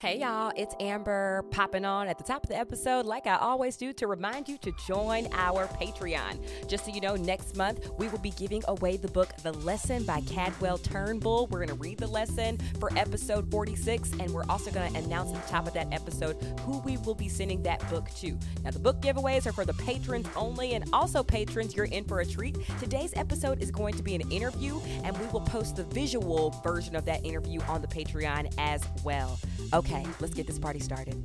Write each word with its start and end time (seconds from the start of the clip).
Hey 0.00 0.20
y'all, 0.20 0.52
it's 0.54 0.76
Amber 0.78 1.42
popping 1.50 1.84
on 1.84 2.06
at 2.06 2.18
the 2.18 2.22
top 2.22 2.44
of 2.44 2.48
the 2.48 2.56
episode, 2.56 3.04
like 3.04 3.26
I 3.26 3.34
always 3.34 3.76
do, 3.76 3.92
to 3.94 4.06
remind 4.06 4.48
you 4.48 4.56
to 4.58 4.70
join 4.86 5.26
our 5.32 5.66
Patreon. 5.66 6.68
Just 6.68 6.84
so 6.84 6.92
you 6.92 7.00
know, 7.00 7.16
next 7.16 7.56
month 7.56 7.90
we 7.98 8.06
will 8.06 8.20
be 8.20 8.30
giving 8.30 8.62
away 8.68 8.96
the 8.96 9.08
book 9.08 9.30
The 9.42 9.50
Lesson 9.50 10.04
by 10.04 10.20
Cadwell 10.20 10.78
Turnbull. 10.78 11.48
We're 11.48 11.66
going 11.66 11.76
to 11.76 11.82
read 11.82 11.98
the 11.98 12.06
lesson 12.06 12.58
for 12.78 12.96
episode 12.96 13.50
46, 13.50 14.12
and 14.20 14.30
we're 14.30 14.44
also 14.48 14.70
going 14.70 14.92
to 14.92 14.98
announce 15.00 15.36
at 15.36 15.44
the 15.44 15.50
top 15.50 15.66
of 15.66 15.74
that 15.74 15.92
episode 15.92 16.36
who 16.60 16.78
we 16.82 16.96
will 16.98 17.16
be 17.16 17.28
sending 17.28 17.60
that 17.64 17.80
book 17.90 18.08
to. 18.18 18.38
Now, 18.62 18.70
the 18.70 18.78
book 18.78 19.02
giveaways 19.02 19.48
are 19.48 19.52
for 19.52 19.64
the 19.64 19.74
patrons 19.74 20.28
only, 20.36 20.74
and 20.74 20.88
also 20.92 21.24
patrons, 21.24 21.74
you're 21.74 21.86
in 21.86 22.04
for 22.04 22.20
a 22.20 22.24
treat. 22.24 22.56
Today's 22.78 23.14
episode 23.16 23.60
is 23.60 23.72
going 23.72 23.94
to 23.94 24.04
be 24.04 24.14
an 24.14 24.30
interview, 24.30 24.78
and 25.02 25.18
we 25.18 25.26
will 25.32 25.40
post 25.40 25.74
the 25.74 25.82
visual 25.82 26.50
version 26.62 26.94
of 26.94 27.04
that 27.06 27.26
interview 27.26 27.60
on 27.62 27.80
the 27.82 27.88
Patreon 27.88 28.54
as 28.58 28.84
well. 29.02 29.40
Okay. 29.74 29.87
Okay, 29.90 30.04
let's 30.20 30.34
get 30.34 30.46
this 30.46 30.58
party 30.58 30.80
started. 30.80 31.16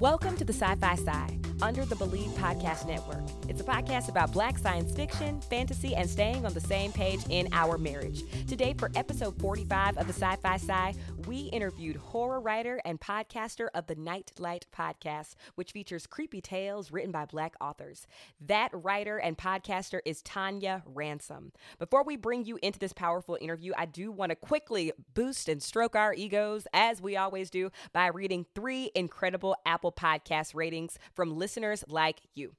Welcome 0.00 0.34
to 0.38 0.46
the 0.46 0.54
Sci 0.54 0.74
Fi 0.76 0.94
Sigh 0.94 1.40
under 1.60 1.84
the 1.84 1.96
Believe 1.96 2.30
Podcast 2.30 2.86
Network. 2.86 3.22
It's 3.48 3.60
a 3.60 3.64
podcast 3.64 4.08
about 4.08 4.32
black 4.32 4.56
science 4.56 4.92
fiction, 4.92 5.40
fantasy, 5.42 5.94
and 5.94 6.08
staying 6.08 6.46
on 6.46 6.54
the 6.54 6.60
same 6.60 6.90
page 6.90 7.20
in 7.28 7.48
our 7.52 7.76
marriage. 7.76 8.22
Today, 8.46 8.74
for 8.78 8.90
episode 8.94 9.38
45 9.38 9.98
of 9.98 10.06
the 10.06 10.12
Sci 10.12 10.36
Fi 10.36 10.56
Sigh, 10.56 10.94
we 11.26 11.50
interviewed 11.52 11.96
horror 11.96 12.40
writer 12.40 12.80
and 12.86 12.98
podcaster 12.98 13.68
of 13.74 13.86
the 13.86 13.94
Nightlight 13.94 14.66
podcast, 14.74 15.34
which 15.54 15.72
features 15.72 16.06
creepy 16.06 16.40
tales 16.40 16.90
written 16.90 17.12
by 17.12 17.26
black 17.26 17.54
authors. 17.60 18.06
That 18.40 18.70
writer 18.72 19.18
and 19.18 19.36
podcaster 19.36 20.00
is 20.06 20.22
Tonia 20.22 20.82
Ransom. 20.86 21.52
Before 21.78 22.04
we 22.04 22.16
bring 22.16 22.46
you 22.46 22.58
into 22.62 22.78
this 22.78 22.94
powerful 22.94 23.36
interview, 23.38 23.72
I 23.76 23.84
do 23.84 24.10
want 24.10 24.30
to 24.30 24.36
quickly 24.36 24.92
boost 25.12 25.48
and 25.48 25.62
stroke 25.62 25.94
our 25.94 26.14
egos, 26.14 26.66
as 26.72 27.02
we 27.02 27.16
always 27.18 27.50
do, 27.50 27.70
by 27.92 28.06
reading 28.06 28.46
three 28.54 28.90
incredible 28.94 29.56
Apple 29.66 29.89
Podcast 29.92 30.54
ratings 30.54 30.98
from 31.14 31.36
listeners 31.36 31.60
listeners 31.70 31.84
like 31.88 32.20
you. 32.34 32.54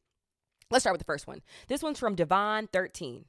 Let's 0.70 0.84
start 0.84 0.94
with 0.94 1.02
the 1.02 1.06
first 1.06 1.28
one. 1.28 1.42
This 1.68 1.84
one's 1.84 2.00
from 2.00 2.16
Devon13 2.16 3.26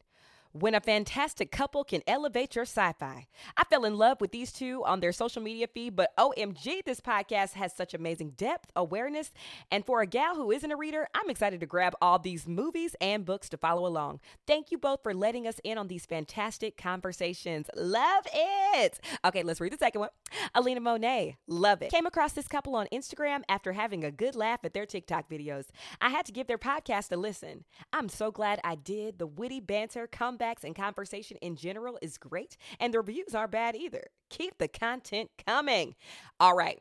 when 0.52 0.74
a 0.74 0.80
fantastic 0.80 1.50
couple 1.50 1.82
can 1.82 2.02
elevate 2.06 2.54
your 2.54 2.64
sci 2.64 2.92
fi. 2.98 3.26
I 3.56 3.64
fell 3.64 3.84
in 3.84 3.96
love 3.96 4.20
with 4.20 4.32
these 4.32 4.52
two 4.52 4.84
on 4.84 5.00
their 5.00 5.12
social 5.12 5.42
media 5.42 5.66
feed, 5.66 5.96
but 5.96 6.14
OMG, 6.18 6.84
this 6.84 7.00
podcast 7.00 7.54
has 7.54 7.74
such 7.74 7.94
amazing 7.94 8.30
depth, 8.36 8.70
awareness, 8.76 9.32
and 9.70 9.84
for 9.84 10.02
a 10.02 10.06
gal 10.06 10.34
who 10.36 10.50
isn't 10.50 10.70
a 10.70 10.76
reader, 10.76 11.08
I'm 11.14 11.30
excited 11.30 11.60
to 11.60 11.66
grab 11.66 11.94
all 12.02 12.18
these 12.18 12.46
movies 12.46 12.94
and 13.00 13.24
books 13.24 13.48
to 13.50 13.56
follow 13.56 13.86
along. 13.86 14.20
Thank 14.46 14.70
you 14.70 14.78
both 14.78 15.02
for 15.02 15.14
letting 15.14 15.46
us 15.46 15.60
in 15.64 15.78
on 15.78 15.88
these 15.88 16.04
fantastic 16.06 16.76
conversations. 16.76 17.68
Love 17.74 18.26
it. 18.32 19.00
Okay, 19.24 19.42
let's 19.42 19.60
read 19.60 19.72
the 19.72 19.78
second 19.78 20.02
one. 20.02 20.10
Alina 20.54 20.80
Monet, 20.80 21.36
love 21.46 21.82
it. 21.82 21.90
Came 21.90 22.06
across 22.06 22.32
this 22.32 22.48
couple 22.48 22.76
on 22.76 22.88
Instagram 22.92 23.42
after 23.48 23.72
having 23.72 24.04
a 24.04 24.10
good 24.10 24.34
laugh 24.34 24.60
at 24.64 24.74
their 24.74 24.86
TikTok 24.86 25.30
videos. 25.30 25.66
I 26.00 26.10
had 26.10 26.26
to 26.26 26.32
give 26.32 26.46
their 26.46 26.58
podcast 26.58 27.10
a 27.10 27.16
listen. 27.16 27.64
I'm 27.92 28.08
so 28.08 28.30
glad 28.30 28.60
I 28.62 28.74
did. 28.74 29.18
The 29.18 29.26
witty 29.26 29.60
banter, 29.60 30.06
comeback, 30.06 30.41
comebacks 30.42 30.64
and 30.64 30.74
conversation 30.74 31.36
in 31.38 31.56
general 31.56 31.98
is 32.02 32.18
great, 32.18 32.56
and 32.80 32.92
the 32.92 32.98
reviews 32.98 33.34
aren't 33.34 33.52
bad 33.52 33.76
either. 33.76 34.04
Keep 34.30 34.58
the 34.58 34.68
content 34.68 35.30
coming. 35.46 35.94
All 36.40 36.54
right. 36.54 36.80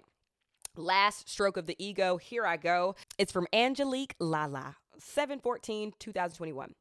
Last 0.76 1.30
stroke 1.30 1.58
of 1.58 1.68
the 1.68 1.76
ego. 1.84 2.18
Here 2.18 2.46
I 2.46 2.58
go. 2.58 2.96
It's 3.18 3.32
from 3.32 3.48
Angelique 3.54 4.16
Lala. 4.20 4.78
714 5.02 5.94
2021. 6.00 6.76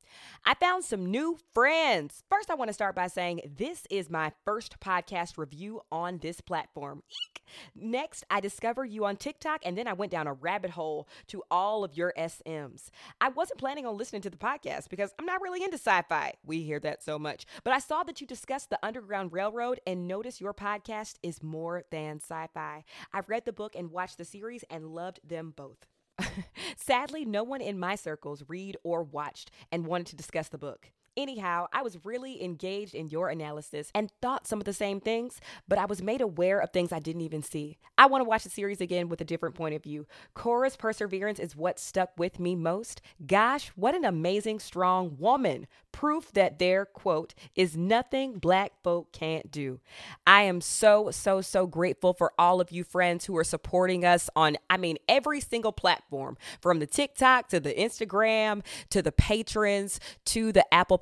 I 0.44 0.54
found 0.54 0.84
some 0.84 1.06
new 1.06 1.38
friends. 1.52 2.22
First, 2.28 2.50
I 2.50 2.54
want 2.54 2.68
to 2.68 2.74
start 2.74 2.94
by 2.94 3.06
saying 3.06 3.40
this 3.56 3.86
is 3.90 4.10
my 4.10 4.32
first 4.44 4.80
podcast 4.80 5.38
review 5.38 5.80
on 5.90 6.18
this 6.18 6.40
platform. 6.40 7.02
Eek. 7.10 7.42
Next, 7.74 8.24
I 8.30 8.40
discovered 8.40 8.86
you 8.86 9.04
on 9.04 9.16
TikTok 9.16 9.60
and 9.64 9.76
then 9.76 9.88
I 9.88 9.92
went 9.92 10.12
down 10.12 10.26
a 10.26 10.32
rabbit 10.32 10.70
hole 10.70 11.08
to 11.28 11.42
all 11.50 11.84
of 11.84 11.96
your 11.96 12.12
SMs. 12.16 12.90
I 13.20 13.28
wasn't 13.30 13.58
planning 13.58 13.86
on 13.86 13.96
listening 13.96 14.22
to 14.22 14.30
the 14.30 14.36
podcast 14.36 14.88
because 14.88 15.12
I'm 15.18 15.26
not 15.26 15.42
really 15.42 15.62
into 15.62 15.78
sci 15.78 16.02
fi. 16.08 16.34
We 16.44 16.62
hear 16.62 16.80
that 16.80 17.02
so 17.02 17.18
much. 17.18 17.46
But 17.64 17.72
I 17.72 17.78
saw 17.78 18.02
that 18.04 18.20
you 18.20 18.26
discussed 18.26 18.70
the 18.70 18.78
Underground 18.84 19.32
Railroad 19.32 19.80
and 19.86 20.06
noticed 20.06 20.40
your 20.40 20.54
podcast 20.54 21.14
is 21.22 21.42
more 21.42 21.84
than 21.90 22.16
sci 22.16 22.46
fi. 22.54 22.84
I've 23.12 23.28
read 23.28 23.44
the 23.44 23.52
book 23.52 23.74
and 23.74 23.90
watched 23.90 24.18
the 24.18 24.24
series 24.24 24.64
and 24.70 24.86
loved 24.86 25.20
them 25.24 25.52
both. 25.56 25.86
Sadly, 26.76 27.24
no 27.24 27.42
one 27.42 27.60
in 27.60 27.78
my 27.78 27.94
circles 27.94 28.44
read 28.48 28.76
or 28.82 29.02
watched 29.02 29.50
and 29.70 29.86
wanted 29.86 30.06
to 30.08 30.16
discuss 30.16 30.48
the 30.48 30.58
book. 30.58 30.90
Anyhow, 31.20 31.66
I 31.70 31.82
was 31.82 32.02
really 32.02 32.42
engaged 32.42 32.94
in 32.94 33.10
your 33.10 33.28
analysis 33.28 33.90
and 33.94 34.10
thought 34.22 34.46
some 34.46 34.58
of 34.58 34.64
the 34.64 34.72
same 34.72 35.00
things, 35.00 35.38
but 35.68 35.78
I 35.78 35.84
was 35.84 36.02
made 36.02 36.22
aware 36.22 36.60
of 36.60 36.70
things 36.70 36.92
I 36.92 36.98
didn't 36.98 37.20
even 37.20 37.42
see. 37.42 37.76
I 37.98 38.06
want 38.06 38.24
to 38.24 38.28
watch 38.28 38.44
the 38.44 38.48
series 38.48 38.80
again 38.80 39.10
with 39.10 39.20
a 39.20 39.24
different 39.26 39.54
point 39.54 39.74
of 39.74 39.82
view. 39.82 40.06
Cora's 40.32 40.76
perseverance 40.76 41.38
is 41.38 41.54
what 41.54 41.78
stuck 41.78 42.18
with 42.18 42.40
me 42.40 42.56
most. 42.56 43.02
Gosh, 43.26 43.68
what 43.74 43.94
an 43.94 44.06
amazing, 44.06 44.60
strong 44.60 45.18
woman. 45.18 45.66
Proof 45.92 46.32
that 46.32 46.58
there, 46.58 46.86
quote, 46.86 47.34
is 47.54 47.76
nothing 47.76 48.38
black 48.38 48.72
folk 48.82 49.12
can't 49.12 49.50
do. 49.50 49.80
I 50.26 50.42
am 50.42 50.62
so, 50.62 51.10
so, 51.10 51.42
so 51.42 51.66
grateful 51.66 52.14
for 52.14 52.32
all 52.38 52.62
of 52.62 52.72
you 52.72 52.82
friends 52.82 53.26
who 53.26 53.36
are 53.36 53.44
supporting 53.44 54.06
us 54.06 54.30
on, 54.34 54.56
I 54.70 54.78
mean, 54.78 54.96
every 55.06 55.40
single 55.40 55.72
platform 55.72 56.38
from 56.62 56.78
the 56.78 56.86
TikTok 56.86 57.48
to 57.48 57.60
the 57.60 57.74
Instagram 57.74 58.62
to 58.88 59.02
the 59.02 59.12
patrons 59.12 60.00
to 60.26 60.52
the 60.52 60.72
Apple 60.72 60.98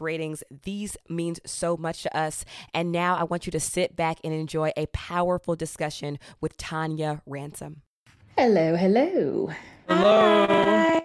ratings. 0.00 0.42
These 0.64 0.96
means 1.08 1.40
so 1.46 1.76
much 1.76 2.02
to 2.02 2.16
us. 2.16 2.44
And 2.72 2.92
now 2.92 3.16
I 3.16 3.24
want 3.24 3.46
you 3.46 3.52
to 3.52 3.60
sit 3.60 3.96
back 3.96 4.18
and 4.24 4.32
enjoy 4.32 4.72
a 4.76 4.86
powerful 4.86 5.56
discussion 5.56 6.18
with 6.40 6.56
Tonia 6.56 7.20
Ransom. 7.26 7.82
Hello, 8.36 8.76
hello. 8.76 9.50
Hello. 9.88 10.46
Hi. 10.48 11.02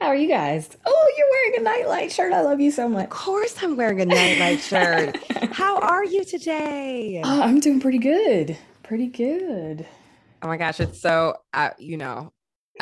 How 0.00 0.06
are 0.06 0.16
you 0.16 0.28
guys? 0.28 0.68
Oh, 0.86 1.14
you're 1.16 1.30
wearing 1.30 1.60
a 1.60 1.62
nightlight 1.62 2.10
shirt. 2.10 2.32
I 2.32 2.40
love 2.40 2.58
you 2.58 2.70
so 2.70 2.88
much. 2.88 3.04
Of 3.04 3.10
course, 3.10 3.62
I'm 3.62 3.76
wearing 3.76 4.00
a 4.00 4.06
nightlight 4.06 4.60
shirt. 4.60 5.18
How 5.52 5.78
are 5.78 6.04
you 6.04 6.24
today? 6.24 7.20
Oh, 7.22 7.42
I'm 7.42 7.60
doing 7.60 7.80
pretty 7.80 7.98
good. 7.98 8.56
Pretty 8.82 9.08
good. 9.08 9.86
Oh 10.42 10.48
my 10.48 10.56
gosh, 10.56 10.80
it's 10.80 10.98
so 11.00 11.36
uh, 11.52 11.70
you 11.78 11.98
know, 11.98 12.32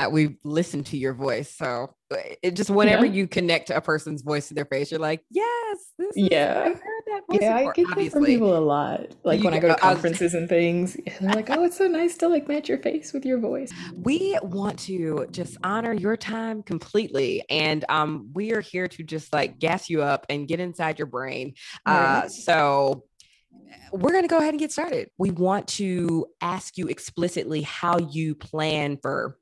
we 0.07 0.37
listen 0.45 0.85
to 0.85 0.97
your 0.97 1.15
voice, 1.15 1.53
so 1.57 1.95
uh, 2.13 2.17
it 2.43 2.53
just 2.55 2.71
whenever 2.71 3.05
Yeah. 3.05 3.13
you 3.13 3.27
connect 3.27 3.71
a 3.71 3.81
person's 3.81 4.23
voice 4.23 4.49
to 4.49 4.55
their 4.55 4.65
face, 4.65 4.91
you're 4.91 5.01
like, 5.01 5.23
yes, 5.31 5.79
this 5.99 6.17
is, 6.17 6.29
Yeah. 6.31 6.63
I've 6.65 6.81
heard 6.81 7.03
that 7.09 7.23
voice 7.29 7.39
Yeah, 7.41 7.57
I 7.57 7.73
get 7.73 7.89
that 7.89 8.13
from 8.13 8.25
people 8.25 8.57
a 8.57 8.61
lot. 8.61 9.15
Like 9.25 9.39
You 9.41 9.45
when 9.47 9.55
I 9.55 9.59
go 9.59 9.69
to 9.69 9.73
was- 9.75 9.81
conferences 9.81 10.35
and 10.35 10.49
things, 10.49 10.97
they're 11.21 11.33
like, 11.33 11.51
"Oh, 11.51 11.65
it's 11.65 11.77
so 11.77 11.87
nice 11.89 12.17
to 12.19 12.29
like 12.29 12.47
match 12.49 12.69
your 12.69 12.79
face 12.79 13.13
with 13.13 13.25
your 13.27 13.39
voice." 13.39 13.73
we 14.03 14.39
want 14.43 14.79
to 14.81 15.27
just 15.33 15.57
honor 15.65 15.93
your 15.93 16.17
time 16.17 16.63
completely 16.63 17.45
and 17.51 17.85
um 17.89 18.31
we 18.35 18.53
are 18.53 18.61
here 18.61 18.87
to 18.89 19.03
just 19.03 19.33
like 19.33 19.59
gas 19.59 19.91
you 19.91 20.03
up 20.03 20.25
and 20.31 20.47
get 20.49 20.61
inside 20.61 20.99
your 20.99 21.07
brain 21.07 21.55
uh 21.87 22.21
Right. 22.23 22.31
so 22.31 23.05
we're 23.93 24.13
going 24.13 24.23
to 24.23 24.29
go 24.29 24.39
ahead 24.39 24.51
and 24.51 24.59
get 24.61 24.71
started 24.73 25.11
we 25.19 25.31
want 25.31 25.67
to 25.69 26.27
ask 26.41 26.77
you 26.79 26.87
explicitly 26.89 27.63
how 27.63 27.99
you 27.99 28.35
plan 28.35 28.99
for 29.03 29.37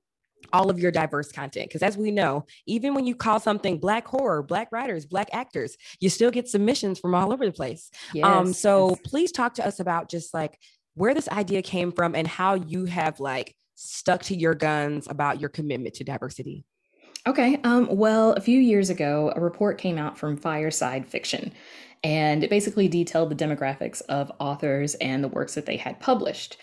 all 0.52 0.70
of 0.70 0.78
your 0.78 0.90
diverse 0.90 1.32
content 1.32 1.68
because 1.68 1.82
as 1.82 1.96
we 1.96 2.10
know 2.10 2.44
even 2.66 2.94
when 2.94 3.06
you 3.06 3.14
call 3.14 3.38
something 3.40 3.78
black 3.78 4.06
horror 4.06 4.42
black 4.42 4.70
writers 4.72 5.06
black 5.06 5.28
actors 5.32 5.76
you 6.00 6.08
still 6.08 6.30
get 6.30 6.48
submissions 6.48 6.98
from 6.98 7.14
all 7.14 7.32
over 7.32 7.46
the 7.46 7.52
place 7.52 7.90
um 8.22 8.52
so 8.52 8.90
yes. 8.90 8.98
please 9.04 9.32
talk 9.32 9.54
to 9.54 9.66
us 9.66 9.80
about 9.80 10.08
just 10.08 10.32
like 10.34 10.58
where 10.94 11.14
this 11.14 11.28
idea 11.28 11.62
came 11.62 11.92
from 11.92 12.14
and 12.14 12.26
how 12.26 12.54
you 12.54 12.86
have 12.86 13.20
like 13.20 13.54
stuck 13.76 14.22
to 14.24 14.34
your 14.34 14.54
guns 14.54 15.06
about 15.08 15.40
your 15.40 15.50
commitment 15.50 15.94
to 15.94 16.04
diversity. 16.04 16.64
Okay. 17.26 17.60
Um, 17.64 17.88
well, 17.90 18.32
a 18.32 18.40
few 18.40 18.58
years 18.58 18.90
ago, 18.90 19.32
a 19.34 19.40
report 19.40 19.78
came 19.78 19.98
out 19.98 20.18
from 20.18 20.36
Fireside 20.36 21.06
Fiction, 21.06 21.52
and 22.02 22.42
it 22.42 22.50
basically 22.50 22.88
detailed 22.88 23.30
the 23.30 23.44
demographics 23.44 24.00
of 24.08 24.32
authors 24.38 24.94
and 24.96 25.22
the 25.22 25.28
works 25.28 25.54
that 25.54 25.66
they 25.66 25.76
had 25.76 26.00
published. 26.00 26.56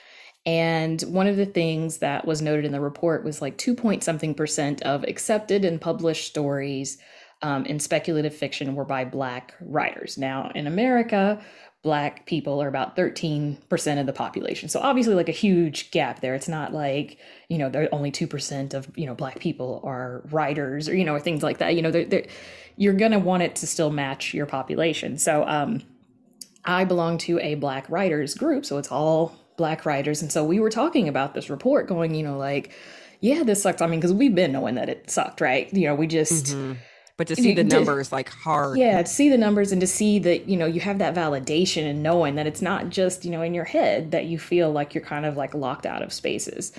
And 0.46 1.02
one 1.04 1.28
of 1.28 1.38
the 1.38 1.46
things 1.46 2.00
that 2.00 2.26
was 2.26 2.42
noted 2.42 2.66
in 2.66 2.74
the 2.74 2.82
report 2.82 3.24
was 3.24 3.42
like 3.42 3.58
two 3.58 3.76
point 3.76 4.04
something 4.04 4.34
percent 4.36 4.82
of 4.82 5.04
accepted 5.06 5.64
and 5.64 5.80
published 5.80 6.28
stories 6.28 6.98
um, 7.42 7.66
in 7.66 7.80
speculative 7.80 8.34
fiction 8.34 8.76
were 8.76 8.86
by 8.86 9.06
Black 9.06 9.54
writers. 9.62 10.18
Now, 10.18 10.52
in 10.56 10.68
America, 10.68 11.42
Black 11.82 12.26
people 12.26 12.64
are 12.64 12.70
about 12.70 12.96
13% 12.96 14.00
of 14.00 14.06
the 14.06 14.14
population. 14.14 14.70
So 14.70 14.80
obviously, 14.80 15.16
like 15.16 15.28
a 15.28 15.34
huge 15.34 15.92
gap 15.92 16.22
there. 16.22 16.34
It's 16.34 16.48
not 16.48 16.74
like, 16.74 17.18
you 17.50 17.58
know, 17.58 17.70
there 17.70 17.90
only 17.92 18.10
2% 18.10 18.74
of, 18.74 18.90
you 18.98 19.06
know, 19.06 19.14
Black 19.14 19.40
people 19.40 19.82
are 19.84 20.24
writers 20.32 20.88
or, 20.88 20.96
you 20.96 21.04
know, 21.04 21.14
or 21.14 21.20
things 21.20 21.44
like 21.44 21.58
that. 21.58 21.76
You 21.76 21.82
know, 21.82 21.92
they're, 21.92 22.06
they're, 22.06 22.26
you're 22.78 22.94
going 22.94 23.12
to 23.12 23.20
want 23.20 23.44
it 23.44 23.58
to 23.58 23.68
still 23.68 23.92
match 23.92 24.34
your 24.34 24.46
population. 24.46 25.18
So 25.18 25.46
um, 25.46 25.82
I 26.64 26.86
belong 26.86 27.18
to 27.20 27.38
a 27.40 27.56
Black 27.56 27.90
writers 27.90 28.34
group. 28.34 28.66
So 28.66 28.78
it's 28.78 28.90
all 28.90 29.43
Black 29.58 29.86
writers. 29.86 30.22
And 30.22 30.32
so 30.32 30.44
we 30.44 30.60
were 30.60 30.70
talking 30.70 31.08
about 31.08 31.34
this 31.34 31.50
report 31.50 31.88
going, 31.88 32.16
you 32.16 32.24
know, 32.24 32.38
like, 32.38 32.72
yeah, 33.20 33.44
this 33.44 33.62
sucks. 33.62 33.82
I 33.82 33.88
mean, 33.88 34.00
because 34.00 34.14
we've 34.14 34.36
been 34.36 34.52
knowing 34.52 34.76
that 34.76 34.90
it 34.90 35.10
sucked, 35.10 35.42
right? 35.42 35.74
You 35.74 35.88
know, 35.88 35.96
we 35.96 36.08
just. 36.08 36.48
Mm-hmm 36.48 36.74
but 37.18 37.28
to 37.28 37.36
see 37.36 37.54
the 37.54 37.64
numbers 37.64 38.12
like 38.12 38.30
hard 38.30 38.78
yeah 38.78 39.02
to 39.02 39.08
see 39.08 39.30
the 39.30 39.38
numbers 39.38 39.72
and 39.72 39.82
to 39.82 39.88
see 39.88 40.20
that 40.20 40.48
you 40.48 40.58
know 40.58 40.66
you 40.66 40.80
have 40.80 40.98
that 41.00 41.16
validation 41.16 41.90
and 41.90 42.02
knowing 42.02 42.36
that 42.36 42.48
it's 42.48 42.62
not 42.62 42.90
just 42.90 43.24
you 43.24 43.32
know 43.32 43.42
in 43.42 43.54
your 43.54 43.64
head 43.64 44.12
that 44.12 44.26
you 44.26 44.40
feel 44.40 44.72
like 44.72 44.96
you're 44.96 45.04
kind 45.04 45.26
of 45.26 45.38
like 45.38 45.54
locked 45.54 45.86
out 45.86 46.02
of 46.02 46.12
spaces 46.12 46.72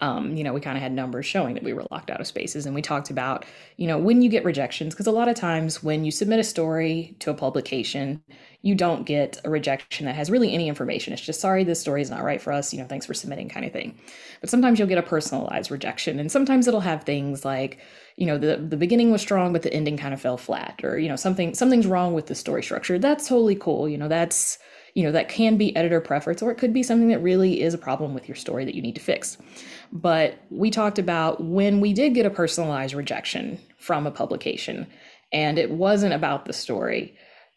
um, 0.00 0.36
you 0.36 0.44
know, 0.44 0.52
we 0.52 0.60
kind 0.60 0.76
of 0.76 0.82
had 0.82 0.92
numbers 0.92 1.26
showing 1.26 1.54
that 1.54 1.64
we 1.64 1.72
were 1.72 1.84
locked 1.90 2.10
out 2.10 2.20
of 2.20 2.26
spaces. 2.26 2.66
And 2.66 2.74
we 2.74 2.82
talked 2.82 3.10
about, 3.10 3.44
you 3.76 3.86
know, 3.86 3.98
when 3.98 4.22
you 4.22 4.28
get 4.28 4.44
rejections, 4.44 4.94
because 4.94 5.06
a 5.06 5.12
lot 5.12 5.28
of 5.28 5.34
times 5.34 5.82
when 5.82 6.04
you 6.04 6.10
submit 6.10 6.38
a 6.38 6.44
story 6.44 7.16
to 7.20 7.30
a 7.30 7.34
publication, 7.34 8.22
you 8.62 8.74
don't 8.74 9.04
get 9.04 9.40
a 9.44 9.50
rejection 9.50 10.06
that 10.06 10.14
has 10.14 10.30
really 10.30 10.52
any 10.52 10.68
information. 10.68 11.12
It's 11.12 11.22
just, 11.22 11.40
sorry, 11.40 11.64
this 11.64 11.80
story 11.80 12.02
is 12.02 12.10
not 12.10 12.22
right 12.22 12.40
for 12.40 12.52
us. 12.52 12.72
You 12.72 12.80
know, 12.80 12.86
thanks 12.86 13.06
for 13.06 13.14
submitting 13.14 13.48
kind 13.48 13.66
of 13.66 13.72
thing. 13.72 13.98
But 14.40 14.50
sometimes 14.50 14.78
you'll 14.78 14.88
get 14.88 14.98
a 14.98 15.02
personalized 15.02 15.70
rejection. 15.70 16.18
And 16.18 16.30
sometimes 16.30 16.68
it'll 16.68 16.80
have 16.80 17.04
things 17.04 17.44
like, 17.44 17.78
you 18.18 18.26
know 18.26 18.36
the 18.36 18.56
the 18.56 18.76
beginning 18.76 19.12
was 19.12 19.20
strong 19.20 19.52
but 19.52 19.62
the 19.62 19.72
ending 19.72 19.96
kind 19.96 20.12
of 20.12 20.20
fell 20.20 20.36
flat 20.36 20.80
or 20.82 20.98
you 20.98 21.08
know 21.08 21.16
something 21.16 21.54
something's 21.54 21.86
wrong 21.86 22.14
with 22.14 22.26
the 22.26 22.34
story 22.34 22.62
structure 22.64 22.98
that's 22.98 23.28
totally 23.28 23.54
cool 23.54 23.88
you 23.88 23.96
know 23.96 24.08
that's 24.08 24.58
you 24.94 25.04
know 25.04 25.12
that 25.12 25.28
can 25.28 25.56
be 25.56 25.74
editor 25.76 26.00
preference 26.00 26.42
or 26.42 26.50
it 26.50 26.56
could 26.56 26.72
be 26.72 26.82
something 26.82 27.08
that 27.08 27.20
really 27.20 27.62
is 27.62 27.74
a 27.74 27.78
problem 27.78 28.14
with 28.14 28.28
your 28.28 28.34
story 28.34 28.64
that 28.64 28.74
you 28.74 28.82
need 28.82 28.96
to 28.96 29.00
fix 29.00 29.38
but 29.92 30.38
we 30.50 30.70
talked 30.70 30.98
about 30.98 31.42
when 31.42 31.80
we 31.80 31.92
did 31.92 32.14
get 32.14 32.26
a 32.26 32.30
personalized 32.30 32.94
rejection 32.94 33.58
from 33.78 34.06
a 34.06 34.10
publication 34.10 34.86
and 35.32 35.58
it 35.58 35.70
wasn't 35.70 36.14
about 36.14 36.44
the 36.44 36.52
story 36.52 37.14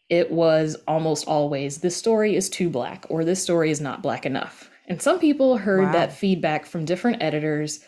it 0.08 0.30
was 0.30 0.76
almost 0.86 1.26
always 1.26 1.78
this 1.78 1.96
story 1.96 2.36
is 2.36 2.50
too 2.50 2.68
black 2.68 3.06
or 3.08 3.24
this 3.24 3.42
story 3.42 3.70
is 3.70 3.80
not 3.80 4.02
black 4.02 4.26
enough 4.26 4.70
and 4.88 5.00
some 5.00 5.18
people 5.18 5.56
heard 5.58 5.86
wow. 5.86 5.92
that 5.92 6.12
feedback 6.12 6.66
from 6.66 6.84
different 6.84 7.22
editors 7.22 7.80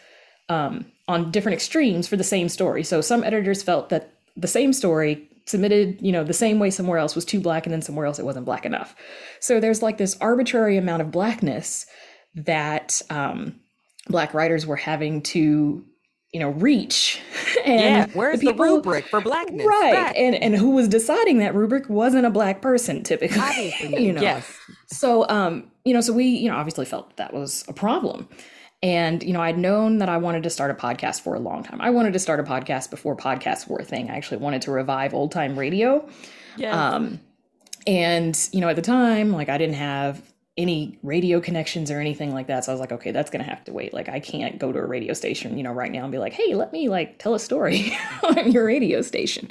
um, 0.48 0.86
on 1.08 1.30
different 1.30 1.54
extremes 1.54 2.06
for 2.06 2.16
the 2.16 2.24
same 2.24 2.48
story. 2.48 2.82
So 2.82 3.00
some 3.00 3.24
editors 3.24 3.62
felt 3.62 3.88
that 3.88 4.14
the 4.36 4.48
same 4.48 4.72
story 4.72 5.28
submitted, 5.46 5.98
you 6.00 6.12
know, 6.12 6.24
the 6.24 6.32
same 6.32 6.58
way 6.58 6.70
somewhere 6.70 6.98
else 6.98 7.14
was 7.14 7.24
too 7.24 7.40
black 7.40 7.66
and 7.66 7.72
then 7.72 7.82
somewhere 7.82 8.06
else 8.06 8.18
it 8.18 8.24
wasn't 8.24 8.46
black 8.46 8.64
enough. 8.64 8.94
So 9.40 9.60
there's 9.60 9.82
like 9.82 9.98
this 9.98 10.16
arbitrary 10.20 10.76
amount 10.76 11.02
of 11.02 11.10
blackness 11.10 11.86
that 12.34 13.02
um, 13.10 13.60
black 14.08 14.34
writers 14.34 14.66
were 14.66 14.76
having 14.76 15.22
to 15.22 15.84
you 16.32 16.40
know 16.40 16.50
reach 16.50 17.20
and 17.64 17.80
yeah 17.80 18.06
where's 18.12 18.40
the, 18.40 18.48
people, 18.48 18.64
the 18.66 18.72
rubric 18.72 19.06
for 19.06 19.20
blackness 19.20 19.66
right 19.66 19.92
black. 19.92 20.14
and 20.16 20.34
and 20.34 20.54
who 20.54 20.70
was 20.70 20.88
deciding 20.88 21.38
that 21.38 21.54
rubric 21.54 21.88
wasn't 21.88 22.26
a 22.26 22.30
black 22.30 22.60
person 22.60 23.02
typically 23.02 23.40
obviously 23.40 24.04
you 24.04 24.12
know 24.12 24.20
yes 24.20 24.58
so 24.86 25.28
um 25.28 25.70
you 25.84 25.94
know 25.94 26.00
so 26.00 26.12
we 26.12 26.24
you 26.24 26.50
know 26.50 26.56
obviously 26.56 26.84
felt 26.84 27.16
that 27.16 27.32
was 27.32 27.64
a 27.68 27.72
problem 27.72 28.28
and, 28.84 29.22
you 29.22 29.32
know, 29.32 29.40
I'd 29.40 29.56
known 29.56 29.96
that 29.98 30.10
I 30.10 30.18
wanted 30.18 30.42
to 30.42 30.50
start 30.50 30.70
a 30.70 30.74
podcast 30.74 31.22
for 31.22 31.34
a 31.34 31.38
long 31.38 31.62
time. 31.62 31.80
I 31.80 31.88
wanted 31.88 32.12
to 32.12 32.18
start 32.18 32.38
a 32.38 32.42
podcast 32.42 32.90
before 32.90 33.16
podcasts 33.16 33.66
were 33.66 33.78
a 33.78 33.82
thing. 33.82 34.10
I 34.10 34.16
actually 34.16 34.36
wanted 34.36 34.60
to 34.62 34.72
revive 34.72 35.14
old 35.14 35.32
time 35.32 35.58
radio. 35.58 36.06
Yeah. 36.58 36.90
Um, 36.90 37.18
and, 37.86 38.38
you 38.52 38.60
know, 38.60 38.68
at 38.68 38.76
the 38.76 38.82
time, 38.82 39.32
like 39.32 39.48
I 39.48 39.56
didn't 39.56 39.76
have 39.76 40.20
any 40.56 40.98
radio 41.02 41.40
connections 41.40 41.90
or 41.90 41.98
anything 41.98 42.32
like 42.32 42.46
that. 42.46 42.64
So 42.64 42.72
I 42.72 42.74
was 42.74 42.80
like, 42.80 42.92
okay, 42.92 43.10
that's 43.10 43.30
going 43.30 43.44
to 43.44 43.50
have 43.50 43.64
to 43.64 43.72
wait. 43.72 43.92
Like 43.92 44.08
I 44.08 44.20
can't 44.20 44.58
go 44.58 44.70
to 44.70 44.78
a 44.78 44.86
radio 44.86 45.12
station, 45.12 45.56
you 45.56 45.64
know, 45.64 45.72
right 45.72 45.90
now 45.90 46.04
and 46.04 46.12
be 46.12 46.18
like, 46.18 46.32
hey, 46.32 46.54
let 46.54 46.72
me 46.72 46.88
like 46.88 47.18
tell 47.18 47.34
a 47.34 47.40
story 47.40 47.96
on 48.22 48.52
your 48.52 48.64
radio 48.64 49.02
station. 49.02 49.50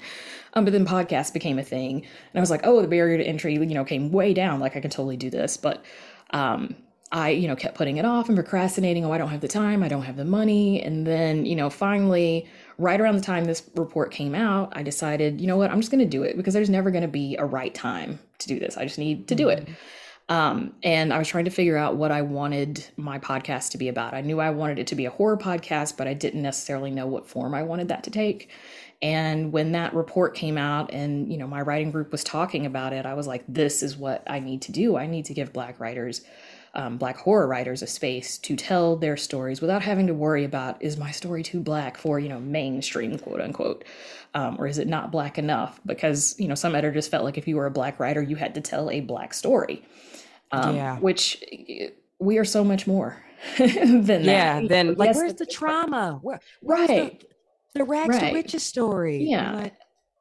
Um, 0.53 0.63
but 0.63 0.71
then 0.71 0.85
podcasts 0.85 1.33
became 1.33 1.59
a 1.59 1.63
thing. 1.63 1.97
And 1.97 2.35
I 2.35 2.39
was 2.39 2.49
like, 2.49 2.61
oh, 2.63 2.81
the 2.81 2.87
barrier 2.87 3.17
to 3.17 3.23
entry, 3.23 3.53
you 3.53 3.65
know, 3.65 3.83
came 3.83 4.11
way 4.11 4.33
down. 4.33 4.59
Like 4.59 4.77
I 4.77 4.79
can 4.79 4.91
totally 4.91 5.17
do 5.17 5.29
this. 5.29 5.57
But, 5.57 5.83
um, 6.29 6.75
I, 7.11 7.29
you 7.29 7.47
know, 7.47 7.55
kept 7.55 7.75
putting 7.75 7.97
it 7.97 8.05
off 8.05 8.27
and 8.27 8.35
procrastinating. 8.35 9.05
Oh, 9.05 9.11
I 9.11 9.19
don't 9.19 9.29
have 9.29 9.41
the 9.41 9.47
time. 9.47 9.83
I 9.83 9.87
don't 9.87 10.01
have 10.01 10.15
the 10.15 10.25
money. 10.25 10.81
And 10.81 11.05
then, 11.05 11.45
you 11.45 11.55
know, 11.55 11.69
finally, 11.69 12.47
right 12.79 12.99
around 12.99 13.15
the 13.15 13.21
time 13.21 13.45
this 13.45 13.69
report 13.75 14.11
came 14.11 14.33
out, 14.33 14.73
I 14.75 14.81
decided, 14.81 15.39
you 15.39 15.45
know 15.45 15.57
what, 15.57 15.69
I'm 15.69 15.79
just 15.79 15.91
going 15.91 16.03
to 16.03 16.09
do 16.09 16.23
it 16.23 16.37
because 16.37 16.55
there's 16.55 16.71
never 16.71 16.89
going 16.89 17.03
to 17.03 17.07
be 17.07 17.35
a 17.37 17.45
right 17.45 17.73
time 17.73 18.19
to 18.39 18.47
do 18.47 18.57
this. 18.57 18.77
I 18.77 18.85
just 18.85 18.97
need 18.97 19.27
to 19.27 19.35
do 19.35 19.49
it. 19.49 19.65
Mm-hmm. 19.65 19.73
Um, 20.29 20.73
and 20.83 21.13
I 21.13 21.17
was 21.17 21.27
trying 21.27 21.45
to 21.45 21.51
figure 21.51 21.75
out 21.75 21.97
what 21.97 22.11
I 22.11 22.21
wanted 22.21 22.85
my 22.95 23.19
podcast 23.19 23.71
to 23.71 23.77
be 23.77 23.89
about. 23.89 24.13
I 24.13 24.21
knew 24.21 24.39
I 24.39 24.51
wanted 24.51 24.79
it 24.79 24.87
to 24.87 24.95
be 24.95 25.05
a 25.05 25.09
horror 25.09 25.37
podcast, 25.37 25.97
but 25.97 26.07
I 26.07 26.13
didn't 26.13 26.41
necessarily 26.41 26.91
know 26.91 27.07
what 27.07 27.27
form 27.27 27.53
I 27.53 27.63
wanted 27.63 27.89
that 27.89 28.03
to 28.05 28.11
take. 28.11 28.49
And 29.01 29.51
when 29.51 29.73
that 29.73 29.93
report 29.93 30.33
came 30.33 30.57
out 30.57 30.93
and, 30.93 31.29
you 31.29 31.37
know, 31.37 31.47
my 31.47 31.61
writing 31.61 31.91
group 31.91 32.11
was 32.11 32.23
talking 32.23 32.65
about 32.65 32.93
it, 32.93 33.05
I 33.05 33.15
was 33.15 33.27
like, 33.27 33.43
this 33.49 33.83
is 33.83 33.97
what 33.97 34.23
I 34.25 34.39
need 34.39 34.61
to 34.63 34.71
do. 34.71 34.95
I 34.95 35.07
need 35.07 35.25
to 35.25 35.33
give 35.33 35.51
Black 35.51 35.79
writers 35.79 36.21
um, 36.75 36.97
black 36.97 37.17
horror 37.17 37.47
writers 37.47 37.83
a 37.83 37.87
space 37.87 38.37
to 38.39 38.55
tell 38.55 38.95
their 38.95 39.15
stories 39.15 39.61
without 39.61 39.83
having 39.83 40.07
to 40.07 40.13
worry 40.13 40.43
about 40.43 40.81
is 40.81 40.97
my 40.97 41.11
story 41.11 41.43
too 41.43 41.59
black 41.59 41.97
for 41.97 42.19
you 42.19 42.29
know 42.29 42.39
mainstream 42.39 43.17
quote 43.19 43.41
unquote 43.41 43.85
um, 44.33 44.55
or 44.59 44.65
is 44.65 44.79
it 44.79 44.87
not 44.87 45.11
black 45.11 45.37
enough 45.37 45.79
because 45.85 46.35
you 46.39 46.47
know 46.47 46.55
some 46.55 46.73
editors 46.73 47.07
felt 47.07 47.23
like 47.23 47.37
if 47.37 47.47
you 47.47 47.57
were 47.57 47.67
a 47.67 47.71
black 47.71 47.99
writer 47.99 48.23
you 48.23 48.35
had 48.35 48.55
to 48.55 48.61
tell 48.61 48.89
a 48.89 49.01
black 49.01 49.35
story 49.35 49.83
um, 50.53 50.75
yeah. 50.75 50.97
which 50.99 51.43
we 52.19 52.37
are 52.37 52.45
so 52.45 52.63
much 52.63 52.87
more 52.87 53.21
than 53.57 54.05
that 54.05 54.23
yeah 54.23 54.61
then 54.65 54.95
like 54.95 55.07
yes, 55.07 55.17
where's 55.17 55.33
the 55.35 55.45
trauma 55.45 56.19
Where, 56.21 56.39
right 56.61 57.19
the, 57.73 57.79
the 57.79 57.83
rags 57.83 58.15
right. 58.15 58.29
to 58.29 58.33
riches 58.33 58.63
story 58.63 59.25
yeah 59.29 59.69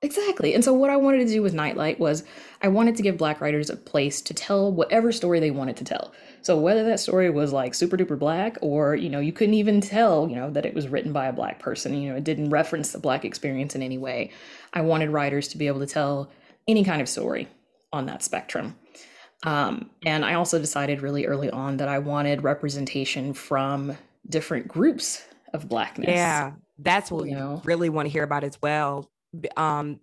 Exactly. 0.05 0.53
And 0.53 0.65
so 0.65 0.73
what 0.73 0.91
I 0.91 0.97
wanted 0.97 1.19
to 1.19 1.33
do 1.33 1.43
with 1.43 1.55
Nightlight 1.55 2.01
was 2.01 2.25
I 2.61 2.67
wanted 2.67 2.97
to 2.97 3.05
give 3.05 3.17
black 3.17 3.41
writers 3.41 3.71
a 3.71 3.77
place 3.77 4.21
to 4.23 4.35
tell 4.35 4.73
whatever 4.73 5.13
story 5.13 5.39
they 5.39 5.53
wanted 5.53 5.77
to 5.77 5.85
tell. 5.85 6.13
So 6.41 6.59
whether 6.59 6.83
that 6.83 6.99
story 6.99 7.31
was 7.31 7.53
like 7.53 7.73
super 7.73 7.97
duper 7.97 8.19
black 8.19 8.59
or, 8.61 8.97
you 8.97 9.09
know, 9.09 9.21
you 9.21 9.33
couldn't 9.33 9.55
even 9.55 9.81
tell, 9.81 10.29
you 10.29 10.35
know, 10.35 10.51
that 10.51 10.67
it 10.67 10.75
was 10.75 10.89
written 10.89 11.13
by 11.13 11.27
a 11.27 11.33
black 11.33 11.61
person, 11.61 11.95
you 11.95 12.11
know, 12.11 12.17
it 12.17 12.25
didn't 12.25 12.51
reference 12.51 12.91
the 12.91 12.99
black 12.99 13.25
experience 13.25 13.77
in 13.77 13.83
any 13.83 13.97
way. 13.97 14.33
I 14.73 14.81
wanted 14.81 15.11
writers 15.11 15.47
to 15.49 15.57
be 15.57 15.69
able 15.69 15.79
to 15.79 15.87
tell 15.87 16.33
any 16.67 16.83
kind 16.83 17.01
of 17.01 17.09
story 17.09 17.47
on 17.93 18.07
that 18.07 18.25
spectrum. 18.25 18.77
Um, 19.45 19.91
and 20.05 20.25
I 20.25 20.35
also 20.35 20.59
decided 20.59 21.03
really 21.03 21.27
early 21.27 21.51
on 21.51 21.79
that 21.79 21.89
I 21.89 21.99
wanted 21.99 22.45
representation 22.45 23.35
from 23.35 23.97
different 24.29 24.69
groups 24.69 25.25
of 25.53 25.69
blackness. 25.69 26.11
Yeah, 26.11 26.53
that's 26.79 27.11
what 27.11 27.25
you 27.27 27.35
we 27.35 27.41
know? 27.41 27.61
really 27.65 27.89
want 27.89 28.07
to 28.07 28.13
hear 28.13 28.23
about 28.23 28.45
as 28.45 28.61
well. 28.63 29.11
Um, 29.57 30.01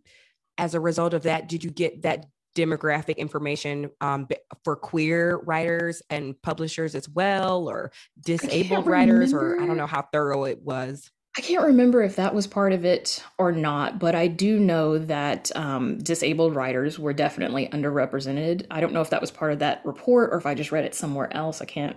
as 0.57 0.73
a 0.73 0.79
result 0.79 1.13
of 1.13 1.23
that, 1.23 1.47
did 1.47 1.63
you 1.63 1.71
get 1.71 2.01
that 2.01 2.25
demographic 2.55 3.17
information 3.17 3.89
um, 4.01 4.27
for 4.63 4.75
queer 4.75 5.37
writers 5.45 6.01
and 6.09 6.39
publishers 6.41 6.95
as 6.95 7.07
well, 7.07 7.69
or 7.69 7.91
disabled 8.19 8.85
writers, 8.85 9.33
or 9.33 9.59
I 9.61 9.65
don't 9.65 9.77
know 9.77 9.87
how 9.87 10.01
thorough 10.11 10.45
it 10.45 10.61
was. 10.61 11.09
I 11.37 11.41
can't 11.41 11.63
remember 11.63 12.01
if 12.01 12.15
that 12.15 12.33
was 12.33 12.47
part 12.47 12.73
of 12.73 12.85
it 12.85 13.23
or 13.37 13.51
not, 13.51 13.99
but 13.99 14.15
I 14.15 14.27
do 14.27 14.59
know 14.59 14.97
that 14.97 15.55
um, 15.55 15.99
disabled 15.99 16.55
writers 16.55 16.97
were 16.97 17.13
definitely 17.13 17.67
underrepresented. 17.67 18.65
I 18.71 18.81
don't 18.81 18.93
know 18.93 19.01
if 19.01 19.11
that 19.11 19.21
was 19.21 19.29
part 19.29 19.53
of 19.53 19.59
that 19.59 19.81
report 19.85 20.31
or 20.33 20.37
if 20.37 20.45
I 20.45 20.55
just 20.55 20.71
read 20.71 20.85
it 20.85 20.95
somewhere 20.95 21.31
else. 21.35 21.61
I 21.61 21.65
can't 21.65 21.95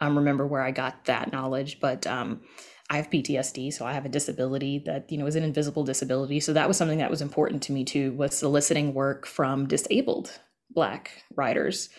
um, 0.00 0.16
remember 0.16 0.46
where 0.46 0.62
I 0.62 0.70
got 0.70 1.04
that 1.04 1.32
knowledge, 1.32 1.80
but 1.80 2.06
um, 2.06 2.40
I 2.88 2.96
have 2.96 3.10
PTSD, 3.10 3.72
so 3.72 3.84
I 3.84 3.92
have 3.92 4.06
a 4.06 4.10
disability 4.10 4.82
that 4.86 5.12
you 5.12 5.18
know 5.18 5.26
is 5.26 5.36
an 5.36 5.44
invisible 5.44 5.84
disability. 5.84 6.40
So 6.40 6.52
that 6.54 6.66
was 6.66 6.76
something 6.76 6.98
that 6.98 7.10
was 7.10 7.22
important 7.22 7.62
to 7.64 7.72
me 7.72 7.84
too, 7.84 8.12
was 8.12 8.36
soliciting 8.36 8.94
work 8.94 9.26
from 9.26 9.68
disabled 9.68 10.40
Black 10.70 11.22
writers. 11.36 11.90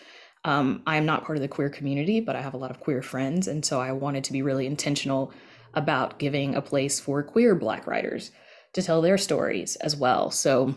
Um, 0.44 0.82
I 0.86 0.96
am 0.96 1.06
not 1.06 1.24
part 1.24 1.38
of 1.38 1.42
the 1.42 1.48
queer 1.48 1.70
community, 1.70 2.20
but 2.20 2.36
I 2.36 2.42
have 2.42 2.54
a 2.54 2.58
lot 2.58 2.70
of 2.70 2.80
queer 2.80 3.00
friends, 3.00 3.48
and 3.48 3.64
so 3.64 3.80
I 3.80 3.92
wanted 3.92 4.24
to 4.24 4.32
be 4.32 4.42
really 4.42 4.66
intentional 4.66 5.32
about 5.76 6.18
giving 6.18 6.54
a 6.54 6.62
place 6.62 7.00
for 7.00 7.22
queer 7.22 7.54
Black 7.54 7.86
writers 7.86 8.30
to 8.72 8.82
tell 8.82 9.02
their 9.02 9.18
stories 9.18 9.76
as 9.76 9.96
well. 9.96 10.30
So 10.30 10.74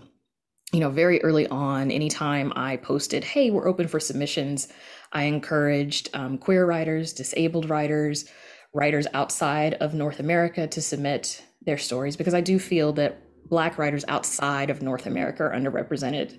you 0.73 0.79
know, 0.81 0.89
very 0.89 1.21
early 1.23 1.47
on, 1.47 1.91
anytime 1.91 2.51
I 2.55 2.77
posted, 2.77 3.23
hey, 3.23 3.49
we're 3.49 3.67
open 3.67 3.87
for 3.87 3.99
submissions, 3.99 4.67
I 5.13 5.23
encouraged 5.23 6.09
um, 6.13 6.37
queer 6.37 6.65
writers, 6.65 7.13
disabled 7.13 7.69
writers, 7.69 8.25
writers 8.73 9.07
outside 9.13 9.75
of 9.75 9.93
North 9.93 10.19
America 10.19 10.67
to 10.67 10.81
submit 10.81 11.41
their 11.61 11.77
stories 11.77 12.17
because 12.17 12.33
I 12.33 12.41
do 12.41 12.59
feel 12.59 12.91
that 12.93 13.21
Black 13.49 13.77
writers 13.77 14.03
outside 14.09 14.69
of 14.69 14.81
North 14.81 15.05
America 15.05 15.43
are 15.43 15.53
underrepresented 15.53 16.37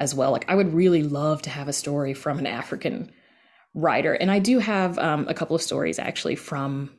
as 0.00 0.16
well. 0.16 0.32
Like, 0.32 0.50
I 0.50 0.56
would 0.56 0.74
really 0.74 1.04
love 1.04 1.42
to 1.42 1.50
have 1.50 1.68
a 1.68 1.72
story 1.72 2.12
from 2.12 2.40
an 2.40 2.46
African 2.48 3.12
writer. 3.72 4.14
And 4.14 4.32
I 4.32 4.40
do 4.40 4.58
have 4.58 4.98
um, 4.98 5.28
a 5.28 5.34
couple 5.34 5.54
of 5.54 5.62
stories 5.62 6.00
actually 6.00 6.34
from 6.34 6.90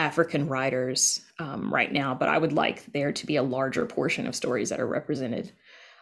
African 0.00 0.48
writers 0.48 1.20
um, 1.38 1.72
right 1.72 1.92
now, 1.92 2.14
but 2.14 2.30
I 2.30 2.38
would 2.38 2.54
like 2.54 2.90
there 2.94 3.12
to 3.12 3.26
be 3.26 3.36
a 3.36 3.42
larger 3.42 3.84
portion 3.84 4.26
of 4.26 4.34
stories 4.34 4.70
that 4.70 4.80
are 4.80 4.86
represented 4.86 5.52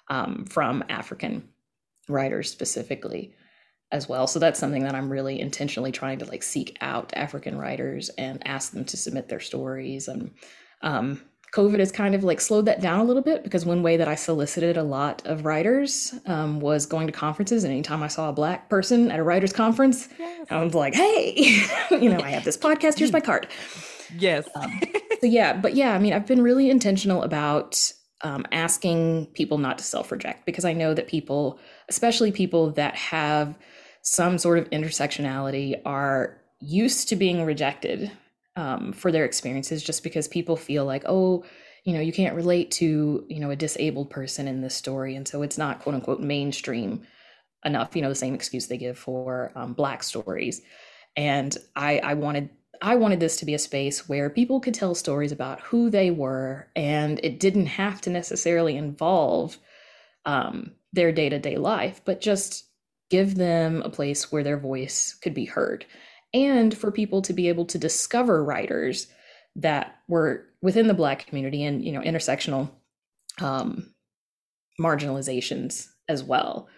um, 0.07 0.45
from 0.45 0.85
African 0.89 1.49
writers 2.09 2.49
specifically 2.49 3.35
as 3.91 4.09
well. 4.09 4.29
So 4.29 4.39
that's 4.39 4.61
something 4.61 4.85
that 4.85 4.95
I'm 4.95 5.11
really 5.11 5.41
intentionally 5.41 5.91
trying 5.91 6.21
to 6.21 6.27
like 6.27 6.45
seek 6.45 6.79
out 6.81 7.13
African 7.17 7.59
writers 7.59 8.09
and 8.11 8.47
ask 8.47 8.71
them 8.73 8.85
to 8.85 8.97
submit 8.97 9.29
their 9.29 9.41
stories. 9.41 10.07
And 10.07 10.31
um, 10.83 11.21
COVID 11.53 11.81
has 11.81 11.91
kind 11.91 12.15
of 12.15 12.23
like 12.23 12.41
slowed 12.41 12.67
that 12.67 12.81
down 12.81 13.01
a 13.01 13.05
little 13.05 13.23
bit 13.23 13.43
because 13.43 13.65
one 13.65 13.83
way 13.83 13.97
that 13.97 14.07
I 14.07 14.15
solicited 14.15 14.77
a 14.77 14.83
lot 14.83 15.27
of 15.27 15.45
writers 15.45 16.15
um, 16.27 16.61
was 16.61 16.87
going 16.87 17.07
to 17.07 17.13
conferences. 17.13 17.65
And 17.65 17.73
anytime 17.73 18.03
I 18.03 18.09
saw 18.09 18.29
a 18.29 18.33
black 18.33 18.69
person 18.69 19.11
at 19.11 19.19
a 19.19 19.23
writers 19.25 19.53
conference, 19.53 20.09
yes. 20.19 20.47
I 20.51 20.63
was 20.63 20.75
like, 20.75 20.95
hey, 20.95 21.35
you 21.91 22.11
know, 22.11 22.21
I 22.21 22.31
have 22.31 22.45
this 22.45 22.57
podcast. 22.57 22.99
Here's 22.99 23.13
my 23.13 23.21
card. 23.21 23.49
Yes. 24.17 24.49
Um, 24.55 24.81
so 25.21 25.27
yeah, 25.27 25.55
but 25.55 25.75
yeah, 25.75 25.95
I 25.95 25.99
mean, 25.99 26.13
I've 26.13 26.27
been 26.27 26.43
really 26.43 26.71
intentional 26.71 27.23
about 27.23 27.93
um, 28.23 28.47
asking 28.53 29.27
people 29.35 29.59
not 29.59 29.79
to 29.79 29.85
self 29.85 30.11
reject 30.11 30.47
because 30.47 30.65
I 30.65 30.73
know 30.73 30.95
that 30.95 31.09
people, 31.09 31.59
especially 31.89 32.33
people 32.33 32.71
that 32.73 32.95
have 32.97 33.57
some 34.03 34.39
sort 34.39 34.59
of 34.59 34.71
intersectionality, 34.71 35.81
are 35.85 36.41
used 36.61 37.09
to 37.09 37.17
being 37.17 37.45
rejected 37.45 38.11
um, 38.57 38.93
for 38.93 39.13
their 39.13 39.25
experiences 39.25 39.83
just 39.83 40.03
because 40.03 40.27
people 40.27 40.57
feel 40.57 40.85
like, 40.85 41.05
oh, 41.07 41.45
you 41.85 41.93
know, 41.95 42.01
you 42.01 42.13
can't 42.13 42.35
relate 42.35 42.71
to, 42.73 43.25
you 43.29 43.41
know, 43.41 43.51
a 43.51 43.57
disabled 43.57 44.11
person 44.11 44.49
in 44.49 44.61
this 44.61 44.75
story. 44.75 45.15
And 45.15 45.27
so 45.27 45.43
it's 45.43 45.59
not 45.59 45.81
quote 45.81 45.95
unquote 45.95 46.21
mainstream 46.21 47.07
enough, 47.65 47.95
you 47.95 48.03
know, 48.03 48.09
the 48.09 48.15
same 48.15 48.35
excuse 48.35 48.67
they 48.67 48.79
give 48.79 48.99
for 48.99 49.53
um, 49.55 49.75
Black 49.75 50.03
stories. 50.03 50.61
And 51.17 51.57
I, 51.77 51.99
I 51.99 52.15
wanted 52.15 52.51
I 52.83 52.97
wanted 52.97 53.21
this 53.21 53.37
to 53.39 53.47
be 53.47 53.55
a 53.55 53.59
space 53.59 54.09
where 54.09 54.31
people 54.31 54.61
could 54.61 54.75
tell 54.75 54.95
stories 54.95 55.33
about 55.33 55.61
who 55.61 55.91
they 55.91 56.11
were, 56.11 56.69
and 56.77 57.21
it 57.23 57.41
didn't 57.41 57.67
have 57.67 58.01
to 58.03 58.11
necessarily 58.11 58.77
involve 58.77 59.59
um, 60.25 60.73
their 60.93 61.13
day 61.13 61.29
to 61.29 61.39
day 61.39 61.57
life, 61.57 62.01
but 62.05 62.21
just 62.21 62.65
give 63.11 63.37
them 63.37 63.83
a 63.83 63.91
place 63.91 64.31
where 64.31 64.43
their 64.43 64.59
voice 64.59 65.15
could 65.15 65.35
be 65.35 65.45
heard. 65.45 65.87
And 66.35 66.77
for 66.77 66.91
people 66.93 67.23
to 67.23 67.33
be 67.33 67.49
able 67.49 67.65
to 67.67 67.79
discover 67.79 68.45
writers 68.45 69.07
that 69.57 69.97
were 70.09 70.45
within 70.61 70.87
the 70.87 70.95
Black 70.95 71.27
community 71.27 71.65
and, 71.65 71.83
you 71.83 71.93
know, 71.93 72.01
intersectional 72.01 72.71
um, 73.41 73.95
marginalizations 74.81 75.89
as 76.09 76.23
well. 76.23 76.69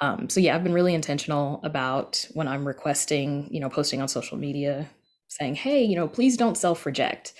Um, 0.00 0.28
so 0.28 0.40
yeah, 0.40 0.54
I've 0.54 0.64
been 0.64 0.72
really 0.72 0.94
intentional 0.94 1.60
about 1.62 2.26
when 2.34 2.48
I'm 2.48 2.66
requesting, 2.66 3.48
you 3.50 3.60
know, 3.60 3.68
posting 3.68 4.00
on 4.00 4.08
social 4.08 4.36
media 4.36 4.88
saying, 5.28 5.54
hey, 5.54 5.84
you 5.84 5.96
know, 5.96 6.08
please 6.08 6.36
don't 6.36 6.56
self 6.56 6.84
reject. 6.84 7.34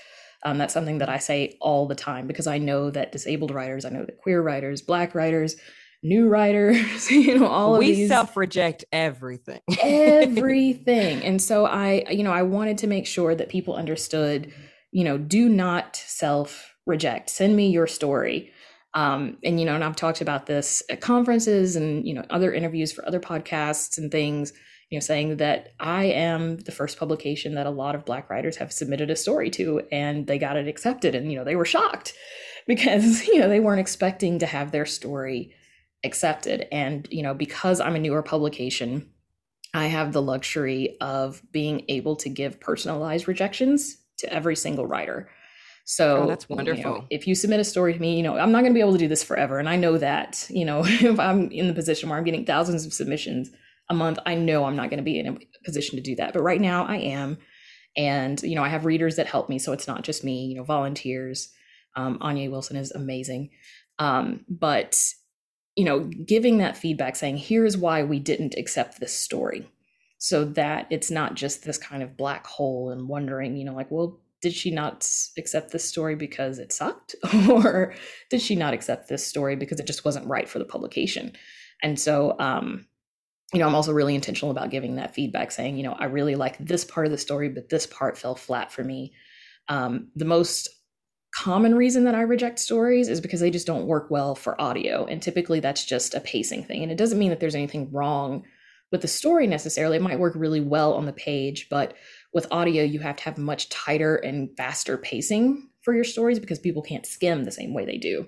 Um, 0.44 0.58
that's 0.58 0.74
something 0.74 0.98
that 0.98 1.08
I 1.08 1.18
say 1.18 1.56
all 1.60 1.86
the 1.86 1.94
time 1.96 2.26
because 2.26 2.46
I 2.46 2.58
know 2.58 2.90
that 2.90 3.12
disabled 3.12 3.50
writers, 3.50 3.84
I 3.84 3.90
know 3.90 4.04
that 4.04 4.18
queer 4.18 4.40
writers, 4.40 4.80
black 4.80 5.14
writers, 5.14 5.56
new 6.02 6.28
writers, 6.28 7.10
you 7.10 7.38
know, 7.38 7.48
all 7.48 7.74
of 7.74 7.80
we 7.80 7.88
these. 7.88 7.98
We 7.98 8.08
self 8.08 8.36
reject 8.36 8.84
everything. 8.92 9.60
everything. 9.82 11.22
And 11.24 11.42
so 11.42 11.66
I, 11.66 12.04
you 12.10 12.22
know, 12.22 12.32
I 12.32 12.42
wanted 12.42 12.78
to 12.78 12.86
make 12.86 13.06
sure 13.06 13.34
that 13.34 13.48
people 13.48 13.74
understood, 13.74 14.52
you 14.92 15.04
know, 15.04 15.18
do 15.18 15.48
not 15.48 15.96
self 15.96 16.74
reject. 16.86 17.30
Send 17.30 17.56
me 17.56 17.70
your 17.70 17.86
story. 17.86 18.52
Um, 18.94 19.36
and, 19.44 19.60
you 19.60 19.66
know, 19.66 19.74
and 19.74 19.84
I've 19.84 19.96
talked 19.96 20.20
about 20.22 20.46
this 20.46 20.82
at 20.88 21.00
conferences 21.00 21.76
and, 21.76 22.06
you 22.06 22.14
know, 22.14 22.24
other 22.30 22.52
interviews 22.52 22.90
for 22.90 23.06
other 23.06 23.20
podcasts 23.20 23.98
and 23.98 24.10
things 24.10 24.52
you 24.90 24.96
know, 24.96 25.00
saying 25.00 25.36
that 25.36 25.74
I 25.78 26.04
am 26.04 26.58
the 26.58 26.72
first 26.72 26.98
publication 26.98 27.54
that 27.54 27.66
a 27.66 27.70
lot 27.70 27.94
of 27.94 28.04
Black 28.04 28.30
writers 28.30 28.56
have 28.56 28.72
submitted 28.72 29.10
a 29.10 29.16
story 29.16 29.50
to, 29.50 29.82
and 29.92 30.26
they 30.26 30.38
got 30.38 30.56
it 30.56 30.68
accepted, 30.68 31.14
and 31.14 31.30
you 31.30 31.38
know, 31.38 31.44
they 31.44 31.56
were 31.56 31.64
shocked 31.64 32.14
because 32.66 33.26
you 33.26 33.38
know 33.38 33.48
they 33.48 33.60
weren't 33.60 33.80
expecting 33.80 34.38
to 34.38 34.46
have 34.46 34.72
their 34.72 34.86
story 34.86 35.54
accepted, 36.04 36.66
and 36.72 37.06
you 37.10 37.22
know, 37.22 37.34
because 37.34 37.80
I'm 37.80 37.96
a 37.96 38.00
newer 38.00 38.22
publication, 38.22 39.10
I 39.74 39.86
have 39.86 40.12
the 40.12 40.22
luxury 40.22 40.96
of 41.00 41.42
being 41.52 41.84
able 41.88 42.16
to 42.16 42.28
give 42.28 42.60
personalized 42.60 43.28
rejections 43.28 43.98
to 44.18 44.32
every 44.32 44.56
single 44.56 44.86
writer. 44.86 45.28
So 45.84 46.24
oh, 46.24 46.26
that's 46.26 46.48
wonderful. 46.48 46.78
You 46.78 46.84
know, 46.84 47.06
if 47.08 47.26
you 47.26 47.34
submit 47.34 47.60
a 47.60 47.64
story 47.64 47.94
to 47.94 47.98
me, 47.98 48.16
you 48.16 48.22
know, 48.22 48.36
I'm 48.36 48.52
not 48.52 48.60
going 48.60 48.72
to 48.72 48.74
be 48.74 48.80
able 48.80 48.92
to 48.92 48.98
do 48.98 49.08
this 49.08 49.22
forever. 49.22 49.58
And 49.58 49.68
I 49.68 49.76
know 49.76 49.96
that, 49.96 50.46
you 50.50 50.66
know, 50.66 50.82
if 50.84 51.18
I'm 51.18 51.50
in 51.50 51.66
the 51.66 51.72
position 51.72 52.08
where 52.08 52.18
I'm 52.18 52.24
getting 52.24 52.44
thousands 52.44 52.84
of 52.84 52.92
submissions, 52.92 53.50
a 53.90 53.94
month, 53.94 54.18
I 54.26 54.34
know 54.34 54.64
I'm 54.64 54.76
not 54.76 54.90
going 54.90 54.98
to 54.98 55.04
be 55.04 55.18
in 55.18 55.26
a 55.26 55.38
position 55.64 55.96
to 55.96 56.02
do 56.02 56.16
that. 56.16 56.32
But 56.32 56.42
right 56.42 56.60
now 56.60 56.84
I 56.84 56.96
am. 56.96 57.38
And, 57.96 58.40
you 58.42 58.54
know, 58.54 58.62
I 58.62 58.68
have 58.68 58.84
readers 58.84 59.16
that 59.16 59.26
help 59.26 59.48
me. 59.48 59.58
So 59.58 59.72
it's 59.72 59.88
not 59.88 60.04
just 60.04 60.24
me, 60.24 60.46
you 60.46 60.56
know, 60.56 60.64
volunteers. 60.64 61.50
Um, 61.96 62.18
Anya 62.20 62.50
Wilson 62.50 62.76
is 62.76 62.92
amazing. 62.92 63.50
Um, 63.98 64.44
but, 64.48 65.02
you 65.74 65.84
know, 65.84 66.00
giving 66.00 66.58
that 66.58 66.76
feedback 66.76 67.16
saying, 67.16 67.38
here's 67.38 67.76
why 67.76 68.02
we 68.02 68.20
didn't 68.20 68.54
accept 68.56 69.00
this 69.00 69.16
story. 69.16 69.68
So 70.18 70.44
that 70.44 70.86
it's 70.90 71.10
not 71.10 71.34
just 71.34 71.64
this 71.64 71.78
kind 71.78 72.02
of 72.02 72.16
black 72.16 72.46
hole 72.46 72.90
and 72.90 73.08
wondering, 73.08 73.56
you 73.56 73.64
know, 73.64 73.74
like, 73.74 73.90
well, 73.90 74.20
did 74.40 74.52
she 74.52 74.70
not 74.70 75.08
accept 75.36 75.72
this 75.72 75.84
story 75.88 76.14
because 76.14 76.58
it 76.58 76.72
sucked? 76.72 77.16
or 77.48 77.94
did 78.30 78.40
she 78.40 78.54
not 78.54 78.74
accept 78.74 79.08
this 79.08 79.26
story 79.26 79.56
because 79.56 79.80
it 79.80 79.86
just 79.86 80.04
wasn't 80.04 80.26
right 80.26 80.48
for 80.48 80.58
the 80.58 80.64
publication? 80.64 81.32
And 81.82 81.98
so, 81.98 82.36
um, 82.38 82.86
you 83.52 83.60
know, 83.60 83.66
I'm 83.66 83.74
also 83.74 83.92
really 83.92 84.14
intentional 84.14 84.50
about 84.50 84.70
giving 84.70 84.96
that 84.96 85.14
feedback, 85.14 85.50
saying, 85.50 85.76
you 85.76 85.82
know, 85.82 85.94
I 85.94 86.04
really 86.04 86.34
like 86.34 86.58
this 86.58 86.84
part 86.84 87.06
of 87.06 87.12
the 87.12 87.18
story, 87.18 87.48
but 87.48 87.70
this 87.70 87.86
part 87.86 88.18
fell 88.18 88.34
flat 88.34 88.70
for 88.70 88.84
me. 88.84 89.14
Um, 89.68 90.08
the 90.14 90.26
most 90.26 90.68
common 91.34 91.74
reason 91.74 92.04
that 92.04 92.14
I 92.14 92.22
reject 92.22 92.58
stories 92.58 93.08
is 93.08 93.20
because 93.20 93.40
they 93.40 93.50
just 93.50 93.66
don't 93.66 93.86
work 93.86 94.10
well 94.10 94.34
for 94.34 94.60
audio. 94.60 95.06
And 95.06 95.22
typically 95.22 95.60
that's 95.60 95.84
just 95.84 96.14
a 96.14 96.20
pacing 96.20 96.64
thing. 96.64 96.82
And 96.82 96.92
it 96.92 96.98
doesn't 96.98 97.18
mean 97.18 97.30
that 97.30 97.40
there's 97.40 97.54
anything 97.54 97.90
wrong 97.90 98.44
with 98.90 99.02
the 99.02 99.08
story 99.08 99.46
necessarily. 99.46 99.96
It 99.96 100.02
might 100.02 100.18
work 100.18 100.34
really 100.36 100.60
well 100.60 100.94
on 100.94 101.06
the 101.06 101.12
page, 101.12 101.68
but 101.70 101.94
with 102.32 102.46
audio, 102.50 102.82
you 102.82 103.00
have 103.00 103.16
to 103.16 103.24
have 103.24 103.38
much 103.38 103.68
tighter 103.68 104.16
and 104.16 104.50
faster 104.56 104.98
pacing 104.98 105.68
for 105.82 105.94
your 105.94 106.04
stories 106.04 106.38
because 106.38 106.58
people 106.58 106.82
can't 106.82 107.06
skim 107.06 107.44
the 107.44 107.50
same 107.50 107.72
way 107.72 107.84
they 107.84 107.98
do 107.98 108.26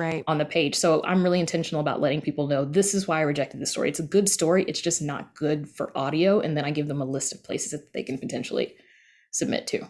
right. 0.00 0.24
on 0.26 0.38
the 0.38 0.44
page. 0.44 0.74
So 0.74 1.02
i'm 1.04 1.22
really 1.22 1.40
intentional 1.40 1.80
about 1.80 2.00
letting 2.00 2.20
people 2.20 2.46
know 2.46 2.64
this 2.64 2.94
is 2.94 3.06
why 3.06 3.18
i 3.18 3.22
rejected 3.22 3.60
the 3.60 3.66
story. 3.66 3.88
It's 3.88 4.00
a 4.00 4.04
good 4.04 4.28
story. 4.28 4.64
It's 4.66 4.80
just 4.80 5.02
not 5.02 5.34
good 5.34 5.68
for 5.68 5.96
audio. 5.96 6.40
And 6.40 6.56
then 6.56 6.64
i 6.64 6.70
give 6.70 6.88
them 6.88 7.00
a 7.00 7.04
list 7.04 7.32
of 7.32 7.44
places 7.44 7.72
that 7.72 7.92
they 7.92 8.02
can 8.02 8.18
potentially 8.18 8.74
submit 9.30 9.66
to. 9.68 9.88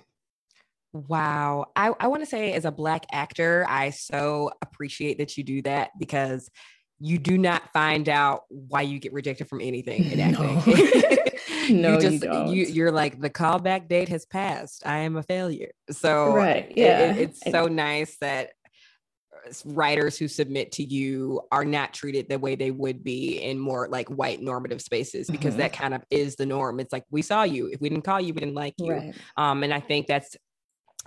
Wow. 0.92 1.66
I, 1.76 1.92
I 2.00 2.08
want 2.08 2.22
to 2.22 2.26
say 2.26 2.52
as 2.52 2.64
a 2.64 2.72
black 2.72 3.06
actor 3.12 3.64
i 3.68 3.90
so 3.90 4.50
appreciate 4.60 5.18
that 5.18 5.38
you 5.38 5.44
do 5.44 5.62
that 5.62 5.90
because 5.98 6.50
you 7.00 7.18
do 7.18 7.38
not 7.38 7.72
find 7.72 8.08
out 8.08 8.42
why 8.48 8.82
you 8.82 8.98
get 8.98 9.12
rejected 9.12 9.48
from 9.48 9.60
anything 9.60 10.04
in 10.04 10.20
acting. 10.20 10.62
no, 11.70 11.98
you 11.98 12.18
just 12.18 12.74
you 12.74 12.84
are 12.84 12.92
like 12.92 13.20
the 13.20 13.30
callback 13.30 13.88
date 13.88 14.08
has 14.08 14.26
passed. 14.26 14.86
I 14.86 14.98
am 14.98 15.16
a 15.16 15.22
failure. 15.22 15.70
So 15.90 16.32
right, 16.32 16.72
yeah, 16.76 17.12
it, 17.12 17.18
it's 17.18 17.50
so 17.50 17.66
nice 17.66 18.16
that 18.20 18.50
writers 19.64 20.18
who 20.18 20.28
submit 20.28 20.72
to 20.72 20.84
you 20.84 21.40
are 21.52 21.64
not 21.64 21.92
treated 21.92 22.28
the 22.28 22.38
way 22.38 22.54
they 22.54 22.70
would 22.70 23.02
be 23.02 23.38
in 23.42 23.58
more 23.58 23.88
like 23.88 24.08
white 24.08 24.40
normative 24.40 24.80
spaces 24.80 25.28
because 25.28 25.52
mm-hmm. 25.52 25.62
that 25.62 25.72
kind 25.72 25.94
of 25.94 26.02
is 26.10 26.36
the 26.36 26.46
norm. 26.46 26.80
It's 26.80 26.92
like 26.92 27.04
we 27.10 27.22
saw 27.22 27.42
you. 27.42 27.66
If 27.66 27.80
we 27.80 27.88
didn't 27.88 28.04
call 28.04 28.20
you, 28.20 28.34
we 28.34 28.40
didn't 28.40 28.54
like 28.54 28.74
you. 28.78 28.92
Right. 28.92 29.14
Um, 29.36 29.62
and 29.62 29.72
I 29.72 29.80
think 29.80 30.06
that's 30.06 30.36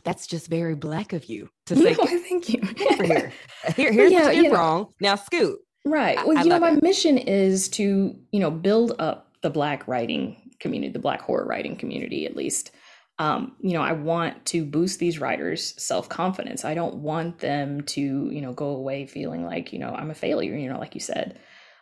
that's 0.04 0.28
just 0.28 0.48
very 0.48 0.76
black 0.76 1.14
of 1.14 1.26
you 1.26 1.50
to 1.68 1.76
say. 1.78 1.96
No, 1.98 2.06
thank 2.06 2.50
you. 2.50 2.62
here, 3.06 3.34
here, 3.76 3.92
here's 3.92 4.12
yeah, 4.12 4.26
what 4.26 4.36
you 4.36 4.44
did 4.44 4.54
wrong. 4.54 4.88
Now 5.00 5.16
scoot. 5.16 5.60
Right. 5.86 6.18
Well, 6.26 6.38
I, 6.38 6.42
I 6.42 6.44
you 6.44 6.50
know, 6.50 6.60
my 6.60 6.74
it. 6.74 6.84
mission 6.84 7.18
is 7.18 7.68
to 7.70 8.16
you 8.32 8.40
know 8.40 8.52
build 8.52 8.94
up 9.00 9.36
the 9.42 9.50
black 9.50 9.88
writing 9.88 10.52
community, 10.60 10.92
the 10.92 11.00
black 11.00 11.22
horror 11.22 11.46
writing 11.46 11.76
community, 11.76 12.26
at 12.26 12.36
least 12.36 12.72
um, 13.20 13.56
you 13.60 13.74
know, 13.74 13.82
I 13.82 13.94
want 13.94 14.46
to 14.48 14.66
boost 14.66 15.00
these 15.00 15.20
writers' 15.20 15.76
self 15.82 16.10
confidence. 16.10 16.66
I 16.66 16.74
don't 16.74 16.96
want 16.96 17.40
them 17.40 17.82
to, 17.82 18.02
you 18.02 18.42
know, 18.42 18.54
go 18.54 18.70
away 18.70 19.06
feeling 19.06 19.46
like, 19.46 19.72
you 19.72 19.80
know, 19.80 19.94
I'm 19.94 20.10
a 20.10 20.16
failure, 20.16 20.56
you 20.56 20.70
know, 20.70 20.80
like 20.80 20.96
you 20.96 21.02
said. 21.02 21.40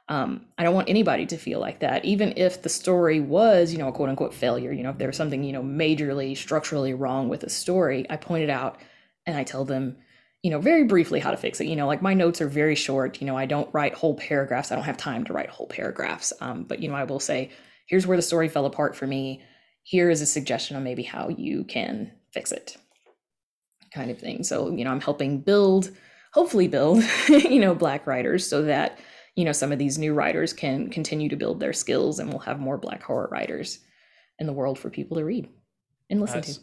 Um, 0.09 0.47
I 0.57 0.63
don't 0.63 0.75
want 0.75 0.89
anybody 0.89 1.25
to 1.27 1.37
feel 1.37 1.61
like 1.61 1.79
that, 1.79 2.03
even 2.03 2.33
if 2.35 2.63
the 2.63 2.69
story 2.69 3.21
was, 3.21 3.71
you 3.71 3.77
know, 3.77 3.87
a 3.87 3.91
quote 3.93 4.09
unquote 4.09 4.33
failure. 4.33 4.73
You 4.73 4.83
know, 4.83 4.89
if 4.89 4.97
there 4.97 5.07
was 5.07 5.15
something, 5.15 5.43
you 5.43 5.53
know, 5.53 5.63
majorly 5.63 6.35
structurally 6.35 6.93
wrong 6.93 7.29
with 7.29 7.39
the 7.41 7.49
story, 7.49 8.05
I 8.09 8.17
point 8.17 8.43
it 8.43 8.49
out 8.49 8.77
and 9.25 9.37
I 9.37 9.45
tell 9.45 9.63
them, 9.63 9.95
you 10.43 10.51
know, 10.51 10.59
very 10.59 10.83
briefly 10.83 11.21
how 11.21 11.31
to 11.31 11.37
fix 11.37 11.61
it. 11.61 11.67
You 11.67 11.77
know, 11.77 11.87
like 11.87 12.01
my 12.01 12.13
notes 12.13 12.41
are 12.41 12.49
very 12.49 12.75
short. 12.75 13.21
You 13.21 13.27
know, 13.27 13.37
I 13.37 13.45
don't 13.45 13.73
write 13.73 13.93
whole 13.93 14.15
paragraphs. 14.15 14.69
I 14.69 14.75
don't 14.75 14.83
have 14.83 14.97
time 14.97 15.23
to 15.25 15.33
write 15.33 15.49
whole 15.49 15.67
paragraphs. 15.67 16.33
Um, 16.41 16.63
but 16.63 16.81
you 16.81 16.89
know, 16.89 16.95
I 16.95 17.05
will 17.05 17.21
say, 17.21 17.51
here's 17.85 18.05
where 18.05 18.17
the 18.17 18.23
story 18.23 18.49
fell 18.49 18.65
apart 18.65 18.97
for 18.97 19.07
me. 19.07 19.43
Here 19.83 20.09
is 20.09 20.21
a 20.21 20.25
suggestion 20.25 20.77
on 20.77 20.83
maybe 20.83 21.03
how 21.03 21.29
you 21.29 21.63
can 21.63 22.11
fix 22.31 22.51
it, 22.51 22.77
kind 23.93 24.11
of 24.11 24.19
thing. 24.19 24.43
So 24.43 24.71
you 24.71 24.83
know, 24.83 24.91
I'm 24.91 25.01
helping 25.01 25.41
build, 25.41 25.91
hopefully 26.33 26.67
build, 26.67 27.03
you 27.27 27.59
know, 27.59 27.75
black 27.75 28.07
writers 28.07 28.47
so 28.47 28.63
that 28.63 28.99
you 29.35 29.45
know 29.45 29.51
some 29.51 29.71
of 29.71 29.79
these 29.79 29.97
new 29.97 30.13
writers 30.13 30.53
can 30.53 30.89
continue 30.89 31.29
to 31.29 31.35
build 31.35 31.59
their 31.59 31.73
skills, 31.73 32.19
and 32.19 32.29
we'll 32.29 32.39
have 32.39 32.59
more 32.59 32.77
black 32.77 33.03
horror 33.03 33.29
writers 33.31 33.79
in 34.39 34.47
the 34.47 34.53
world 34.53 34.79
for 34.79 34.89
people 34.89 35.17
to 35.17 35.25
read 35.25 35.47
and 36.09 36.19
listen 36.19 36.41
to 36.41 36.59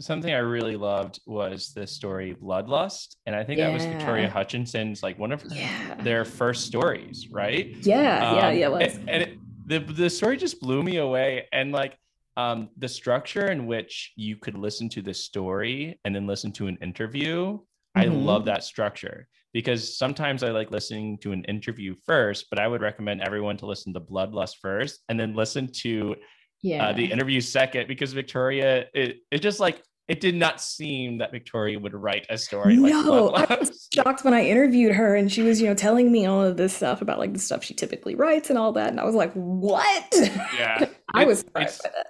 something 0.00 0.32
I 0.32 0.38
really 0.38 0.76
loved 0.76 1.20
was 1.26 1.72
the 1.72 1.86
story 1.86 2.36
Bloodlust. 2.40 3.16
And 3.26 3.34
I 3.34 3.44
think 3.44 3.58
yeah. 3.58 3.68
that 3.68 3.74
was 3.74 3.84
Victoria 3.84 4.28
Hutchinson's 4.28 5.02
like 5.02 5.18
one 5.18 5.32
of 5.32 5.44
yeah. 5.50 5.94
their 6.02 6.24
first 6.24 6.66
stories, 6.66 7.28
right? 7.30 7.74
Yeah, 7.80 8.30
um, 8.30 8.36
yeah, 8.36 8.50
yeah. 8.50 8.76
It 8.78 8.94
and, 8.94 9.10
and 9.10 9.22
it, 9.22 9.38
the 9.66 9.78
the 9.80 10.10
story 10.10 10.36
just 10.36 10.60
blew 10.60 10.82
me 10.82 10.98
away. 10.98 11.48
And 11.52 11.72
like 11.72 11.96
um 12.38 12.68
the 12.78 12.88
structure 12.88 13.50
in 13.50 13.66
which 13.66 14.12
you 14.16 14.36
could 14.36 14.56
listen 14.56 14.88
to 14.88 15.02
the 15.02 15.12
story 15.12 16.00
and 16.04 16.14
then 16.14 16.26
listen 16.26 16.52
to 16.52 16.68
an 16.68 16.78
interview. 16.80 17.58
Mm-hmm. 17.58 18.00
I 18.00 18.04
love 18.04 18.44
that 18.46 18.64
structure 18.64 19.26
because 19.52 19.98
sometimes 19.98 20.42
I 20.42 20.50
like 20.50 20.70
listening 20.70 21.18
to 21.18 21.32
an 21.32 21.44
interview 21.44 21.96
first, 22.06 22.46
but 22.48 22.60
I 22.60 22.68
would 22.68 22.80
recommend 22.80 23.22
everyone 23.22 23.56
to 23.58 23.66
listen 23.66 23.92
to 23.94 24.00
Bloodlust 24.00 24.56
first 24.62 25.00
and 25.08 25.18
then 25.18 25.34
listen 25.34 25.68
to 25.82 26.14
yeah. 26.60 26.88
Uh, 26.88 26.92
the 26.92 27.04
interview 27.04 27.40
second 27.40 27.86
because 27.86 28.12
Victoria, 28.12 28.86
it, 28.92 29.18
it 29.30 29.38
just 29.42 29.60
like 29.60 29.80
it 30.08 30.20
did 30.20 30.34
not 30.34 30.60
seem 30.60 31.18
that 31.18 31.30
Victoria 31.30 31.78
would 31.78 31.94
write 31.94 32.26
a 32.30 32.38
story. 32.38 32.76
No, 32.76 33.26
like 33.26 33.50
I 33.50 33.56
was 33.56 33.88
shocked 33.94 34.24
when 34.24 34.34
I 34.34 34.44
interviewed 34.44 34.94
her 34.94 35.14
and 35.14 35.30
she 35.30 35.42
was, 35.42 35.60
you 35.60 35.68
know, 35.68 35.74
telling 35.74 36.10
me 36.10 36.26
all 36.26 36.42
of 36.42 36.56
this 36.56 36.74
stuff 36.74 37.00
about 37.00 37.18
like 37.18 37.32
the 37.32 37.38
stuff 37.38 37.62
she 37.62 37.74
typically 37.74 38.16
writes 38.16 38.50
and 38.50 38.58
all 38.58 38.72
that, 38.72 38.88
and 38.88 38.98
I 38.98 39.04
was 39.04 39.14
like, 39.14 39.32
"What?" 39.34 40.14
Yeah, 40.58 40.88
I 41.14 41.24
was 41.26 41.40
surprised 41.40 41.82
by 41.84 41.90
that. 41.94 42.06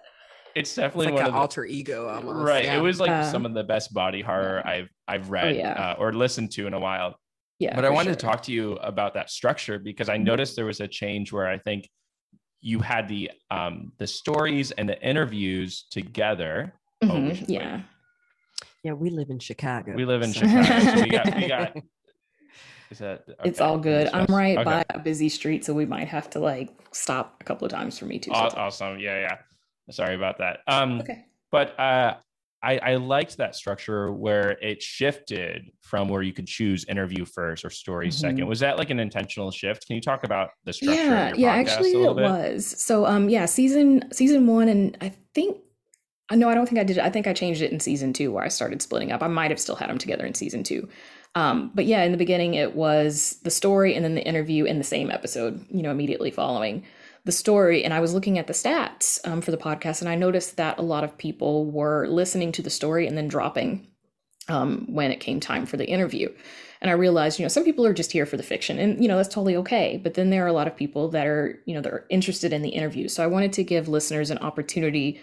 It's 0.54 0.74
definitely 0.74 1.06
it's 1.06 1.12
like 1.12 1.20
one 1.20 1.26
of 1.26 1.32
the, 1.32 1.38
alter 1.38 1.64
ego 1.64 2.08
almost. 2.08 2.46
Right. 2.46 2.64
Yeah. 2.64 2.78
It 2.78 2.80
was 2.80 3.00
like 3.00 3.10
uh, 3.10 3.30
some 3.30 3.46
of 3.46 3.54
the 3.54 3.64
best 3.64 3.92
body 3.92 4.22
horror 4.22 4.62
yeah. 4.64 4.70
I've 4.70 4.88
I've 5.06 5.30
read 5.30 5.46
oh, 5.46 5.58
yeah. 5.58 5.72
uh, 5.72 5.96
or 5.98 6.12
listened 6.12 6.52
to 6.52 6.66
in 6.66 6.74
a 6.74 6.80
while. 6.80 7.18
Yeah. 7.58 7.74
But 7.74 7.84
I 7.84 7.90
wanted 7.90 8.10
sure. 8.10 8.16
to 8.16 8.26
talk 8.26 8.42
to 8.44 8.52
you 8.52 8.72
about 8.74 9.14
that 9.14 9.30
structure 9.30 9.78
because 9.78 10.08
I 10.08 10.16
mm-hmm. 10.16 10.24
noticed 10.24 10.56
there 10.56 10.64
was 10.66 10.80
a 10.80 10.88
change 10.88 11.32
where 11.32 11.46
I 11.46 11.58
think 11.58 11.88
you 12.60 12.80
had 12.80 13.08
the 13.08 13.30
um 13.50 13.92
the 13.98 14.06
stories 14.06 14.70
and 14.72 14.88
the 14.88 15.00
interviews 15.00 15.86
together. 15.90 16.74
Mm-hmm. 17.02 17.42
Oh, 17.42 17.44
yeah. 17.46 17.82
Yeah, 18.84 18.92
we 18.92 19.10
live 19.10 19.30
in 19.30 19.38
Chicago. 19.38 19.94
We 19.94 20.04
live 20.04 20.22
in 20.22 20.32
so. 20.32 20.40
Chicago. 20.40 20.96
So 20.96 21.02
we 21.02 21.08
got 21.08 21.36
we 21.36 21.48
got 21.48 21.76
is 22.90 22.98
that 22.98 23.24
okay. 23.28 23.48
it's 23.48 23.60
all 23.60 23.78
good. 23.78 24.08
I'm 24.12 24.26
right 24.34 24.56
okay. 24.56 24.64
by 24.64 24.84
a 24.90 24.98
busy 24.98 25.28
street, 25.28 25.64
so 25.64 25.74
we 25.74 25.86
might 25.86 26.08
have 26.08 26.30
to 26.30 26.38
like 26.38 26.70
stop 26.92 27.36
a 27.40 27.44
couple 27.44 27.66
of 27.66 27.72
times 27.72 27.98
for 27.98 28.06
me 28.06 28.18
too. 28.18 28.30
Awesome. 28.32 28.98
Yeah, 28.98 29.20
yeah. 29.20 29.36
Sorry 29.90 30.14
about 30.14 30.38
that. 30.38 30.60
Um 30.66 31.00
okay. 31.00 31.26
but 31.50 31.78
uh 31.78 32.16
I, 32.60 32.78
I 32.78 32.96
liked 32.96 33.36
that 33.36 33.54
structure 33.54 34.10
where 34.12 34.50
it 34.60 34.82
shifted 34.82 35.70
from 35.80 36.08
where 36.08 36.22
you 36.22 36.32
could 36.32 36.48
choose 36.48 36.84
interview 36.86 37.24
first 37.24 37.64
or 37.64 37.70
story 37.70 38.08
mm-hmm. 38.08 38.18
second. 38.18 38.46
Was 38.48 38.60
that 38.60 38.78
like 38.78 38.90
an 38.90 38.98
intentional 38.98 39.52
shift? 39.52 39.86
Can 39.86 39.94
you 39.94 40.02
talk 40.02 40.24
about 40.24 40.50
the 40.64 40.72
structure? 40.72 41.00
Yeah, 41.00 41.34
yeah, 41.36 41.52
actually 41.52 41.92
it 41.92 42.16
bit? 42.16 42.24
was. 42.24 42.66
So 42.66 43.06
um 43.06 43.28
yeah, 43.28 43.46
season 43.46 44.12
season 44.12 44.46
one 44.46 44.68
and 44.68 44.96
I 45.00 45.12
think 45.34 45.58
uh, 46.30 46.36
no, 46.36 46.48
I 46.48 46.54
don't 46.54 46.68
think 46.68 46.78
I 46.78 46.84
did. 46.84 46.98
I 46.98 47.10
think 47.10 47.26
I 47.26 47.32
changed 47.32 47.62
it 47.62 47.72
in 47.72 47.80
season 47.80 48.12
two 48.12 48.32
where 48.32 48.44
I 48.44 48.48
started 48.48 48.82
splitting 48.82 49.12
up. 49.12 49.22
I 49.22 49.28
might 49.28 49.50
have 49.50 49.60
still 49.60 49.76
had 49.76 49.88
them 49.88 49.98
together 49.98 50.26
in 50.26 50.34
season 50.34 50.62
two. 50.62 50.88
Um, 51.34 51.70
but 51.74 51.86
yeah, 51.86 52.02
in 52.02 52.12
the 52.12 52.18
beginning 52.18 52.54
it 52.54 52.74
was 52.74 53.38
the 53.44 53.50
story 53.50 53.94
and 53.94 54.04
then 54.04 54.14
the 54.14 54.26
interview 54.26 54.64
in 54.64 54.78
the 54.78 54.84
same 54.84 55.10
episode, 55.10 55.64
you 55.70 55.82
know, 55.82 55.90
immediately 55.90 56.30
following 56.30 56.84
the 57.28 57.32
story 57.32 57.84
and 57.84 57.92
I 57.92 58.00
was 58.00 58.14
looking 58.14 58.38
at 58.38 58.46
the 58.46 58.54
stats 58.54 59.20
um, 59.28 59.42
for 59.42 59.50
the 59.50 59.58
podcast 59.58 60.00
and 60.00 60.08
I 60.08 60.14
noticed 60.14 60.56
that 60.56 60.78
a 60.78 60.82
lot 60.82 61.04
of 61.04 61.18
people 61.18 61.70
were 61.70 62.06
listening 62.06 62.52
to 62.52 62.62
the 62.62 62.70
story 62.70 63.06
and 63.06 63.18
then 63.18 63.28
dropping 63.28 63.86
um, 64.48 64.86
when 64.88 65.10
it 65.10 65.20
came 65.20 65.38
time 65.38 65.66
for 65.66 65.76
the 65.76 65.84
interview. 65.84 66.30
And 66.80 66.90
I 66.90 66.94
realized, 66.94 67.38
you 67.38 67.44
know, 67.44 67.50
some 67.50 67.64
people 67.64 67.84
are 67.84 67.92
just 67.92 68.12
here 68.12 68.24
for 68.24 68.38
the 68.38 68.42
fiction 68.42 68.78
and, 68.78 69.02
you 69.02 69.08
know, 69.08 69.18
that's 69.18 69.28
totally 69.28 69.56
okay. 69.56 70.00
But 70.02 70.14
then 70.14 70.30
there 70.30 70.42
are 70.42 70.48
a 70.48 70.54
lot 70.54 70.68
of 70.68 70.74
people 70.74 71.10
that 71.10 71.26
are, 71.26 71.60
you 71.66 71.74
know, 71.74 71.82
that 71.82 71.92
are 71.92 72.06
interested 72.08 72.54
in 72.54 72.62
the 72.62 72.70
interview. 72.70 73.08
So 73.08 73.22
I 73.22 73.26
wanted 73.26 73.52
to 73.52 73.62
give 73.62 73.88
listeners 73.88 74.30
an 74.30 74.38
opportunity 74.38 75.20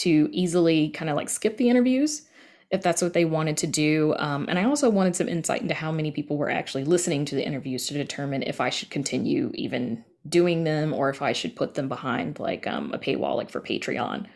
to 0.00 0.28
easily 0.32 0.90
kind 0.90 1.08
of 1.08 1.16
like 1.16 1.30
skip 1.30 1.56
the 1.56 1.70
interviews 1.70 2.26
if 2.70 2.82
that's 2.82 3.00
what 3.00 3.14
they 3.14 3.24
wanted 3.24 3.56
to 3.56 3.66
do. 3.66 4.14
Um, 4.18 4.44
and 4.50 4.58
I 4.58 4.64
also 4.64 4.90
wanted 4.90 5.16
some 5.16 5.28
insight 5.28 5.62
into 5.62 5.72
how 5.72 5.90
many 5.90 6.10
people 6.10 6.36
were 6.36 6.50
actually 6.50 6.84
listening 6.84 7.24
to 7.24 7.34
the 7.34 7.46
interviews 7.46 7.86
to 7.86 7.94
determine 7.94 8.42
if 8.42 8.60
I 8.60 8.68
should 8.68 8.90
continue 8.90 9.52
even 9.54 10.04
doing 10.28 10.64
them 10.64 10.92
or 10.92 11.10
if 11.10 11.22
I 11.22 11.32
should 11.32 11.56
put 11.56 11.74
them 11.74 11.88
behind 11.88 12.38
like 12.38 12.66
um, 12.66 12.92
a 12.92 12.98
paywall, 12.98 13.36
like 13.36 13.50
for 13.50 13.60
Patreon 13.60 14.26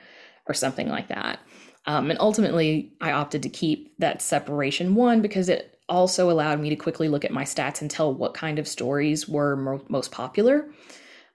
or 0.46 0.54
something 0.54 0.88
like 0.88 1.08
that. 1.08 1.40
Um, 1.86 2.10
and 2.10 2.20
ultimately, 2.20 2.92
I 3.00 3.12
opted 3.12 3.42
to 3.42 3.48
keep 3.48 3.96
that 3.98 4.20
separation 4.20 4.94
one 4.94 5.22
because 5.22 5.48
it 5.48 5.78
also 5.88 6.30
allowed 6.30 6.60
me 6.60 6.70
to 6.70 6.76
quickly 6.76 7.08
look 7.08 7.24
at 7.24 7.32
my 7.32 7.44
stats 7.44 7.80
and 7.80 7.90
tell 7.90 8.12
what 8.14 8.34
kind 8.34 8.58
of 8.58 8.68
stories 8.68 9.28
were 9.28 9.56
mo- 9.56 9.84
most 9.88 10.12
popular. 10.12 10.70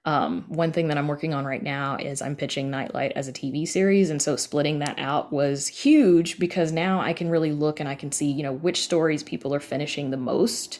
Um, 0.06 0.44
one 0.46 0.70
thing 0.70 0.86
that 0.86 0.96
I'm 0.96 1.08
working 1.08 1.34
on 1.34 1.44
right 1.44 1.62
now 1.62 1.96
is 1.96 2.22
I'm 2.22 2.36
pitching 2.36 2.70
Nightlight 2.70 3.12
as 3.16 3.26
a 3.26 3.32
TV 3.32 3.66
series, 3.66 4.08
and 4.08 4.22
so 4.22 4.36
splitting 4.36 4.78
that 4.78 4.98
out 4.98 5.32
was 5.32 5.66
huge 5.66 6.38
because 6.38 6.70
now 6.70 7.00
I 7.00 7.12
can 7.12 7.28
really 7.28 7.50
look 7.50 7.80
and 7.80 7.88
I 7.88 7.96
can 7.96 8.12
see, 8.12 8.30
you 8.30 8.44
know, 8.44 8.52
which 8.52 8.82
stories 8.82 9.24
people 9.24 9.52
are 9.52 9.60
finishing 9.60 10.10
the 10.10 10.16
most. 10.16 10.78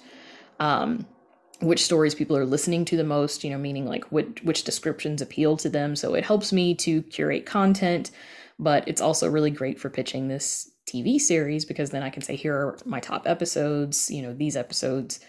Um, 0.60 1.06
which 1.61 1.85
stories 1.85 2.14
people 2.14 2.37
are 2.37 2.45
listening 2.45 2.85
to 2.87 2.97
the 2.97 3.05
most, 3.05 3.42
you 3.42 3.51
know, 3.51 3.59
meaning 3.59 3.87
like 3.87 4.05
which, 4.12 4.42
which 4.42 4.64
descriptions 4.64 5.23
appeal 5.23 5.57
to 5.57 5.69
them. 5.69 5.97
So 5.97 6.14
it 6.14 6.25
helps 6.25 6.53
me 6.53 6.75
to 6.77 7.03
curate 7.03 7.47
content, 7.47 8.11
but 8.59 8.87
it's 8.87 9.01
also 9.01 9.29
really 9.29 9.51
great 9.51 9.81
for 9.81 9.88
pitching 9.88 10.29
this 10.29 10.71
TV 10.87 11.19
series 11.19 11.64
because 11.64 11.90
then 11.90 12.03
I 12.03 12.11
can 12.11 12.23
say, 12.23 12.37
here 12.37 12.55
are 12.55 12.79
my 12.85 13.01
top 13.01 13.27
episodes, 13.27 14.11
you 14.11 14.23
know, 14.23 14.35
these 14.35 14.57
episodes, 14.57 15.21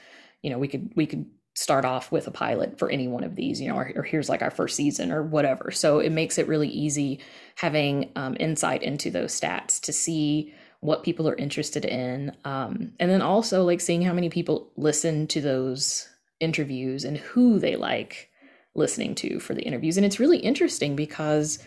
you 0.42 0.50
know, 0.50 0.58
we 0.58 0.68
could, 0.68 0.92
we 0.96 1.06
could 1.06 1.26
start 1.56 1.86
off 1.86 2.12
with 2.12 2.28
a 2.28 2.32
pilot 2.32 2.78
for 2.78 2.90
any 2.90 3.08
one 3.08 3.24
of 3.24 3.36
these, 3.36 3.60
you 3.60 3.68
know, 3.68 3.76
or, 3.76 3.92
or 3.96 4.04
here's 4.04 4.30
like 4.30 4.44
our 4.44 4.52
first 4.52 4.76
season 4.76 5.12
or 5.12 5.24
whatever. 5.24 5.72
So 5.72 6.00
it 6.00 6.12
makes 6.12 6.38
it 6.38 6.48
really 6.48 6.68
easy 6.68 7.20
having 7.56 8.12
um, 8.16 8.38
insight 8.40 8.84
into 8.84 9.10
those 9.10 9.40
stats 9.40 9.82
to 9.82 9.94
see 9.94 10.54
what 10.82 11.04
people 11.04 11.28
are 11.28 11.36
interested 11.36 11.84
in. 11.84 12.32
Um, 12.46 12.94
and 13.00 13.10
then 13.10 13.24
also 13.24 13.64
like 13.64 13.82
seeing 13.82 14.04
how 14.04 14.14
many 14.14 14.30
people 14.30 14.72
listen 14.78 15.26
to 15.28 15.42
those 15.42 16.08
interviews 16.40 17.04
and 17.04 17.18
who 17.18 17.60
they 17.60 17.76
like 17.76 18.30
listening 18.76 19.16
to 19.16 19.40
for 19.40 19.54
the 19.54 19.64
interviews. 19.64 19.98
And 19.98 20.06
it's 20.06 20.20
really 20.20 20.38
interesting 20.38 20.96
because, 20.96 21.60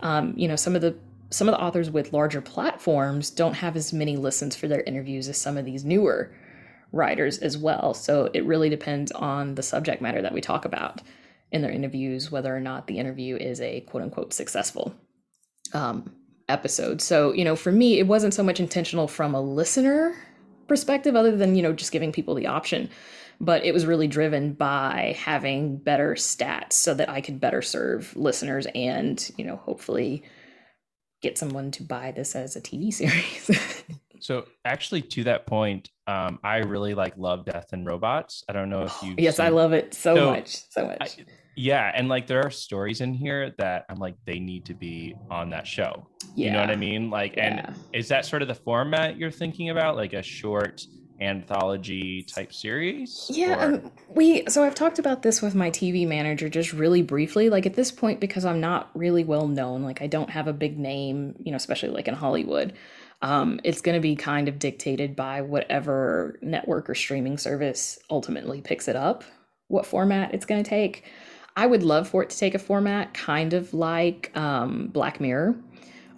um, 0.00 0.34
you 0.36 0.46
know, 0.46 0.56
some 0.56 0.76
of 0.76 0.82
the 0.82 0.96
some 1.30 1.48
of 1.48 1.52
the 1.52 1.60
authors 1.60 1.90
with 1.90 2.12
larger 2.12 2.40
platforms 2.40 3.28
don't 3.28 3.54
have 3.54 3.76
as 3.76 3.92
many 3.92 4.16
listens 4.16 4.56
for 4.56 4.66
their 4.66 4.82
interviews 4.82 5.28
as 5.28 5.38
some 5.38 5.58
of 5.58 5.66
these 5.66 5.84
newer 5.84 6.32
writers 6.90 7.36
as 7.38 7.58
well. 7.58 7.92
So 7.92 8.30
it 8.32 8.46
really 8.46 8.70
depends 8.70 9.12
on 9.12 9.54
the 9.54 9.62
subject 9.62 10.00
matter 10.00 10.22
that 10.22 10.32
we 10.32 10.40
talk 10.40 10.64
about 10.64 11.02
in 11.52 11.60
their 11.60 11.70
interviews, 11.70 12.30
whether 12.30 12.54
or 12.54 12.60
not 12.60 12.86
the 12.86 12.98
interview 12.98 13.36
is 13.36 13.60
a 13.60 13.82
quote 13.82 14.02
unquote 14.02 14.32
successful 14.32 14.94
um, 15.74 16.14
episode. 16.48 17.02
So, 17.02 17.32
you 17.32 17.44
know, 17.44 17.56
for 17.56 17.72
me, 17.72 17.98
it 17.98 18.06
wasn't 18.06 18.34
so 18.34 18.42
much 18.42 18.60
intentional 18.60 19.06
from 19.06 19.34
a 19.34 19.40
listener 19.40 20.16
perspective, 20.66 21.16
other 21.16 21.36
than, 21.36 21.54
you 21.54 21.62
know, 21.62 21.72
just 21.72 21.92
giving 21.92 22.12
people 22.12 22.34
the 22.34 22.46
option 22.46 22.88
but 23.40 23.64
it 23.64 23.72
was 23.72 23.86
really 23.86 24.08
driven 24.08 24.52
by 24.52 25.16
having 25.18 25.76
better 25.76 26.14
stats 26.14 26.72
so 26.72 26.94
that 26.94 27.08
I 27.08 27.20
could 27.20 27.40
better 27.40 27.62
serve 27.62 28.14
listeners 28.16 28.66
and, 28.74 29.30
you 29.36 29.44
know, 29.44 29.56
hopefully 29.56 30.24
get 31.22 31.38
someone 31.38 31.70
to 31.72 31.82
buy 31.82 32.12
this 32.12 32.34
as 32.34 32.56
a 32.56 32.60
TV 32.60 32.92
series. 32.92 33.84
so 34.20 34.44
actually 34.64 35.02
to 35.02 35.24
that 35.24 35.46
point, 35.46 35.90
um, 36.06 36.40
I 36.42 36.58
really 36.58 36.94
like 36.94 37.16
Love, 37.16 37.44
Death 37.44 37.68
and 37.72 37.86
Robots. 37.86 38.44
I 38.48 38.52
don't 38.52 38.70
know 38.70 38.82
if 38.82 39.02
you 39.02 39.14
Yes, 39.18 39.36
seen... 39.36 39.46
I 39.46 39.48
love 39.50 39.72
it 39.72 39.94
so, 39.94 40.16
so 40.16 40.30
much. 40.30 40.62
So 40.70 40.86
much. 40.86 40.98
I, 41.00 41.24
yeah, 41.58 41.90
and 41.92 42.08
like 42.08 42.28
there 42.28 42.40
are 42.40 42.50
stories 42.50 43.00
in 43.00 43.12
here 43.12 43.52
that 43.58 43.84
I'm 43.88 43.98
like 43.98 44.14
they 44.24 44.38
need 44.38 44.64
to 44.66 44.74
be 44.74 45.16
on 45.28 45.50
that 45.50 45.66
show. 45.66 46.08
Yeah. 46.36 46.46
You 46.46 46.52
know 46.52 46.60
what 46.60 46.70
I 46.70 46.76
mean? 46.76 47.10
Like 47.10 47.34
yeah. 47.36 47.66
and 47.66 47.76
is 47.92 48.06
that 48.08 48.24
sort 48.24 48.42
of 48.42 48.48
the 48.48 48.54
format 48.54 49.16
you're 49.16 49.32
thinking 49.32 49.70
about 49.70 49.96
like 49.96 50.12
a 50.12 50.22
short 50.22 50.80
anthology 51.20 52.22
type 52.22 52.52
series? 52.52 53.30
Yeah, 53.32 53.56
um, 53.58 53.90
we 54.08 54.44
so 54.46 54.64
I've 54.64 54.74
talked 54.74 54.98
about 54.98 55.22
this 55.22 55.42
with 55.42 55.54
my 55.54 55.70
TV 55.70 56.06
manager 56.06 56.48
just 56.48 56.72
really 56.72 57.02
briefly. 57.02 57.50
Like 57.50 57.66
at 57.66 57.74
this 57.74 57.90
point, 57.90 58.20
because 58.20 58.44
I'm 58.44 58.60
not 58.60 58.90
really 58.94 59.24
well 59.24 59.48
known, 59.48 59.82
like 59.82 60.02
I 60.02 60.06
don't 60.06 60.30
have 60.30 60.48
a 60.48 60.52
big 60.52 60.78
name, 60.78 61.34
you 61.38 61.50
know, 61.50 61.56
especially 61.56 61.90
like 61.90 62.08
in 62.08 62.14
Hollywood. 62.14 62.74
Um, 63.20 63.60
it's 63.64 63.80
going 63.80 63.96
to 63.96 64.00
be 64.00 64.14
kind 64.14 64.48
of 64.48 64.58
dictated 64.60 65.16
by 65.16 65.40
whatever 65.40 66.38
network 66.40 66.88
or 66.88 66.94
streaming 66.94 67.36
service 67.36 67.98
ultimately 68.10 68.60
picks 68.60 68.86
it 68.86 68.94
up, 68.94 69.24
what 69.66 69.86
format 69.86 70.34
it's 70.34 70.46
going 70.46 70.62
to 70.62 70.68
take. 70.68 71.04
I 71.56 71.66
would 71.66 71.82
love 71.82 72.08
for 72.08 72.22
it 72.22 72.30
to 72.30 72.38
take 72.38 72.54
a 72.54 72.58
format 72.60 73.14
kind 73.14 73.52
of 73.52 73.74
like 73.74 74.30
um, 74.36 74.86
Black 74.92 75.20
Mirror, 75.20 75.56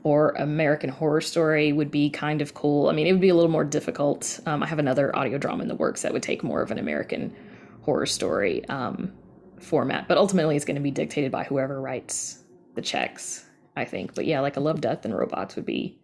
or 0.02 0.30
American 0.30 0.90
Horror 0.90 1.20
Story 1.20 1.72
would 1.72 1.90
be 1.90 2.08
kind 2.10 2.40
of 2.40 2.54
cool. 2.54 2.88
I 2.88 2.92
mean, 2.92 3.06
it 3.06 3.12
would 3.12 3.20
be 3.20 3.28
a 3.28 3.34
little 3.34 3.50
more 3.50 3.64
difficult. 3.64 4.40
Um, 4.46 4.62
I 4.62 4.66
have 4.66 4.78
another 4.78 5.14
audio 5.14 5.38
drama 5.38 5.62
in 5.62 5.68
the 5.68 5.74
works 5.74 6.02
that 6.02 6.12
would 6.12 6.22
take 6.22 6.42
more 6.42 6.62
of 6.62 6.70
an 6.70 6.78
American 6.78 7.34
Horror 7.82 8.06
Story 8.06 8.64
um, 8.66 9.12
format, 9.58 10.08
but 10.08 10.16
ultimately 10.16 10.56
it's 10.56 10.64
going 10.64 10.76
to 10.76 10.80
be 10.80 10.90
dictated 10.90 11.30
by 11.30 11.44
whoever 11.44 11.80
writes 11.80 12.44
the 12.74 12.82
checks, 12.82 13.44
I 13.76 13.84
think. 13.84 14.14
But 14.14 14.24
yeah, 14.26 14.40
like 14.40 14.56
a 14.56 14.60
Love, 14.60 14.80
Death, 14.80 15.04
and 15.04 15.16
Robots 15.16 15.56
would 15.56 15.66
be, 15.66 16.00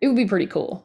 it 0.00 0.06
would 0.06 0.16
be 0.16 0.26
pretty 0.26 0.46
cool. 0.46 0.84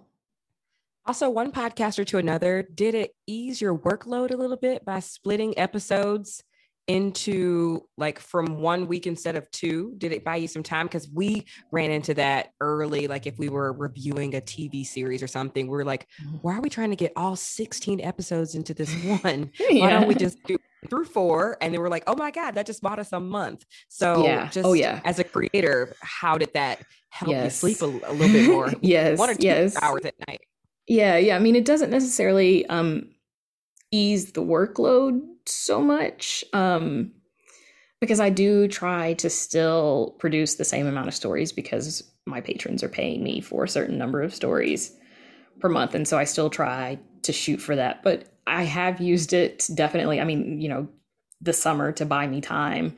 Also, 1.05 1.29
one 1.29 1.51
podcaster 1.51 2.05
to 2.07 2.17
another, 2.17 2.63
did 2.63 2.95
it 2.95 3.15
ease 3.27 3.61
your 3.61 3.77
workload 3.77 4.31
a 4.31 4.37
little 4.37 4.57
bit 4.57 4.83
by 4.83 4.99
splitting 4.99 5.57
episodes 5.57 6.43
into 6.87 7.87
like 7.97 8.19
from 8.19 8.61
one 8.61 8.87
week 8.87 9.07
instead 9.07 9.35
of 9.35 9.49
two? 9.51 9.93
Did 9.97 10.11
it 10.11 10.23
buy 10.23 10.35
you 10.37 10.47
some 10.47 10.63
time? 10.63 10.85
Because 10.85 11.09
we 11.09 11.45
ran 11.71 11.91
into 11.91 12.13
that 12.15 12.51
early. 12.61 13.07
Like 13.07 13.25
if 13.25 13.37
we 13.37 13.49
were 13.49 13.73
reviewing 13.73 14.35
a 14.35 14.41
TV 14.41 14.85
series 14.85 15.23
or 15.23 15.27
something, 15.27 15.67
we 15.67 15.77
are 15.77 15.85
like, 15.85 16.07
mm-hmm. 16.21 16.37
why 16.37 16.55
are 16.55 16.61
we 16.61 16.69
trying 16.69 16.91
to 16.91 16.95
get 16.95 17.11
all 17.15 17.35
16 17.35 18.01
episodes 18.01 18.55
into 18.55 18.73
this 18.73 18.93
one? 19.23 19.51
yeah. 19.59 19.81
Why 19.81 19.89
don't 19.91 20.07
we 20.07 20.15
just 20.15 20.41
do 20.43 20.57
through 20.89 21.05
four? 21.05 21.57
And 21.61 21.73
then 21.73 21.81
we're 21.81 21.89
like, 21.89 22.03
oh 22.07 22.15
my 22.15 22.31
God, 22.31 22.51
that 22.55 22.65
just 22.65 22.81
bought 22.81 22.99
us 22.99 23.11
a 23.13 23.19
month. 23.19 23.65
So 23.89 24.23
yeah. 24.23 24.49
just 24.49 24.65
oh, 24.65 24.73
yeah. 24.73 25.01
as 25.03 25.19
a 25.19 25.23
creator, 25.23 25.95
how 26.01 26.37
did 26.37 26.53
that 26.53 26.81
help 27.09 27.31
yes. 27.31 27.63
you 27.63 27.73
sleep 27.73 27.81
a, 27.81 28.11
a, 28.11 28.13
little 28.13 28.33
bit 28.33 28.49
more? 28.49 28.71
yes. 28.81 29.17
One 29.17 29.29
or 29.29 29.35
two 29.35 29.47
yes. 29.47 29.75
hours 29.81 30.05
at 30.05 30.15
night. 30.27 30.41
Yeah, 30.87 31.17
yeah. 31.17 31.35
I 31.35 31.39
mean, 31.39 31.55
it 31.55 31.65
doesn't 31.65 31.89
necessarily 31.89 32.65
um, 32.67 33.09
ease 33.91 34.33
the 34.33 34.43
workload 34.43 35.21
so 35.45 35.81
much 35.81 36.43
um, 36.53 37.11
because 38.01 38.19
I 38.19 38.29
do 38.29 38.67
try 38.67 39.13
to 39.13 39.29
still 39.29 40.15
produce 40.19 40.55
the 40.55 40.65
same 40.65 40.87
amount 40.87 41.07
of 41.07 41.15
stories 41.15 41.51
because 41.51 42.03
my 42.25 42.41
patrons 42.41 42.83
are 42.83 42.89
paying 42.89 43.23
me 43.23 43.41
for 43.41 43.63
a 43.63 43.69
certain 43.69 43.97
number 43.97 44.21
of 44.21 44.33
stories 44.33 44.95
per 45.59 45.69
month. 45.69 45.95
And 45.95 46.07
so 46.07 46.17
I 46.17 46.23
still 46.23 46.49
try 46.49 46.99
to 47.23 47.31
shoot 47.31 47.61
for 47.61 47.75
that. 47.75 48.03
But 48.03 48.29
I 48.47 48.63
have 48.63 49.01
used 49.01 49.33
it 49.33 49.67
definitely. 49.73 50.19
I 50.19 50.23
mean, 50.23 50.61
you 50.61 50.69
know, 50.69 50.87
the 51.41 51.53
summer 51.53 51.91
to 51.93 52.05
buy 52.05 52.27
me 52.27 52.41
time 52.41 52.95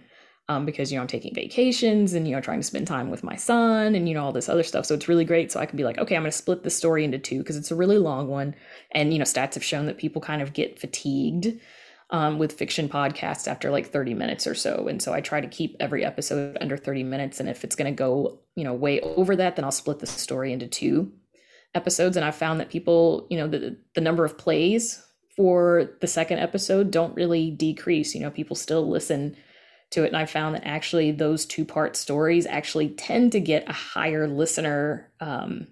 um, 0.49 0.65
because 0.65 0.91
you 0.91 0.97
know 0.97 1.01
I'm 1.01 1.07
taking 1.07 1.33
vacations 1.33 2.13
and 2.13 2.27
you 2.27 2.33
know 2.33 2.41
trying 2.41 2.59
to 2.59 2.67
spend 2.67 2.87
time 2.87 3.09
with 3.09 3.23
my 3.23 3.35
son 3.35 3.95
and 3.95 4.07
you 4.07 4.13
know 4.15 4.23
all 4.23 4.31
this 4.31 4.49
other 4.49 4.63
stuff. 4.63 4.85
So 4.85 4.95
it's 4.95 5.09
really 5.09 5.25
great. 5.25 5.51
So 5.51 5.59
I 5.59 5.65
can 5.65 5.77
be 5.77 5.83
like, 5.83 5.97
okay, 5.97 6.15
I'm 6.15 6.21
going 6.21 6.31
to 6.31 6.37
split 6.37 6.63
the 6.63 6.69
story 6.69 7.03
into 7.03 7.19
two 7.19 7.39
because 7.39 7.57
it's 7.57 7.71
a 7.71 7.75
really 7.75 7.97
long 7.97 8.27
one, 8.27 8.55
and 8.91 9.11
you 9.11 9.19
know 9.19 9.25
stats 9.25 9.55
have 9.55 9.63
shown 9.63 9.85
that 9.87 9.97
people 9.97 10.21
kind 10.21 10.41
of 10.41 10.53
get 10.53 10.79
fatigued 10.79 11.59
um, 12.09 12.39
with 12.39 12.53
fiction 12.53 12.87
podcasts 12.87 13.47
after 13.47 13.69
like 13.69 13.91
30 13.91 14.13
minutes 14.13 14.47
or 14.47 14.55
so. 14.55 14.87
And 14.87 15.01
so 15.01 15.13
I 15.13 15.21
try 15.21 15.41
to 15.41 15.47
keep 15.47 15.75
every 15.79 16.05
episode 16.05 16.57
under 16.61 16.77
30 16.77 17.03
minutes. 17.03 17.39
And 17.39 17.49
if 17.49 17.63
it's 17.63 17.75
going 17.75 17.93
to 17.93 17.97
go 17.97 18.39
you 18.55 18.63
know 18.63 18.73
way 18.73 18.99
over 19.01 19.35
that, 19.35 19.55
then 19.55 19.65
I'll 19.65 19.71
split 19.71 19.99
the 19.99 20.07
story 20.07 20.51
into 20.51 20.67
two 20.67 21.11
episodes. 21.75 22.17
And 22.17 22.25
I 22.25 22.31
found 22.31 22.59
that 22.59 22.69
people, 22.69 23.27
you 23.29 23.37
know, 23.37 23.47
the 23.47 23.77
the 23.93 24.01
number 24.01 24.25
of 24.25 24.37
plays 24.37 25.03
for 25.35 25.91
the 26.01 26.07
second 26.07 26.39
episode 26.39 26.91
don't 26.91 27.15
really 27.15 27.51
decrease. 27.51 28.15
You 28.15 28.21
know, 28.21 28.31
people 28.31 28.55
still 28.55 28.87
listen 28.89 29.35
to 29.91 30.03
it. 30.03 30.07
And 30.07 30.17
I 30.17 30.25
found 30.25 30.55
that 30.55 30.65
actually 30.65 31.11
those 31.11 31.45
two 31.45 31.63
part 31.63 31.95
stories 31.95 32.45
actually 32.45 32.89
tend 32.89 33.31
to 33.33 33.39
get 33.39 33.69
a 33.69 33.73
higher 33.73 34.27
listener 34.27 35.11
um, 35.19 35.67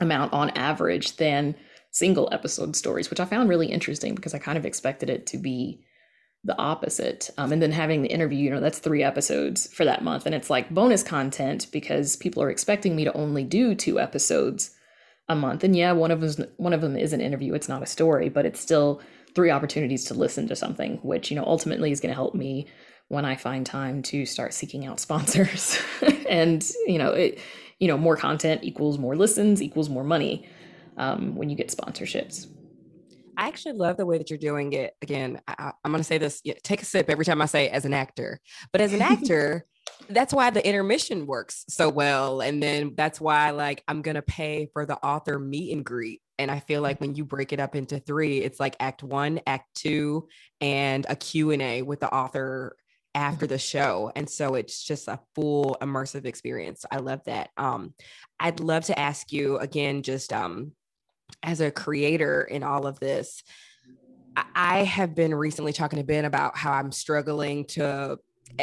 amount 0.00 0.32
on 0.32 0.50
average 0.50 1.16
than 1.16 1.54
single 1.96 2.28
episode 2.30 2.76
stories, 2.76 3.08
which 3.08 3.20
I 3.20 3.24
found 3.24 3.48
really 3.48 3.68
interesting 3.68 4.14
because 4.14 4.34
I 4.34 4.38
kind 4.38 4.58
of 4.58 4.66
expected 4.66 5.08
it 5.08 5.26
to 5.28 5.38
be 5.38 5.80
the 6.44 6.56
opposite. 6.58 7.30
Um, 7.38 7.52
and 7.52 7.62
then 7.62 7.72
having 7.72 8.02
the 8.02 8.12
interview, 8.12 8.38
you 8.38 8.50
know, 8.50 8.60
that's 8.60 8.80
three 8.80 9.02
episodes 9.02 9.66
for 9.72 9.86
that 9.86 10.04
month. 10.04 10.26
And 10.26 10.34
it's 10.34 10.50
like 10.50 10.68
bonus 10.68 11.02
content 11.02 11.68
because 11.72 12.16
people 12.16 12.42
are 12.42 12.50
expecting 12.50 12.94
me 12.94 13.04
to 13.04 13.16
only 13.16 13.44
do 13.44 13.74
two 13.74 13.98
episodes 13.98 14.72
a 15.28 15.34
month. 15.34 15.64
And 15.64 15.74
yeah, 15.74 15.92
one 15.92 16.10
of 16.10 16.20
them 16.20 16.46
one 16.58 16.74
of 16.74 16.82
them 16.82 16.96
is 16.98 17.14
an 17.14 17.22
interview. 17.22 17.54
It's 17.54 17.68
not 17.68 17.82
a 17.82 17.86
story, 17.86 18.28
but 18.28 18.44
it's 18.44 18.60
still 18.60 19.00
three 19.34 19.50
opportunities 19.50 20.04
to 20.04 20.14
listen 20.14 20.46
to 20.48 20.56
something, 20.56 20.98
which, 21.02 21.30
you 21.30 21.36
know, 21.36 21.44
ultimately 21.44 21.92
is 21.92 22.00
going 22.00 22.10
to 22.10 22.14
help 22.14 22.34
me 22.34 22.66
when 23.08 23.24
I 23.24 23.36
find 23.36 23.64
time 23.64 24.02
to 24.02 24.26
start 24.26 24.52
seeking 24.52 24.84
out 24.84 25.00
sponsors. 25.06 25.78
and, 26.28 26.62
you 26.86 26.98
know, 26.98 27.12
it, 27.12 27.38
you 27.78 27.88
know, 27.88 27.96
more 27.96 28.16
content 28.16 28.64
equals 28.64 28.98
more 28.98 29.16
listens 29.16 29.62
equals 29.62 29.88
more 29.88 30.04
money 30.04 30.46
um, 30.96 31.34
when 31.34 31.48
you 31.48 31.56
get 31.56 31.68
sponsorships. 31.68 32.48
I 33.36 33.48
actually 33.48 33.74
love 33.74 33.96
the 33.98 34.06
way 34.06 34.18
that 34.18 34.30
you're 34.30 34.38
doing 34.38 34.72
it. 34.72 34.94
Again, 35.02 35.40
I, 35.46 35.72
am 35.84 35.92
going 35.92 36.00
to 36.00 36.04
say 36.04 36.18
this, 36.18 36.40
take 36.62 36.82
a 36.82 36.84
sip 36.84 37.10
every 37.10 37.24
time 37.24 37.42
I 37.42 37.46
say 37.46 37.68
as 37.68 37.84
an 37.84 37.92
actor, 37.92 38.40
but 38.72 38.80
as 38.80 38.94
an 38.94 39.02
actor, 39.02 39.66
that's 40.08 40.32
why 40.32 40.50
the 40.50 40.66
intermission 40.66 41.26
works 41.26 41.64
so 41.68 41.88
well. 41.88 42.40
And 42.40 42.62
then 42.62 42.94
that's 42.96 43.20
why 43.20 43.50
like 43.50 43.82
I'm 43.88 44.02
going 44.02 44.14
to 44.14 44.22
pay 44.22 44.68
for 44.72 44.86
the 44.86 44.96
author 44.96 45.38
meet 45.38 45.72
and 45.72 45.84
greet. 45.84 46.22
And 46.38 46.50
I 46.50 46.60
feel 46.60 46.82
like 46.82 47.00
when 47.00 47.14
you 47.14 47.24
break 47.24 47.52
it 47.52 47.60
up 47.60 47.74
into 47.74 47.98
three, 47.98 48.38
it's 48.38 48.60
like 48.60 48.76
act 48.80 49.02
one, 49.02 49.40
act 49.46 49.74
two, 49.74 50.28
and 50.60 51.06
a 51.08 51.16
Q 51.16 51.50
and 51.50 51.62
A 51.62 51.82
with 51.82 52.00
the 52.00 52.12
author 52.12 52.76
after 53.14 53.46
the 53.46 53.56
show 53.56 54.12
and 54.14 54.28
so 54.28 54.56
it's 54.56 54.84
just 54.84 55.08
a 55.08 55.18
full 55.34 55.78
immersive 55.80 56.26
experience 56.26 56.84
i 56.90 56.98
love 56.98 57.24
that 57.24 57.48
um 57.56 57.94
i'd 58.40 58.60
love 58.60 58.84
to 58.84 58.98
ask 58.98 59.32
you 59.32 59.56
again 59.56 60.02
just 60.02 60.34
um 60.34 60.72
as 61.42 61.60
a 61.60 61.70
creator 61.70 62.42
in 62.42 62.62
all 62.62 62.86
of 62.86 62.98
this 63.00 63.42
i 64.54 64.84
have 64.84 65.14
been 65.14 65.34
recently 65.34 65.72
talking 65.72 65.98
to 65.98 66.04
ben 66.04 66.24
about 66.24 66.56
how 66.56 66.72
i'm 66.72 66.92
struggling 66.92 67.64
to 67.64 68.18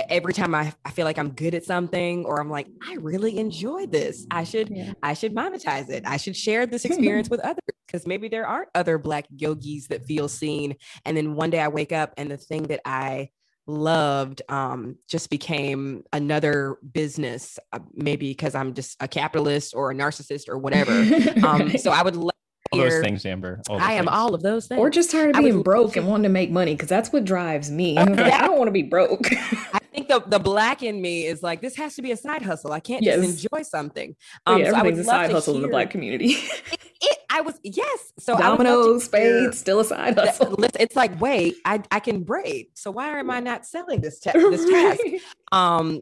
every 0.09 0.33
time 0.33 0.55
I, 0.55 0.73
I 0.85 0.91
feel 0.91 1.05
like 1.05 1.17
i'm 1.17 1.31
good 1.31 1.53
at 1.53 1.65
something 1.65 2.25
or 2.25 2.39
i'm 2.39 2.49
like 2.49 2.67
i 2.87 2.95
really 2.95 3.37
enjoy 3.37 3.85
this. 3.85 4.25
I 4.31 4.43
should 4.43 4.69
yeah. 4.69 4.93
i 5.01 5.13
should 5.13 5.35
monetize 5.35 5.89
it. 5.89 6.03
I 6.05 6.17
should 6.17 6.35
share 6.35 6.65
this 6.65 6.85
experience 6.85 7.29
with 7.29 7.41
others. 7.41 7.59
Because 7.87 8.07
maybe 8.07 8.27
there 8.27 8.47
aren't 8.47 8.69
other 8.73 8.97
black 8.97 9.25
yogis 9.29 9.87
that 9.89 10.05
feel 10.05 10.27
seen. 10.27 10.75
And 11.05 11.15
then 11.15 11.35
one 11.35 11.49
day 11.49 11.59
i 11.59 11.67
wake 11.67 11.91
up 11.91 12.13
and 12.17 12.31
the 12.31 12.37
thing 12.37 12.63
that 12.63 12.81
i 12.85 13.29
loved 13.65 14.41
um, 14.49 14.97
just 15.07 15.29
became 15.29 16.03
another 16.11 16.77
business, 16.91 17.57
uh, 17.71 17.79
maybe 17.93 18.29
because 18.29 18.55
I'm 18.55 18.73
just 18.73 19.01
a 19.01 19.07
capitalist 19.07 19.73
or 19.73 19.91
a 19.91 19.95
narcissist 19.95 20.49
or 20.49 20.57
whatever. 20.57 20.91
Um, 21.43 21.77
so 21.77 21.91
I 21.91 22.01
would 22.03 22.15
love 22.15 22.32
all 22.73 22.89
those 22.89 23.01
things, 23.01 23.25
Amber. 23.25 23.61
I 23.69 23.93
am 23.93 24.07
all 24.07 24.33
of 24.33 24.41
those 24.41 24.67
things. 24.67 24.79
Or 24.79 24.89
just 24.89 25.11
tired 25.11 25.35
of 25.35 25.41
being 25.41 25.61
broke 25.61 25.95
and 25.95 26.07
wanting 26.07 26.23
to 26.23 26.29
make 26.29 26.51
money 26.51 26.73
because 26.73 26.89
that's 26.89 27.11
what 27.11 27.25
drives 27.25 27.71
me. 27.71 27.95
like, 27.95 28.19
I 28.19 28.45
don't 28.45 28.57
want 28.57 28.67
to 28.67 28.71
be 28.71 28.83
broke. 28.83 29.31
I 29.31 29.79
think 29.93 30.07
the, 30.07 30.23
the 30.25 30.39
black 30.39 30.83
in 30.83 31.01
me 31.01 31.25
is 31.25 31.43
like, 31.43 31.61
this 31.61 31.75
has 31.75 31.95
to 31.95 32.01
be 32.01 32.11
a 32.11 32.17
side 32.17 32.41
hustle. 32.41 32.71
I 32.71 32.79
can't 32.79 33.03
yes. 33.03 33.17
just 33.17 33.43
enjoy 33.43 33.63
something. 33.63 34.15
Um, 34.45 34.59
yeah, 34.59 34.67
everything's 34.67 35.05
so 35.05 35.11
a 35.11 35.15
side 35.15 35.31
hustle 35.31 35.53
hear, 35.53 35.63
in 35.63 35.67
the 35.69 35.71
black 35.71 35.89
community. 35.89 36.25
it, 36.33 36.79
it, 37.01 37.17
I 37.29 37.41
was, 37.41 37.59
yes. 37.63 38.13
So 38.19 38.37
dominoes, 38.37 39.05
spades, 39.05 39.59
still 39.59 39.79
a 39.79 39.85
side 39.85 40.17
hustle. 40.17 40.55
It's 40.79 40.95
like, 40.95 41.19
wait, 41.19 41.55
I, 41.65 41.81
I 41.91 41.99
can 41.99 42.23
braid. 42.23 42.67
So 42.73 42.91
why 42.91 43.19
am 43.19 43.29
I 43.29 43.39
not 43.39 43.65
selling 43.65 44.01
this, 44.01 44.19
te- 44.19 44.31
this 44.33 44.69
task? 44.69 45.25
Um, 45.51 46.01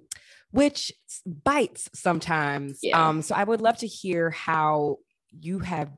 which 0.51 0.91
bites 1.25 1.89
sometimes. 1.93 2.79
Yeah. 2.81 3.07
Um, 3.07 3.21
so 3.21 3.35
I 3.35 3.43
would 3.43 3.61
love 3.61 3.77
to 3.77 3.87
hear 3.87 4.29
how 4.29 4.97
you 5.31 5.59
have 5.59 5.89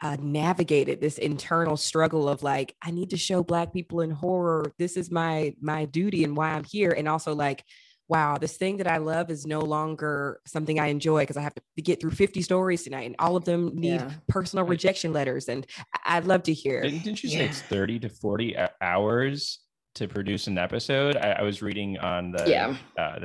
uh, 0.00 0.16
navigated 0.20 1.00
this 1.00 1.18
internal 1.18 1.76
struggle 1.76 2.28
of 2.28 2.42
like 2.42 2.74
i 2.82 2.90
need 2.90 3.10
to 3.10 3.16
show 3.16 3.42
black 3.42 3.72
people 3.72 4.00
in 4.00 4.10
horror. 4.10 4.72
This 4.78 4.96
is 4.96 5.10
my 5.10 5.54
my 5.60 5.84
duty 5.86 6.24
and 6.24 6.36
why 6.36 6.50
i'm 6.50 6.64
here. 6.64 6.90
And 6.90 7.08
also 7.08 7.34
like 7.34 7.64
wow 8.08 8.38
this 8.38 8.56
thing 8.56 8.78
that 8.78 8.86
i 8.86 8.96
love 8.96 9.30
is 9.30 9.46
no 9.46 9.60
longer 9.60 10.40
something 10.46 10.80
i 10.80 10.86
enjoy 10.86 11.20
because 11.20 11.36
i 11.36 11.42
have 11.42 11.54
to 11.54 11.82
get 11.82 12.00
through 12.00 12.10
50 12.10 12.40
stories 12.40 12.82
tonight 12.82 13.04
and 13.04 13.14
all 13.18 13.36
of 13.36 13.44
them 13.44 13.72
need 13.74 14.00
yeah. 14.00 14.10
personal 14.28 14.64
rejection 14.64 15.12
letters 15.12 15.46
and 15.48 15.66
i'd 16.06 16.24
love 16.24 16.42
to 16.44 16.54
hear. 16.54 16.80
Didn't, 16.82 17.04
didn't 17.04 17.22
you 17.22 17.28
say 17.28 17.44
it's 17.44 17.60
30 17.60 17.98
to 18.00 18.08
40 18.08 18.56
hours 18.80 19.60
to 19.96 20.08
produce 20.08 20.46
an 20.46 20.56
episode? 20.58 21.16
I, 21.16 21.32
I 21.32 21.42
was 21.42 21.60
reading 21.60 21.98
on 21.98 22.32
the 22.32 22.44
yeah. 22.48 22.76
uh, 22.96 23.18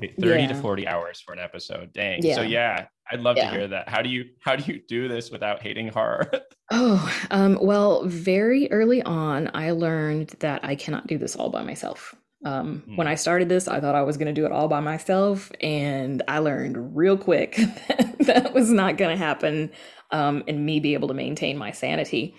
the 0.00 0.08
30 0.20 0.42
yeah. 0.42 0.48
to 0.48 0.54
40 0.56 0.88
hours 0.88 1.20
for 1.20 1.32
an 1.32 1.38
episode. 1.38 1.92
Dang. 1.92 2.20
Yeah. 2.20 2.34
so 2.34 2.42
yeah 2.42 2.86
i'd 3.10 3.20
love 3.20 3.36
yeah. 3.36 3.50
to 3.50 3.56
hear 3.56 3.68
that 3.68 3.88
how 3.88 4.02
do 4.02 4.08
you 4.08 4.24
how 4.40 4.56
do 4.56 4.70
you 4.72 4.80
do 4.88 5.08
this 5.08 5.30
without 5.30 5.62
hating 5.62 5.88
horror 5.88 6.30
oh 6.70 7.12
um, 7.30 7.58
well 7.60 8.04
very 8.04 8.70
early 8.70 9.02
on 9.02 9.50
i 9.54 9.70
learned 9.70 10.28
that 10.40 10.64
i 10.64 10.74
cannot 10.74 11.06
do 11.06 11.18
this 11.18 11.36
all 11.36 11.50
by 11.50 11.62
myself 11.62 12.14
um, 12.44 12.82
mm. 12.88 12.96
when 12.96 13.06
i 13.06 13.14
started 13.14 13.48
this 13.48 13.68
i 13.68 13.80
thought 13.80 13.94
i 13.94 14.02
was 14.02 14.16
going 14.16 14.32
to 14.32 14.38
do 14.38 14.46
it 14.46 14.52
all 14.52 14.68
by 14.68 14.80
myself 14.80 15.50
and 15.60 16.22
i 16.28 16.38
learned 16.38 16.96
real 16.96 17.16
quick 17.16 17.56
that, 17.88 18.16
that 18.20 18.54
was 18.54 18.70
not 18.70 18.96
going 18.96 19.16
to 19.16 19.22
happen 19.22 19.70
um, 20.10 20.44
and 20.46 20.64
me 20.64 20.80
be 20.80 20.94
able 20.94 21.08
to 21.08 21.14
maintain 21.14 21.56
my 21.56 21.70
sanity 21.70 22.34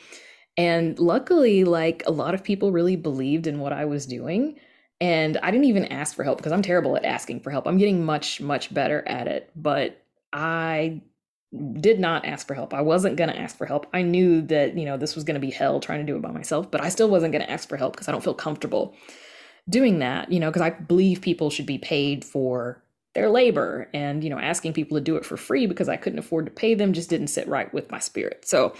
and 0.57 0.97
luckily 0.99 1.63
like 1.63 2.03
a 2.05 2.11
lot 2.11 2.33
of 2.33 2.43
people 2.43 2.71
really 2.71 2.95
believed 2.95 3.47
in 3.47 3.59
what 3.59 3.73
i 3.73 3.85
was 3.85 4.05
doing 4.05 4.57
and 5.01 5.37
I 5.43 5.51
didn't 5.51 5.65
even 5.65 5.85
ask 5.85 6.15
for 6.15 6.23
help 6.23 6.37
because 6.37 6.51
I'm 6.51 6.61
terrible 6.61 6.95
at 6.95 7.05
asking 7.05 7.41
for 7.41 7.51
help. 7.51 7.67
I'm 7.67 7.77
getting 7.77 8.05
much, 8.05 8.39
much 8.39 8.73
better 8.73 9.05
at 9.07 9.27
it. 9.27 9.51
But 9.55 10.01
I 10.35 11.01
did 11.79 11.99
not 11.99 12.25
ask 12.25 12.45
for 12.45 12.53
help. 12.53 12.73
I 12.73 12.81
wasn't 12.81 13.15
going 13.15 13.29
to 13.29 13.39
ask 13.39 13.57
for 13.57 13.65
help. 13.65 13.87
I 13.93 14.01
knew 14.01 14.41
that, 14.43 14.77
you 14.77 14.85
know, 14.85 14.97
this 14.97 15.15
was 15.15 15.23
going 15.23 15.35
to 15.35 15.45
be 15.45 15.51
hell 15.51 15.79
trying 15.79 16.05
to 16.05 16.11
do 16.11 16.17
it 16.17 16.21
by 16.21 16.31
myself, 16.31 16.69
but 16.69 16.81
I 16.81 16.89
still 16.89 17.09
wasn't 17.09 17.31
going 17.31 17.45
to 17.45 17.49
ask 17.49 17.69
for 17.69 17.77
help 17.77 17.93
because 17.93 18.09
I 18.09 18.11
don't 18.11 18.23
feel 18.23 18.33
comfortable 18.33 18.93
doing 19.69 19.99
that, 19.99 20.31
you 20.31 20.39
know, 20.39 20.49
because 20.49 20.61
I 20.61 20.71
believe 20.71 21.21
people 21.21 21.49
should 21.49 21.65
be 21.65 21.77
paid 21.77 22.25
for 22.25 22.83
their 23.15 23.29
labor 23.29 23.89
and 23.93 24.23
you 24.23 24.29
know 24.29 24.37
asking 24.37 24.73
people 24.73 24.97
to 24.97 25.01
do 25.01 25.15
it 25.15 25.25
for 25.25 25.37
free 25.37 25.65
because 25.65 25.89
i 25.89 25.95
couldn't 25.95 26.19
afford 26.19 26.45
to 26.45 26.51
pay 26.51 26.75
them 26.75 26.93
just 26.93 27.09
didn't 27.09 27.27
sit 27.27 27.47
right 27.47 27.73
with 27.73 27.89
my 27.89 27.97
spirit. 27.97 28.45
So 28.45 28.75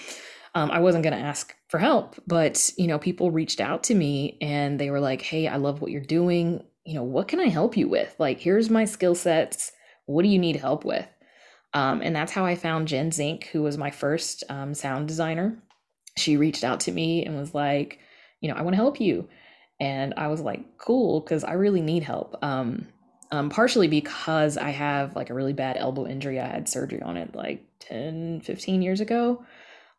um, 0.54 0.70
i 0.70 0.80
wasn't 0.80 1.04
going 1.04 1.18
to 1.18 1.26
ask 1.26 1.56
for 1.70 1.80
help 1.80 2.15
but 2.28 2.72
you 2.78 2.86
know 2.86 3.00
people 3.00 3.32
reached 3.32 3.60
out 3.60 3.84
to 3.86 3.96
me 3.96 4.38
and 4.41 4.80
they 4.80 4.91
were 4.91 5.00
like 5.00 5.22
hey 5.22 5.48
i 5.48 5.56
love 5.56 5.82
what 5.82 5.89
you're 5.89 6.02
doing. 6.02 6.63
You 6.84 6.96
know 6.96 7.04
what 7.04 7.30
can 7.30 7.39
i 7.39 7.48
help 7.48 7.76
you 7.76 7.88
with? 7.88 8.13
Like 8.20 8.39
here's 8.39 8.70
my 8.70 8.86
skill 8.86 9.15
sets. 9.15 9.72
What 10.06 10.22
do 10.22 10.28
you 10.28 10.38
need 10.38 10.58
help 10.58 10.86
with 10.86 11.08
um, 11.76 12.02
and 12.02 12.16
that's 12.16 12.32
how 12.32 12.44
i 12.44 12.56
found 12.56 12.88
jen 12.88 13.12
zink 13.12 13.46
who 13.52 13.62
was 13.62 13.78
my 13.78 13.92
first 13.92 14.44
um, 14.50 14.74
sound 14.74 15.08
designer 15.08 15.56
she 16.18 16.38
reached 16.38 16.64
out 16.64 16.80
to 16.80 16.92
me 16.92 17.24
and 17.24 17.38
was 17.38 17.54
like 17.54 18.00
you 18.42 18.50
know 18.50 18.56
i 18.56 18.64
want 18.64 18.74
to 18.74 18.82
help 18.82 19.00
you 19.00 19.30
and 19.80 20.16
i 20.18 20.28
was 20.28 20.42
like 20.42 20.78
cool 20.80 21.20
because 21.20 21.44
i 21.44 21.54
really 21.54 21.82
need 21.82 22.02
help 22.02 22.36
um, 22.42 22.88
um, 23.32 23.50
partially 23.50 23.88
because 23.88 24.58
I 24.58 24.70
have 24.70 25.16
like 25.16 25.30
a 25.30 25.34
really 25.34 25.54
bad 25.54 25.78
elbow 25.78 26.08
injury. 26.08 26.40
I 26.40 26.48
had 26.48 26.70
surgery 26.70 27.02
on 27.02 27.18
it 27.18 27.36
like 27.36 27.66
10, 27.80 28.42
15 28.42 28.82
years 28.82 29.02
ago. 29.02 29.46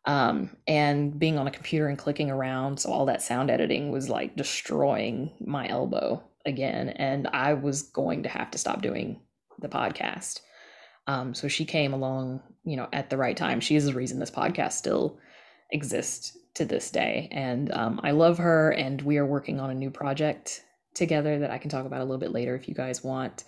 Um, 0.05 0.55
and 0.67 1.19
being 1.19 1.37
on 1.37 1.47
a 1.47 1.51
computer 1.51 1.87
and 1.87 1.97
clicking 1.97 2.31
around, 2.31 2.79
so 2.79 2.91
all 2.91 3.05
that 3.07 3.21
sound 3.21 3.51
editing 3.51 3.91
was 3.91 4.09
like 4.09 4.37
destroying 4.37 5.31
my 5.45 5.67
elbow 5.67 6.23
again. 6.45 6.89
And 6.89 7.27
I 7.27 7.53
was 7.53 7.81
going 7.81 8.23
to 8.23 8.29
have 8.29 8.49
to 8.51 8.57
stop 8.57 8.81
doing 8.81 9.19
the 9.59 9.67
podcast. 9.67 10.39
Um, 11.07 11.33
so 11.33 11.47
she 11.47 11.65
came 11.65 11.93
along, 11.93 12.41
you 12.63 12.75
know, 12.75 12.87
at 12.93 13.09
the 13.09 13.17
right 13.17 13.35
time. 13.35 13.59
She 13.59 13.75
is 13.75 13.85
the 13.85 13.93
reason 13.93 14.19
this 14.19 14.31
podcast 14.31 14.73
still 14.73 15.17
exists 15.71 16.37
to 16.55 16.65
this 16.65 16.91
day. 16.91 17.29
And 17.31 17.71
um, 17.71 17.99
I 18.03 18.11
love 18.11 18.37
her, 18.39 18.71
and 18.71 19.01
we 19.01 19.17
are 19.17 19.25
working 19.25 19.59
on 19.59 19.69
a 19.69 19.75
new 19.75 19.89
project 19.89 20.63
together 20.93 21.39
that 21.39 21.51
I 21.51 21.57
can 21.57 21.69
talk 21.69 21.85
about 21.85 22.01
a 22.01 22.03
little 22.03 22.17
bit 22.17 22.31
later 22.31 22.55
if 22.55 22.67
you 22.67 22.73
guys 22.73 23.03
want. 23.03 23.43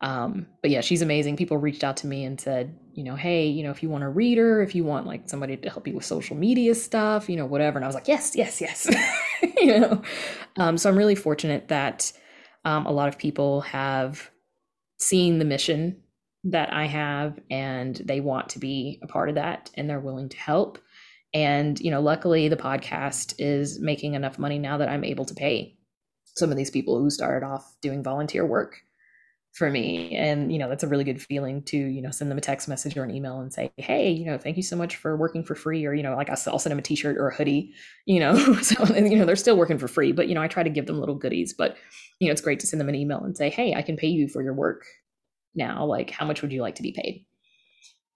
Um, 0.00 0.46
but 0.60 0.70
yeah, 0.70 0.80
she's 0.80 1.02
amazing. 1.02 1.36
People 1.36 1.56
reached 1.56 1.84
out 1.84 1.98
to 1.98 2.06
me 2.06 2.24
and 2.24 2.40
said, 2.40 2.78
you 2.92 3.04
know, 3.04 3.16
hey, 3.16 3.46
you 3.46 3.62
know, 3.62 3.70
if 3.70 3.82
you 3.82 3.88
want 3.88 4.04
a 4.04 4.08
reader, 4.08 4.60
if 4.62 4.74
you 4.74 4.84
want 4.84 5.06
like 5.06 5.28
somebody 5.28 5.56
to 5.56 5.70
help 5.70 5.86
you 5.86 5.94
with 5.94 6.04
social 6.04 6.36
media 6.36 6.74
stuff, 6.74 7.28
you 7.28 7.36
know, 7.36 7.46
whatever. 7.46 7.78
And 7.78 7.84
I 7.84 7.88
was 7.88 7.94
like, 7.94 8.08
yes, 8.08 8.34
yes, 8.34 8.60
yes. 8.60 8.90
you 9.56 9.78
know, 9.78 10.02
um, 10.56 10.76
so 10.76 10.90
I'm 10.90 10.98
really 10.98 11.14
fortunate 11.14 11.68
that 11.68 12.12
um, 12.64 12.86
a 12.86 12.92
lot 12.92 13.08
of 13.08 13.18
people 13.18 13.62
have 13.62 14.30
seen 14.98 15.38
the 15.38 15.44
mission 15.44 16.02
that 16.44 16.72
I 16.72 16.86
have 16.86 17.38
and 17.50 17.96
they 17.96 18.20
want 18.20 18.50
to 18.50 18.58
be 18.58 18.98
a 19.02 19.06
part 19.06 19.28
of 19.28 19.34
that 19.36 19.70
and 19.74 19.88
they're 19.88 20.00
willing 20.00 20.28
to 20.28 20.36
help. 20.36 20.78
And, 21.32 21.80
you 21.80 21.90
know, 21.90 22.00
luckily 22.00 22.48
the 22.48 22.56
podcast 22.56 23.34
is 23.38 23.80
making 23.80 24.14
enough 24.14 24.38
money 24.38 24.58
now 24.58 24.78
that 24.78 24.88
I'm 24.88 25.04
able 25.04 25.24
to 25.24 25.34
pay 25.34 25.76
some 26.36 26.50
of 26.50 26.56
these 26.56 26.70
people 26.70 26.98
who 26.98 27.10
started 27.10 27.46
off 27.46 27.76
doing 27.80 28.02
volunteer 28.02 28.44
work 28.44 28.82
for 29.54 29.70
me. 29.70 30.16
And 30.16 30.52
you 30.52 30.58
know 30.58 30.68
that's 30.68 30.82
a 30.82 30.88
really 30.88 31.04
good 31.04 31.22
feeling 31.22 31.62
to 31.64 31.76
you 31.76 32.02
know 32.02 32.10
send 32.10 32.30
them 32.30 32.38
a 32.38 32.40
text 32.40 32.68
message 32.68 32.96
or 32.96 33.04
an 33.04 33.14
email 33.14 33.38
and 33.38 33.52
say 33.52 33.72
hey 33.76 34.10
you 34.10 34.26
know 34.26 34.36
thank 34.36 34.56
you 34.56 34.64
so 34.64 34.76
much 34.76 34.96
for 34.96 35.16
working 35.16 35.44
for 35.44 35.54
free 35.54 35.86
or 35.86 35.94
you 35.94 36.02
know 36.02 36.16
like 36.16 36.28
i'll 36.28 36.36
send 36.36 36.72
them 36.72 36.78
a 36.78 36.82
t-shirt 36.82 37.16
or 37.16 37.28
a 37.28 37.34
hoodie 37.34 37.72
you 38.04 38.18
know 38.18 38.34
so 38.62 38.84
you 38.96 39.16
know 39.16 39.24
they're 39.24 39.36
still 39.36 39.56
working 39.56 39.78
for 39.78 39.86
free 39.86 40.10
but 40.10 40.28
you 40.28 40.34
know 40.34 40.42
i 40.42 40.48
try 40.48 40.64
to 40.64 40.70
give 40.70 40.86
them 40.86 40.98
little 40.98 41.14
goodies. 41.14 41.54
But 41.54 41.76
you 42.18 42.26
know 42.26 42.32
it's 42.32 42.40
great 42.40 42.60
to 42.60 42.66
send 42.66 42.80
them 42.80 42.88
an 42.88 42.96
email 42.96 43.22
and 43.22 43.36
say 43.36 43.48
hey 43.48 43.74
i 43.74 43.82
can 43.82 43.96
pay 43.96 44.08
you 44.08 44.28
for 44.28 44.42
your 44.42 44.54
work 44.54 44.84
now 45.54 45.84
like 45.84 46.10
how 46.10 46.26
much 46.26 46.42
would 46.42 46.52
you 46.52 46.62
like 46.62 46.76
to 46.76 46.82
be 46.82 46.92
paid? 46.92 47.26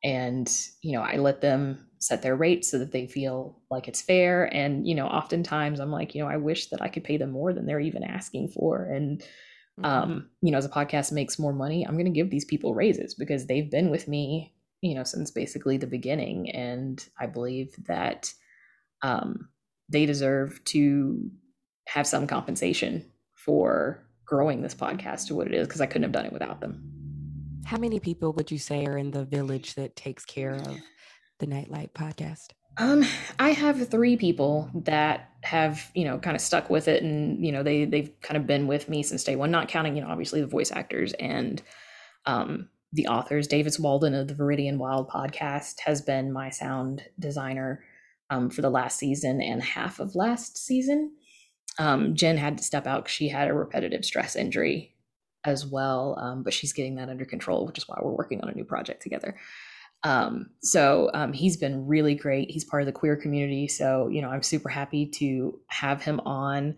And 0.04 0.50
you 0.82 0.92
know 0.92 1.02
i 1.02 1.16
let 1.16 1.40
them 1.40 1.86
set 2.00 2.22
their 2.22 2.36
rate 2.36 2.64
so 2.64 2.78
that 2.78 2.92
they 2.92 3.06
feel 3.06 3.60
like 3.70 3.88
it's 3.88 4.02
fair. 4.02 4.44
And 4.44 4.86
you 4.86 4.94
know 4.94 5.06
oftentimes 5.06 5.80
i'm 5.80 5.90
like 5.90 6.14
you 6.14 6.22
know 6.22 6.28
i 6.28 6.36
wish 6.36 6.68
that 6.68 6.82
i 6.82 6.88
could 6.88 7.04
pay 7.04 7.16
them 7.16 7.30
more 7.30 7.52
than 7.52 7.66
they're 7.66 7.80
even 7.80 8.04
asking 8.04 8.48
for. 8.48 8.84
And 8.84 9.20
mm-hmm. 9.20 9.84
um 9.84 10.30
you 10.42 10.52
know 10.52 10.58
as 10.58 10.64
a 10.64 10.70
podcast 10.70 11.12
makes 11.12 11.38
more 11.38 11.52
money 11.52 11.84
i'm 11.84 11.94
going 11.94 12.04
to 12.04 12.10
give 12.10 12.30
these 12.30 12.44
people 12.44 12.74
raises 12.74 13.14
because 13.14 13.46
they've 13.46 13.70
been 13.70 13.90
with 13.90 14.08
me 14.08 14.54
you 14.80 14.94
know 14.94 15.04
since 15.04 15.30
basically 15.30 15.76
the 15.76 15.86
beginning. 15.86 16.50
And 16.50 17.04
i 17.18 17.26
believe 17.26 17.74
that 17.86 18.32
um 19.02 19.48
they 19.88 20.06
deserve 20.06 20.62
to 20.66 21.30
have 21.88 22.06
some 22.06 22.26
compensation 22.26 23.10
for 23.34 24.04
growing 24.26 24.60
this 24.60 24.74
podcast 24.74 25.26
to 25.26 25.34
what 25.34 25.46
it 25.46 25.54
is 25.54 25.66
because 25.66 25.80
i 25.80 25.86
couldn't 25.86 26.02
have 26.02 26.12
done 26.12 26.26
it 26.26 26.32
without 26.32 26.60
them 26.60 26.97
how 27.68 27.76
many 27.76 28.00
people 28.00 28.32
would 28.32 28.50
you 28.50 28.58
say 28.58 28.86
are 28.86 28.96
in 28.96 29.10
the 29.10 29.26
village 29.26 29.74
that 29.74 29.94
takes 29.94 30.24
care 30.24 30.54
of 30.54 30.78
the 31.38 31.46
Nightlight 31.46 31.92
podcast? 31.92 32.52
Um, 32.78 33.04
I 33.38 33.50
have 33.50 33.90
three 33.90 34.16
people 34.16 34.70
that 34.86 35.32
have, 35.42 35.90
you 35.94 36.06
know, 36.06 36.18
kind 36.18 36.34
of 36.34 36.40
stuck 36.40 36.70
with 36.70 36.88
it 36.88 37.02
and, 37.02 37.44
you 37.44 37.52
know, 37.52 37.62
they 37.62 37.84
they've 37.84 38.10
kind 38.22 38.38
of 38.38 38.46
been 38.46 38.68
with 38.68 38.88
me 38.88 39.02
since 39.02 39.22
day 39.22 39.36
one, 39.36 39.50
not 39.50 39.68
counting, 39.68 39.96
you 39.96 40.02
know, 40.02 40.08
obviously 40.08 40.40
the 40.40 40.46
voice 40.46 40.72
actors 40.72 41.12
and 41.14 41.60
um 42.24 42.70
the 42.94 43.06
authors. 43.06 43.46
Davis 43.46 43.78
Walden 43.78 44.14
of 44.14 44.28
the 44.28 44.34
Viridian 44.34 44.78
Wild 44.78 45.10
podcast 45.10 45.80
has 45.80 46.00
been 46.00 46.32
my 46.32 46.48
sound 46.48 47.02
designer 47.18 47.84
um, 48.30 48.48
for 48.48 48.62
the 48.62 48.70
last 48.70 48.98
season 48.98 49.42
and 49.42 49.62
half 49.62 50.00
of 50.00 50.14
last 50.14 50.56
season. 50.56 51.12
Um, 51.78 52.14
Jen 52.14 52.38
had 52.38 52.56
to 52.56 52.64
step 52.64 52.86
out 52.86 53.04
because 53.04 53.14
she 53.14 53.28
had 53.28 53.48
a 53.48 53.54
repetitive 53.54 54.06
stress 54.06 54.36
injury 54.36 54.94
as 55.44 55.66
well, 55.66 56.18
um, 56.20 56.42
but 56.42 56.52
she's 56.52 56.72
getting 56.72 56.96
that 56.96 57.08
under 57.08 57.24
control, 57.24 57.66
which 57.66 57.78
is 57.78 57.88
why 57.88 57.98
we're 58.00 58.12
working 58.12 58.40
on 58.40 58.48
a 58.48 58.54
new 58.54 58.64
project 58.64 59.02
together. 59.02 59.36
Um, 60.04 60.50
so 60.62 61.10
um, 61.14 61.32
he's 61.32 61.56
been 61.56 61.86
really 61.86 62.14
great. 62.14 62.50
He's 62.50 62.64
part 62.64 62.82
of 62.82 62.86
the 62.86 62.92
queer 62.92 63.16
community. 63.16 63.66
So, 63.68 64.08
you 64.08 64.22
know, 64.22 64.28
I'm 64.28 64.42
super 64.42 64.68
happy 64.68 65.06
to 65.16 65.58
have 65.68 66.02
him 66.02 66.20
on. 66.20 66.76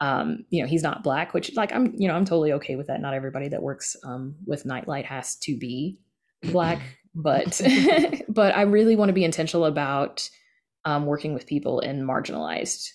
Um, 0.00 0.44
you 0.50 0.62
know, 0.62 0.68
he's 0.68 0.82
not 0.82 1.04
black, 1.04 1.34
which 1.34 1.54
like 1.54 1.72
I'm, 1.72 1.94
you 1.96 2.08
know, 2.08 2.14
I'm 2.14 2.24
totally 2.24 2.52
okay 2.54 2.76
with 2.76 2.88
that. 2.88 3.00
Not 3.00 3.14
everybody 3.14 3.48
that 3.48 3.62
works 3.62 3.94
um, 4.04 4.36
with 4.46 4.64
Nightlight 4.64 5.04
has 5.04 5.36
to 5.40 5.56
be 5.56 6.00
black, 6.50 6.80
but 7.14 7.60
but 8.28 8.54
I 8.56 8.62
really 8.62 8.96
want 8.96 9.10
to 9.10 9.14
be 9.14 9.24
intentional 9.24 9.66
about 9.66 10.28
um, 10.84 11.06
working 11.06 11.34
with 11.34 11.46
people 11.46 11.80
in 11.80 12.02
marginalized 12.04 12.88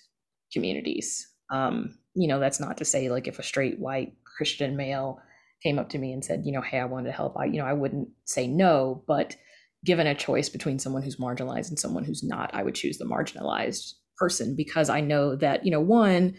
communities. 0.52 1.26
Um, 1.50 1.98
you 2.14 2.28
know, 2.28 2.40
that's 2.40 2.60
not 2.60 2.78
to 2.78 2.86
say 2.86 3.10
like 3.10 3.28
if 3.28 3.40
a 3.40 3.44
straight 3.44 3.80
white 3.80 4.14
Christian 4.38 4.78
male 4.78 5.20
came 5.64 5.80
up 5.80 5.90
to 5.90 5.98
me 5.98 6.14
and 6.14 6.24
said, 6.24 6.44
you 6.46 6.52
know, 6.52 6.62
hey, 6.62 6.80
I 6.80 6.86
wanted 6.86 7.08
to 7.08 7.16
help, 7.16 7.36
I, 7.38 7.46
you 7.46 7.60
know, 7.60 7.66
I 7.66 7.74
wouldn't 7.74 8.10
say 8.26 8.48
no, 8.48 9.04
but 9.08 9.36
given 9.84 10.08
a 10.08 10.16
choice 10.16 10.50
between 10.50 10.80
someone 10.80 11.02
who's 11.02 11.18
marginalized 11.18 11.70
and 11.70 11.80
someone 11.80 12.04
who's 12.04 12.24
not, 12.24 12.54
I 12.54 12.64
would 12.64 12.76
choose 12.76 12.98
the 12.98 13.06
marginalized 13.06 13.94
person 14.18 14.56
because 14.56 14.90
I 14.90 15.02
know 15.02 15.36
that, 15.36 15.66
you 15.66 15.72
know, 15.72 15.82
one, 15.82 16.36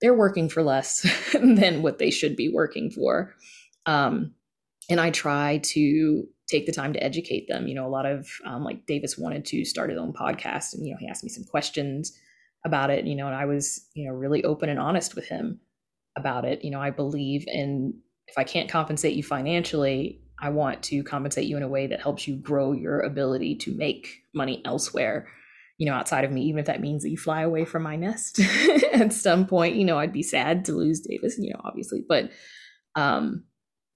they're 0.00 0.14
working 0.14 0.48
for 0.48 0.62
less 0.62 1.06
than 1.32 1.82
what 1.82 1.98
they 1.98 2.10
should 2.10 2.36
be 2.36 2.48
working 2.48 2.90
for. 2.90 3.34
Um, 3.86 4.34
and 4.90 5.00
I 5.00 5.10
try 5.10 5.58
to 5.58 6.24
take 6.48 6.66
the 6.66 6.72
time 6.72 6.92
to 6.94 7.02
educate 7.02 7.46
them. 7.48 7.68
You 7.68 7.74
know, 7.74 7.86
a 7.86 7.88
lot 7.90 8.06
of 8.06 8.28
um, 8.44 8.64
like 8.64 8.86
Davis 8.86 9.18
wanted 9.18 9.44
to 9.46 9.64
start 9.64 9.90
his 9.90 9.98
own 9.98 10.12
podcast, 10.12 10.74
and 10.74 10.86
you 10.86 10.92
know, 10.92 10.98
he 10.98 11.08
asked 11.08 11.24
me 11.24 11.30
some 11.30 11.44
questions 11.44 12.18
about 12.64 12.90
it. 12.90 13.06
You 13.06 13.14
know, 13.14 13.26
and 13.26 13.36
I 13.36 13.44
was 13.44 13.86
you 13.94 14.06
know 14.06 14.14
really 14.14 14.44
open 14.44 14.68
and 14.68 14.78
honest 14.78 15.14
with 15.14 15.28
him 15.28 15.60
about 16.18 16.44
it. 16.44 16.64
You 16.64 16.70
know, 16.70 16.80
I 16.80 16.90
believe 16.90 17.44
in 17.46 17.94
if 18.26 18.36
I 18.36 18.44
can't 18.44 18.70
compensate 18.70 19.14
you 19.14 19.22
financially, 19.22 20.20
I 20.40 20.50
want 20.50 20.82
to 20.84 21.02
compensate 21.02 21.46
you 21.46 21.56
in 21.56 21.62
a 21.62 21.68
way 21.68 21.86
that 21.86 22.00
helps 22.00 22.28
you 22.28 22.36
grow 22.36 22.72
your 22.72 23.00
ability 23.00 23.56
to 23.56 23.74
make 23.74 24.22
money 24.34 24.62
elsewhere, 24.64 25.26
you 25.78 25.86
know, 25.86 25.94
outside 25.94 26.24
of 26.24 26.30
me, 26.30 26.42
even 26.42 26.60
if 26.60 26.66
that 26.66 26.80
means 26.80 27.02
that 27.02 27.10
you 27.10 27.16
fly 27.16 27.42
away 27.42 27.64
from 27.64 27.82
my 27.82 27.96
nest 27.96 28.40
at 28.92 29.12
some 29.12 29.46
point. 29.46 29.76
You 29.76 29.84
know, 29.84 29.98
I'd 29.98 30.12
be 30.12 30.22
sad 30.22 30.64
to 30.66 30.72
lose 30.72 31.00
Davis, 31.00 31.38
you 31.38 31.52
know, 31.52 31.60
obviously, 31.64 32.04
but, 32.06 32.30
um, 32.94 33.44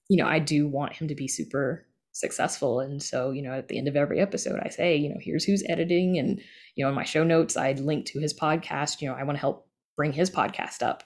you 0.09 0.17
know, 0.17 0.27
I 0.27 0.39
do 0.39 0.67
want 0.67 0.93
him 0.93 1.07
to 1.07 1.15
be 1.15 1.27
super 1.27 1.87
successful. 2.11 2.79
And 2.79 3.01
so, 3.01 3.31
you 3.31 3.41
know, 3.41 3.53
at 3.53 3.67
the 3.67 3.77
end 3.77 3.87
of 3.87 3.95
every 3.95 4.19
episode, 4.19 4.59
I 4.63 4.69
say, 4.69 4.95
you 4.95 5.09
know, 5.09 5.19
here's 5.19 5.45
who's 5.45 5.63
editing. 5.67 6.17
And, 6.17 6.41
you 6.75 6.83
know, 6.83 6.89
in 6.89 6.95
my 6.95 7.03
show 7.03 7.23
notes, 7.23 7.55
I'd 7.55 7.79
link 7.79 8.05
to 8.07 8.19
his 8.19 8.33
podcast. 8.33 9.01
You 9.01 9.09
know, 9.09 9.15
I 9.15 9.23
want 9.23 9.37
to 9.37 9.41
help 9.41 9.67
bring 9.95 10.11
his 10.11 10.29
podcast 10.29 10.83
up 10.83 11.03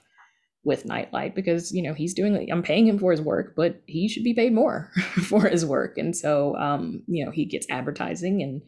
with 0.68 0.84
Nightlight 0.84 1.34
because 1.34 1.72
you 1.72 1.82
know 1.82 1.94
he's 1.94 2.14
doing 2.14 2.52
I'm 2.52 2.62
paying 2.62 2.86
him 2.86 2.98
for 2.98 3.10
his 3.10 3.22
work, 3.22 3.54
but 3.56 3.82
he 3.86 4.06
should 4.06 4.22
be 4.22 4.34
paid 4.34 4.52
more 4.52 4.92
for 5.24 5.48
his 5.48 5.66
work. 5.66 5.98
And 5.98 6.14
so 6.14 6.54
um, 6.56 7.02
you 7.08 7.24
know, 7.24 7.32
he 7.32 7.46
gets 7.46 7.66
advertising 7.70 8.42
and 8.42 8.62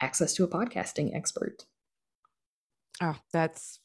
access 0.00 0.32
to 0.34 0.44
a 0.44 0.48
podcasting 0.48 1.14
expert. 1.14 1.64
Oh, 3.02 3.16
that's 3.32 3.80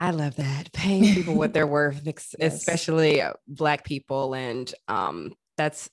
I 0.00 0.12
love 0.12 0.36
that. 0.36 0.72
Paying 0.72 1.14
people 1.14 1.34
what 1.34 1.52
they're 1.52 1.66
worth, 1.66 2.02
yes. 2.04 2.34
especially 2.38 3.20
uh, 3.20 3.34
black 3.48 3.84
people 3.84 4.34
and 4.34 4.72
um 4.88 5.34
that's 5.58 5.90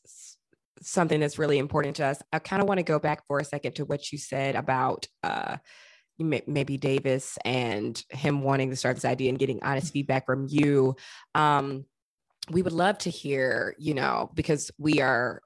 something 0.84 1.20
that's 1.20 1.38
really 1.38 1.58
important 1.58 1.96
to 1.98 2.06
us. 2.06 2.22
I 2.32 2.40
kind 2.40 2.62
of 2.62 2.68
want 2.68 2.78
to 2.78 2.84
go 2.84 3.00
back 3.00 3.26
for 3.28 3.40
a 3.40 3.46
second 3.46 3.76
to 3.76 3.86
what 3.86 4.12
you 4.12 4.20
said 4.20 4.56
about 4.56 5.08
uh 5.24 5.58
maybe 6.24 6.78
Davis 6.78 7.38
and 7.46 8.02
him 8.10 8.42
wanting 8.42 8.70
to 8.70 8.76
start 8.76 8.96
this 8.96 9.06
idea 9.06 9.30
and 9.30 9.40
getting 9.40 9.62
honest 9.64 9.88
mm-hmm. 9.88 9.94
feedback 9.94 10.26
from 10.26 10.48
you. 10.50 10.96
Um, 11.36 11.86
we 12.50 12.62
would 12.62 12.74
love 12.74 12.98
to 13.00 13.10
hear, 13.10 13.76
you 13.78 13.94
know, 13.94 14.32
because 14.34 14.72
we 14.78 15.02
are 15.02 15.42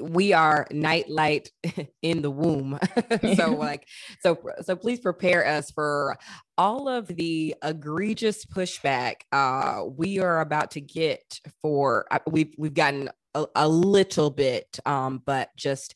we 0.00 0.32
are 0.32 0.66
nightlight 0.70 1.50
in 2.02 2.22
the 2.22 2.30
womb 2.30 2.78
so 3.36 3.50
like 3.58 3.86
so 4.20 4.38
so 4.62 4.74
please 4.74 5.00
prepare 5.00 5.46
us 5.46 5.70
for 5.70 6.16
all 6.56 6.88
of 6.88 7.08
the 7.08 7.54
egregious 7.62 8.46
pushback 8.46 9.16
uh 9.32 9.82
we 9.84 10.18
are 10.18 10.40
about 10.40 10.70
to 10.70 10.80
get 10.80 11.38
for 11.60 12.06
uh, 12.10 12.18
we've 12.26 12.54
we've 12.56 12.72
gotten 12.72 13.10
a, 13.34 13.46
a 13.54 13.68
little 13.68 14.30
bit, 14.30 14.78
um, 14.86 15.22
but 15.24 15.50
just 15.56 15.94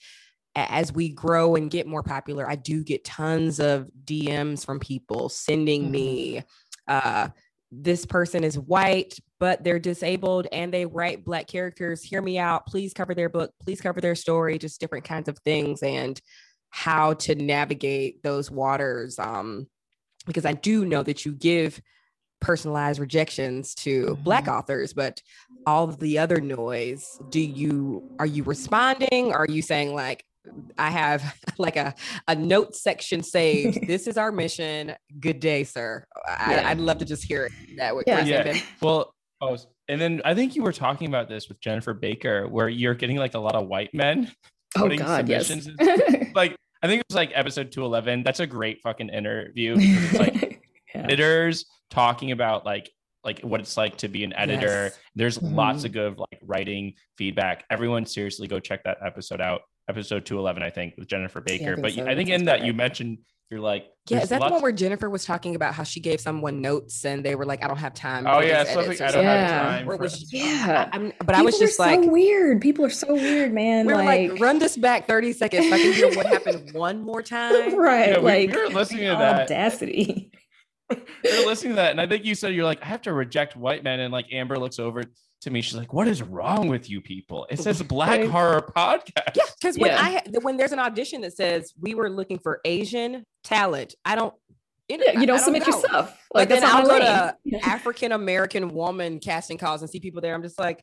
as 0.57 0.93
we 0.93 1.11
grow 1.11 1.55
and 1.55 1.71
get 1.71 1.87
more 1.87 2.03
popular, 2.03 2.49
I 2.49 2.57
do 2.57 2.83
get 2.83 3.05
tons 3.05 3.61
of 3.61 3.89
DMs 4.05 4.65
from 4.65 4.81
people 4.81 5.29
sending 5.29 5.83
mm-hmm. 5.83 5.93
me, 5.93 6.43
uh, 6.89 7.29
this 7.71 8.07
person 8.07 8.43
is 8.43 8.59
white, 8.59 9.19
but 9.39 9.63
they're 9.63 9.79
disabled 9.79 10.47
and 10.53 10.73
they 10.73 10.87
write 10.87 11.25
black 11.25 11.47
characters. 11.47 12.03
Hear 12.03 12.23
me 12.23 12.39
out. 12.39 12.67
Please 12.67 12.95
cover 12.95 13.15
their 13.15 13.29
book. 13.29 13.53
Please 13.61 13.81
cover 13.81 14.01
their 14.01 14.15
story, 14.15 14.57
just 14.59 14.81
different 14.81 15.05
kinds 15.05 15.29
of 15.29 15.39
things 15.41 15.83
and 15.83 16.19
how 16.71 17.15
to 17.15 17.35
navigate 17.35 18.23
those 18.23 18.51
waters. 18.51 19.19
Um, 19.19 19.67
because 20.27 20.47
I 20.47 20.53
do 20.53 20.87
know 20.87 21.03
that 21.03 21.27
you 21.27 21.33
give 21.33 21.81
personalized 22.41 23.01
rejections 23.01 23.75
to 23.75 24.07
mm-hmm. 24.07 24.23
black 24.23 24.47
authors 24.47 24.93
but 24.93 25.23
all 25.67 25.89
of 25.89 25.99
the 25.99 26.19
other 26.19 26.39
noise 26.39 27.19
do 27.31 27.41
you 27.41 28.11
are 28.19 28.27
you 28.27 28.43
responding 28.43 29.33
are 29.33 29.47
you 29.49 29.63
saying 29.63 29.95
like 29.95 30.23
I 30.79 30.91
have 30.91 31.35
like 31.59 31.77
a, 31.77 31.95
a 32.29 32.35
note 32.35 32.75
section 32.75 33.23
saved. 33.23 33.79
this 33.87 34.07
is 34.07 34.17
our 34.17 34.33
mission. 34.33 34.95
Good 35.19 35.41
day, 35.41 35.65
sir. 35.65 36.05
I, 36.27 36.75
would 36.75 36.83
love 36.83 36.99
to 36.99 37.05
just 37.05 37.25
hear 37.25 37.49
that. 37.79 37.95
Yeah. 38.07 38.25
yeah. 38.25 38.61
Well, 38.81 39.13
oh, 39.41 39.57
and 39.89 40.01
then 40.01 40.23
I 40.25 40.35
think 40.35 40.57
you 40.57 40.63
were 40.63 40.73
talking 40.73 41.09
about 41.09 41.29
this 41.29 41.49
with 41.49 41.61
Jennifer 41.61 41.95
Baker, 41.95 42.49
where 42.49 42.69
you're 42.69 42.95
getting 42.95 43.17
like 43.17 43.35
a 43.35 43.39
lot 43.39 43.55
of 43.55 43.67
white 43.69 43.93
men. 43.95 44.31
Oh 44.79 44.95
God, 44.95 45.27
yes. 45.27 45.49
like 46.35 46.55
I 46.83 46.87
think 46.87 47.01
it 47.01 47.07
was 47.09 47.17
like 47.17 47.31
episode 47.33 47.73
211. 47.73 48.23
That's 48.25 48.41
a 48.41 48.47
great 48.47 48.83
fucking 48.83 49.09
interview. 49.09 49.75
It's 49.79 50.19
like 50.19 50.61
yeah. 50.95 51.05
editors 51.05 51.65
talking 51.89 52.31
about 52.31 52.67
like 52.67 52.91
like 53.25 53.41
what 53.41 53.61
it's 53.61 53.79
like 53.79 53.97
to 53.99 54.09
be 54.09 54.23
an 54.23 54.35
editor. 54.35 54.85
Yes. 54.85 54.99
There's 55.15 55.39
mm-hmm. 55.39 55.55
lots 55.55 55.85
of 55.85 55.93
good 55.93 56.19
like 56.19 56.41
writing 56.43 56.93
feedback. 57.17 57.65
Everyone 57.71 58.05
seriously 58.05 58.49
go 58.49 58.61
check 58.61 58.85
that 58.85 58.99
episode 59.03 59.41
out 59.41 59.63
episode 59.89 60.27
211, 60.27 60.63
I 60.63 60.71
think, 60.71 60.95
with 60.97 61.09
Jennifer 61.09 61.41
Baker. 61.41 61.65
Yeah, 61.65 61.73
I 61.79 61.81
but 61.81 61.93
so. 61.93 62.07
I 62.07 62.15
think 62.15 62.29
in 62.29 62.47
that 62.47 62.65
you 62.65 62.73
mentioned 62.73 63.19
you're 63.51 63.61
like, 63.61 63.87
yeah, 64.09 64.23
is 64.23 64.31
that 64.31 64.41
the 64.41 64.49
one 64.49 64.61
where 64.61 64.73
Jennifer 64.73 65.09
was 65.09 65.25
talking 65.25 65.55
about 65.55 65.73
how 65.73 65.85
she 65.85 66.01
gave 66.01 66.21
someone 66.21 66.61
notes 66.61 67.05
and 67.05 67.25
they 67.25 67.37
were 67.37 67.45
like, 67.45 67.63
I 67.63 67.69
don't 67.69 67.77
have 67.77 67.95
time. 67.95 68.27
Oh 68.27 68.41
yeah, 68.41 68.65
something 68.65 69.01
I 69.01 69.13
don't 69.13 69.23
yeah. 69.23 69.47
have 69.47 69.71
time. 69.71 69.87
For... 69.87 69.97
Was, 69.97 70.33
yeah, 70.33 70.89
I, 70.93 70.99
but 70.99 71.19
People 71.19 71.37
I 71.37 71.43
was 71.43 71.59
just 71.59 71.79
like, 71.79 72.03
so 72.03 72.11
weird. 72.11 72.61
People 72.61 72.85
are 72.85 72.91
so 72.91 73.15
weird, 73.15 73.53
man. 73.53 73.87
We 73.87 73.93
are 73.93 74.05
like, 74.05 74.33
like, 74.33 74.41
run 74.41 74.59
this 74.59 74.77
back 74.77 75.07
30 75.07 75.33
seconds 75.33 75.69
so 75.69 75.75
I 75.75 75.79
can 75.79 75.93
hear 75.93 76.13
what 76.17 76.27
happened 76.27 76.71
one 76.73 77.03
more 77.03 77.23
time. 77.23 77.75
right, 77.79 78.11
yeah, 78.11 78.19
like 78.19 78.51
we, 78.51 78.57
we 78.57 78.63
were 78.63 78.75
listening 78.75 79.05
to 79.05 79.17
that 79.17 79.43
audacity. 79.43 80.33
You're 80.91 81.47
listening 81.47 81.73
to 81.73 81.77
that, 81.77 81.93
and 81.93 82.01
I 82.01 82.09
think 82.09 82.25
you 82.25 82.35
said 82.35 82.53
you're 82.53 82.65
like, 82.65 82.83
I 82.83 82.87
have 82.87 83.03
to 83.03 83.13
reject 83.13 83.57
white 83.57 83.85
men, 83.85 84.01
and 84.01 84.13
like 84.13 84.27
Amber 84.33 84.59
looks 84.59 84.81
over 84.81 85.05
to 85.43 85.51
me. 85.51 85.61
She's 85.61 85.77
like, 85.77 85.93
"What 85.93 86.09
is 86.09 86.23
wrong 86.23 86.69
with 86.69 86.89
you 86.91 87.01
people?" 87.01 87.47
It 87.51 87.59
says 87.59 87.83
Black 87.89 88.21
right. 88.21 88.31
Horror 88.31 88.73
Podcast. 88.75 89.37
Yeah, 89.37 89.45
because 89.61 89.79
when 89.79 89.91
yeah. 89.91 90.01
I 90.01 90.39
when 90.41 90.57
there's 90.57 90.73
an 90.73 90.79
audition 90.79 91.21
that 91.23 91.35
says 91.35 91.73
we 91.81 91.95
were 91.95 92.11
looking 92.11 92.39
for 92.39 92.61
Asian 92.65 93.25
talent, 93.45 93.95
I 94.05 94.15
don't. 94.15 94.35
You, 94.89 94.99
know, 94.99 95.05
yeah, 95.05 95.21
you 95.21 95.27
don't, 95.27 95.39
don't 95.39 95.45
submit 95.45 95.67
know. 95.67 95.75
yourself. 95.75 96.17
Like, 96.33 96.49
like 96.49 96.61
then 96.61 96.65
I'll 96.65 96.87
go 96.87 96.99
to 97.01 97.37
African 97.65 98.13
American 98.13 98.69
woman 98.73 99.19
casting 99.19 99.59
calls 99.59 99.83
and 99.83 99.91
see 99.91 99.99
people 99.99 100.21
there. 100.21 100.33
I'm 100.33 100.45
just 100.45 100.61
like, 100.61 100.81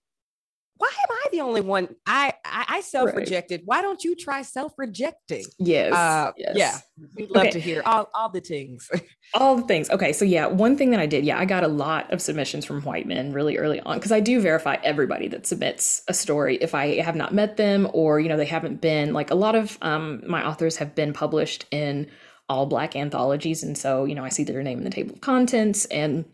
why 0.84 0.90
am 0.90 1.16
I 1.16 1.28
the 1.32 1.42
only 1.42 1.62
one? 1.62 1.96
I 2.06 2.34
I, 2.44 2.66
I 2.68 2.82
self 2.82 3.16
rejected. 3.16 3.62
Right. 3.62 3.68
Why 3.68 3.82
don't 3.82 4.04
you 4.04 4.16
try 4.16 4.42
self 4.42 4.74
rejecting? 4.78 5.46
Yes, 5.58 5.94
uh, 5.94 6.32
yes. 6.38 6.56
Yeah. 6.58 6.78
We'd 7.16 7.32
love 7.32 7.44
okay. 7.44 7.52
to 7.52 7.60
hear 7.60 7.82
all, 7.86 8.10
all 8.14 8.30
the 8.30 8.42
things. 8.42 8.90
all 9.34 9.56
the 9.56 9.64
things. 9.64 9.90
Okay. 9.90 10.12
So 10.12 10.26
yeah, 10.26 10.48
one 10.48 10.78
thing 10.78 10.92
that 10.92 11.00
I 11.00 11.06
did, 11.06 11.24
yeah, 11.24 11.40
I 11.40 11.46
got 11.46 11.64
a 11.64 11.70
lot 11.70 12.12
of 12.12 12.22
submissions 12.22 12.66
from 12.66 12.82
white 12.82 13.08
men 13.08 13.32
really 13.32 13.58
early 13.58 13.80
on 13.80 13.98
because 13.98 14.12
I 14.12 14.20
do 14.20 14.42
verify 14.42 14.76
everybody 14.84 15.30
that 15.30 15.48
submits 15.48 16.04
a 16.10 16.14
story 16.14 16.58
if 16.58 16.76
I 16.76 17.00
have 17.00 17.16
not 17.16 17.34
met 17.34 17.56
them 17.56 17.90
or, 17.94 18.20
you 18.20 18.28
know, 18.28 18.38
they 18.38 18.46
haven't 18.46 18.82
been 18.82 19.14
like 19.14 19.32
a 19.32 19.36
lot 19.36 19.56
of 19.56 19.78
um, 19.82 20.22
my 20.28 20.46
authors 20.46 20.76
have 20.78 20.96
been 20.96 21.14
published 21.14 21.66
in 21.72 22.10
all 22.50 22.66
black 22.66 22.96
anthologies. 22.96 23.64
And 23.64 23.78
so, 23.78 24.04
you 24.04 24.16
know, 24.16 24.26
I 24.26 24.30
see 24.30 24.44
their 24.44 24.62
name 24.64 24.80
in 24.80 24.84
the 24.84 24.90
table 24.90 25.14
of 25.14 25.22
contents 25.22 25.86
and 25.86 26.26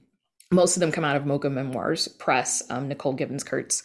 most 0.52 0.76
of 0.76 0.80
them 0.80 0.92
come 0.92 1.06
out 1.06 1.16
of 1.16 1.28
Mocha 1.28 1.50
Memoirs 1.50 2.08
Press, 2.08 2.64
um, 2.72 2.88
Nicole 2.88 3.14
Givens 3.14 3.44
Kurtz 3.44 3.84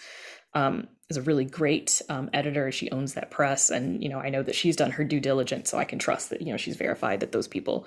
um, 0.54 0.88
is 1.10 1.16
a 1.16 1.22
really 1.22 1.44
great 1.44 2.00
um, 2.08 2.30
editor. 2.32 2.72
She 2.72 2.90
owns 2.90 3.14
that 3.14 3.30
press, 3.30 3.70
and 3.70 4.02
you 4.02 4.08
know 4.08 4.18
I 4.18 4.30
know 4.30 4.42
that 4.42 4.54
she's 4.54 4.76
done 4.76 4.90
her 4.92 5.04
due 5.04 5.20
diligence, 5.20 5.70
so 5.70 5.78
I 5.78 5.84
can 5.84 5.98
trust 5.98 6.30
that 6.30 6.42
you 6.42 6.52
know 6.52 6.56
she's 6.56 6.76
verified 6.76 7.20
that 7.20 7.32
those 7.32 7.48
people 7.48 7.86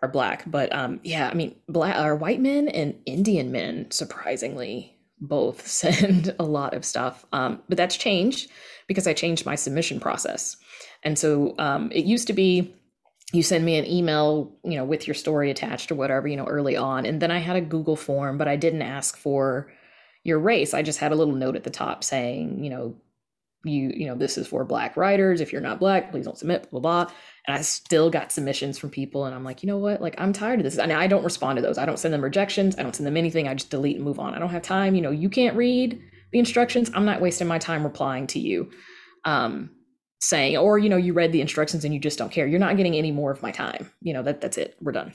are 0.00 0.08
black. 0.08 0.44
But 0.46 0.74
um, 0.74 1.00
yeah, 1.02 1.28
I 1.28 1.34
mean, 1.34 1.56
black 1.68 1.96
are 1.96 2.16
white 2.16 2.40
men 2.40 2.68
and 2.68 2.94
Indian 3.06 3.52
men 3.52 3.90
surprisingly 3.90 4.94
both 5.20 5.66
send 5.66 6.34
a 6.38 6.44
lot 6.44 6.74
of 6.74 6.84
stuff. 6.84 7.24
Um, 7.32 7.62
but 7.68 7.76
that's 7.76 7.96
changed 7.96 8.50
because 8.86 9.06
I 9.06 9.12
changed 9.12 9.46
my 9.46 9.54
submission 9.54 10.00
process, 10.00 10.56
and 11.02 11.18
so 11.18 11.54
um, 11.58 11.90
it 11.92 12.04
used 12.04 12.26
to 12.28 12.32
be 12.32 12.74
you 13.32 13.42
send 13.42 13.62
me 13.62 13.76
an 13.76 13.84
email, 13.84 14.56
you 14.64 14.76
know, 14.76 14.84
with 14.84 15.06
your 15.06 15.14
story 15.14 15.50
attached 15.50 15.92
or 15.92 15.96
whatever, 15.96 16.26
you 16.26 16.36
know, 16.36 16.46
early 16.46 16.76
on, 16.76 17.04
and 17.04 17.20
then 17.20 17.30
I 17.30 17.38
had 17.38 17.56
a 17.56 17.60
Google 17.60 17.96
form, 17.96 18.38
but 18.38 18.48
I 18.48 18.56
didn't 18.56 18.82
ask 18.82 19.16
for 19.16 19.70
your 20.24 20.38
race. 20.38 20.74
I 20.74 20.82
just 20.82 20.98
had 20.98 21.12
a 21.12 21.14
little 21.14 21.34
note 21.34 21.56
at 21.56 21.64
the 21.64 21.70
top 21.70 22.04
saying, 22.04 22.62
you 22.62 22.70
know, 22.70 22.96
you, 23.64 23.90
you 23.94 24.06
know, 24.06 24.14
this 24.14 24.38
is 24.38 24.46
for 24.46 24.64
black 24.64 24.96
writers. 24.96 25.40
If 25.40 25.52
you're 25.52 25.60
not 25.60 25.80
black, 25.80 26.10
please 26.10 26.24
don't 26.24 26.38
submit, 26.38 26.70
blah, 26.70 26.80
blah, 26.80 27.04
blah. 27.04 27.12
And 27.46 27.56
I 27.56 27.62
still 27.62 28.08
got 28.08 28.30
submissions 28.30 28.78
from 28.78 28.90
people. 28.90 29.24
And 29.24 29.34
I'm 29.34 29.44
like, 29.44 29.62
you 29.62 29.66
know 29.66 29.78
what? 29.78 30.00
Like, 30.00 30.14
I'm 30.18 30.32
tired 30.32 30.60
of 30.60 30.64
this. 30.64 30.78
And 30.78 30.92
I 30.92 31.06
don't 31.06 31.24
respond 31.24 31.56
to 31.56 31.62
those. 31.62 31.76
I 31.76 31.84
don't 31.84 31.98
send 31.98 32.14
them 32.14 32.22
rejections. 32.22 32.76
I 32.78 32.82
don't 32.82 32.94
send 32.94 33.06
them 33.06 33.16
anything. 33.16 33.48
I 33.48 33.54
just 33.54 33.70
delete 33.70 33.96
and 33.96 34.04
move 34.04 34.20
on. 34.20 34.34
I 34.34 34.38
don't 34.38 34.50
have 34.50 34.62
time. 34.62 34.94
You 34.94 35.02
know, 35.02 35.10
you 35.10 35.28
can't 35.28 35.56
read 35.56 36.00
the 36.30 36.38
instructions. 36.38 36.90
I'm 36.94 37.04
not 37.04 37.20
wasting 37.20 37.48
my 37.48 37.58
time 37.58 37.82
replying 37.82 38.26
to 38.28 38.38
you. 38.38 38.70
Um, 39.24 39.70
saying 40.20 40.56
or 40.56 40.78
you 40.78 40.88
know 40.88 40.96
you 40.96 41.12
read 41.12 41.32
the 41.32 41.40
instructions 41.40 41.84
and 41.84 41.94
you 41.94 42.00
just 42.00 42.18
don't 42.18 42.32
care 42.32 42.46
you're 42.46 42.58
not 42.58 42.76
getting 42.76 42.96
any 42.96 43.12
more 43.12 43.30
of 43.30 43.40
my 43.40 43.52
time 43.52 43.88
you 44.02 44.12
know 44.12 44.22
that 44.22 44.40
that's 44.40 44.58
it 44.58 44.76
we're 44.80 44.92
done 44.92 45.14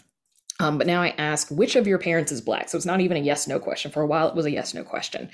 um, 0.59 0.77
but 0.77 0.87
now 0.87 1.01
I 1.01 1.15
ask 1.17 1.49
which 1.49 1.75
of 1.75 1.87
your 1.87 1.97
parents 1.97 2.31
is 2.31 2.41
black. 2.41 2.69
So 2.69 2.77
it's 2.77 2.85
not 2.85 3.01
even 3.01 3.17
a 3.17 3.21
yes 3.21 3.47
no 3.47 3.59
question. 3.59 3.91
For 3.91 4.01
a 4.01 4.07
while, 4.07 4.29
it 4.29 4.35
was 4.35 4.45
a 4.45 4.51
yes 4.51 4.73
no 4.73 4.83
question. 4.83 5.29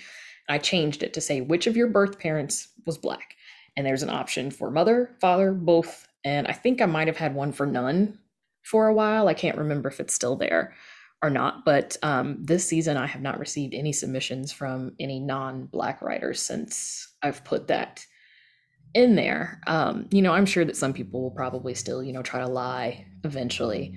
I 0.47 0.57
changed 0.57 1.03
it 1.03 1.13
to 1.13 1.21
say 1.21 1.41
which 1.41 1.67
of 1.67 1.77
your 1.77 1.87
birth 1.87 2.19
parents 2.19 2.69
was 2.85 2.97
black. 2.97 3.35
And 3.77 3.85
there's 3.85 4.03
an 4.03 4.09
option 4.09 4.51
for 4.51 4.71
mother, 4.71 5.15
father, 5.21 5.51
both. 5.51 6.07
And 6.23 6.47
I 6.47 6.53
think 6.53 6.81
I 6.81 6.85
might 6.85 7.07
have 7.07 7.17
had 7.17 7.35
one 7.35 7.51
for 7.51 7.65
none 7.65 8.17
for 8.63 8.87
a 8.87 8.93
while. 8.93 9.27
I 9.27 9.33
can't 9.33 9.57
remember 9.57 9.89
if 9.89 9.99
it's 9.99 10.13
still 10.13 10.35
there 10.35 10.73
or 11.21 11.29
not. 11.29 11.65
But 11.65 11.97
um, 12.01 12.37
this 12.39 12.65
season, 12.65 12.97
I 12.97 13.05
have 13.05 13.21
not 13.21 13.39
received 13.39 13.73
any 13.73 13.93
submissions 13.93 14.51
from 14.51 14.93
any 14.99 15.19
non 15.19 15.65
black 15.65 16.01
writers 16.01 16.41
since 16.41 17.13
I've 17.21 17.43
put 17.43 17.67
that 17.67 18.05
in 18.93 19.15
there. 19.15 19.61
Um, 19.67 20.07
you 20.11 20.21
know, 20.21 20.33
I'm 20.33 20.45
sure 20.45 20.65
that 20.65 20.77
some 20.77 20.93
people 20.93 21.21
will 21.21 21.31
probably 21.31 21.75
still, 21.75 22.01
you 22.03 22.13
know, 22.13 22.23
try 22.23 22.39
to 22.39 22.47
lie 22.47 23.05
eventually. 23.23 23.95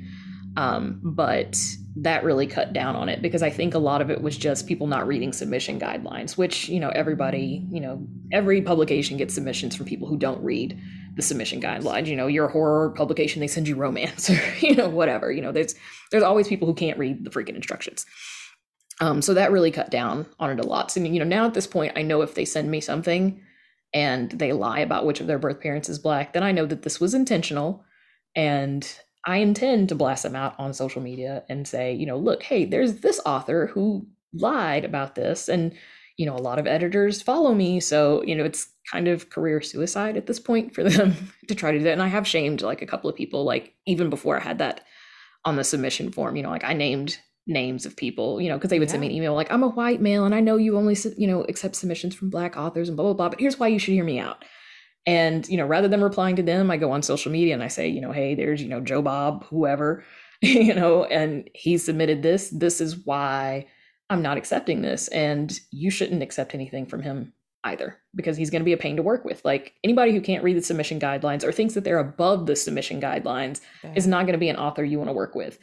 Um, 0.57 1.01
but 1.03 1.59
that 1.97 2.25
really 2.25 2.47
cut 2.47 2.73
down 2.73 2.97
on 2.97 3.09
it 3.09 3.23
because 3.23 3.43
I 3.43 3.51
think 3.51 3.75
a 3.75 3.79
lot 3.79 4.01
of 4.01 4.11
it 4.11 4.23
was 4.23 4.37
just 4.37 4.67
people 4.67 4.87
not 4.87 5.07
reading 5.07 5.33
submission 5.33 5.79
guidelines, 5.79 6.37
which, 6.37 6.69
you 6.69 6.81
know, 6.81 6.91
everybody, 6.91 7.67
you 7.71 7.81
know, 7.81 8.07
every 8.33 8.63
publication 8.63 9.17
gets 9.17 9.35
submissions 9.35 9.77
from 9.77 9.87
people 9.87 10.09
who 10.09 10.17
don't 10.17 10.43
read 10.43 10.79
the 11.15 11.23
submission 11.23 11.61
guidelines. 11.61 12.07
You 12.07 12.17
know, 12.17 12.27
you're 12.27 12.49
horror 12.49 12.91
publication, 12.91 13.41
they 13.41 13.47
send 13.47 13.69
you 13.69 13.77
romance 13.77 14.31
or, 14.31 14.41
you 14.61 14.75
know, 14.75 14.89
whatever. 14.89 15.31
You 15.31 15.43
know, 15.43 15.53
there's 15.53 15.75
there's 16.11 16.23
always 16.23 16.49
people 16.49 16.67
who 16.67 16.75
can't 16.75 16.99
read 16.99 17.25
the 17.25 17.31
freaking 17.31 17.57
instructions. 17.57 18.07
Um, 19.01 19.23
so 19.23 19.35
that 19.35 19.53
really 19.53 19.71
cut 19.71 19.91
down 19.91 20.27
on 20.39 20.51
it 20.51 20.61
a 20.61 20.67
lot. 20.67 20.91
So, 20.91 21.01
you 21.01 21.19
know, 21.19 21.25
now 21.25 21.47
at 21.47 21.55
this 21.55 21.67
point, 21.67 21.95
I 21.97 22.03
know 22.03 22.23
if 22.23 22.35
they 22.35 22.45
send 22.45 22.71
me 22.71 22.81
something 22.81 23.41
and 23.93 24.31
they 24.31 24.53
lie 24.53 24.81
about 24.81 25.07
which 25.07 25.21
of 25.21 25.27
their 25.27 25.39
birth 25.39 25.61
parents 25.61 25.89
is 25.89 25.99
black, 25.99 26.35
then 26.35 26.43
I 26.43 26.53
know 26.53 26.67
that 26.67 26.83
this 26.83 27.01
was 27.01 27.15
intentional 27.15 27.85
and 28.37 28.87
I 29.25 29.39
intend 29.39 29.89
to 29.89 29.95
blast 29.95 30.25
them 30.25 30.35
out 30.35 30.55
on 30.59 30.75
social 30.75 31.01
media 31.01 31.45
and 31.49 31.67
say, 31.67 31.93
you 31.93 32.07
know, 32.07 32.17
look, 32.19 32.43
hey, 32.43 32.65
there's 32.65 33.01
this 33.01 33.21
author 33.25 33.69
who 33.69 34.07
lied 34.35 34.85
about 34.85 35.15
this. 35.15 35.49
And, 35.49 35.73
you 36.17 36.27
know, 36.27 36.35
a 36.35 36.39
lot 36.39 36.59
of 36.59 36.67
editors 36.67 37.23
follow 37.23 37.55
me. 37.55 37.79
So, 37.79 38.23
you 38.25 38.35
know, 38.35 38.45
it's 38.45 38.69
kind 38.91 39.07
of 39.07 39.31
career 39.31 39.61
suicide 39.61 40.17
at 40.17 40.27
this 40.27 40.41
point 40.41 40.75
for 40.75 40.83
them 40.89 41.15
to 41.49 41.55
try 41.55 41.71
to 41.71 41.79
do 41.79 41.85
that. 41.85 41.93
And 41.93 42.03
I 42.03 42.09
have 42.09 42.27
shamed 42.27 42.63
like 42.63 42.83
a 42.83 42.87
couple 42.87 43.09
of 43.09 43.17
people, 43.17 43.45
like 43.45 43.75
even 43.87 44.11
before 44.11 44.37
I 44.37 44.43
had 44.43 44.59
that 44.59 44.83
on 45.45 45.57
the 45.57 45.65
submission 45.65 46.11
form, 46.11 46.37
you 46.37 46.43
know, 46.43 46.51
like 46.51 46.65
I 46.65 46.73
named 46.73 47.19
names 47.47 47.87
of 47.87 47.97
people, 47.97 48.41
you 48.41 48.49
know, 48.49 48.57
because 48.57 48.71
they 48.71 48.79
would 48.79 48.89
yeah. 48.89 48.93
send 48.93 49.01
me 49.03 49.09
an 49.09 49.13
email 49.13 49.35
like, 49.35 49.51
I'm 49.53 49.65
a 49.65 49.69
white 49.69 50.01
male 50.01 50.25
and 50.25 50.35
I 50.35 50.41
know 50.41 50.57
you 50.57 50.77
only, 50.77 50.97
you 51.17 51.27
know, 51.27 51.43
accept 51.45 51.77
submissions 51.77 52.15
from 52.15 52.31
black 52.31 52.57
authors 52.57 52.89
and 52.89 52.97
blah, 52.97 53.05
blah, 53.05 53.15
blah, 53.15 53.29
but 53.31 53.41
here's 53.41 53.59
why 53.59 53.69
you 53.69 53.79
should 53.79 53.95
hear 53.95 54.05
me 54.05 54.19
out. 54.19 54.45
And, 55.07 55.49
you 55.49 55.57
know, 55.57 55.67
rather 55.67 55.89
than 55.89 56.03
replying 56.03 56.37
to 56.37 56.43
them, 56.43 56.71
I 56.71 56.77
go 56.77 56.93
on 56.93 57.03
social 57.03 57.33
media 57.33 57.55
and 57.55 57.63
I 57.63 57.69
say, 57.69 57.89
you 57.89 58.01
know, 58.01 58.13
hey, 58.13 58.35
there's, 58.35 58.63
you 58.63 58.69
know, 58.69 58.81
Joe 58.81 59.03
Bob, 59.03 59.45
whoever, 59.47 60.05
you 60.41 60.75
know, 60.75 61.05
and 61.05 61.49
he 61.55 61.79
submitted 61.79 62.23
this. 62.23 62.51
This 62.51 62.81
is 62.81 63.05
why 63.05 63.67
I'm 64.11 64.23
not 64.23 64.37
accepting 64.37 64.83
this. 64.83 65.09
And 65.09 65.59
you 65.71 65.91
shouldn't 65.91 66.23
accept 66.23 66.55
anything 66.55 66.87
from 66.87 67.03
him 67.03 67.33
either 67.65 67.99
because 68.15 68.37
he's 68.37 68.51
going 68.51 68.61
to 68.61 68.65
be 68.65 68.73
a 68.73 68.79
pain 68.79 68.97
to 68.97 69.03
work 69.03 69.25
with. 69.25 69.45
Like 69.45 69.75
anybody 69.85 70.13
who 70.13 70.21
can't 70.21 70.45
read 70.45 70.57
the 70.57 70.63
submission 70.63 71.01
guidelines 71.01 71.45
or 71.45 71.53
thinks 71.53 71.75
that 71.75 71.85
they're 71.85 71.99
above 71.99 72.47
the 72.47 72.57
submission 72.57 73.01
guidelines 73.01 73.61
yeah. 73.83 73.93
is 73.95 74.07
not 74.07 74.23
going 74.23 74.33
to 74.33 74.39
be 74.39 74.49
an 74.49 74.57
author 74.57 74.85
you 74.85 74.99
want 74.99 75.09
to 75.09 75.15
work 75.15 75.35
with. 75.35 75.59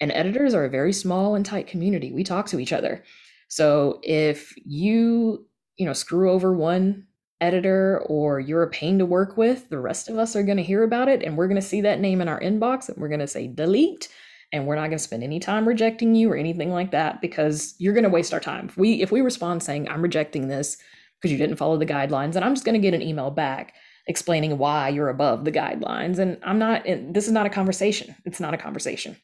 And 0.00 0.10
editors 0.12 0.54
are 0.54 0.64
a 0.64 0.70
very 0.70 0.92
small 0.92 1.34
and 1.34 1.46
tight 1.46 1.66
community. 1.66 2.12
We 2.12 2.24
talk 2.24 2.46
to 2.46 2.58
each 2.58 2.72
other. 2.72 3.04
So 3.48 4.00
if 4.02 4.52
you, 4.64 5.46
you 5.76 5.86
know, 5.86 5.92
screw 5.92 6.30
over 6.30 6.52
one 6.52 7.06
editor 7.40 8.02
or 8.06 8.40
you're 8.40 8.62
a 8.62 8.70
pain 8.70 8.98
to 8.98 9.06
work 9.06 9.36
with, 9.36 9.68
the 9.68 9.78
rest 9.78 10.08
of 10.08 10.18
us 10.18 10.36
are 10.36 10.42
going 10.42 10.56
to 10.56 10.62
hear 10.62 10.82
about 10.82 11.08
it 11.08 11.22
and 11.22 11.36
we're 11.36 11.48
going 11.48 11.60
to 11.60 11.66
see 11.66 11.80
that 11.82 12.00
name 12.00 12.20
in 12.20 12.28
our 12.28 12.40
inbox 12.40 12.88
and 12.88 12.96
we're 12.98 13.08
going 13.08 13.20
to 13.20 13.26
say 13.26 13.46
delete 13.46 14.08
and 14.52 14.66
we're 14.66 14.76
not 14.76 14.86
going 14.86 14.92
to 14.92 14.98
spend 14.98 15.24
any 15.24 15.40
time 15.40 15.66
rejecting 15.66 16.14
you 16.14 16.30
or 16.30 16.36
anything 16.36 16.70
like 16.70 16.92
that 16.92 17.20
because 17.20 17.74
you're 17.78 17.92
going 17.92 18.04
to 18.04 18.10
waste 18.10 18.32
our 18.32 18.40
time. 18.40 18.66
If 18.68 18.76
we 18.76 19.02
if 19.02 19.10
we 19.10 19.20
respond 19.20 19.62
saying 19.62 19.88
I'm 19.88 20.02
rejecting 20.02 20.48
this 20.48 20.76
because 21.20 21.32
you 21.32 21.38
didn't 21.38 21.56
follow 21.56 21.76
the 21.76 21.86
guidelines, 21.86 22.36
and 22.36 22.44
I'm 22.44 22.54
just 22.54 22.64
going 22.64 22.80
to 22.80 22.90
get 22.90 22.94
an 22.94 23.02
email 23.02 23.30
back 23.30 23.74
explaining 24.06 24.58
why 24.58 24.90
you're 24.90 25.08
above 25.08 25.44
the 25.44 25.52
guidelines 25.52 26.18
and 26.18 26.38
I'm 26.44 26.58
not 26.58 26.84
this 26.84 27.26
is 27.26 27.32
not 27.32 27.46
a 27.46 27.50
conversation. 27.50 28.14
It's 28.24 28.40
not 28.40 28.54
a 28.54 28.58
conversation. 28.58 29.16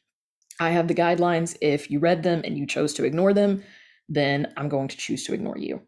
I 0.59 0.71
have 0.71 0.87
the 0.87 0.95
guidelines. 0.95 1.55
If 1.61 1.89
you 1.89 1.99
read 1.99 2.23
them 2.23 2.41
and 2.43 2.57
you 2.57 2.67
chose 2.67 2.93
to 2.95 3.03
ignore 3.03 3.33
them, 3.33 3.63
then 4.09 4.53
I'm 4.57 4.69
going 4.69 4.89
to 4.89 4.97
choose 4.97 5.23
to 5.25 5.33
ignore 5.33 5.57
you. 5.57 5.81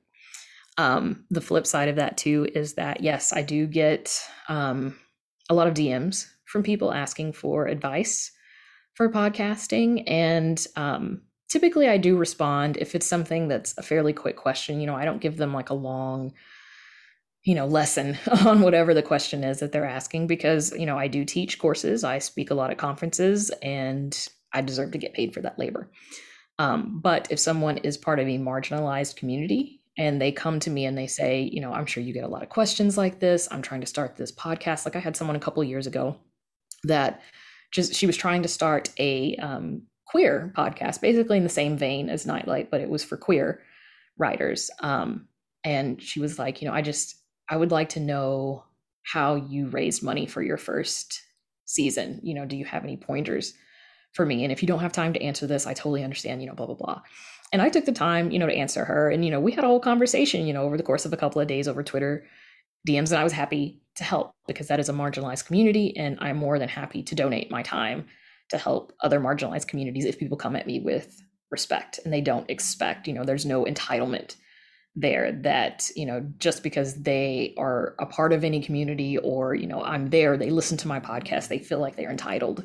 Um, 0.78 1.26
the 1.30 1.42
flip 1.42 1.68
side 1.68 1.90
of 1.90 1.98
that 1.98 2.18
too 2.18 2.48
is 2.56 2.74
that 2.76 3.02
yes, 3.02 3.32
I 3.32 3.42
do 3.42 3.68
get 3.68 4.20
um, 4.50 4.96
a 5.50 5.54
lot 5.54 5.68
of 5.68 5.74
DMs 5.74 6.28
from 6.46 6.64
people 6.64 6.94
asking 6.94 7.34
for 7.34 7.68
advice 7.68 8.32
for 8.96 9.10
podcasting, 9.10 10.04
and 10.08 10.66
um, 10.76 11.22
typically 11.50 11.88
I 11.88 11.98
do 11.98 12.18
respond 12.18 12.78
if 12.78 12.96
it's 12.96 13.06
something 13.06 13.48
that's 13.48 13.78
a 13.78 13.84
fairly 13.84 14.14
quick 14.14 14.36
question. 14.36 14.80
You 14.80 14.88
know, 14.88 14.96
I 14.96 15.06
don't 15.06 15.22
give 15.22 15.38
them 15.38 15.54
like 15.54 15.70
a 15.70 15.76
long 15.76 16.34
you 17.44 17.56
know 17.56 17.68
lesson 17.68 18.18
on 18.46 18.62
whatever 18.62 18.94
the 18.94 19.04
question 19.04 19.44
is 19.44 19.60
that 19.60 19.72
they're 19.72 19.86
asking 19.86 20.28
because 20.28 20.72
you 20.78 20.86
know 20.86 20.98
I 20.98 21.08
do 21.08 21.24
teach 21.24 21.60
courses, 21.60 22.04
I 22.04 22.20
speak 22.20 22.50
a 22.50 22.56
lot 22.56 22.72
at 22.72 22.78
conferences, 22.78 23.52
and 23.62 24.28
I 24.52 24.62
deserve 24.62 24.92
to 24.92 24.98
get 24.98 25.14
paid 25.14 25.34
for 25.34 25.42
that 25.42 25.60
labor. 25.60 25.90
Um, 26.60 27.00
but 27.02 27.28
if 27.32 27.40
someone 27.40 27.78
is 27.78 27.98
part 27.98 28.20
of 28.20 28.28
a 28.28 28.38
marginalized 28.38 29.16
community 29.16 29.82
and 29.98 30.22
they 30.22 30.32
come 30.32 30.60
to 30.62 30.70
me 30.70 30.86
and 30.86 30.98
they 30.98 31.08
say, 31.08 31.50
you 31.52 31.62
know, 31.62 31.72
I'm 31.72 31.86
sure 31.86 32.02
you 32.02 32.14
get 32.14 32.24
a 32.24 32.30
lot 32.30 32.44
of 32.44 32.50
questions 32.50 32.98
like 32.98 33.20
this. 33.20 33.48
I'm 33.52 33.62
trying 33.62 33.82
to 33.82 33.88
start 33.88 34.16
this 34.16 34.32
podcast. 34.32 34.86
Like 34.86 34.96
I 34.96 35.00
had 35.00 35.16
someone 35.16 35.36
a 35.36 35.39
couple 35.39 35.64
years 35.64 35.86
ago 35.86 36.18
that 36.84 37.22
just 37.72 37.94
she 37.94 38.08
was 38.08 38.18
trying 38.18 38.41
to 38.44 38.48
start 38.48 38.89
a 38.98 39.36
um, 39.38 39.84
queer 40.08 40.52
podcast, 40.56 41.02
basically 41.02 41.38
in 41.38 41.44
the 41.44 41.50
same 41.50 41.78
vein 41.78 42.10
as 42.10 42.26
Nightlight, 42.26 42.72
but 42.72 42.82
it 42.82 42.89
was 42.89 43.04
for 43.04 43.18
queer 43.18 43.62
writers. 44.18 44.72
Um, 44.80 45.28
and 45.64 46.02
she 46.02 46.20
was 46.20 46.39
like, 46.39 46.62
you 46.62 46.68
know, 46.68 46.74
I 46.74 46.82
just 46.82 47.16
I 47.50 47.58
would 47.58 47.72
like 47.72 47.89
to 47.89 48.00
know 48.00 48.64
how 49.04 49.36
you 49.36 49.68
raised 49.68 50.02
money 50.02 50.26
for 50.26 50.41
your 50.41 50.58
first 50.58 51.22
season. 51.66 52.20
You 52.24 52.34
know, 52.34 52.46
do 52.46 52.56
you 52.56 52.66
have 52.66 52.84
any 52.84 52.98
pointers 52.98 53.54
for 54.14 54.26
me? 54.26 54.43
And 54.43 54.51
if 54.51 54.61
you 54.61 54.68
don't 54.68 54.80
have 54.80 54.91
time 54.91 55.14
to 55.14 55.22
answer 55.22 55.45
this, 55.45 55.68
I 55.68 55.74
totally 55.74 56.03
understand. 56.03 56.41
You 56.41 56.47
know, 56.47 56.55
blah 56.55 56.68
blah 56.68 56.76
blah. 56.76 57.01
And 57.53 57.61
I 57.61 57.70
took 57.70 57.86
the 57.86 57.91
time, 57.91 58.32
you 58.32 58.39
know, 58.39 58.47
to 58.47 58.55
answer 58.55 58.84
her. 58.84 59.11
And, 59.11 59.24
you 59.24 59.30
know, 59.30 59.39
we 59.39 59.51
had 59.51 59.64
a 59.64 59.68
whole 59.68 59.80
conversation, 59.80 60.47
you 60.47 60.53
know, 60.53 60.64
over 60.64 60.76
the 60.76 60.82
course 60.82 61.05
of 61.05 61.14
a 61.14 61.18
couple 61.18 61.39
of 61.39 61.47
days 61.47 61.68
over 61.68 61.84
Twitter 61.84 62.26
DMs. 62.88 63.11
And 63.11 63.20
I 63.20 63.24
was 63.24 63.32
happy 63.32 63.80
to 63.95 64.03
help 64.03 64.32
because 64.47 64.70
that 64.70 64.80
is 64.80 64.89
a 64.89 64.93
marginalized 64.93 65.45
community. 65.45 65.95
And 65.95 66.18
I'm 66.20 66.38
more 66.38 66.57
than 66.57 66.68
happy 66.68 67.03
to 67.03 67.14
donate 67.14 67.51
my 67.51 67.61
time 67.61 68.07
to 68.49 68.57
help 68.57 68.91
other 69.01 69.20
marginalized 69.20 69.68
communities 69.68 70.05
if 70.05 70.18
people 70.18 70.36
come 70.36 70.55
at 70.55 70.66
me 70.66 70.80
with 70.80 71.22
respect 71.51 71.99
and 72.03 72.11
they 72.11 72.22
don't 72.22 72.49
expect, 72.49 73.07
you 73.07 73.14
know, 73.14 73.24
there's 73.24 73.45
no 73.45 73.66
entitlement 73.66 74.36
there 74.95 75.32
that 75.32 75.89
you 75.95 76.05
know 76.05 76.24
just 76.38 76.61
because 76.61 77.01
they 77.01 77.51
are 77.57 77.95
a 77.97 78.05
part 78.05 78.32
of 78.32 78.43
any 78.43 78.61
community 78.61 79.18
or 79.18 79.55
you 79.55 79.66
know 79.66 79.84
i'm 79.84 80.11
there 80.11 80.38
they 80.38 80.51
listen 80.51 80.78
to 80.78 80.88
my 80.88 80.99
podcast 80.99 81.47
they 81.47 81.57
feel 81.57 81.80
like 81.80 81.95
they're 81.95 82.11
entitled 82.11 82.64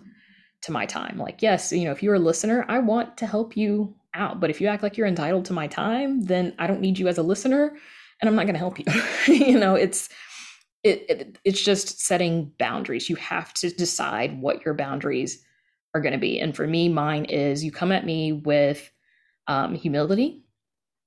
to 0.63 0.73
my 0.73 0.87
time 0.87 1.17
like 1.19 1.41
yes 1.41 1.73
you 1.73 1.85
know 1.85 1.93
if 1.93 2.03
you're 2.03 2.15
a 2.15 2.19
listener 2.19 2.65
i 2.69 2.79
want 2.79 3.17
to 3.17 3.27
help 3.27 3.57
you 3.57 3.95
out. 4.19 4.41
But 4.41 4.51
if 4.51 4.61
you 4.61 4.69
act 4.69 4.83
like 4.83 4.97
you're 4.97 5.07
entitled 5.07 5.45
to 5.47 5.53
my 5.53 5.67
time, 5.67 6.23
then 6.23 6.55
I 6.59 6.67
don't 6.67 6.81
need 6.81 6.99
you 6.99 7.09
as 7.09 7.19
a 7.19 7.23
listener 7.23 7.77
and 8.21 8.29
I'm 8.29 8.35
not 8.35 8.45
going 8.45 8.55
to 8.55 8.59
help 8.59 8.79
you. 8.79 8.85
you 9.35 9.59
know, 9.59 9.75
it's 9.75 10.09
it, 10.85 11.07
it, 11.09 11.39
it's 11.45 11.63
just 11.63 12.01
setting 12.01 12.53
boundaries. 12.59 13.09
You 13.09 13.17
have 13.17 13.53
to 13.55 13.71
decide 13.71 14.41
what 14.41 14.65
your 14.65 14.75
boundaries 14.75 15.45
are 15.95 16.01
going 16.01 16.13
to 16.13 16.19
be. 16.19 16.39
And 16.39 16.55
for 16.55 16.67
me, 16.67 16.89
mine 16.89 17.25
is 17.27 17.65
you 17.65 17.73
come 17.73 17.93
at 17.93 18.07
me 18.07 18.33
with 18.33 18.91
um, 19.47 19.75
humility. 19.75 20.45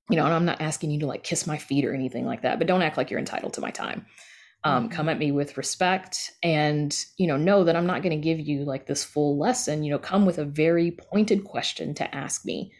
You 0.09 0.17
know, 0.17 0.25
and 0.25 0.33
I'm 0.33 0.45
not 0.45 0.59
asking 0.59 0.91
you 0.91 0.99
to 1.01 1.07
like 1.07 1.23
kiss 1.23 1.47
my 1.47 1.57
feet 1.57 1.85
or 1.85 1.93
anything 1.93 2.25
like 2.25 2.41
that, 2.41 2.57
but 2.57 2.67
don't 2.67 2.81
act 2.81 2.97
like 2.97 3.09
you're 3.09 3.19
entitled 3.19 3.53
to 3.53 3.61
my 3.61 3.71
time. 3.71 4.05
Um, 4.63 4.83
mm-hmm. 4.83 4.95
come 4.95 5.09
at 5.09 5.17
me 5.17 5.31
with 5.31 5.57
respect 5.57 6.33
and 6.43 6.95
you 7.17 7.25
know 7.25 7.35
know 7.35 7.63
that 7.63 7.75
i'm 7.75 7.87
not 7.87 8.03
going 8.03 8.15
to 8.15 8.23
give 8.23 8.39
you 8.39 8.63
like 8.63 8.85
this 8.85 9.03
full 9.03 9.39
lesson 9.39 9.83
you 9.83 9.89
know 9.89 9.97
come 9.97 10.23
with 10.23 10.37
a 10.37 10.45
very 10.45 10.91
pointed 10.91 11.43
question 11.43 11.95
to 11.95 12.15
ask 12.15 12.45
me 12.45 12.71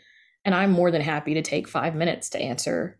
and 0.46 0.56
I'm 0.56 0.72
more 0.72 0.92
than 0.92 1.02
happy 1.02 1.34
to 1.36 1.42
take 1.42 1.68
five 1.68 1.96
minutes 1.96 2.30
to 2.32 2.42
answer 2.42 2.98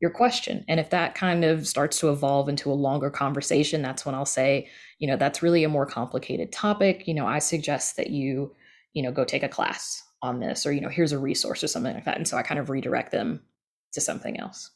your 0.00 0.10
question. 0.10 0.64
And 0.68 0.78
if 0.78 0.90
that 0.90 1.14
kind 1.14 1.44
of 1.44 1.66
starts 1.66 1.98
to 2.00 2.10
evolve 2.10 2.48
into 2.48 2.70
a 2.70 2.74
longer 2.74 3.10
conversation, 3.10 3.80
that's 3.80 4.04
when 4.04 4.14
I'll 4.14 4.26
say, 4.26 4.68
you 4.98 5.08
know, 5.08 5.16
that's 5.16 5.42
really 5.42 5.64
a 5.64 5.68
more 5.68 5.86
complicated 5.86 6.52
topic. 6.52 7.08
You 7.08 7.14
know, 7.14 7.26
I 7.26 7.38
suggest 7.38 7.96
that 7.96 8.10
you, 8.10 8.54
you 8.92 9.02
know, 9.02 9.12
go 9.12 9.24
take 9.24 9.42
a 9.42 9.48
class 9.48 10.02
on 10.20 10.40
this, 10.40 10.66
or, 10.66 10.72
you 10.72 10.80
know, 10.80 10.88
here's 10.88 11.12
a 11.12 11.18
resource 11.18 11.64
or 11.64 11.68
something 11.68 11.94
like 11.94 12.04
that. 12.04 12.16
And 12.16 12.28
so 12.28 12.36
I 12.36 12.42
kind 12.42 12.60
of 12.60 12.70
redirect 12.70 13.12
them 13.12 13.42
to 13.92 14.00
something 14.00 14.38
else. 14.38 14.70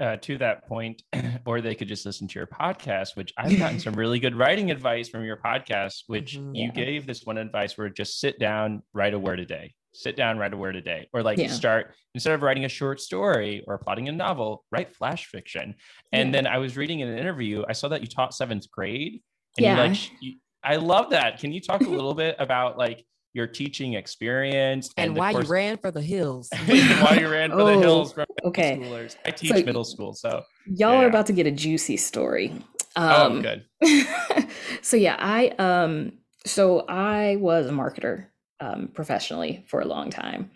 Uh, 0.00 0.16
to 0.16 0.38
that 0.38 0.66
point, 0.66 1.02
or 1.44 1.60
they 1.60 1.74
could 1.74 1.88
just 1.88 2.06
listen 2.06 2.26
to 2.26 2.38
your 2.38 2.46
podcast, 2.46 3.16
which 3.16 3.34
I've 3.36 3.58
gotten 3.58 3.78
some 3.86 3.92
really 3.92 4.18
good 4.18 4.34
writing 4.34 4.70
advice 4.70 5.10
from 5.10 5.24
your 5.24 5.36
podcast, 5.36 6.04
which 6.06 6.38
mm-hmm, 6.38 6.54
you 6.54 6.72
gave 6.72 7.06
this 7.06 7.22
one 7.24 7.36
advice 7.36 7.76
where 7.76 7.90
just 7.90 8.18
sit 8.18 8.38
down, 8.38 8.82
write 8.94 9.12
a 9.12 9.18
word 9.18 9.40
a 9.40 9.44
day 9.44 9.74
sit 9.92 10.16
down, 10.16 10.38
write 10.38 10.52
a 10.52 10.56
word 10.56 10.76
a 10.76 10.80
day, 10.80 11.08
or 11.12 11.22
like 11.22 11.38
yeah. 11.38 11.48
start 11.48 11.94
instead 12.14 12.34
of 12.34 12.42
writing 12.42 12.64
a 12.64 12.68
short 12.68 13.00
story 13.00 13.64
or 13.66 13.78
plotting 13.78 14.08
a 14.08 14.12
novel, 14.12 14.64
write 14.70 14.94
flash 14.94 15.26
fiction. 15.26 15.74
And 16.12 16.28
yeah. 16.28 16.32
then 16.32 16.46
I 16.46 16.58
was 16.58 16.76
reading 16.76 17.00
in 17.00 17.08
an 17.08 17.18
interview, 17.18 17.64
I 17.68 17.72
saw 17.72 17.88
that 17.88 18.00
you 18.00 18.06
taught 18.06 18.34
seventh 18.34 18.70
grade. 18.70 19.22
And 19.56 19.64
yeah. 19.64 19.80
like, 19.80 20.10
you, 20.20 20.36
I 20.62 20.76
love 20.76 21.10
that. 21.10 21.38
Can 21.38 21.52
you 21.52 21.60
talk 21.60 21.80
a 21.80 21.88
little 21.88 22.14
bit 22.14 22.36
about 22.38 22.78
like 22.78 23.04
your 23.32 23.46
teaching 23.46 23.94
experience 23.94 24.90
and, 24.96 25.10
and 25.10 25.18
why 25.18 25.32
course, 25.32 25.44
you 25.46 25.52
ran 25.52 25.76
for 25.76 25.90
the 25.90 26.02
hills? 26.02 26.48
why 26.66 27.18
you 27.20 27.28
ran 27.28 27.50
for 27.50 27.60
oh, 27.60 27.66
the 27.66 27.78
hills 27.78 28.12
from 28.12 28.26
okay. 28.44 28.76
schoolers. 28.76 29.16
I 29.24 29.30
teach 29.30 29.50
so 29.50 29.62
middle 29.62 29.84
school, 29.84 30.14
so 30.14 30.42
y'all 30.66 30.94
yeah. 30.94 31.02
are 31.02 31.08
about 31.08 31.26
to 31.26 31.32
get 31.32 31.46
a 31.46 31.52
juicy 31.52 31.96
story. 31.96 32.52
Oh, 32.96 33.26
um, 33.26 33.32
oh, 33.38 33.42
good. 33.42 34.46
so 34.82 34.96
yeah, 34.96 35.16
I 35.18 35.48
um, 35.58 36.12
so 36.44 36.80
I 36.88 37.36
was 37.36 37.66
a 37.66 37.70
marketer 37.70 38.26
um, 38.60 38.88
professionally 38.92 39.64
for 39.68 39.80
a 39.80 39.86
long 39.86 40.10
time. 40.10 40.50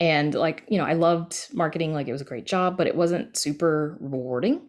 And 0.00 0.34
like, 0.34 0.64
you 0.68 0.78
know, 0.78 0.84
I 0.84 0.94
loved 0.94 1.48
marketing, 1.52 1.94
like 1.94 2.08
it 2.08 2.12
was 2.12 2.20
a 2.20 2.26
great 2.26 2.46
job, 2.46 2.76
but 2.76 2.86
it 2.86 2.96
wasn't 2.96 3.36
super 3.36 3.96
rewarding. 4.00 4.68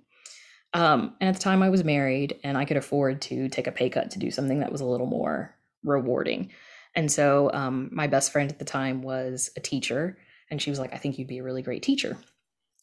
Um, 0.73 1.15
and 1.19 1.29
at 1.29 1.35
the 1.35 1.41
time 1.41 1.63
I 1.63 1.69
was 1.69 1.83
married 1.83 2.39
and 2.43 2.57
I 2.57 2.65
could 2.65 2.77
afford 2.77 3.21
to 3.23 3.49
take 3.49 3.67
a 3.67 3.71
pay 3.71 3.89
cut 3.89 4.11
to 4.11 4.19
do 4.19 4.31
something 4.31 4.59
that 4.59 4.71
was 4.71 4.81
a 4.81 4.85
little 4.85 5.07
more 5.07 5.55
rewarding. 5.83 6.51
And 6.95 7.11
so 7.11 7.49
um, 7.53 7.89
my 7.91 8.07
best 8.07 8.31
friend 8.31 8.51
at 8.51 8.59
the 8.59 8.65
time 8.65 9.01
was 9.01 9.49
a 9.57 9.59
teacher, 9.59 10.17
and 10.49 10.61
she 10.61 10.69
was 10.69 10.79
like, 10.79 10.93
I 10.93 10.97
think 10.97 11.17
you'd 11.17 11.27
be 11.27 11.39
a 11.39 11.43
really 11.43 11.61
great 11.61 11.83
teacher. 11.83 12.17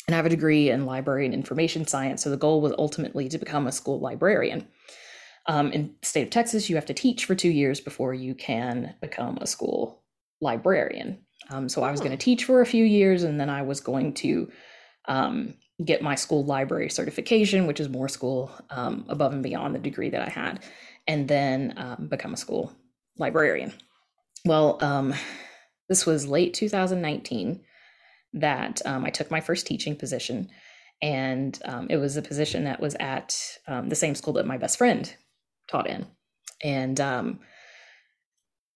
And 0.07 0.15
I 0.15 0.17
have 0.17 0.27
a 0.27 0.31
degree 0.31 0.71
in 0.71 0.87
library 0.87 1.25
and 1.25 1.35
information 1.35 1.87
science. 1.87 2.25
So 2.25 2.31
the 2.31 2.37
goal 2.37 2.61
was 2.61 2.73
ultimately 2.79 3.29
to 3.29 3.39
become 3.39 3.67
a 3.67 3.73
school 3.73 4.01
librarian. 4.01 4.67
Um, 5.47 5.71
in 5.73 5.95
the 6.01 6.07
state 6.07 6.25
of 6.25 6.31
Texas, 6.31 6.69
you 6.69 6.77
have 6.77 6.87
to 6.87 6.95
teach 6.95 7.25
for 7.25 7.35
two 7.35 7.51
years 7.51 7.81
before 7.81 8.13
you 8.13 8.35
can 8.35 8.95
become 9.01 9.39
a 9.41 9.47
school 9.47 10.03
librarian. 10.41 11.19
Um, 11.51 11.69
so 11.69 11.83
I 11.83 11.91
was 11.91 12.01
going 12.01 12.13
to 12.13 12.17
teach 12.17 12.45
for 12.45 12.61
a 12.61 12.67
few 12.67 12.85
years, 12.85 13.23
and 13.23 13.39
then 13.39 13.51
I 13.51 13.63
was 13.63 13.81
going 13.81 14.15
to 14.15 14.51
um, 15.07 15.55
get 15.85 16.03
my 16.03 16.15
school 16.15 16.45
library 16.45 16.91
certification, 16.91 17.67
which 17.67 17.81
is 17.81 17.89
more 17.89 18.09
school 18.09 18.51
um, 18.71 19.05
above 19.09 19.33
and 19.33 19.43
beyond 19.43 19.75
the 19.75 19.79
degree 19.79 20.11
that 20.11 20.23
I 20.23 20.31
had, 20.31 20.63
and 21.07 21.27
then 21.27 21.75
um, 21.77 22.09
become 22.09 22.35
a 22.35 22.37
school 22.37 22.73
librarian. 23.17 23.73
Well, 24.45 24.79
um, 24.81 25.15
this 25.89 26.07
was 26.07 26.27
late 26.27 26.55
2019 26.55 27.61
that 28.35 28.81
I 28.87 29.11
took 29.11 29.31
my 29.31 29.41
first 29.41 29.67
teaching 29.67 29.97
position 29.97 30.51
and 31.03 31.59
um, 31.65 31.87
it 31.89 31.97
was 31.97 32.17
a 32.17 32.23
position 32.23 32.65
that 32.65 32.81
was 32.81 32.95
at 33.01 33.59
um, 33.67 33.89
the 33.89 33.95
same 33.95 34.15
school 34.15 34.35
that 34.35 34.47
my 34.47 34.59
best 34.59 34.79
friend 34.79 35.15
taught 35.69 35.89
in. 35.89 36.07
And 36.63 37.01
um, 37.01 37.41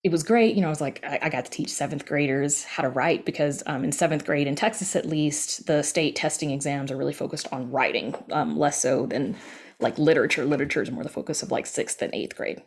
it 0.03 0.11
was 0.11 0.23
great. 0.23 0.55
You 0.55 0.63
know, 0.63 0.69
I 0.69 0.71
was 0.71 0.81
like, 0.81 1.05
I, 1.05 1.19
I, 1.23 1.29
got 1.29 1.45
to 1.45 1.51
teach 1.51 1.69
seventh 1.69 2.07
graders 2.07 2.65
how 2.65 2.83
to 2.83 2.89
write 2.89 3.27
because 3.27 3.63
um, 3.67 3.85
in 3.85 3.93
seventh 3.93 4.25
grade, 4.25 4.47
in 4.47 4.55
Texas 4.55 4.97
at 4.97 5.05
least, 5.05 5.67
the 5.67 5.83
state 5.83 6.17
testing 6.17 6.51
exams 6.51 6.91
are 6.91 6.97
really 6.97 7.13
focused 7.13 7.49
on 7.53 7.71
writing, 7.71 8.15
um, 8.33 8.59
less 8.59 8.81
so 8.81 9.07
than 9.07 9.37
like 9.81 9.99
literature. 9.99 10.47
Literature 10.47 10.83
is 10.83 10.91
more 10.91 11.03
the 11.03 11.11
focus 11.11 11.43
of 11.43 11.51
like 11.51 11.67
sixth 11.67 12.01
and 12.01 12.15
eighth 12.15 12.37
grade. 12.37 12.63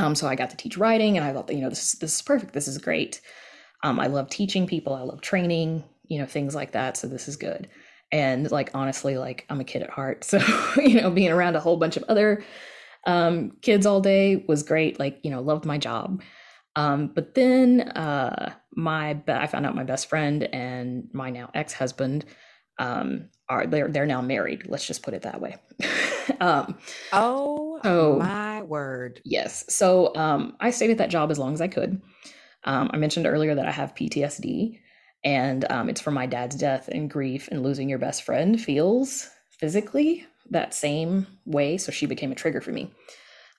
Um, 0.00 0.14
so 0.14 0.26
I 0.26 0.34
got 0.34 0.50
to 0.50 0.56
teach 0.56 0.76
writing, 0.76 1.16
and 1.16 1.26
I 1.26 1.32
thought, 1.32 1.52
you 1.52 1.60
know, 1.60 1.70
this 1.70 1.92
this 1.92 2.16
is 2.16 2.22
perfect. 2.22 2.52
This 2.52 2.68
is 2.68 2.78
great. 2.78 3.20
Um, 3.82 4.00
I 4.00 4.06
love 4.06 4.28
teaching 4.28 4.66
people. 4.66 4.94
I 4.94 5.02
love 5.02 5.20
training. 5.20 5.84
You 6.08 6.18
know, 6.18 6.26
things 6.26 6.54
like 6.54 6.72
that. 6.72 6.96
So 6.96 7.06
this 7.06 7.28
is 7.28 7.36
good. 7.36 7.68
And 8.12 8.50
like 8.50 8.70
honestly, 8.74 9.16
like 9.16 9.46
I'm 9.48 9.60
a 9.60 9.64
kid 9.64 9.82
at 9.82 9.90
heart, 9.90 10.24
so 10.24 10.38
you 10.76 11.00
know, 11.00 11.10
being 11.10 11.30
around 11.30 11.56
a 11.56 11.60
whole 11.60 11.76
bunch 11.76 11.96
of 11.96 12.04
other 12.08 12.44
um, 13.06 13.52
kids 13.62 13.86
all 13.86 14.00
day 14.00 14.44
was 14.48 14.62
great. 14.62 14.98
Like, 14.98 15.20
you 15.22 15.30
know, 15.30 15.40
loved 15.40 15.64
my 15.64 15.78
job. 15.78 16.22
Um, 16.76 17.08
but 17.14 17.34
then 17.34 17.82
uh, 17.90 18.52
my 18.74 19.20
I 19.28 19.46
found 19.46 19.66
out 19.66 19.76
my 19.76 19.84
best 19.84 20.08
friend 20.08 20.42
and 20.42 21.08
my 21.12 21.30
now 21.30 21.50
ex 21.54 21.72
husband 21.72 22.24
um, 22.78 23.28
are 23.48 23.66
they're 23.66 23.88
they're 23.88 24.06
now 24.06 24.22
married. 24.22 24.66
Let's 24.66 24.86
just 24.86 25.02
put 25.02 25.14
it 25.14 25.22
that 25.22 25.40
way. 25.40 25.56
um, 26.40 26.78
oh, 27.12 27.80
oh 27.84 28.18
my 28.18 28.62
word! 28.62 29.20
Yes. 29.24 29.64
So 29.68 30.14
um, 30.14 30.56
I 30.60 30.70
stayed 30.70 30.90
at 30.90 30.98
that 30.98 31.10
job 31.10 31.30
as 31.30 31.38
long 31.38 31.54
as 31.54 31.60
I 31.60 31.68
could. 31.68 32.00
Um, 32.64 32.90
I 32.92 32.96
mentioned 32.96 33.26
earlier 33.26 33.54
that 33.54 33.66
I 33.66 33.72
have 33.72 33.94
PTSD, 33.94 34.80
and 35.24 35.70
um, 35.70 35.88
it's 35.88 36.00
from 36.00 36.14
my 36.14 36.26
dad's 36.26 36.56
death 36.56 36.88
and 36.88 37.10
grief 37.10 37.48
and 37.50 37.62
losing 37.62 37.88
your 37.88 37.98
best 37.98 38.22
friend 38.22 38.60
feels 38.60 39.28
physically 39.50 40.26
that 40.50 40.74
same 40.74 41.26
way. 41.44 41.76
So 41.78 41.92
she 41.92 42.06
became 42.06 42.32
a 42.32 42.36
trigger 42.36 42.60
for 42.60 42.72
me. 42.72 42.90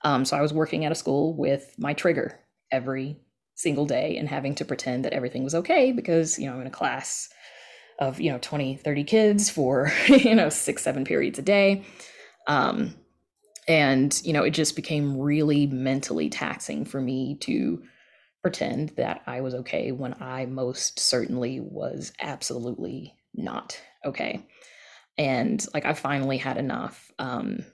Um, 0.03 0.25
so 0.25 0.37
I 0.37 0.41
was 0.41 0.53
working 0.53 0.85
at 0.85 0.91
a 0.91 0.95
school 0.95 1.35
with 1.35 1.73
my 1.77 1.93
trigger 1.93 2.39
every 2.71 3.19
single 3.55 3.85
day 3.85 4.17
and 4.17 4.27
having 4.27 4.53
to 4.55 4.65
pretend 4.65 5.05
that 5.05 5.13
everything 5.13 5.43
was 5.43 5.55
okay 5.55 5.91
because 5.91 6.37
you 6.37 6.45
know 6.45 6.53
I'm 6.53 6.61
in 6.61 6.67
a 6.67 6.71
class 6.71 7.29
of 7.99 8.19
you 8.19 8.31
know 8.31 8.39
20 8.39 8.75
30 8.77 9.03
kids 9.03 9.49
for 9.49 9.91
you 10.07 10.35
know 10.35 10.49
six 10.49 10.83
seven 10.83 11.05
periods 11.05 11.39
a 11.39 11.41
day. 11.41 11.83
Um, 12.47 12.95
and 13.67 14.19
you 14.23 14.33
know 14.33 14.43
it 14.43 14.51
just 14.51 14.75
became 14.75 15.17
really 15.17 15.67
mentally 15.67 16.29
taxing 16.29 16.85
for 16.85 17.01
me 17.01 17.37
to 17.41 17.83
pretend 18.43 18.89
that 18.89 19.23
i 19.25 19.41
was 19.41 19.55
okay 19.55 19.91
when 19.91 20.13
i 20.21 20.45
most 20.45 20.99
certainly 20.99 21.59
was 21.59 22.13
absolutely 22.19 23.15
not 23.33 23.81
okay. 24.05 24.45
And 25.17 25.65
like 25.73 25.85
i 25.85 25.93
finally 25.93 26.37
had 26.37 26.57
enough. 26.57 27.11
Um, 27.17 27.65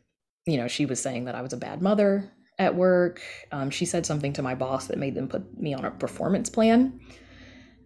you 0.46 0.58
know 0.58 0.68
she 0.68 0.86
was 0.86 1.02
saying 1.02 1.26
that 1.26 1.36
i 1.36 1.42
was 1.42 1.54
a 1.54 1.58
bad 1.58 1.82
mother 1.82 2.32
at 2.58 2.76
work. 2.76 3.22
Um, 3.52 3.70
she 3.70 3.86
said 3.86 4.06
something 4.06 4.34
to 4.34 4.42
my 4.42 4.56
boss 4.56 4.88
that 4.88 4.98
made 4.98 5.16
them 5.16 5.28
put 5.28 5.60
me 5.60 5.74
on 5.74 5.84
a 5.84 5.92
performance 5.92 6.50
plan 6.50 7.00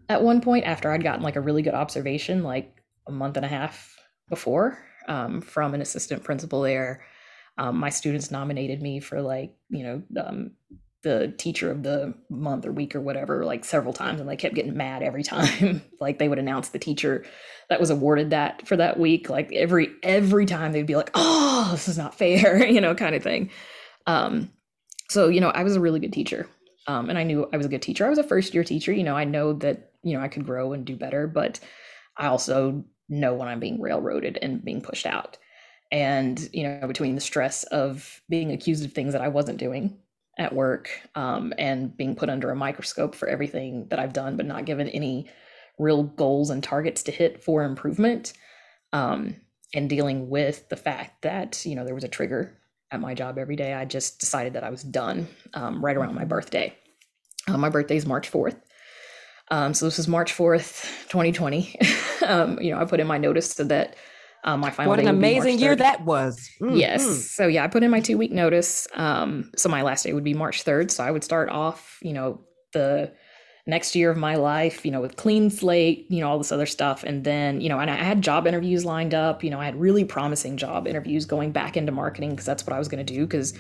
at 0.09 0.23
one 0.23 0.41
point 0.41 0.65
after 0.65 0.91
I'd 0.91 1.03
gotten 1.03 1.23
like 1.23 1.35
a 1.35 1.41
really 1.41 1.61
good 1.61 1.73
observation, 1.73 2.43
like 2.43 2.81
a 3.07 3.11
month 3.11 3.37
and 3.37 3.45
a 3.45 3.49
half 3.49 3.95
before, 4.29 4.77
um, 5.07 5.41
from 5.41 5.73
an 5.73 5.81
assistant 5.81 6.23
principal 6.23 6.61
there. 6.61 7.05
Um, 7.57 7.77
my 7.77 7.89
students 7.89 8.31
nominated 8.31 8.81
me 8.81 8.99
for 8.99 9.21
like, 9.21 9.55
you 9.69 9.83
know, 9.83 10.03
um, 10.23 10.51
the 11.05 11.33
teacher 11.37 11.69
of 11.71 11.83
the 11.83 12.15
month 12.29 12.65
or 12.65 12.71
week 12.71 12.95
or 12.95 12.99
whatever, 12.99 13.45
like 13.45 13.63
several 13.63 13.93
times, 13.93 14.19
and 14.19 14.27
they 14.27 14.35
kept 14.35 14.55
getting 14.55 14.75
mad 14.75 15.03
every 15.03 15.23
time. 15.23 15.81
like 16.01 16.17
they 16.17 16.27
would 16.27 16.39
announce 16.39 16.69
the 16.69 16.79
teacher 16.79 17.23
that 17.69 17.79
was 17.79 17.91
awarded 17.91 18.31
that 18.31 18.67
for 18.67 18.75
that 18.75 18.99
week. 18.99 19.29
Like 19.29 19.53
every 19.53 19.89
every 20.01 20.47
time 20.47 20.71
they'd 20.71 20.87
be 20.87 20.95
like, 20.95 21.11
"Oh, 21.13 21.69
this 21.71 21.87
is 21.87 21.97
not 21.97 22.15
fair," 22.15 22.65
you 22.67 22.81
know, 22.81 22.95
kind 22.95 23.15
of 23.15 23.23
thing. 23.23 23.51
Um, 24.07 24.51
so 25.09 25.29
you 25.29 25.39
know, 25.39 25.49
I 25.49 25.63
was 25.63 25.75
a 25.75 25.79
really 25.79 25.99
good 25.99 26.11
teacher, 26.11 26.49
um, 26.87 27.09
and 27.09 27.19
I 27.19 27.23
knew 27.23 27.47
I 27.53 27.57
was 27.57 27.67
a 27.67 27.69
good 27.69 27.83
teacher. 27.83 28.05
I 28.05 28.09
was 28.09 28.17
a 28.17 28.23
first 28.23 28.55
year 28.55 28.63
teacher. 28.63 28.91
You 28.91 29.03
know, 29.03 29.15
I 29.15 29.25
know 29.25 29.53
that 29.53 29.91
you 30.05 30.15
know 30.15 30.23
I 30.23 30.27
could 30.27 30.45
grow 30.45 30.73
and 30.73 30.85
do 30.85 30.95
better, 30.95 31.27
but 31.27 31.59
I 32.17 32.27
also 32.27 32.85
know 33.09 33.33
when 33.33 33.47
I'm 33.47 33.59
being 33.59 33.81
railroaded 33.81 34.39
and 34.41 34.63
being 34.63 34.81
pushed 34.81 35.05
out. 35.05 35.37
And 35.91 36.49
you 36.53 36.63
know, 36.63 36.87
between 36.87 37.15
the 37.15 37.21
stress 37.21 37.63
of 37.65 38.21
being 38.29 38.51
accused 38.51 38.85
of 38.85 38.93
things 38.93 39.13
that 39.13 39.21
I 39.21 39.27
wasn't 39.27 39.57
doing 39.57 39.97
at 40.37 40.53
work 40.53 40.89
um, 41.15 41.53
and 41.57 41.95
being 41.95 42.15
put 42.15 42.29
under 42.29 42.51
a 42.51 42.55
microscope 42.55 43.15
for 43.15 43.27
everything 43.27 43.87
that 43.89 43.99
I've 43.99 44.13
done, 44.13 44.37
but 44.37 44.45
not 44.45 44.65
given 44.65 44.87
any 44.89 45.29
real 45.77 46.03
goals 46.03 46.49
and 46.49 46.63
targets 46.63 47.03
to 47.03 47.11
hit 47.11 47.43
for 47.43 47.63
improvement, 47.63 48.33
um, 48.93 49.35
and 49.73 49.89
dealing 49.89 50.29
with 50.29 50.69
the 50.69 50.77
fact 50.77 51.23
that 51.23 51.65
you 51.65 51.75
know 51.75 51.83
there 51.83 51.95
was 51.95 52.03
a 52.03 52.09
trigger 52.09 52.57
at 52.91 53.01
my 53.01 53.13
job 53.13 53.37
every 53.37 53.55
day, 53.55 53.73
I 53.73 53.85
just 53.85 54.19
decided 54.19 54.53
that 54.53 54.63
I 54.63 54.69
was 54.69 54.83
done 54.83 55.27
um, 55.53 55.83
right 55.83 55.97
around 55.97 56.15
my 56.15 56.25
birthday. 56.25 56.75
Uh, 57.47 57.57
my 57.57 57.69
birthday 57.69 57.97
is 57.97 58.05
March 58.05 58.31
4th. 58.31 58.57
Um, 59.49 59.73
so 59.73 59.85
this 59.85 59.99
is 59.99 60.07
March 60.07 60.33
4th, 60.33 60.83
2020. 61.09 61.75
um, 62.25 62.59
you 62.59 62.71
know, 62.71 62.79
I 62.79 62.85
put 62.85 62.99
in 62.99 63.07
my 63.07 63.17
notice 63.17 63.51
so 63.51 63.63
that 63.65 63.95
um, 64.43 64.59
my 64.59 64.69
final 64.69 64.91
what 64.91 64.99
an 64.99 65.07
amazing 65.07 65.59
year 65.59 65.75
that 65.75 66.05
was. 66.05 66.49
Mm-hmm. 66.61 66.75
Yes. 66.75 67.31
So 67.31 67.47
yeah, 67.47 67.63
I 67.63 67.67
put 67.67 67.83
in 67.83 67.89
my 67.91 67.99
two 67.99 68.17
week 68.17 68.31
notice. 68.31 68.87
Um, 68.93 69.51
so 69.55 69.69
my 69.69 69.81
last 69.81 70.03
day 70.03 70.13
would 70.13 70.23
be 70.23 70.33
March 70.33 70.63
3rd. 70.63 70.91
So 70.91 71.03
I 71.03 71.11
would 71.11 71.23
start 71.23 71.49
off, 71.49 71.97
you 72.01 72.13
know, 72.13 72.41
the 72.73 73.11
next 73.67 73.95
year 73.95 74.11
of 74.11 74.17
my 74.17 74.35
life, 74.35 74.85
you 74.85 74.91
know, 74.91 75.01
with 75.01 75.15
clean 75.15 75.49
slate, 75.49 76.05
you 76.09 76.19
know, 76.19 76.29
all 76.29 76.37
this 76.37 76.51
other 76.51 76.67
stuff. 76.67 77.03
And 77.03 77.23
then, 77.23 77.61
you 77.61 77.69
know, 77.69 77.79
and 77.79 77.89
I 77.89 77.95
had 77.95 78.21
job 78.21 78.45
interviews 78.45 78.85
lined 78.85 79.15
up, 79.15 79.43
you 79.43 79.49
know, 79.49 79.59
I 79.59 79.65
had 79.65 79.79
really 79.79 80.05
promising 80.05 80.57
job 80.57 80.87
interviews 80.87 81.25
going 81.25 81.51
back 81.51 81.75
into 81.75 81.91
marketing 81.91 82.31
because 82.31 82.45
that's 82.45 82.67
what 82.67 82.73
I 82.73 82.79
was 82.79 82.87
going 82.87 83.03
to 83.03 83.13
do. 83.13 83.25
Because, 83.25 83.57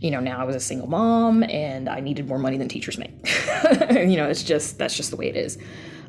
you 0.00 0.10
know, 0.10 0.20
now 0.20 0.38
I 0.38 0.44
was 0.44 0.56
a 0.56 0.60
single 0.60 0.88
mom 0.88 1.42
and 1.44 1.88
I 1.88 2.00
needed 2.00 2.28
more 2.28 2.38
money 2.38 2.56
than 2.56 2.68
teachers 2.68 2.98
make. 2.98 3.10
you 3.90 4.16
know, 4.16 4.28
it's 4.28 4.42
just, 4.42 4.78
that's 4.78 4.96
just 4.96 5.10
the 5.10 5.16
way 5.16 5.28
it 5.28 5.36
is. 5.36 5.58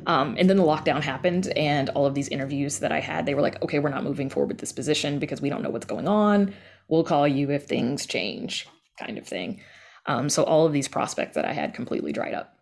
Um, 0.06 0.36
and 0.38 0.48
then 0.48 0.56
the 0.56 0.64
lockdown 0.64 1.02
happened, 1.02 1.48
and 1.56 1.90
all 1.90 2.06
of 2.06 2.14
these 2.14 2.28
interviews 2.28 2.78
that 2.78 2.90
I 2.90 3.00
had, 3.00 3.26
they 3.26 3.34
were 3.34 3.42
like, 3.42 3.62
okay, 3.62 3.78
we're 3.78 3.90
not 3.90 4.02
moving 4.02 4.30
forward 4.30 4.48
with 4.48 4.58
this 4.58 4.72
position 4.72 5.18
because 5.18 5.42
we 5.42 5.50
don't 5.50 5.62
know 5.62 5.70
what's 5.70 5.86
going 5.86 6.08
on. 6.08 6.54
We'll 6.88 7.04
call 7.04 7.28
you 7.28 7.50
if 7.50 7.66
things 7.66 8.06
change, 8.06 8.66
kind 8.98 9.18
of 9.18 9.26
thing. 9.26 9.60
Um, 10.06 10.28
so 10.28 10.42
all 10.44 10.66
of 10.66 10.72
these 10.72 10.88
prospects 10.88 11.34
that 11.34 11.44
I 11.44 11.52
had 11.52 11.74
completely 11.74 12.12
dried 12.12 12.34
up 12.34 12.56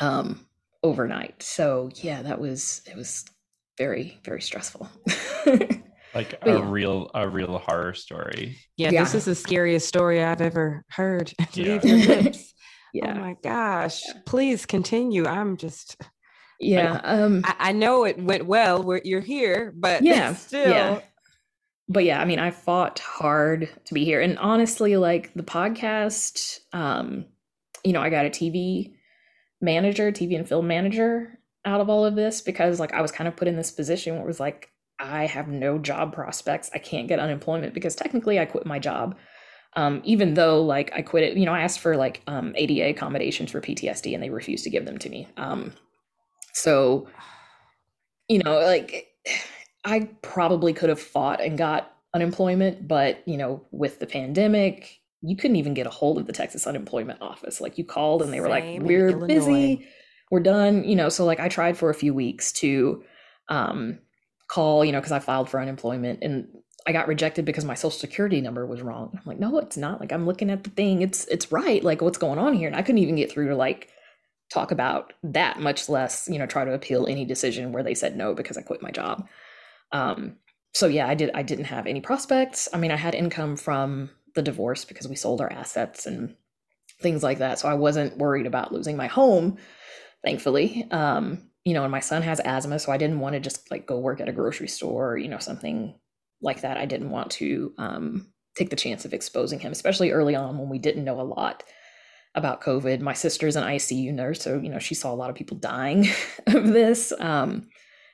um, 0.00 0.46
overnight. 0.82 1.42
So 1.42 1.90
yeah, 1.96 2.22
that 2.22 2.40
was 2.40 2.82
it 2.86 2.96
was 2.96 3.24
very 3.78 4.18
very 4.24 4.40
stressful. 4.40 4.88
like 6.14 6.38
a 6.42 6.50
yeah. 6.50 6.70
real 6.70 7.10
a 7.14 7.28
real 7.28 7.58
horror 7.58 7.94
story. 7.94 8.58
Yeah, 8.76 8.90
yeah, 8.90 9.04
this 9.04 9.14
is 9.14 9.24
the 9.24 9.34
scariest 9.34 9.88
story 9.88 10.22
I've 10.22 10.40
ever 10.40 10.84
heard. 10.90 11.32
Yeah. 11.54 11.74
Leave 11.74 11.84
your 11.84 12.16
lips. 12.16 12.54
yeah. 12.94 13.14
Oh 13.14 13.20
my 13.20 13.36
gosh. 13.42 14.02
Yeah. 14.06 14.20
Please 14.26 14.66
continue. 14.66 15.26
I'm 15.26 15.56
just 15.56 16.00
yeah. 16.60 17.00
Um 17.02 17.42
I, 17.44 17.54
I 17.58 17.72
know 17.72 18.04
it 18.04 18.18
went 18.18 18.46
well 18.46 18.82
where 18.82 19.00
you're 19.04 19.20
here, 19.20 19.72
but 19.76 20.02
yeah, 20.02 20.34
still 20.34 20.70
yeah. 20.70 21.00
But 21.88 22.04
yeah, 22.04 22.20
I 22.20 22.24
mean, 22.24 22.38
I 22.38 22.50
fought 22.50 23.00
hard 23.00 23.68
to 23.86 23.94
be 23.94 24.04
here. 24.04 24.20
And 24.20 24.38
honestly, 24.38 24.96
like 24.96 25.32
the 25.34 25.42
podcast, 25.42 26.60
um, 26.72 27.26
you 27.84 27.92
know, 27.92 28.00
I 28.00 28.08
got 28.08 28.24
a 28.24 28.30
TV 28.30 28.94
manager, 29.60 30.10
TV 30.10 30.36
and 30.36 30.48
film 30.48 30.66
manager 30.66 31.38
out 31.64 31.80
of 31.80 31.88
all 31.90 32.04
of 32.04 32.14
this 32.14 32.40
because 32.40 32.80
like 32.80 32.92
I 32.92 33.02
was 33.02 33.12
kind 33.12 33.28
of 33.28 33.36
put 33.36 33.48
in 33.48 33.56
this 33.56 33.70
position 33.70 34.14
where 34.14 34.24
it 34.24 34.26
was 34.26 34.40
like 34.40 34.71
I 35.02 35.26
have 35.26 35.48
no 35.48 35.78
job 35.78 36.14
prospects. 36.14 36.70
I 36.72 36.78
can't 36.78 37.08
get 37.08 37.18
unemployment 37.18 37.74
because 37.74 37.96
technically 37.96 38.38
I 38.38 38.44
quit 38.44 38.64
my 38.64 38.78
job. 38.78 39.16
Um, 39.74 40.00
even 40.04 40.34
though 40.34 40.62
like 40.62 40.92
I 40.94 41.02
quit 41.02 41.24
it, 41.24 41.36
you 41.36 41.44
know, 41.44 41.54
I 41.54 41.62
asked 41.62 41.80
for 41.80 41.96
like 41.96 42.22
um, 42.26 42.52
ADA 42.56 42.90
accommodations 42.90 43.50
for 43.50 43.60
PTSD 43.60 44.14
and 44.14 44.22
they 44.22 44.30
refused 44.30 44.64
to 44.64 44.70
give 44.70 44.84
them 44.84 44.98
to 44.98 45.08
me. 45.08 45.26
Um, 45.36 45.72
so, 46.52 47.08
you 48.28 48.38
know, 48.38 48.60
like 48.60 49.08
I 49.84 50.08
probably 50.22 50.72
could 50.72 50.88
have 50.88 51.00
fought 51.00 51.40
and 51.40 51.58
got 51.58 51.92
unemployment, 52.14 52.86
but 52.86 53.26
you 53.26 53.36
know, 53.36 53.66
with 53.70 53.98
the 53.98 54.06
pandemic, 54.06 55.00
you 55.22 55.36
couldn't 55.36 55.56
even 55.56 55.74
get 55.74 55.86
a 55.86 55.90
hold 55.90 56.18
of 56.18 56.26
the 56.26 56.32
Texas 56.32 56.66
unemployment 56.66 57.22
office. 57.22 57.60
Like 57.60 57.78
you 57.78 57.84
called 57.84 58.22
and 58.22 58.32
they 58.32 58.40
were 58.40 58.48
like, 58.48 58.64
"We're 58.80 59.16
busy, 59.16 59.88
we're 60.30 60.40
done." 60.40 60.84
You 60.84 60.96
know, 60.96 61.08
so 61.08 61.24
like 61.24 61.40
I 61.40 61.48
tried 61.48 61.78
for 61.78 61.90
a 61.90 61.94
few 61.94 62.12
weeks 62.12 62.52
to 62.54 63.04
um, 63.48 63.98
call, 64.52 64.84
you 64.84 64.92
know, 64.92 65.00
because 65.00 65.12
I 65.12 65.18
filed 65.18 65.48
for 65.48 65.58
unemployment 65.60 66.18
and 66.20 66.46
I 66.86 66.92
got 66.92 67.08
rejected 67.08 67.46
because 67.46 67.64
my 67.64 67.72
social 67.72 67.98
security 67.98 68.42
number 68.42 68.66
was 68.66 68.82
wrong. 68.82 69.10
I'm 69.14 69.22
like, 69.24 69.38
no, 69.38 69.56
it's 69.58 69.78
not. 69.78 69.98
Like 69.98 70.12
I'm 70.12 70.26
looking 70.26 70.50
at 70.50 70.62
the 70.62 70.68
thing, 70.70 71.00
it's 71.00 71.24
it's 71.26 71.50
right. 71.50 71.82
Like 71.82 72.02
what's 72.02 72.18
going 72.18 72.38
on 72.38 72.52
here? 72.52 72.66
And 72.66 72.76
I 72.76 72.82
couldn't 72.82 72.98
even 72.98 73.16
get 73.16 73.32
through 73.32 73.48
to 73.48 73.56
like 73.56 73.88
talk 74.50 74.70
about 74.70 75.14
that, 75.22 75.58
much 75.58 75.88
less 75.88 76.28
you 76.30 76.38
know 76.38 76.44
try 76.44 76.66
to 76.66 76.74
appeal 76.74 77.06
any 77.06 77.24
decision 77.24 77.72
where 77.72 77.82
they 77.82 77.94
said 77.94 78.14
no 78.14 78.34
because 78.34 78.58
I 78.58 78.62
quit 78.62 78.82
my 78.82 78.90
job. 78.90 79.26
Um, 79.90 80.36
so 80.74 80.86
yeah, 80.86 81.08
I 81.08 81.14
did. 81.14 81.30
I 81.32 81.42
didn't 81.42 81.66
have 81.66 81.86
any 81.86 82.02
prospects. 82.02 82.68
I 82.74 82.76
mean, 82.76 82.90
I 82.90 82.96
had 82.96 83.14
income 83.14 83.56
from 83.56 84.10
the 84.34 84.42
divorce 84.42 84.84
because 84.84 85.08
we 85.08 85.16
sold 85.16 85.40
our 85.40 85.50
assets 85.50 86.04
and 86.04 86.34
things 87.00 87.22
like 87.22 87.38
that. 87.38 87.58
So 87.58 87.68
I 87.68 87.74
wasn't 87.74 88.18
worried 88.18 88.46
about 88.46 88.72
losing 88.72 88.98
my 88.98 89.06
home, 89.06 89.56
thankfully. 90.22 90.86
Um, 90.90 91.48
you 91.64 91.74
know, 91.74 91.84
and 91.84 91.92
my 91.92 92.00
son 92.00 92.22
has 92.22 92.40
asthma, 92.40 92.78
so 92.78 92.92
I 92.92 92.98
didn't 92.98 93.20
want 93.20 93.34
to 93.34 93.40
just 93.40 93.70
like 93.70 93.86
go 93.86 93.98
work 93.98 94.20
at 94.20 94.28
a 94.28 94.32
grocery 94.32 94.68
store 94.68 95.12
or, 95.12 95.16
you 95.16 95.28
know, 95.28 95.38
something 95.38 95.94
like 96.40 96.62
that. 96.62 96.76
I 96.76 96.86
didn't 96.86 97.10
want 97.10 97.30
to 97.32 97.72
um, 97.78 98.32
take 98.56 98.70
the 98.70 98.76
chance 98.76 99.04
of 99.04 99.14
exposing 99.14 99.60
him, 99.60 99.72
especially 99.72 100.10
early 100.10 100.34
on 100.34 100.58
when 100.58 100.68
we 100.68 100.78
didn't 100.78 101.04
know 101.04 101.20
a 101.20 101.22
lot 101.22 101.62
about 102.34 102.62
COVID. 102.62 103.00
My 103.00 103.12
sister's 103.12 103.56
an 103.56 103.64
ICU 103.64 104.12
nurse, 104.12 104.42
so 104.42 104.58
you 104.58 104.70
know, 104.70 104.80
she 104.80 104.94
saw 104.94 105.12
a 105.12 105.16
lot 105.16 105.30
of 105.30 105.36
people 105.36 105.56
dying 105.56 106.08
of 106.48 106.72
this. 106.72 107.12
Um, 107.20 107.68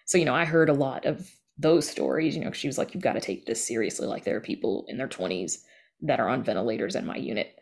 so 0.06 0.18
you 0.18 0.24
know, 0.24 0.34
I 0.34 0.44
heard 0.44 0.68
a 0.68 0.74
lot 0.74 1.06
of 1.06 1.30
those 1.56 1.88
stories. 1.88 2.36
You 2.36 2.44
know, 2.44 2.52
she 2.52 2.66
was 2.66 2.76
like, 2.76 2.92
"You've 2.92 3.02
got 3.02 3.14
to 3.14 3.20
take 3.20 3.46
this 3.46 3.66
seriously." 3.66 4.06
Like 4.06 4.24
there 4.24 4.36
are 4.36 4.40
people 4.40 4.84
in 4.88 4.98
their 4.98 5.08
twenties 5.08 5.64
that 6.02 6.20
are 6.20 6.28
on 6.28 6.44
ventilators 6.44 6.94
in 6.94 7.06
my 7.06 7.16
unit 7.16 7.54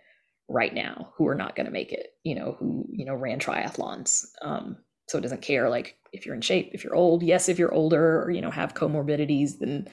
right 0.48 0.74
now 0.74 1.12
who 1.16 1.26
are 1.26 1.34
not 1.34 1.56
going 1.56 1.66
to 1.66 1.72
make 1.72 1.92
it 1.92 2.10
you 2.22 2.34
know 2.34 2.56
who 2.58 2.86
you 2.90 3.04
know 3.04 3.14
ran 3.14 3.40
triathlons 3.40 4.26
um, 4.42 4.76
so 5.08 5.18
it 5.18 5.22
doesn't 5.22 5.42
care 5.42 5.68
like 5.68 5.96
if 6.12 6.24
you're 6.24 6.34
in 6.34 6.40
shape 6.40 6.70
if 6.72 6.84
you're 6.84 6.94
old 6.94 7.22
yes 7.22 7.48
if 7.48 7.58
you're 7.58 7.74
older 7.74 8.22
or 8.22 8.30
you 8.30 8.40
know 8.40 8.50
have 8.50 8.74
comorbidities 8.74 9.58
then 9.58 9.88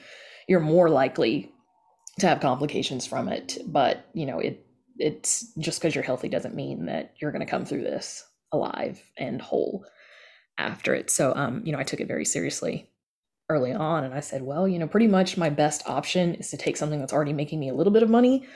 you're 0.48 0.60
more 0.60 0.88
likely 0.88 1.52
to 2.18 2.26
have 2.26 2.40
complications 2.40 3.06
from 3.06 3.28
it 3.28 3.58
but 3.66 4.08
you 4.12 4.26
know 4.26 4.38
it 4.38 4.66
it's 4.98 5.52
just 5.58 5.80
because 5.80 5.94
you're 5.94 6.04
healthy 6.04 6.28
doesn't 6.28 6.54
mean 6.54 6.86
that 6.86 7.14
you're 7.20 7.32
going 7.32 7.44
to 7.44 7.50
come 7.50 7.64
through 7.64 7.82
this 7.82 8.24
alive 8.52 9.02
and 9.16 9.42
whole 9.42 9.84
after 10.58 10.94
it 10.94 11.10
so 11.10 11.32
um 11.34 11.62
you 11.64 11.72
know 11.72 11.78
i 11.78 11.82
took 11.82 12.00
it 12.00 12.08
very 12.08 12.24
seriously 12.24 12.88
early 13.50 13.72
on. 13.72 14.04
And 14.04 14.14
I 14.14 14.20
said, 14.20 14.42
well, 14.42 14.66
you 14.66 14.78
know, 14.78 14.88
pretty 14.88 15.06
much 15.06 15.36
my 15.36 15.50
best 15.50 15.88
option 15.88 16.34
is 16.36 16.50
to 16.50 16.56
take 16.56 16.76
something 16.76 16.98
that's 16.98 17.12
already 17.12 17.32
making 17.32 17.60
me 17.60 17.68
a 17.68 17.74
little 17.74 17.92
bit 17.92 18.02
of 18.02 18.10
money 18.10 18.46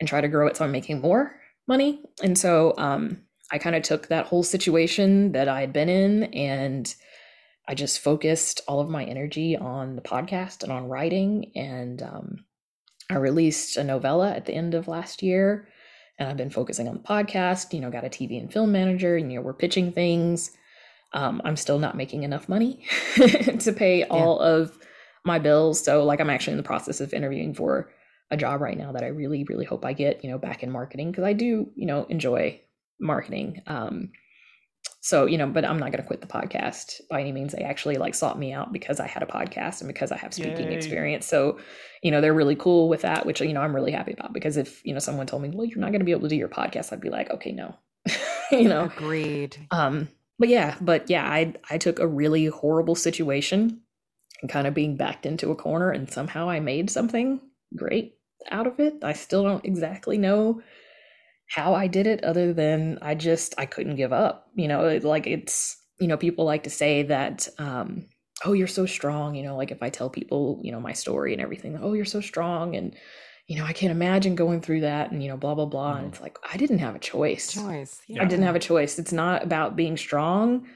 and 0.00 0.08
try 0.08 0.20
to 0.20 0.28
grow 0.28 0.46
it 0.46 0.56
so 0.56 0.64
I'm 0.64 0.72
making 0.72 1.00
more 1.00 1.40
money. 1.66 2.02
And 2.22 2.38
so 2.38 2.74
um, 2.78 3.22
I 3.50 3.58
kind 3.58 3.76
of 3.76 3.82
took 3.82 4.08
that 4.08 4.26
whole 4.26 4.42
situation 4.42 5.32
that 5.32 5.48
I 5.48 5.60
had 5.60 5.72
been 5.72 5.88
in 5.88 6.24
and 6.34 6.94
I 7.66 7.74
just 7.74 8.00
focused 8.00 8.62
all 8.66 8.80
of 8.80 8.88
my 8.88 9.04
energy 9.04 9.54
on 9.54 9.94
the 9.94 10.02
podcast 10.02 10.62
and 10.62 10.72
on 10.72 10.88
writing. 10.88 11.52
And 11.54 12.02
um, 12.02 12.44
I 13.10 13.16
released 13.16 13.76
a 13.76 13.84
novella 13.84 14.32
at 14.32 14.46
the 14.46 14.54
end 14.54 14.74
of 14.74 14.88
last 14.88 15.22
year. 15.22 15.68
And 16.18 16.28
I've 16.28 16.36
been 16.36 16.50
focusing 16.50 16.88
on 16.88 16.94
the 16.94 17.00
podcast, 17.00 17.74
you 17.74 17.80
know, 17.80 17.90
got 17.90 18.04
a 18.04 18.08
TV 18.08 18.40
and 18.40 18.52
film 18.52 18.72
manager, 18.72 19.16
and, 19.16 19.30
you 19.30 19.38
know, 19.38 19.44
we're 19.44 19.52
pitching 19.52 19.92
things. 19.92 20.50
Um, 21.12 21.40
I'm 21.44 21.56
still 21.56 21.78
not 21.78 21.96
making 21.96 22.24
enough 22.24 22.48
money 22.48 22.84
to 23.14 23.72
pay 23.72 24.02
all 24.04 24.40
yeah. 24.40 24.48
of 24.48 24.78
my 25.24 25.38
bills. 25.38 25.84
So, 25.84 26.04
like, 26.04 26.20
I'm 26.20 26.28
actually 26.28 26.52
in 26.52 26.58
the 26.58 26.64
process 26.64 27.00
of 27.00 27.14
interviewing 27.14 27.54
for 27.54 27.92
a 28.32 28.36
job 28.36 28.60
right 28.60 28.76
now 28.76 28.92
that 28.92 29.04
I 29.04 29.08
really, 29.08 29.44
really 29.44 29.64
hope 29.64 29.84
I 29.84 29.92
get, 29.92 30.24
you 30.24 30.30
know, 30.30 30.38
back 30.38 30.64
in 30.64 30.72
marketing 30.72 31.12
because 31.12 31.24
I 31.24 31.34
do, 31.34 31.70
you 31.76 31.86
know, 31.86 32.04
enjoy 32.06 32.60
marketing. 33.00 33.62
Um, 33.66 34.10
so, 35.00 35.26
you 35.26 35.38
know, 35.38 35.46
but 35.46 35.64
I'm 35.64 35.78
not 35.78 35.92
going 35.92 36.02
to 36.02 36.06
quit 36.06 36.20
the 36.20 36.26
podcast 36.26 37.00
by 37.08 37.20
any 37.20 37.32
means. 37.32 37.52
They 37.52 37.62
actually 37.62 37.96
like 37.96 38.14
sought 38.14 38.38
me 38.38 38.52
out 38.52 38.72
because 38.72 39.00
I 39.00 39.06
had 39.06 39.22
a 39.22 39.26
podcast 39.26 39.80
and 39.80 39.88
because 39.88 40.10
I 40.10 40.16
have 40.16 40.34
speaking 40.34 40.70
Yay. 40.70 40.76
experience. 40.76 41.26
So, 41.26 41.58
you 42.02 42.10
know, 42.10 42.20
they're 42.20 42.34
really 42.34 42.56
cool 42.56 42.88
with 42.88 43.02
that, 43.02 43.24
which, 43.24 43.40
you 43.40 43.52
know, 43.52 43.60
I'm 43.60 43.74
really 43.74 43.92
happy 43.92 44.12
about 44.12 44.32
because 44.32 44.56
if, 44.56 44.84
you 44.84 44.92
know, 44.92 44.98
someone 44.98 45.26
told 45.26 45.42
me, 45.42 45.50
well, 45.50 45.64
you're 45.64 45.78
not 45.78 45.92
going 45.92 46.00
to 46.00 46.04
be 46.04 46.10
able 46.10 46.22
to 46.22 46.28
do 46.28 46.36
your 46.36 46.48
podcast, 46.48 46.92
I'd 46.92 47.00
be 47.00 47.10
like, 47.10 47.30
okay, 47.30 47.52
no, 47.52 47.76
you 48.50 48.68
know, 48.68 48.84
agreed. 48.84 49.56
Um, 49.70 50.08
but 50.38 50.48
yeah, 50.48 50.76
but 50.80 51.08
yeah, 51.08 51.24
I, 51.24 51.54
I 51.70 51.78
took 51.78 52.00
a 52.00 52.06
really 52.06 52.46
horrible 52.46 52.94
situation 52.94 53.80
and 54.42 54.50
kind 54.50 54.66
of 54.66 54.74
being 54.74 54.96
backed 54.96 55.26
into 55.26 55.50
a 55.50 55.56
corner 55.56 55.90
and 55.90 56.10
somehow 56.10 56.50
I 56.50 56.60
made 56.60 56.90
something 56.90 57.40
great 57.76 58.16
out 58.50 58.66
of 58.66 58.78
it. 58.80 59.02
I 59.02 59.12
still 59.12 59.42
don't 59.42 59.64
exactly 59.64 60.18
know 60.18 60.60
how 61.48 61.74
I 61.74 61.86
did 61.86 62.06
it 62.06 62.22
other 62.24 62.52
than 62.52 62.98
I 63.02 63.14
just 63.14 63.54
I 63.58 63.66
couldn't 63.66 63.96
give 63.96 64.12
up. 64.12 64.48
You 64.54 64.68
know, 64.68 64.98
like 65.02 65.26
it's 65.26 65.76
you 65.98 66.06
know 66.06 66.16
people 66.16 66.44
like 66.44 66.64
to 66.64 66.70
say 66.70 67.02
that 67.04 67.48
um 67.58 68.06
oh 68.44 68.52
you're 68.52 68.66
so 68.66 68.86
strong, 68.86 69.34
you 69.34 69.42
know, 69.42 69.56
like 69.56 69.70
if 69.70 69.82
I 69.82 69.90
tell 69.90 70.10
people, 70.10 70.60
you 70.62 70.70
know, 70.70 70.80
my 70.80 70.92
story 70.92 71.32
and 71.32 71.42
everything, 71.42 71.78
oh 71.80 71.94
you're 71.94 72.04
so 72.04 72.20
strong 72.20 72.76
and 72.76 72.94
you 73.46 73.56
know, 73.56 73.64
I 73.64 73.72
can't 73.72 73.90
imagine 73.90 74.34
going 74.34 74.60
through 74.60 74.82
that 74.82 75.10
and 75.10 75.22
you 75.22 75.28
know 75.28 75.36
blah 75.36 75.54
blah 75.54 75.64
blah 75.64 75.94
mm-hmm. 75.94 76.04
and 76.04 76.12
it's 76.12 76.20
like 76.20 76.38
I 76.50 76.56
didn't 76.58 76.78
have 76.78 76.94
a 76.94 77.00
choice. 77.00 77.54
Choice. 77.54 78.00
Yeah. 78.06 78.22
I 78.22 78.26
didn't 78.26 78.44
have 78.44 78.56
a 78.56 78.60
choice. 78.60 78.98
It's 78.98 79.12
not 79.12 79.42
about 79.42 79.74
being 79.74 79.96
strong 79.96 80.68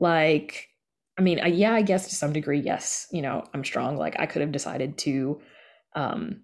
like 0.00 0.68
I 1.18 1.22
mean, 1.22 1.40
I, 1.40 1.46
yeah, 1.46 1.72
I 1.72 1.80
guess 1.80 2.08
to 2.08 2.14
some 2.14 2.34
degree 2.34 2.60
yes, 2.60 3.06
you 3.10 3.22
know, 3.22 3.44
I'm 3.54 3.64
strong 3.64 3.96
like 3.96 4.16
I 4.18 4.26
could 4.26 4.42
have 4.42 4.52
decided 4.52 4.98
to 4.98 5.40
um 5.94 6.42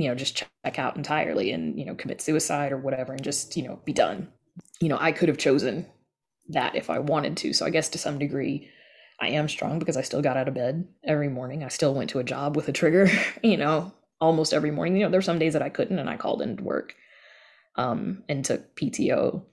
you 0.00 0.08
know 0.08 0.14
just 0.14 0.36
check 0.36 0.78
out 0.78 0.96
entirely 0.96 1.52
and 1.52 1.78
you 1.78 1.84
know 1.84 1.94
commit 1.94 2.20
suicide 2.20 2.72
or 2.72 2.78
whatever 2.78 3.12
and 3.12 3.22
just 3.22 3.56
you 3.56 3.62
know 3.62 3.80
be 3.84 3.92
done. 3.92 4.28
You 4.80 4.88
know 4.88 4.98
i 5.00 5.12
could 5.12 5.28
have 5.28 5.38
chosen 5.38 5.86
that 6.48 6.74
if 6.74 6.90
i 6.90 6.98
wanted 6.98 7.36
to. 7.38 7.52
So 7.52 7.66
i 7.66 7.70
guess 7.70 7.88
to 7.90 7.98
some 7.98 8.18
degree 8.18 8.68
i 9.20 9.28
am 9.28 9.48
strong 9.48 9.78
because 9.78 9.96
i 9.96 10.02
still 10.02 10.22
got 10.22 10.36
out 10.36 10.48
of 10.48 10.54
bed 10.54 10.88
every 11.04 11.28
morning. 11.28 11.64
I 11.64 11.68
still 11.68 11.94
went 11.94 12.10
to 12.10 12.18
a 12.18 12.24
job 12.24 12.56
with 12.56 12.68
a 12.68 12.72
trigger 12.72 13.08
you 13.42 13.56
know 13.56 13.92
almost 14.20 14.52
every 14.52 14.70
morning. 14.70 14.96
You 14.96 15.04
know 15.04 15.10
there's 15.10 15.26
some 15.26 15.38
days 15.38 15.52
that 15.52 15.62
i 15.62 15.68
couldn't 15.68 15.98
and 15.98 16.10
i 16.10 16.16
called 16.16 16.42
into 16.42 16.64
work 16.64 16.94
um 17.76 18.24
and 18.28 18.44
took 18.44 18.74
pto 18.76 19.44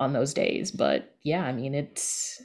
on 0.00 0.12
those 0.12 0.34
days. 0.34 0.70
But 0.70 1.16
yeah 1.22 1.44
i 1.44 1.52
mean 1.52 1.74
it's 1.74 2.40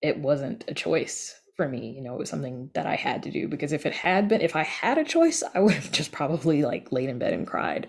it 0.00 0.18
wasn't 0.18 0.64
a 0.68 0.74
choice 0.74 1.34
for 1.56 1.68
me 1.68 1.90
you 1.90 2.02
know 2.02 2.14
it 2.14 2.18
was 2.18 2.30
something 2.30 2.70
that 2.74 2.86
i 2.86 2.96
had 2.96 3.22
to 3.22 3.30
do 3.30 3.48
because 3.48 3.72
if 3.72 3.86
it 3.86 3.92
had 3.92 4.28
been 4.28 4.40
if 4.40 4.56
i 4.56 4.62
had 4.62 4.98
a 4.98 5.04
choice 5.04 5.42
i 5.54 5.60
would 5.60 5.74
have 5.74 5.92
just 6.00 6.12
probably 6.12 6.62
like 6.62 6.90
laid 6.92 7.08
in 7.08 7.18
bed 7.18 7.32
and 7.32 7.46
cried 7.46 7.88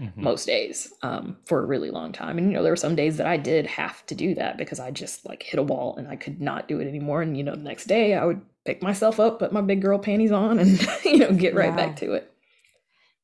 mm-hmm. 0.00 0.22
most 0.22 0.46
days 0.46 0.92
um, 1.02 1.36
for 1.46 1.62
a 1.62 1.66
really 1.66 1.90
long 1.90 2.12
time. 2.12 2.38
And 2.38 2.48
you 2.48 2.56
know 2.56 2.62
there 2.62 2.72
were 2.72 2.76
some 2.76 2.96
days 2.96 3.16
that 3.18 3.26
i 3.26 3.36
did 3.36 3.66
have 3.66 4.04
to 4.06 4.14
do 4.14 4.34
that 4.34 4.56
because 4.56 4.80
i 4.80 4.90
just 4.90 5.26
like 5.26 5.42
hit 5.42 5.60
a 5.60 5.62
wall 5.62 5.96
and 5.96 6.08
i 6.08 6.16
could 6.16 6.40
not 6.40 6.68
do 6.68 6.80
it 6.80 6.88
anymore. 6.88 7.22
And 7.22 7.36
you 7.36 7.44
know 7.44 7.54
the 7.54 7.62
next 7.62 7.86
day 7.86 8.14
i 8.14 8.24
would 8.24 8.40
pick 8.64 8.82
myself 8.82 9.20
up 9.20 9.38
put 9.38 9.52
my 9.52 9.60
big 9.60 9.82
girl 9.82 9.98
panties 9.98 10.32
on 10.32 10.58
and 10.58 10.80
you 11.04 11.18
know 11.18 11.32
get 11.32 11.54
right 11.54 11.74
back 11.76 11.96
to 11.96 12.14
it. 12.14 12.32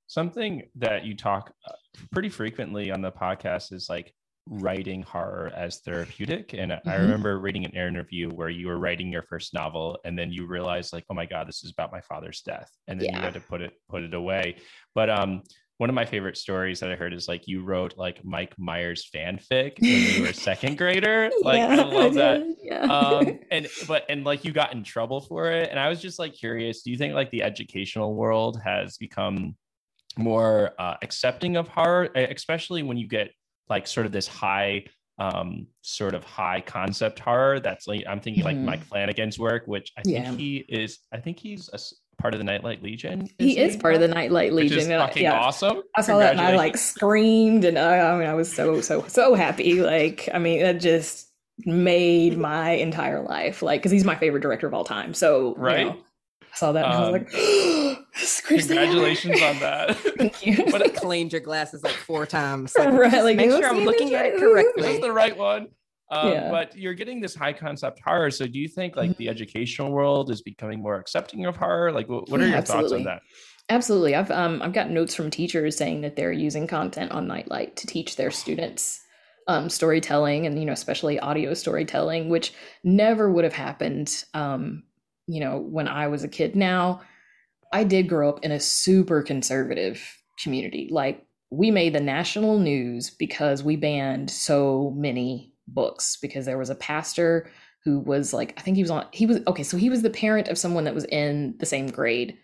Something 0.08 0.68
that 0.76 1.04
you 1.04 1.16
talk 1.16 1.52
uh, 1.68 1.72
pretty 2.12 2.28
frequently 2.28 2.92
on 2.92 3.00
the 3.00 3.10
podcast 3.10 3.72
is 3.72 3.88
like 3.88 4.14
writing 4.48 5.02
horror 5.02 5.52
as 5.56 5.80
therapeutic. 5.80 6.54
And 6.54 6.72
mm-hmm. 6.72 6.88
I 6.88 6.96
remember 6.96 7.38
reading 7.38 7.64
an 7.64 7.72
interview 7.72 8.30
where 8.30 8.48
you 8.48 8.68
were 8.68 8.78
writing 8.78 9.10
your 9.10 9.22
first 9.22 9.52
novel 9.54 9.98
and 10.04 10.18
then 10.18 10.30
you 10.32 10.46
realized 10.46 10.92
like, 10.92 11.04
oh 11.10 11.14
my 11.14 11.26
God, 11.26 11.48
this 11.48 11.64
is 11.64 11.72
about 11.72 11.92
my 11.92 12.00
father's 12.00 12.40
death. 12.42 12.70
And 12.86 13.00
then 13.00 13.08
yeah. 13.08 13.16
you 13.16 13.22
had 13.22 13.34
to 13.34 13.40
put 13.40 13.60
it 13.60 13.72
put 13.88 14.02
it 14.02 14.14
away. 14.14 14.56
But 14.94 15.10
um 15.10 15.42
one 15.78 15.90
of 15.90 15.94
my 15.94 16.06
favorite 16.06 16.38
stories 16.38 16.80
that 16.80 16.90
I 16.90 16.96
heard 16.96 17.12
is 17.12 17.28
like 17.28 17.46
you 17.46 17.62
wrote 17.62 17.98
like 17.98 18.24
Mike 18.24 18.54
Myers 18.58 19.08
fanfic 19.14 19.78
when 19.80 19.90
you 19.90 20.22
were 20.22 20.28
a 20.28 20.34
second 20.48 20.78
grader. 20.78 21.30
Like 21.42 21.58
yeah, 21.58 21.68
I 21.68 21.74
love 21.84 22.14
that. 22.14 22.42
Yeah. 22.62 22.84
Um, 22.84 23.40
and 23.50 23.66
but 23.86 24.04
and 24.08 24.24
like 24.24 24.44
you 24.44 24.52
got 24.52 24.72
in 24.72 24.82
trouble 24.84 25.20
for 25.20 25.50
it. 25.50 25.68
And 25.68 25.78
I 25.78 25.88
was 25.88 26.00
just 26.00 26.18
like 26.18 26.32
curious, 26.32 26.82
do 26.82 26.90
you 26.90 26.96
think 26.96 27.12
like 27.12 27.30
the 27.30 27.42
educational 27.42 28.14
world 28.14 28.58
has 28.64 28.96
become 28.96 29.54
more 30.16 30.72
uh, 30.78 30.94
accepting 31.02 31.56
of 31.56 31.68
horror, 31.68 32.08
especially 32.14 32.82
when 32.82 32.96
you 32.96 33.06
get 33.06 33.32
like 33.68 33.86
sort 33.86 34.06
of 34.06 34.12
this 34.12 34.26
high 34.26 34.84
um 35.18 35.66
sort 35.80 36.14
of 36.14 36.24
high 36.24 36.60
concept 36.60 37.18
horror 37.18 37.58
that's 37.58 37.86
like 37.86 38.04
i'm 38.06 38.20
thinking 38.20 38.44
mm-hmm. 38.44 38.66
like 38.66 38.80
mike 38.80 38.84
flanagan's 38.84 39.38
work 39.38 39.62
which 39.66 39.92
i 39.96 40.02
think 40.02 40.38
he 40.38 40.56
is 40.68 40.98
i 41.12 41.16
think 41.16 41.38
he's 41.38 41.70
a 41.72 41.78
part 42.20 42.34
of 42.34 42.38
the 42.38 42.44
nightlight 42.44 42.82
legion 42.82 43.26
he, 43.38 43.54
he? 43.54 43.58
is 43.58 43.76
part 43.76 43.94
of 43.94 44.00
the 44.00 44.08
nightlight 44.08 44.52
legion 44.52 44.76
which 44.76 44.86
is 44.86 44.88
fucking 44.88 45.22
yeah. 45.22 45.38
awesome. 45.38 45.82
I 45.96 46.02
saw 46.02 46.18
that 46.18 46.32
and 46.32 46.40
i 46.40 46.54
like 46.54 46.76
screamed 46.76 47.64
and 47.64 47.78
I, 47.78 47.98
I 47.98 48.18
mean 48.18 48.28
i 48.28 48.34
was 48.34 48.54
so 48.54 48.82
so 48.82 49.06
so 49.08 49.34
happy 49.34 49.80
like 49.80 50.28
i 50.34 50.38
mean 50.38 50.60
that 50.60 50.80
just 50.80 51.30
made 51.64 52.36
my 52.36 52.72
entire 52.72 53.22
life 53.22 53.62
like 53.62 53.80
because 53.80 53.92
he's 53.92 54.04
my 54.04 54.16
favorite 54.16 54.42
director 54.42 54.66
of 54.66 54.74
all 54.74 54.84
time 54.84 55.14
so 55.14 55.54
right 55.56 55.80
you 55.80 55.84
know, 55.86 55.96
I 56.42 56.58
saw 56.58 56.72
that 56.72 56.84
and 56.86 56.94
um, 56.94 57.02
I 57.02 57.10
was 57.10 57.22
like, 57.22 57.95
Congratulations 58.46 59.42
on 59.42 59.58
that. 59.58 59.96
Thank 60.18 60.46
you. 60.46 60.64
but 60.70 60.82
I 60.82 60.88
cleaned 60.88 61.32
your 61.32 61.40
glasses 61.40 61.82
like 61.82 61.92
four 61.92 62.26
times. 62.26 62.74
Like, 62.86 62.92
right, 62.92 63.24
like 63.24 63.36
make 63.36 63.50
sure 63.50 63.68
I'm 63.68 63.84
looking 63.84 64.14
at 64.14 64.26
it 64.26 64.38
correctly. 64.38 64.82
This 64.82 64.94
is 64.96 65.00
the 65.00 65.12
right 65.12 65.36
one. 65.36 65.68
Um, 66.10 66.32
yeah. 66.32 66.50
But 66.50 66.76
you're 66.76 66.94
getting 66.94 67.20
this 67.20 67.34
high 67.34 67.52
concept 67.52 68.00
horror. 68.04 68.30
So 68.30 68.46
do 68.46 68.58
you 68.58 68.68
think 68.68 68.96
like 68.96 69.10
mm-hmm. 69.10 69.18
the 69.18 69.28
educational 69.28 69.90
world 69.90 70.30
is 70.30 70.42
becoming 70.42 70.80
more 70.80 70.96
accepting 70.96 71.46
of 71.46 71.56
horror? 71.56 71.90
Like, 71.92 72.08
what, 72.08 72.28
what 72.28 72.40
are 72.40 72.46
your 72.46 72.56
Absolutely. 72.56 72.88
thoughts 72.88 72.98
on 72.98 73.04
that? 73.04 73.22
Absolutely. 73.68 74.14
I've 74.14 74.30
um 74.30 74.62
I've 74.62 74.72
got 74.72 74.90
notes 74.90 75.14
from 75.14 75.30
teachers 75.30 75.76
saying 75.76 76.02
that 76.02 76.14
they're 76.14 76.32
using 76.32 76.66
content 76.66 77.10
on 77.10 77.26
Nightlight 77.26 77.76
to 77.76 77.86
teach 77.86 78.16
their 78.16 78.30
students 78.30 79.00
um, 79.48 79.68
storytelling 79.68 80.46
and 80.46 80.58
you 80.58 80.64
know 80.64 80.72
especially 80.72 81.18
audio 81.18 81.54
storytelling, 81.54 82.28
which 82.28 82.52
never 82.84 83.30
would 83.30 83.44
have 83.44 83.52
happened 83.52 84.24
um, 84.34 84.84
you 85.26 85.40
know 85.40 85.58
when 85.58 85.88
I 85.88 86.06
was 86.06 86.22
a 86.22 86.28
kid. 86.28 86.54
Now 86.54 87.00
I 87.72 87.84
did 87.84 88.08
grow 88.08 88.28
up 88.28 88.44
in 88.44 88.52
a 88.52 88.60
super 88.60 89.22
conservative 89.22 90.02
community. 90.42 90.88
Like 90.90 91.26
we 91.50 91.70
made 91.70 91.94
the 91.94 92.00
national 92.00 92.58
news 92.58 93.10
because 93.10 93.62
we 93.62 93.76
banned 93.76 94.30
so 94.30 94.92
many 94.96 95.52
books 95.68 96.16
because 96.20 96.46
there 96.46 96.58
was 96.58 96.70
a 96.70 96.76
pastor 96.76 97.50
who 97.84 98.00
was 98.00 98.32
like 98.32 98.54
I 98.56 98.62
think 98.62 98.76
he 98.76 98.82
was 98.82 98.90
on 98.90 99.06
he 99.12 99.26
was 99.26 99.38
okay, 99.46 99.62
so 99.62 99.76
he 99.76 99.90
was 99.90 100.02
the 100.02 100.10
parent 100.10 100.48
of 100.48 100.58
someone 100.58 100.84
that 100.84 100.94
was 100.94 101.04
in 101.04 101.54
the 101.58 101.66
same 101.66 101.86
grade 101.86 102.36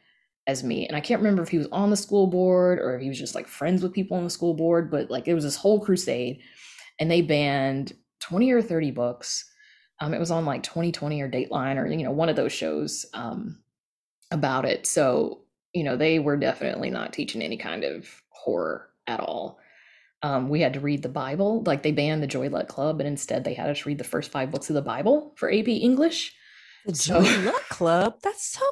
as 0.46 0.64
me. 0.64 0.86
And 0.86 0.96
I 0.96 1.00
can't 1.00 1.20
remember 1.20 1.42
if 1.42 1.48
he 1.48 1.58
was 1.58 1.68
on 1.70 1.90
the 1.90 1.96
school 1.96 2.26
board 2.26 2.78
or 2.78 2.96
if 2.96 3.02
he 3.02 3.08
was 3.08 3.18
just 3.18 3.34
like 3.34 3.46
friends 3.46 3.82
with 3.82 3.92
people 3.92 4.16
on 4.16 4.24
the 4.24 4.30
school 4.30 4.54
board, 4.54 4.90
but 4.90 5.10
like 5.10 5.28
it 5.28 5.34
was 5.34 5.44
this 5.44 5.56
whole 5.56 5.80
crusade 5.80 6.40
and 6.98 7.10
they 7.10 7.22
banned 7.22 7.92
20 8.20 8.50
or 8.52 8.62
30 8.62 8.90
books. 8.90 9.48
Um, 10.00 10.14
it 10.14 10.18
was 10.18 10.32
on 10.32 10.44
like 10.44 10.62
2020 10.64 11.20
or 11.20 11.30
Dateline 11.30 11.76
or 11.76 11.86
you 11.86 12.04
know 12.04 12.12
one 12.12 12.28
of 12.28 12.36
those 12.36 12.52
shows. 12.52 13.06
Um, 13.14 13.61
about 14.32 14.64
it. 14.64 14.86
So, 14.86 15.42
you 15.72 15.84
know, 15.84 15.96
they 15.96 16.18
were 16.18 16.36
definitely 16.36 16.90
not 16.90 17.12
teaching 17.12 17.42
any 17.42 17.56
kind 17.56 17.84
of 17.84 18.08
horror 18.30 18.88
at 19.06 19.20
all. 19.20 19.58
Um, 20.22 20.48
we 20.48 20.60
had 20.60 20.74
to 20.74 20.80
read 20.80 21.02
the 21.02 21.08
Bible. 21.08 21.62
Like 21.64 21.82
they 21.82 21.92
banned 21.92 22.22
the 22.22 22.28
Joy 22.28 22.48
Luck 22.48 22.68
Club, 22.68 23.00
and 23.00 23.08
instead 23.08 23.44
they 23.44 23.54
had 23.54 23.70
us 23.70 23.86
read 23.86 23.98
the 23.98 24.04
first 24.04 24.30
five 24.30 24.50
books 24.50 24.70
of 24.70 24.74
the 24.74 24.82
Bible 24.82 25.32
for 25.36 25.52
AP 25.52 25.68
English. 25.68 26.34
The 26.86 26.92
Joy 26.92 27.24
so, 27.24 27.40
Luck 27.44 27.68
Club. 27.68 28.14
That's 28.22 28.46
so 28.46 28.64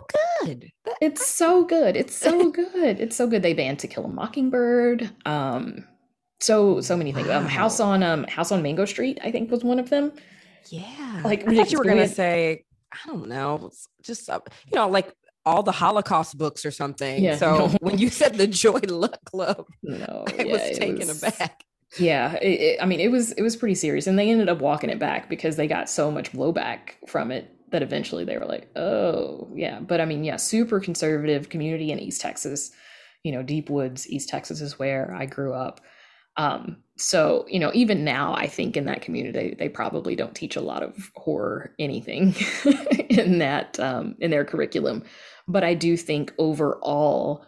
good. 0.42 0.70
That, 0.84 0.96
it's 1.00 1.26
so 1.26 1.64
good. 1.64 1.96
It's 1.96 2.14
so 2.16 2.50
good. 2.50 3.00
It's 3.00 3.16
so 3.16 3.26
good. 3.26 3.42
They 3.42 3.54
banned 3.54 3.80
To 3.80 3.88
Kill 3.88 4.04
a 4.04 4.08
Mockingbird. 4.08 5.10
Um, 5.26 5.84
so 6.40 6.80
so 6.80 6.96
many 6.96 7.12
things. 7.12 7.28
Wow. 7.28 7.38
Um, 7.38 7.46
House 7.46 7.80
on 7.80 8.02
um 8.02 8.24
House 8.24 8.52
on 8.52 8.62
Mango 8.62 8.84
Street, 8.84 9.18
I 9.22 9.30
think, 9.30 9.50
was 9.50 9.64
one 9.64 9.78
of 9.78 9.90
them. 9.90 10.12
Yeah, 10.68 11.22
like 11.24 11.46
I 11.48 11.56
thought 11.56 11.72
you 11.72 11.78
were 11.78 11.84
gonna 11.84 12.08
say 12.08 12.64
I 12.92 12.98
don't 13.06 13.28
know, 13.28 13.70
just 14.02 14.28
uh, 14.28 14.40
you 14.66 14.76
know, 14.76 14.88
like 14.88 15.12
all 15.46 15.62
the 15.62 15.72
Holocaust 15.72 16.36
books 16.38 16.64
or 16.64 16.70
something. 16.70 17.22
Yeah, 17.22 17.36
so 17.36 17.66
no. 17.66 17.68
when 17.80 17.98
you 17.98 18.10
said 18.10 18.34
the 18.34 18.46
Joy 18.46 18.80
Luck 18.88 19.24
Club, 19.24 19.66
no, 19.82 20.24
I 20.26 20.42
yeah, 20.42 20.52
was 20.52 20.78
taken 20.78 21.08
was, 21.08 21.22
aback. 21.22 21.64
Yeah, 21.98 22.34
it, 22.34 22.60
it, 22.60 22.82
I 22.82 22.86
mean, 22.86 23.00
it 23.00 23.10
was 23.10 23.32
it 23.32 23.42
was 23.42 23.56
pretty 23.56 23.74
serious, 23.74 24.06
and 24.06 24.18
they 24.18 24.30
ended 24.30 24.48
up 24.48 24.60
walking 24.60 24.90
it 24.90 24.98
back 24.98 25.28
because 25.28 25.56
they 25.56 25.66
got 25.66 25.90
so 25.90 26.10
much 26.10 26.32
blowback 26.32 26.94
from 27.08 27.30
it 27.30 27.50
that 27.70 27.82
eventually 27.82 28.24
they 28.24 28.36
were 28.36 28.46
like, 28.46 28.68
oh, 28.76 29.48
yeah. 29.54 29.80
But 29.80 30.00
I 30.00 30.04
mean, 30.04 30.24
yeah, 30.24 30.36
super 30.36 30.80
conservative 30.80 31.48
community 31.48 31.90
in 31.90 31.98
East 31.98 32.20
Texas. 32.20 32.72
You 33.22 33.32
know, 33.32 33.42
Deep 33.42 33.70
Woods, 33.70 34.08
East 34.08 34.28
Texas 34.28 34.60
is 34.60 34.78
where 34.78 35.14
I 35.14 35.26
grew 35.26 35.52
up. 35.52 35.80
Um, 36.40 36.78
so, 36.96 37.44
you 37.50 37.58
know, 37.58 37.70
even 37.74 38.02
now, 38.02 38.34
I 38.34 38.46
think 38.46 38.74
in 38.74 38.86
that 38.86 39.02
community, 39.02 39.54
they 39.58 39.68
probably 39.68 40.16
don't 40.16 40.34
teach 40.34 40.56
a 40.56 40.62
lot 40.62 40.82
of 40.82 41.10
horror 41.14 41.74
anything 41.78 42.34
in 43.10 43.38
that, 43.40 43.78
um, 43.78 44.14
in 44.20 44.30
their 44.30 44.46
curriculum. 44.46 45.04
But 45.46 45.64
I 45.64 45.74
do 45.74 45.98
think 45.98 46.32
overall, 46.38 47.44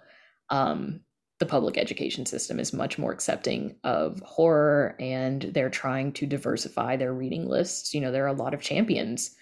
um, 0.51 1.01
the 1.39 1.47
public 1.47 1.79
education 1.79 2.27
system 2.27 2.61
is 2.61 2.75
much 2.75 2.99
more 2.99 3.13
accepting 3.13 3.75
of 3.83 4.21
horror 4.21 4.95
and 5.01 5.41
they're 5.55 5.71
trying 5.71 6.13
to 6.13 6.27
diversify 6.27 6.97
their 6.97 7.15
reading 7.15 7.49
lists. 7.49 7.95
You 7.95 8.03
know, 8.03 8.13
there 8.13 8.25
are 8.25 8.29
a 8.29 8.35
lot 8.35 8.53
of 8.53 8.61
champions 8.61 9.35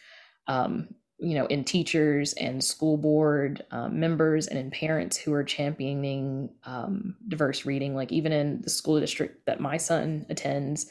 um, 0.47 0.95
you 1.21 1.35
know, 1.35 1.47
in 1.47 1.65
teachers 1.65 2.33
and 2.35 2.65
school 2.65 2.97
board 2.97 3.65
um, 3.71 4.01
members 4.01 4.47
and 4.47 4.59
in 4.59 4.71
parents 4.71 5.17
who 5.19 5.33
are 5.35 5.45
championing 5.45 6.49
um, 6.65 7.15
diverse 7.29 7.67
reading. 7.67 7.95
Like 7.95 8.11
even 8.11 8.33
in 8.33 8.63
the 8.63 8.71
school 8.71 8.99
district 8.99 9.45
that 9.47 9.61
my 9.61 9.77
son 9.77 10.25
attends, 10.31 10.91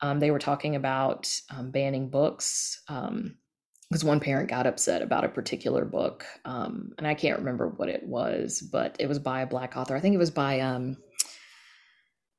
um, 0.00 0.20
they 0.20 0.30
were 0.30 0.38
talking 0.38 0.74
about 0.74 1.30
um, 1.50 1.70
banning 1.70 2.08
books 2.08 2.82
because 2.86 4.02
um, 4.02 4.08
one 4.08 4.20
parent 4.20 4.48
got 4.48 4.66
upset 4.66 5.02
about 5.02 5.24
a 5.24 5.28
particular 5.28 5.84
book, 5.84 6.24
um, 6.44 6.92
and 6.96 7.06
I 7.06 7.14
can't 7.14 7.38
remember 7.38 7.68
what 7.68 7.88
it 7.88 8.04
was, 8.04 8.62
but 8.62 8.96
it 8.98 9.06
was 9.06 9.18
by 9.18 9.42
a 9.42 9.46
black 9.46 9.76
author. 9.76 9.96
I 9.96 10.00
think 10.00 10.14
it 10.14 10.18
was 10.18 10.30
by 10.30 10.60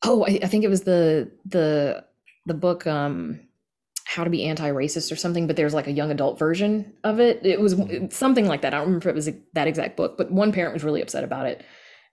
oh, 0.04 0.26
I, 0.26 0.40
I 0.42 0.48
think 0.48 0.64
it 0.64 0.70
was 0.70 0.82
the 0.82 1.32
the 1.46 2.06
the 2.46 2.54
book 2.56 2.88
how 4.10 4.24
to 4.24 4.30
be 4.32 4.44
anti-racist 4.44 5.12
or 5.12 5.16
something 5.16 5.46
but 5.46 5.56
there's 5.56 5.74
like 5.74 5.86
a 5.86 5.92
young 5.92 6.10
adult 6.10 6.40
version 6.40 6.92
of 7.04 7.20
it 7.20 7.46
it 7.46 7.62
was 7.62 7.76
mm-hmm. 7.76 8.08
something 8.10 8.48
like 8.48 8.64
that 8.64 8.74
i 8.74 8.78
don't 8.78 8.88
remember 8.88 9.08
if 9.08 9.14
it 9.14 9.16
was 9.16 9.30
that 9.54 9.68
exact 9.68 9.96
book 9.96 10.18
but 10.18 10.32
one 10.32 10.52
parent 10.52 10.74
was 10.74 10.84
really 10.84 11.02
upset 11.02 11.24
about 11.24 11.46
it 11.46 11.64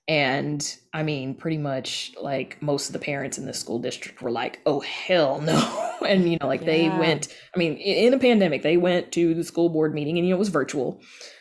and 0.06 0.76
i 0.92 1.02
mean 1.02 1.34
pretty 1.34 1.56
much 1.56 2.12
like 2.20 2.60
most 2.60 2.88
of 2.88 2.92
the 2.92 2.98
parents 2.98 3.38
in 3.38 3.46
the 3.46 3.54
school 3.54 3.78
district 3.78 4.20
were 4.20 4.30
like 4.30 4.60
oh 4.66 4.80
hell 4.80 5.40
no 5.40 5.96
and 6.06 6.30
you 6.30 6.36
know 6.38 6.46
like 6.46 6.60
yeah. 6.60 6.66
they 6.66 6.88
went 6.90 7.34
i 7.54 7.58
mean 7.58 7.78
in 7.78 8.12
a 8.12 8.18
pandemic 8.18 8.62
they 8.62 8.76
went 8.76 9.10
to 9.10 9.32
the 9.32 9.42
school 9.42 9.70
board 9.70 9.94
meeting 9.94 10.18
and 10.18 10.26
you 10.26 10.32
know 10.32 10.36
it 10.36 10.38
was 10.38 10.50
virtual 10.50 11.00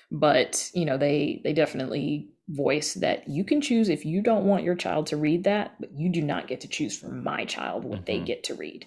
but 0.10 0.72
you 0.74 0.86
know 0.86 0.98
they 0.98 1.42
they 1.44 1.52
definitely 1.52 2.30
voice 2.48 2.94
that 2.94 3.28
you 3.28 3.44
can 3.44 3.60
choose 3.60 3.90
if 3.90 4.06
you 4.06 4.22
don't 4.22 4.46
want 4.46 4.64
your 4.64 4.76
child 4.76 5.08
to 5.08 5.18
read 5.18 5.44
that 5.44 5.76
but 5.82 5.90
you 5.92 6.10
do 6.10 6.22
not 6.22 6.48
get 6.48 6.62
to 6.62 6.68
choose 6.70 6.98
for 6.98 7.10
my 7.10 7.44
child 7.44 7.84
what 7.84 8.06
mm-hmm. 8.06 8.06
they 8.06 8.20
get 8.20 8.46
to 8.46 8.54
read 8.54 8.86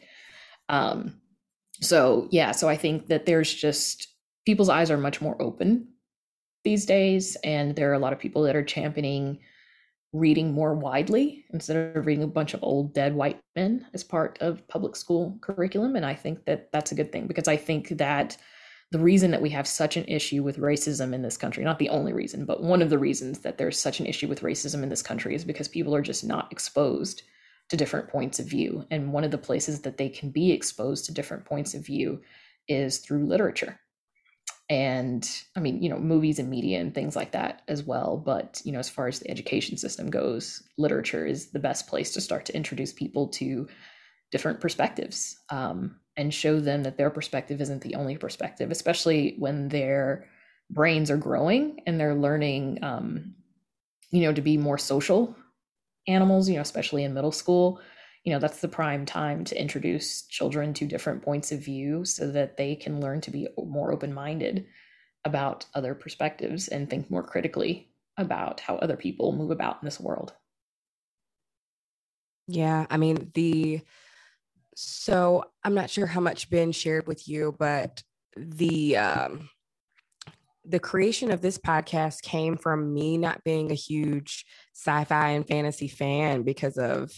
um 0.71 1.21
so 1.81 2.29
yeah 2.31 2.53
so 2.53 2.69
i 2.69 2.77
think 2.77 3.07
that 3.07 3.27
there's 3.27 3.53
just 3.53 4.09
people's 4.47 4.69
eyes 4.69 4.91
are 4.91 4.99
much 4.99 5.21
more 5.21 5.41
open 5.41 5.87
these 6.65 6.87
days 6.87 7.37
and 7.45 7.77
there 7.77 7.91
are 7.91 7.95
a 7.95 7.99
lot 7.99 8.13
of 8.13 8.19
people 8.19 8.43
that 8.43 8.57
are 8.57 8.65
championing 8.65 9.39
reading 10.13 10.53
more 10.53 10.75
widely 10.75 11.45
instead 11.53 11.95
of 11.97 12.07
reading 12.07 12.25
a 12.25 12.29
bunch 12.29 12.55
of 12.55 12.63
old 12.63 12.95
dead 12.95 13.15
white 13.15 13.39
men 13.55 13.87
as 13.93 14.03
part 14.03 14.39
of 14.41 14.67
public 14.69 14.97
school 14.97 15.37
curriculum 15.41 15.97
and 15.97 16.07
i 16.07 16.15
think 16.15 16.45
that 16.47 16.71
that's 16.73 16.93
a 16.93 16.95
good 16.95 17.13
thing 17.13 17.27
because 17.27 17.47
i 17.47 17.57
think 17.57 17.91
that 17.91 18.37
the 18.91 18.99
reason 18.99 19.31
that 19.31 19.43
we 19.43 19.51
have 19.51 19.67
such 19.67 19.99
an 19.99 20.05
issue 20.07 20.43
with 20.43 20.57
racism 20.59 21.13
in 21.13 21.21
this 21.21 21.37
country 21.37 21.63
not 21.63 21.79
the 21.79 21.91
only 21.91 22.13
reason 22.13 22.47
but 22.47 22.63
one 22.63 22.81
of 22.81 22.89
the 22.89 22.99
reasons 22.99 23.41
that 23.41 23.59
there's 23.59 23.79
such 23.79 24.01
an 24.01 24.07
issue 24.07 24.27
with 24.27 24.41
racism 24.41 24.83
in 24.83 24.89
this 24.89 25.03
country 25.03 25.35
is 25.35 25.45
because 25.45 25.69
people 25.69 25.95
are 25.95 26.03
just 26.03 26.25
not 26.25 26.51
exposed 26.51 27.23
to 27.69 27.77
different 27.77 28.09
points 28.09 28.39
of 28.39 28.47
view. 28.47 28.87
And 28.91 29.13
one 29.13 29.25
of 29.25 29.31
the 29.31 29.39
places 29.39 29.83
that 29.83 29.99
they 29.99 30.09
can 30.09 30.31
be 30.31 30.53
exposed 30.53 31.05
to 31.05 31.15
different 31.15 31.45
points 31.45 31.75
of 31.75 31.85
view 31.85 32.23
is 32.67 32.99
through 32.99 33.27
literature. 33.27 33.79
And 34.71 35.29
I 35.57 35.61
mean, 35.61 35.83
you 35.83 35.89
know, 35.89 35.99
movies 35.99 36.39
and 36.39 36.51
media 36.51 36.79
and 36.81 36.95
things 36.95 37.17
like 37.17 37.33
that 37.33 37.63
as 37.69 37.83
well. 37.83 38.19
But, 38.19 38.61
you 38.65 38.73
know, 38.73 38.79
as 38.79 38.89
far 38.89 39.09
as 39.09 39.19
the 39.19 39.31
education 39.31 39.79
system 39.79 40.11
goes, 40.11 40.63
literature 40.77 41.25
is 41.25 41.51
the 41.51 41.59
best 41.59 41.87
place 41.87 42.13
to 42.13 42.21
start 42.21 42.45
to 42.47 42.57
introduce 42.57 42.93
people 42.93 43.29
to 43.29 43.67
different 44.31 44.61
perspectives 44.61 45.39
um, 45.49 45.97
and 46.19 46.35
show 46.35 46.61
them 46.61 46.83
that 46.83 46.99
their 46.99 47.09
perspective 47.09 47.63
isn't 47.63 47.81
the 47.81 47.95
only 47.95 48.19
perspective, 48.19 48.71
especially 48.71 49.37
when 49.39 49.69
their 49.69 50.27
brains 50.71 51.11
are 51.11 51.17
growing 51.17 51.81
and 51.87 51.99
they're 51.99 52.15
learning, 52.15 52.79
um, 52.83 53.35
you 54.11 54.21
know, 54.21 54.35
to 54.35 54.43
be 54.43 54.59
more 54.59 54.77
social 54.77 55.35
animals, 56.09 56.49
you 56.49 56.57
know, 56.57 56.63
especially 56.63 57.05
in 57.05 57.15
middle 57.15 57.33
school, 57.33 57.81
you 58.25 58.33
know, 58.33 58.39
that's 58.39 58.61
the 58.61 58.69
prime 58.69 59.07
time 59.07 59.45
to 59.45 59.61
introduce 59.61 60.27
children 60.27 60.75
to 60.75 60.87
different 60.87 61.23
points 61.23 61.53
of 61.53 61.65
view 61.65 62.05
so 62.05 62.31
that 62.33 62.57
they 62.57 62.75
can 62.75 63.01
learn 63.01 63.21
to 63.23 63.31
be 63.31 63.49
more 63.59 63.93
open 63.93 64.13
minded 64.13 64.67
about 65.25 65.67
other 65.75 65.95
perspectives 65.95 66.69
and 66.69 66.91
think 66.91 67.11
more 67.11 67.23
critically 67.23 67.93
about 68.17 68.61
how 68.61 68.77
other 68.77 68.97
people 68.97 69.33
move 69.33 69.51
about 69.51 69.79
in 69.83 69.87
this 69.87 70.01
world. 70.01 70.33
Yeah, 72.47 72.87
I 72.91 72.97
mean, 72.97 73.31
the 73.35 73.83
so 74.75 75.45
I'm 75.65 75.75
not 75.75 75.91
sure 75.91 76.07
how 76.07 76.21
much 76.21 76.51
Ben 76.51 76.73
shared 76.73 77.07
with 77.07 77.29
you, 77.29 77.55
but 77.59 78.03
the 78.37 78.97
um 78.97 79.51
the 80.69 80.79
creation 80.79 81.31
of 81.31 81.41
this 81.41 81.59
podcast 81.59 82.23
came 82.23 82.57
from 82.57 82.93
me 82.93 83.17
not 83.19 83.43
being 83.45 83.71
a 83.71 83.75
huge 83.75 84.45
sci-fi 84.75 85.31
and 85.31 85.47
fantasy 85.47 85.89
fan 85.89 86.43
because 86.43 86.77
of 86.77 87.11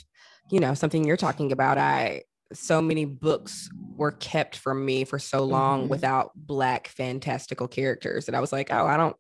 you 0.51 0.61
know 0.61 0.75
something 0.75 1.05
you're 1.05 1.17
talking 1.17 1.53
about. 1.53 1.79
I 1.79 2.23
so 2.53 2.83
many 2.83 3.05
books 3.05 3.71
were 3.97 4.13
kept 4.13 4.57
from 4.57 4.85
me 4.85 5.05
for 5.05 5.19
so 5.19 5.45
long 5.45 5.83
mm-hmm. 5.83 5.91
without 5.91 6.33
black 6.35 6.89
fantastical 6.89 7.69
characters 7.69 8.27
and 8.27 8.37
i 8.37 8.41
was 8.41 8.53
like 8.53 8.73
oh 8.73 8.85
i 8.87 8.97
don't 8.97 9.15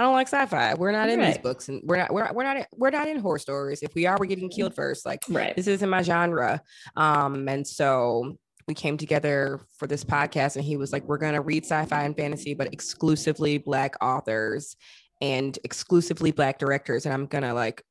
i 0.00 0.02
don't 0.02 0.14
like 0.14 0.28
sci-fi. 0.28 0.72
We're 0.74 0.92
not 0.92 1.10
in 1.10 1.20
these 1.20 1.36
books 1.36 1.68
and 1.68 1.82
we're 1.84 1.98
not 1.98 2.10
we're, 2.10 2.32
we're 2.32 2.44
not 2.44 2.66
we're 2.72 2.90
not 2.90 3.06
in 3.06 3.18
horror 3.18 3.38
stories. 3.38 3.82
If 3.82 3.94
we 3.94 4.06
are 4.06 4.16
we're 4.18 4.26
getting 4.26 4.48
killed 4.48 4.74
first. 4.74 5.04
Like 5.04 5.20
right. 5.28 5.54
this 5.54 5.66
isn't 5.66 5.90
my 5.90 6.00
genre. 6.00 6.62
Um 6.96 7.46
and 7.48 7.66
so 7.66 8.38
we 8.70 8.74
came 8.74 8.96
together 8.96 9.60
for 9.76 9.86
this 9.86 10.04
podcast 10.04 10.56
and 10.56 10.64
he 10.64 10.76
was 10.76 10.92
like 10.92 11.04
we're 11.04 11.18
going 11.18 11.34
to 11.34 11.40
read 11.40 11.64
sci-fi 11.64 12.04
and 12.04 12.16
fantasy 12.16 12.54
but 12.54 12.72
exclusively 12.72 13.58
black 13.58 13.94
authors 14.00 14.76
and 15.20 15.58
exclusively 15.64 16.30
black 16.30 16.58
directors 16.58 17.04
and 17.04 17.12
i'm 17.12 17.26
going 17.26 17.42
to 17.42 17.52
like 17.52 17.82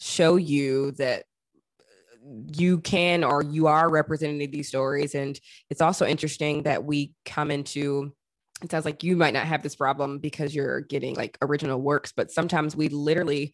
show 0.00 0.36
you 0.36 0.90
that 0.92 1.24
you 2.54 2.78
can 2.80 3.24
or 3.24 3.42
you 3.42 3.66
are 3.66 3.90
representing 3.90 4.50
these 4.50 4.68
stories. 4.68 5.14
And 5.14 5.38
it's 5.70 5.80
also 5.80 6.06
interesting 6.06 6.64
that 6.64 6.84
we 6.84 7.12
come 7.24 7.50
into 7.50 8.12
it 8.62 8.70
sounds 8.70 8.84
like 8.84 9.02
you 9.02 9.16
might 9.16 9.34
not 9.34 9.46
have 9.46 9.62
this 9.64 9.74
problem 9.74 10.18
because 10.18 10.54
you're 10.54 10.82
getting 10.82 11.16
like 11.16 11.36
original 11.42 11.80
works 11.80 12.12
but 12.14 12.30
sometimes 12.30 12.76
we 12.76 12.88
literally 12.88 13.52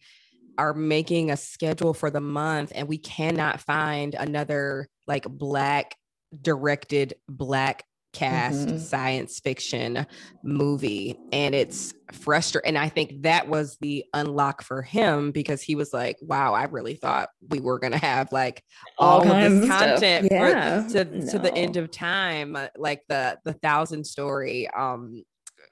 are 0.59 0.75
making 0.75 1.31
a 1.31 1.37
schedule 1.37 1.95
for 1.95 2.11
the 2.11 2.21
month 2.21 2.71
and 2.75 2.87
we 2.87 2.99
cannot 2.99 3.59
find 3.59 4.13
another 4.13 4.87
like 5.07 5.23
black 5.23 5.95
directed 6.41 7.13
black 7.27 7.83
cast 8.11 8.67
mm-hmm. 8.67 8.77
science 8.77 9.39
fiction 9.39 10.05
movie 10.43 11.15
and 11.31 11.53
it's 11.53 11.93
frustrating 12.11 12.69
and 12.69 12.77
i 12.77 12.89
think 12.89 13.21
that 13.21 13.47
was 13.47 13.77
the 13.81 14.03
unlock 14.15 14.63
for 14.63 14.81
him 14.81 15.31
because 15.31 15.61
he 15.61 15.75
was 15.75 15.93
like 15.93 16.17
wow 16.21 16.53
i 16.53 16.63
really 16.63 16.95
thought 16.95 17.29
we 17.49 17.59
were 17.59 17.77
going 17.77 17.91
to 17.91 17.99
have 17.99 18.31
like 18.31 18.63
all, 18.97 19.21
all 19.21 19.31
of 19.31 19.51
this 19.51 19.69
content 19.69 20.27
yeah. 20.31 20.81
for, 20.81 20.89
to, 20.89 21.05
no. 21.05 21.31
to 21.31 21.37
the 21.37 21.53
end 21.53 21.77
of 21.77 21.91
time 21.91 22.55
uh, 22.55 22.67
like 22.77 23.03
the 23.09 23.37
the 23.45 23.53
thousand 23.53 24.03
story 24.03 24.67
um 24.71 25.23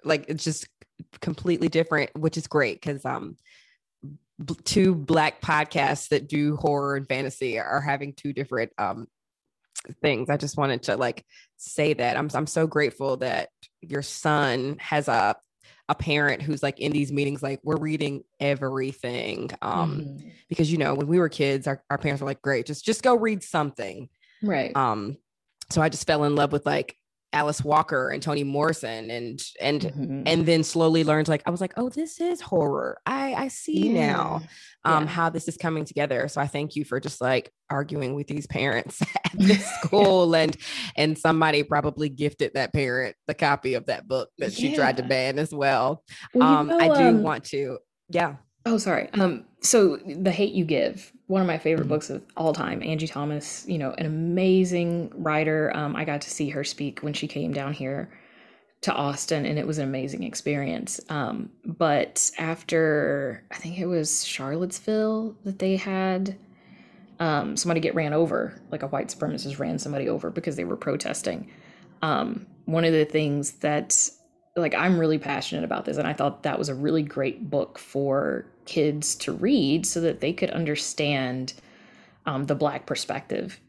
like 0.03 0.25
it's 0.27 0.43
just 0.43 0.67
completely 1.21 1.69
different 1.69 2.11
which 2.15 2.37
is 2.37 2.45
great 2.45 2.79
because 2.79 3.03
um 3.03 3.35
two 4.63 4.93
black 4.93 5.41
podcasts 5.41 6.09
that 6.09 6.27
do 6.27 6.55
horror 6.57 6.95
and 6.95 7.07
fantasy 7.07 7.57
are 7.59 7.81
having 7.81 8.13
two 8.13 8.31
different 8.31 8.71
um 8.77 9.07
things. 10.01 10.29
I 10.29 10.37
just 10.37 10.57
wanted 10.57 10.83
to 10.83 10.97
like 10.97 11.25
say 11.57 11.93
that 11.93 12.17
I'm 12.17 12.29
I'm 12.33 12.47
so 12.47 12.67
grateful 12.67 13.17
that 13.17 13.49
your 13.81 14.01
son 14.01 14.77
has 14.79 15.07
a 15.07 15.35
a 15.89 15.95
parent 15.95 16.41
who's 16.41 16.61
like 16.61 16.79
in 16.79 16.91
these 16.91 17.11
meetings 17.11 17.41
like 17.41 17.59
we're 17.63 17.77
reading 17.77 18.23
everything 18.39 19.49
um 19.61 20.01
mm-hmm. 20.01 20.29
because 20.49 20.69
you 20.71 20.77
know 20.77 20.93
when 20.93 21.07
we 21.07 21.17
were 21.17 21.29
kids 21.29 21.65
our, 21.65 21.81
our 21.89 21.97
parents 21.97 22.21
were 22.21 22.27
like 22.27 22.41
great 22.41 22.65
just 22.65 22.83
just 22.83 23.03
go 23.03 23.15
read 23.15 23.41
something 23.41 24.09
right 24.43 24.75
um 24.75 25.15
so 25.69 25.81
i 25.81 25.87
just 25.87 26.05
fell 26.05 26.25
in 26.25 26.35
love 26.35 26.51
with 26.51 26.65
like 26.65 26.97
Alice 27.33 27.63
Walker 27.63 28.09
and 28.09 28.23
Toni 28.23 28.43
Morrison 28.43 29.11
and 29.11 29.41
and 29.59 29.81
mm-hmm. 29.81 30.23
and 30.25 30.45
then 30.45 30.63
slowly 30.63 31.03
learned 31.03 31.27
like 31.27 31.43
I 31.45 31.49
was 31.49 31.61
like 31.61 31.73
oh 31.77 31.89
this 31.89 32.21
is 32.21 32.39
horror 32.39 32.99
I 33.05 33.33
I 33.33 33.47
see 33.49 33.89
yeah. 33.89 34.11
now 34.11 34.41
um 34.85 35.03
yeah. 35.03 35.09
how 35.09 35.29
this 35.29 35.47
is 35.47 35.57
coming 35.57 35.83
together 35.85 36.27
so 36.29 36.39
I 36.39 36.47
thank 36.47 36.75
you 36.75 36.85
for 36.85 36.99
just 36.99 37.19
like 37.19 37.51
arguing 37.69 38.15
with 38.15 38.27
these 38.27 38.47
parents 38.47 39.01
at 39.25 39.31
this 39.33 39.65
school 39.81 40.35
and 40.35 40.55
and 40.95 41.17
somebody 41.17 41.63
probably 41.63 42.09
gifted 42.09 42.53
that 42.53 42.73
parent 42.73 43.15
the 43.27 43.33
copy 43.33 43.73
of 43.73 43.87
that 43.87 44.07
book 44.07 44.29
that 44.37 44.57
yeah. 44.57 44.69
she 44.69 44.75
tried 44.75 44.97
to 44.97 45.03
ban 45.03 45.37
as 45.37 45.53
well, 45.53 46.03
well 46.33 46.47
um 46.47 46.67
know, 46.67 46.79
I 46.79 46.87
do 46.87 47.07
um, 47.07 47.23
want 47.23 47.43
to 47.45 47.79
yeah 48.09 48.35
Oh, 48.67 48.77
sorry. 48.77 49.07
Um, 49.13 49.45
so 49.61 49.95
The 49.95 50.29
Hate 50.29 50.51
You 50.51 50.65
Give, 50.65 51.13
one 51.27 51.41
of 51.41 51.47
my 51.47 51.57
favorite 51.57 51.83
mm-hmm. 51.83 51.89
books 51.89 52.09
of 52.09 52.23
all 52.35 52.53
time. 52.53 52.81
Angie 52.81 53.07
Thomas, 53.07 53.65
you 53.67 53.77
know, 53.77 53.91
an 53.91 54.05
amazing 54.05 55.11
writer. 55.15 55.71
Um, 55.75 55.95
I 55.95 56.05
got 56.05 56.21
to 56.21 56.29
see 56.29 56.49
her 56.49 56.63
speak 56.63 57.01
when 57.01 57.13
she 57.13 57.27
came 57.27 57.53
down 57.53 57.73
here 57.73 58.09
to 58.81 58.93
Austin, 58.93 59.45
and 59.45 59.59
it 59.59 59.67
was 59.67 59.77
an 59.77 59.83
amazing 59.83 60.23
experience. 60.23 60.99
Um, 61.09 61.49
but 61.65 62.31
after 62.37 63.43
I 63.51 63.55
think 63.55 63.77
it 63.77 63.87
was 63.87 64.25
Charlottesville 64.25 65.35
that 65.43 65.59
they 65.59 65.75
had 65.75 66.37
um, 67.19 67.57
somebody 67.57 67.79
get 67.79 67.95
ran 67.95 68.13
over, 68.13 68.59
like 68.71 68.83
a 68.83 68.87
white 68.87 69.07
supremacist 69.07 69.59
ran 69.59 69.79
somebody 69.79 70.07
over 70.07 70.29
because 70.29 70.55
they 70.55 70.63
were 70.63 70.77
protesting. 70.77 71.51
Um, 72.01 72.45
one 72.65 72.85
of 72.85 72.93
the 72.93 73.05
things 73.05 73.53
that 73.53 74.09
like 74.57 74.75
I'm 74.75 74.99
really 74.99 75.19
passionate 75.19 75.63
about 75.63 75.85
this, 75.85 75.97
and 75.97 76.07
I 76.07 76.13
thought 76.13 76.43
that 76.43 76.59
was 76.59 76.69
a 76.69 76.75
really 76.75 77.03
great 77.03 77.49
book 77.49 77.77
for 77.77 78.45
kids 78.65 79.15
to 79.15 79.31
read 79.31 79.85
so 79.85 80.01
that 80.01 80.19
they 80.19 80.33
could 80.33 80.49
understand 80.49 81.53
um, 82.25 82.45
the 82.45 82.55
black 82.55 82.85
perspective 82.85 83.59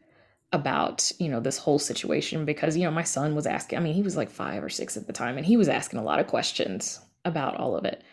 about 0.51 1.11
you 1.19 1.29
know 1.29 1.39
this 1.39 1.57
whole 1.57 1.79
situation 1.79 2.43
because 2.43 2.75
you 2.75 2.83
know 2.83 2.91
my 2.91 3.03
son 3.03 3.35
was 3.35 3.45
asking 3.45 3.77
i 3.77 3.81
mean 3.81 3.93
he 3.93 4.01
was 4.01 4.17
like 4.17 4.31
five 4.31 4.63
or 4.63 4.69
six 4.69 4.97
at 4.97 5.05
the 5.05 5.13
time 5.13 5.37
and 5.37 5.45
he 5.45 5.57
was 5.57 5.69
asking 5.69 5.99
a 5.99 6.03
lot 6.03 6.19
of 6.19 6.25
questions 6.25 6.99
about 7.25 7.55
all 7.57 7.75
of 7.75 7.85
it. 7.85 8.03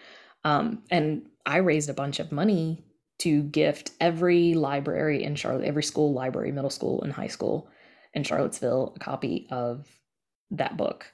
Um, 0.44 0.82
and 0.90 1.26
i 1.46 1.56
raised 1.56 1.88
a 1.88 1.94
bunch 1.94 2.20
of 2.20 2.32
money 2.32 2.84
to 3.20 3.42
gift 3.42 3.92
every 4.00 4.52
library 4.52 5.24
in 5.24 5.34
charlotte 5.34 5.64
every 5.64 5.82
school 5.82 6.12
library 6.12 6.52
middle 6.52 6.70
school 6.70 7.02
and 7.02 7.12
high 7.12 7.26
school 7.26 7.68
in 8.12 8.22
charlottesville 8.22 8.92
a 8.96 8.98
copy 8.98 9.46
of 9.50 9.86
that 10.50 10.76
book 10.76 11.10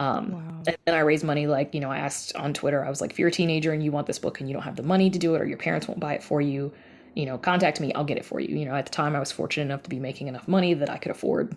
um, 0.00 0.32
wow. 0.32 0.62
and 0.66 0.76
then 0.84 0.94
i 0.94 1.00
raised 1.00 1.24
money 1.24 1.46
like 1.46 1.72
you 1.74 1.80
know 1.80 1.90
i 1.90 1.98
asked 1.98 2.34
on 2.34 2.52
twitter 2.52 2.84
i 2.84 2.88
was 2.88 3.00
like 3.00 3.12
if 3.12 3.18
you're 3.18 3.28
a 3.28 3.32
teenager 3.32 3.72
and 3.72 3.84
you 3.84 3.92
want 3.92 4.06
this 4.06 4.18
book 4.18 4.40
and 4.40 4.48
you 4.48 4.52
don't 4.52 4.62
have 4.62 4.76
the 4.76 4.82
money 4.82 5.08
to 5.08 5.18
do 5.18 5.34
it 5.34 5.40
or 5.40 5.46
your 5.46 5.58
parents 5.58 5.86
won't 5.86 6.00
buy 6.00 6.14
it 6.14 6.22
for 6.22 6.40
you 6.40 6.72
you 7.14 7.26
know, 7.26 7.38
contact 7.38 7.80
me, 7.80 7.92
I'll 7.94 8.04
get 8.04 8.18
it 8.18 8.24
for 8.24 8.40
you. 8.40 8.56
You 8.56 8.64
know, 8.66 8.74
at 8.74 8.86
the 8.86 8.92
time 8.92 9.16
I 9.16 9.20
was 9.20 9.32
fortunate 9.32 9.64
enough 9.64 9.82
to 9.84 9.90
be 9.90 9.98
making 9.98 10.28
enough 10.28 10.46
money 10.46 10.74
that 10.74 10.90
I 10.90 10.98
could 10.98 11.10
afford 11.10 11.54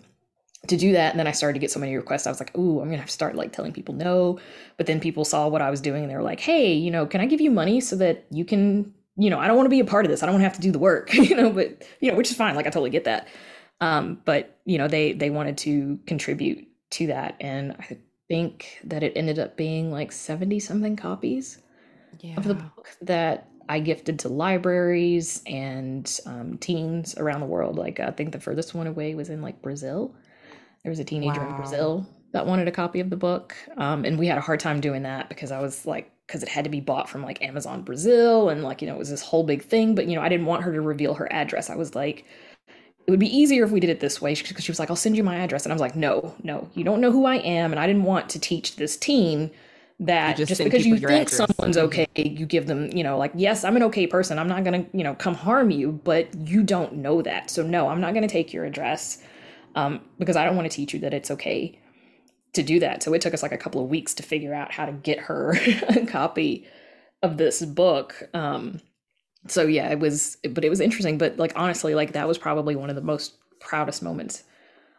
to 0.67 0.77
do 0.77 0.93
that. 0.93 1.11
And 1.11 1.19
then 1.19 1.27
I 1.27 1.31
started 1.31 1.53
to 1.53 1.59
get 1.59 1.71
so 1.71 1.79
many 1.79 1.95
requests. 1.95 2.25
I 2.25 2.31
was 2.31 2.39
like, 2.39 2.57
ooh, 2.57 2.79
I'm 2.79 2.87
gonna 2.87 2.97
have 2.97 3.07
to 3.07 3.13
start 3.13 3.35
like 3.35 3.51
telling 3.51 3.73
people 3.73 3.93
no. 3.93 4.39
But 4.77 4.85
then 4.85 4.99
people 4.99 5.25
saw 5.25 5.47
what 5.47 5.61
I 5.61 5.69
was 5.69 5.81
doing 5.81 6.03
and 6.03 6.11
they 6.11 6.15
were 6.15 6.23
like, 6.23 6.39
hey, 6.39 6.73
you 6.73 6.89
know, 6.89 7.05
can 7.05 7.21
I 7.21 7.25
give 7.25 7.41
you 7.41 7.51
money 7.51 7.81
so 7.81 7.95
that 7.97 8.25
you 8.31 8.45
can, 8.45 8.93
you 9.17 9.29
know, 9.29 9.39
I 9.39 9.47
don't 9.47 9.57
want 9.57 9.65
to 9.65 9.71
be 9.71 9.79
a 9.79 9.85
part 9.85 10.05
of 10.05 10.11
this. 10.11 10.23
I 10.23 10.25
don't 10.25 10.35
want 10.35 10.41
to 10.41 10.49
have 10.49 10.55
to 10.55 10.61
do 10.61 10.71
the 10.71 10.79
work, 10.79 11.13
you 11.13 11.35
know, 11.35 11.51
but 11.51 11.83
you 11.99 12.09
know, 12.09 12.17
which 12.17 12.31
is 12.31 12.37
fine. 12.37 12.55
Like 12.55 12.65
I 12.65 12.69
totally 12.69 12.89
get 12.89 13.03
that. 13.03 13.27
Um, 13.81 14.21
but 14.25 14.57
you 14.65 14.77
know, 14.77 14.87
they 14.87 15.13
they 15.13 15.29
wanted 15.29 15.57
to 15.59 15.99
contribute 16.07 16.65
to 16.91 17.07
that. 17.07 17.35
And 17.39 17.73
I 17.79 17.97
think 18.33 18.79
that 18.83 19.03
it 19.03 19.13
ended 19.15 19.37
up 19.37 19.55
being 19.55 19.91
like 19.91 20.11
70 20.11 20.59
something 20.59 20.95
copies 20.95 21.59
yeah. 22.19 22.35
of 22.35 22.45
the 22.45 22.55
book 22.55 22.89
that 23.01 23.47
I 23.69 23.79
gifted 23.79 24.17
to 24.19 24.29
libraries 24.29 25.43
and 25.45 26.19
um, 26.25 26.57
teens 26.57 27.15
around 27.15 27.41
the 27.41 27.45
world. 27.45 27.77
Like 27.77 27.99
I 27.99 28.09
think 28.09 28.31
the 28.31 28.39
furthest 28.39 28.73
one 28.73 28.87
away 28.87 29.13
was 29.13 29.29
in 29.29 29.43
like 29.43 29.61
Brazil. 29.61 30.15
There 30.81 30.89
was 30.89 30.97
a 30.97 31.03
teenager 31.03 31.41
wow. 31.41 31.49
in 31.49 31.55
Brazil 31.57 32.09
that 32.31 32.47
wanted 32.47 32.67
a 32.67 32.71
copy 32.71 32.99
of 32.99 33.11
the 33.11 33.15
book, 33.15 33.55
um, 33.77 34.03
and 34.03 34.17
we 34.17 34.25
had 34.25 34.39
a 34.39 34.41
hard 34.41 34.59
time 34.59 34.81
doing 34.81 35.03
that 35.03 35.29
because 35.29 35.51
I 35.51 35.59
was 35.59 35.85
like, 35.85 36.11
because 36.25 36.41
it 36.41 36.49
had 36.49 36.63
to 36.63 36.71
be 36.71 36.81
bought 36.81 37.07
from 37.07 37.21
like 37.21 37.39
Amazon 37.43 37.83
Brazil, 37.83 38.49
and 38.49 38.63
like 38.63 38.81
you 38.81 38.87
know 38.87 38.95
it 38.95 38.99
was 38.99 39.11
this 39.11 39.21
whole 39.21 39.43
big 39.43 39.63
thing. 39.63 39.93
But 39.93 40.07
you 40.07 40.15
know 40.15 40.23
I 40.23 40.29
didn't 40.29 40.47
want 40.47 40.63
her 40.63 40.73
to 40.73 40.81
reveal 40.81 41.13
her 41.13 41.31
address. 41.31 41.69
I 41.69 41.75
was 41.75 41.93
like, 41.93 42.25
it 43.05 43.11
would 43.11 43.19
be 43.19 43.35
easier 43.35 43.63
if 43.63 43.71
we 43.71 43.79
did 43.79 43.89
it 43.89 43.99
this 43.99 44.21
way 44.21 44.33
because 44.33 44.63
she 44.63 44.71
was 44.71 44.79
like, 44.79 44.89
I'll 44.89 44.95
send 44.95 45.17
you 45.17 45.23
my 45.23 45.37
address, 45.37 45.65
and 45.65 45.73
I 45.73 45.75
was 45.75 45.81
like, 45.81 45.95
no, 45.95 46.35
no, 46.43 46.69
you 46.73 46.83
don't 46.83 47.01
know 47.01 47.11
who 47.11 47.25
I 47.25 47.35
am, 47.37 47.71
and 47.71 47.79
I 47.79 47.87
didn't 47.87 48.03
want 48.03 48.29
to 48.29 48.39
teach 48.39 48.77
this 48.77 48.95
teen 48.95 49.51
that 49.99 50.37
just, 50.37 50.49
just 50.49 50.63
because 50.63 50.85
you 50.85 50.97
think 50.97 51.27
address. 51.27 51.33
someone's 51.35 51.77
mm-hmm. 51.77 51.85
okay, 51.85 52.07
you 52.15 52.45
give 52.45 52.67
them, 52.67 52.89
you 52.91 53.03
know, 53.03 53.17
like, 53.17 53.31
yes, 53.35 53.63
I'm 53.63 53.75
an 53.75 53.83
okay 53.83 54.07
person. 54.07 54.39
I'm 54.39 54.47
not 54.47 54.63
going 54.63 54.85
to, 54.85 54.97
you 54.97 55.03
know, 55.03 55.15
come 55.15 55.35
harm 55.35 55.71
you, 55.71 55.91
but 56.03 56.33
you 56.35 56.63
don't 56.63 56.95
know 56.95 57.21
that. 57.21 57.49
So, 57.49 57.63
no, 57.63 57.89
I'm 57.89 58.01
not 58.01 58.13
going 58.13 58.27
to 58.27 58.31
take 58.31 58.53
your 58.53 58.65
address 58.65 59.21
um, 59.75 60.01
because 60.19 60.35
I 60.35 60.45
don't 60.45 60.55
want 60.55 60.69
to 60.69 60.75
teach 60.75 60.93
you 60.93 60.99
that 61.01 61.13
it's 61.13 61.31
okay 61.31 61.79
to 62.53 62.63
do 62.63 62.79
that. 62.79 63.03
So, 63.03 63.13
it 63.13 63.21
took 63.21 63.33
us 63.33 63.43
like 63.43 63.51
a 63.51 63.57
couple 63.57 63.83
of 63.83 63.89
weeks 63.89 64.13
to 64.15 64.23
figure 64.23 64.53
out 64.53 64.71
how 64.71 64.85
to 64.85 64.91
get 64.91 65.19
her 65.19 65.51
a 65.89 66.05
copy 66.05 66.67
of 67.21 67.37
this 67.37 67.63
book. 67.63 68.29
Um, 68.33 68.81
so, 69.47 69.63
yeah, 69.63 69.89
it 69.91 69.99
was, 69.99 70.37
but 70.49 70.63
it 70.63 70.69
was 70.69 70.79
interesting. 70.79 71.17
But, 71.17 71.37
like, 71.37 71.53
honestly, 71.55 71.95
like, 71.95 72.13
that 72.13 72.27
was 72.27 72.37
probably 72.37 72.75
one 72.75 72.89
of 72.89 72.95
the 72.95 73.01
most 73.01 73.37
proudest 73.59 74.01
moments 74.01 74.43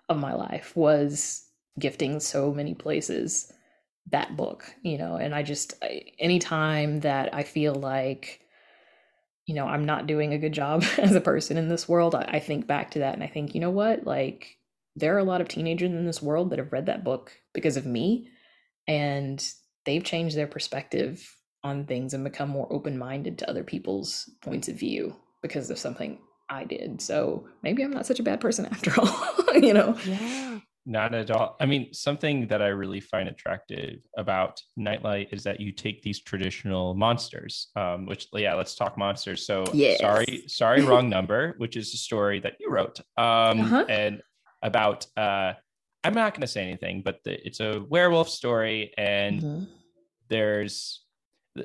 of 0.08 0.18
my 0.18 0.34
life 0.34 0.76
was 0.76 1.46
gifting 1.78 2.20
so 2.20 2.52
many 2.52 2.74
places 2.74 3.52
that 4.10 4.36
book, 4.36 4.64
you 4.82 4.98
know, 4.98 5.16
and 5.16 5.34
I 5.34 5.42
just, 5.42 5.74
I, 5.82 6.02
anytime 6.18 7.00
that 7.00 7.34
I 7.34 7.42
feel 7.42 7.74
like, 7.74 8.40
you 9.46 9.54
know, 9.54 9.66
I'm 9.66 9.86
not 9.86 10.06
doing 10.06 10.34
a 10.34 10.38
good 10.38 10.52
job 10.52 10.84
as 10.98 11.14
a 11.14 11.20
person 11.20 11.56
in 11.56 11.68
this 11.68 11.88
world, 11.88 12.14
I, 12.14 12.24
I 12.34 12.40
think 12.40 12.66
back 12.66 12.90
to 12.92 12.98
that 13.00 13.14
and 13.14 13.22
I 13.22 13.28
think, 13.28 13.54
you 13.54 13.60
know 13.60 13.70
what, 13.70 14.04
like, 14.04 14.58
there 14.96 15.14
are 15.14 15.18
a 15.18 15.24
lot 15.24 15.40
of 15.40 15.48
teenagers 15.48 15.90
in 15.90 16.06
this 16.06 16.22
world 16.22 16.50
that 16.50 16.58
have 16.58 16.72
read 16.72 16.86
that 16.86 17.02
book 17.02 17.32
because 17.52 17.76
of 17.76 17.86
me 17.86 18.28
and 18.86 19.44
they've 19.86 20.04
changed 20.04 20.36
their 20.36 20.46
perspective 20.46 21.34
on 21.64 21.86
things 21.86 22.14
and 22.14 22.22
become 22.22 22.50
more 22.50 22.70
open-minded 22.70 23.38
to 23.38 23.50
other 23.50 23.64
people's 23.64 24.30
points 24.42 24.68
of 24.68 24.76
view 24.76 25.16
because 25.42 25.70
of 25.70 25.78
something 25.78 26.18
I 26.48 26.64
did. 26.64 27.00
So 27.00 27.48
maybe 27.62 27.82
I'm 27.82 27.90
not 27.90 28.06
such 28.06 28.20
a 28.20 28.22
bad 28.22 28.40
person 28.40 28.66
after 28.70 28.92
all, 29.00 29.54
you 29.54 29.72
know. 29.72 29.96
Yeah. 30.04 30.60
Not 30.86 31.14
at 31.14 31.30
all. 31.30 31.56
I 31.60 31.66
mean, 31.66 31.94
something 31.94 32.46
that 32.48 32.60
I 32.60 32.66
really 32.66 33.00
find 33.00 33.26
attractive 33.26 34.00
about 34.18 34.60
Nightlight 34.76 35.28
is 35.32 35.42
that 35.44 35.58
you 35.58 35.72
take 35.72 36.02
these 36.02 36.20
traditional 36.20 36.92
monsters, 36.92 37.68
um, 37.74 38.04
which 38.04 38.28
yeah, 38.34 38.54
let's 38.54 38.74
talk 38.74 38.98
monsters. 38.98 39.46
So 39.46 39.64
yes. 39.72 40.00
sorry, 40.00 40.44
sorry, 40.46 40.82
wrong 40.84 41.08
number, 41.08 41.54
which 41.56 41.78
is 41.78 41.94
a 41.94 41.96
story 41.96 42.38
that 42.40 42.56
you 42.60 42.68
wrote, 42.70 43.00
um, 43.16 43.60
uh-huh. 43.60 43.86
and 43.88 44.20
about. 44.62 45.06
Uh, 45.16 45.54
I'm 46.06 46.12
not 46.12 46.34
going 46.34 46.42
to 46.42 46.46
say 46.46 46.62
anything, 46.62 47.00
but 47.02 47.20
the, 47.24 47.44
it's 47.46 47.60
a 47.60 47.82
werewolf 47.88 48.28
story, 48.28 48.92
and 48.98 49.40
mm-hmm. 49.40 49.64
there's. 50.28 51.03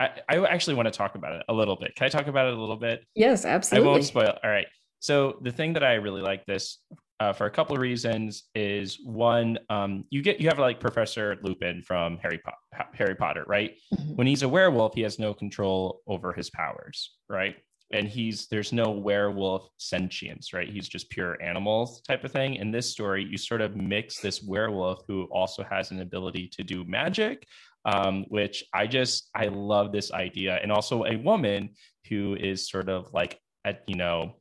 I, 0.00 0.08
I 0.30 0.46
actually 0.46 0.76
want 0.76 0.86
to 0.86 0.92
talk 0.92 1.14
about 1.14 1.34
it 1.34 1.42
a 1.50 1.52
little 1.52 1.76
bit. 1.76 1.94
Can 1.94 2.06
I 2.06 2.08
talk 2.08 2.26
about 2.26 2.48
it 2.48 2.54
a 2.54 2.58
little 2.58 2.78
bit? 2.78 3.04
Yes, 3.14 3.44
absolutely. 3.44 3.86
I 3.86 3.92
won't 3.92 4.04
spoil. 4.04 4.38
All 4.42 4.48
right. 4.48 4.66
So 5.00 5.38
the 5.42 5.52
thing 5.52 5.74
that 5.74 5.84
I 5.84 5.94
really 5.94 6.22
like 6.22 6.46
this 6.46 6.78
uh, 7.20 7.34
for 7.34 7.46
a 7.46 7.50
couple 7.50 7.76
of 7.76 7.82
reasons 7.82 8.44
is 8.54 8.98
one 9.04 9.58
um, 9.68 10.04
you 10.10 10.22
get 10.22 10.40
you 10.40 10.48
have 10.48 10.58
like 10.58 10.80
professor 10.80 11.36
lupin 11.42 11.82
from 11.82 12.18
harry, 12.18 12.40
po- 12.44 12.84
harry 12.94 13.14
potter 13.14 13.44
right 13.46 13.76
mm-hmm. 13.94 14.14
when 14.14 14.26
he's 14.26 14.42
a 14.42 14.48
werewolf 14.48 14.94
he 14.94 15.02
has 15.02 15.18
no 15.18 15.34
control 15.34 16.00
over 16.06 16.32
his 16.32 16.50
powers 16.50 17.16
right 17.28 17.56
and 17.92 18.08
he's 18.08 18.46
there's 18.46 18.72
no 18.72 18.90
werewolf 18.90 19.68
sentience 19.76 20.52
right 20.54 20.70
he's 20.70 20.88
just 20.88 21.10
pure 21.10 21.40
animals 21.42 22.00
type 22.02 22.24
of 22.24 22.32
thing 22.32 22.54
in 22.54 22.70
this 22.70 22.88
story 22.88 23.22
you 23.22 23.36
sort 23.36 23.60
of 23.60 23.76
mix 23.76 24.20
this 24.20 24.42
werewolf 24.42 25.02
who 25.06 25.24
also 25.24 25.62
has 25.62 25.90
an 25.90 26.00
ability 26.00 26.48
to 26.48 26.62
do 26.62 26.84
magic 26.86 27.46
um, 27.84 28.24
which 28.28 28.64
i 28.74 28.86
just 28.86 29.28
i 29.34 29.46
love 29.46 29.92
this 29.92 30.12
idea 30.12 30.58
and 30.62 30.70
also 30.70 31.04
a 31.04 31.16
woman 31.16 31.70
who 32.08 32.36
is 32.36 32.68
sort 32.68 32.88
of 32.88 33.12
like 33.12 33.38
at 33.64 33.82
you 33.86 33.96
know 33.96 34.34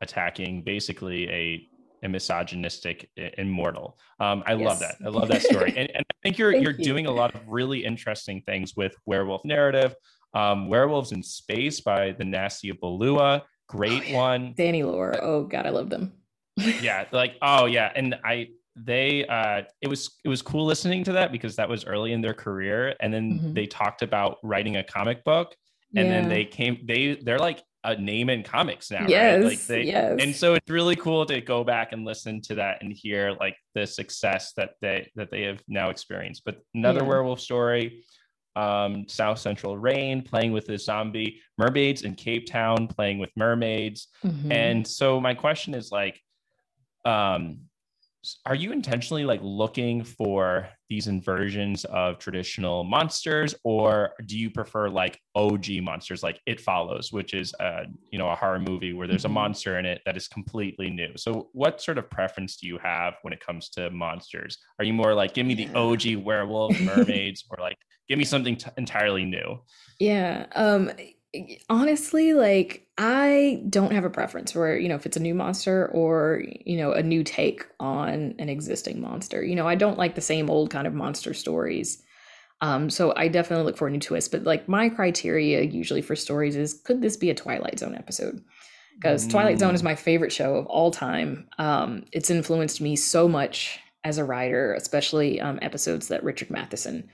attacking 0.00 0.62
basically 0.62 1.28
a 1.30 1.66
a 2.02 2.08
misogynistic 2.08 3.10
immortal. 3.38 3.98
Um, 4.18 4.42
I 4.46 4.54
yes. 4.54 4.66
love 4.66 4.78
that. 4.80 4.96
I 5.04 5.08
love 5.08 5.28
that 5.28 5.42
story, 5.42 5.74
and, 5.76 5.90
and 5.90 6.04
I 6.10 6.14
think 6.22 6.38
you're 6.38 6.54
you're 6.54 6.72
you. 6.72 6.84
doing 6.84 7.06
a 7.06 7.10
lot 7.10 7.34
of 7.34 7.40
really 7.46 7.84
interesting 7.84 8.42
things 8.46 8.76
with 8.76 8.94
werewolf 9.06 9.44
narrative. 9.44 9.94
Um, 10.32 10.68
Werewolves 10.68 11.12
in 11.12 11.22
Space 11.22 11.80
by 11.80 12.12
the 12.12 12.24
Nastia 12.24 12.78
Balua, 12.78 13.42
great 13.68 14.02
oh, 14.06 14.10
yeah. 14.10 14.16
one. 14.16 14.54
Danny 14.56 14.82
Lore. 14.82 15.14
Oh 15.20 15.44
God, 15.44 15.66
I 15.66 15.70
love 15.70 15.90
them. 15.90 16.12
yeah, 16.56 17.04
like 17.12 17.36
oh 17.42 17.66
yeah, 17.66 17.92
and 17.94 18.16
I 18.24 18.48
they 18.76 19.26
uh 19.26 19.62
it 19.80 19.88
was 19.88 20.18
it 20.24 20.28
was 20.28 20.42
cool 20.42 20.64
listening 20.64 21.04
to 21.04 21.12
that 21.12 21.32
because 21.32 21.56
that 21.56 21.68
was 21.68 21.84
early 21.84 22.12
in 22.12 22.20
their 22.20 22.34
career, 22.34 22.94
and 23.00 23.12
then 23.12 23.32
mm-hmm. 23.32 23.52
they 23.54 23.66
talked 23.66 24.02
about 24.02 24.38
writing 24.42 24.76
a 24.76 24.84
comic 24.84 25.24
book, 25.24 25.54
and 25.96 26.06
yeah. 26.06 26.12
then 26.12 26.28
they 26.28 26.44
came 26.44 26.78
they 26.86 27.18
they're 27.22 27.38
like 27.38 27.62
a 27.84 27.96
name 27.96 28.28
in 28.28 28.42
comics 28.42 28.90
now, 28.90 29.06
yes, 29.08 29.36
right? 29.36 29.44
Like 29.44 29.66
they, 29.66 29.82
yes. 29.84 30.18
and 30.20 30.36
so 30.36 30.54
it's 30.54 30.68
really 30.68 30.96
cool 30.96 31.24
to 31.26 31.40
go 31.40 31.64
back 31.64 31.92
and 31.92 32.04
listen 32.04 32.40
to 32.42 32.54
that 32.56 32.82
and 32.82 32.92
hear 32.92 33.32
like 33.40 33.56
the 33.74 33.86
success 33.86 34.52
that 34.54 34.72
they 34.82 35.10
that 35.16 35.30
they 35.30 35.42
have 35.42 35.62
now 35.66 35.88
experienced. 35.88 36.42
But 36.44 36.58
another 36.74 37.00
yeah. 37.00 37.06
werewolf 37.08 37.40
story, 37.40 38.04
um, 38.54 39.08
South 39.08 39.38
Central 39.38 39.78
Rain 39.78 40.22
playing 40.22 40.52
with 40.52 40.66
the 40.66 40.78
zombie 40.78 41.40
mermaids 41.56 42.02
in 42.02 42.14
Cape 42.14 42.46
Town, 42.46 42.86
playing 42.86 43.18
with 43.18 43.30
mermaids. 43.34 44.08
Mm-hmm. 44.24 44.52
And 44.52 44.86
so 44.86 45.18
my 45.18 45.34
question 45.34 45.74
is 45.74 45.90
like, 45.90 46.20
um, 47.06 47.60
are 48.44 48.54
you 48.54 48.70
intentionally 48.70 49.24
like 49.24 49.40
looking 49.42 50.04
for 50.04 50.68
these 50.90 51.06
inversions 51.06 51.84
of 51.86 52.18
traditional 52.18 52.84
monsters 52.84 53.54
or 53.64 54.10
do 54.26 54.38
you 54.38 54.50
prefer 54.50 54.88
like 54.90 55.18
og 55.34 55.66
monsters 55.82 56.22
like 56.22 56.38
it 56.44 56.60
follows 56.60 57.12
which 57.12 57.32
is 57.32 57.54
a 57.60 57.84
you 58.10 58.18
know 58.18 58.28
a 58.28 58.34
horror 58.34 58.58
movie 58.58 58.92
where 58.92 59.06
there's 59.06 59.24
a 59.24 59.28
mm-hmm. 59.28 59.34
monster 59.34 59.78
in 59.78 59.86
it 59.86 60.02
that 60.04 60.16
is 60.16 60.28
completely 60.28 60.90
new? 60.90 61.12
So 61.16 61.48
what 61.52 61.80
sort 61.80 61.96
of 61.96 62.10
preference 62.10 62.56
do 62.56 62.66
you 62.66 62.78
have 62.78 63.14
when 63.22 63.32
it 63.32 63.40
comes 63.40 63.70
to 63.70 63.90
monsters? 63.90 64.58
Are 64.78 64.84
you 64.84 64.92
more 64.92 65.14
like 65.14 65.32
give 65.32 65.46
me 65.46 65.54
the 65.54 65.68
og 65.74 66.04
werewolf 66.22 66.78
mermaids 66.80 67.44
or 67.50 67.56
like 67.60 67.78
give 68.08 68.18
me 68.18 68.24
something 68.24 68.56
t- 68.56 68.70
entirely 68.76 69.24
new 69.24 69.60
yeah 69.98 70.46
um 70.56 70.90
honestly, 71.68 72.34
like 72.34 72.86
I 72.98 73.62
don't 73.68 73.92
have 73.92 74.04
a 74.04 74.10
preference 74.10 74.52
for, 74.52 74.76
you 74.76 74.88
know, 74.88 74.96
if 74.96 75.06
it's 75.06 75.16
a 75.16 75.22
new 75.22 75.34
monster 75.34 75.88
or, 75.88 76.42
you 76.66 76.76
know, 76.76 76.92
a 76.92 77.02
new 77.02 77.22
take 77.22 77.66
on 77.78 78.34
an 78.38 78.48
existing 78.48 79.00
monster. 79.00 79.42
You 79.42 79.54
know, 79.54 79.66
I 79.66 79.74
don't 79.74 79.98
like 79.98 80.14
the 80.14 80.20
same 80.20 80.50
old 80.50 80.70
kind 80.70 80.86
of 80.86 80.94
monster 80.94 81.32
stories. 81.32 82.02
Um, 82.60 82.90
so 82.90 83.14
I 83.16 83.28
definitely 83.28 83.64
look 83.64 83.76
for 83.76 83.88
a 83.88 83.90
new 83.90 84.00
twist. 84.00 84.32
But 84.32 84.44
like 84.44 84.68
my 84.68 84.88
criteria 84.88 85.62
usually 85.62 86.02
for 86.02 86.16
stories 86.16 86.56
is 86.56 86.74
could 86.74 87.00
this 87.00 87.16
be 87.16 87.30
a 87.30 87.34
Twilight 87.34 87.78
Zone 87.78 87.94
episode? 87.94 88.42
Because 88.96 89.26
mm. 89.26 89.30
Twilight 89.30 89.60
Zone 89.60 89.74
is 89.74 89.82
mm. 89.82 89.86
my 89.86 89.94
favorite 89.94 90.32
show 90.32 90.56
of 90.56 90.66
all 90.66 90.90
time. 90.90 91.48
Um, 91.58 92.04
it's 92.12 92.30
influenced 92.30 92.80
me 92.80 92.96
so 92.96 93.28
much 93.28 93.78
as 94.02 94.18
a 94.18 94.24
writer, 94.24 94.74
especially 94.74 95.40
um, 95.40 95.58
episodes 95.62 96.08
that 96.08 96.24
Richard 96.24 96.50
Matheson 96.50 97.08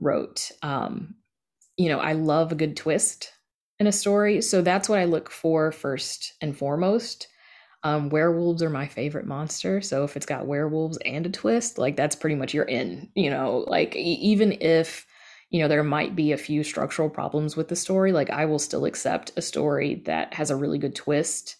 wrote. 0.00 0.50
Um, 0.62 1.16
you 1.76 1.88
know, 1.88 1.98
I 1.98 2.12
love 2.12 2.50
a 2.50 2.56
good 2.56 2.76
twist 2.76 3.30
in 3.82 3.88
a 3.88 3.92
story. 3.92 4.40
So 4.40 4.62
that's 4.62 4.88
what 4.88 5.00
I 5.00 5.06
look 5.06 5.28
for 5.28 5.72
first 5.72 6.34
and 6.40 6.56
foremost. 6.56 7.26
Um, 7.82 8.10
werewolves 8.10 8.62
are 8.62 8.70
my 8.70 8.86
favorite 8.86 9.26
monster. 9.26 9.80
So 9.80 10.04
if 10.04 10.16
it's 10.16 10.24
got 10.24 10.46
werewolves 10.46 10.98
and 10.98 11.26
a 11.26 11.30
twist, 11.30 11.78
like 11.78 11.96
that's 11.96 12.14
pretty 12.14 12.36
much 12.36 12.54
you're 12.54 12.62
in, 12.62 13.10
you 13.16 13.28
know, 13.28 13.64
like 13.66 13.96
e- 13.96 14.20
even 14.22 14.52
if, 14.60 15.04
you 15.50 15.60
know, 15.60 15.66
there 15.66 15.82
might 15.82 16.14
be 16.14 16.30
a 16.30 16.36
few 16.36 16.62
structural 16.62 17.10
problems 17.10 17.56
with 17.56 17.66
the 17.66 17.74
story, 17.74 18.12
like 18.12 18.30
I 18.30 18.44
will 18.44 18.60
still 18.60 18.84
accept 18.84 19.32
a 19.36 19.42
story 19.42 19.96
that 20.06 20.32
has 20.32 20.52
a 20.52 20.56
really 20.56 20.78
good 20.78 20.94
twist 20.94 21.56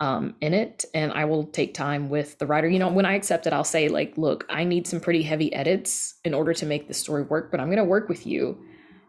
um, 0.00 0.34
in 0.40 0.54
it. 0.54 0.84
And 0.94 1.12
I 1.12 1.26
will 1.26 1.44
take 1.44 1.74
time 1.74 2.08
with 2.08 2.40
the 2.40 2.46
writer. 2.46 2.68
You 2.68 2.80
know, 2.80 2.88
when 2.88 3.06
I 3.06 3.14
accept 3.14 3.46
it, 3.46 3.52
I'll 3.52 3.62
say, 3.62 3.86
like, 3.86 4.18
look, 4.18 4.44
I 4.48 4.64
need 4.64 4.88
some 4.88 4.98
pretty 4.98 5.22
heavy 5.22 5.54
edits 5.54 6.16
in 6.24 6.34
order 6.34 6.54
to 6.54 6.66
make 6.66 6.88
the 6.88 6.94
story 6.94 7.22
work, 7.22 7.52
but 7.52 7.60
I'm 7.60 7.68
going 7.68 7.76
to 7.76 7.84
work 7.84 8.08
with 8.08 8.26
you 8.26 8.58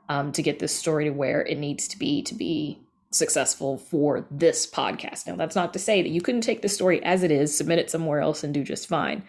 um, 0.10 0.32
to 0.34 0.42
get 0.42 0.60
this 0.60 0.76
story 0.76 1.06
to 1.06 1.12
where 1.12 1.42
it 1.42 1.58
needs 1.58 1.88
to 1.90 1.98
be 1.98 2.22
to 2.24 2.36
be 2.36 2.80
successful 3.12 3.78
for 3.78 4.26
this 4.32 4.66
podcast. 4.66 5.28
Now, 5.28 5.36
that's 5.36 5.56
not 5.56 5.74
to 5.74 5.80
say 5.80 6.02
that 6.02 6.10
you 6.10 6.22
couldn't 6.22 6.42
take 6.42 6.62
the 6.62 6.70
story 6.70 7.04
as 7.04 7.24
it 7.24 7.32
is, 7.32 7.56
submit 7.56 7.80
it 7.80 7.90
somewhere 7.90 8.20
else, 8.20 8.44
and 8.44 8.54
do 8.54 8.64
just 8.64 8.88
fine. 8.88 9.24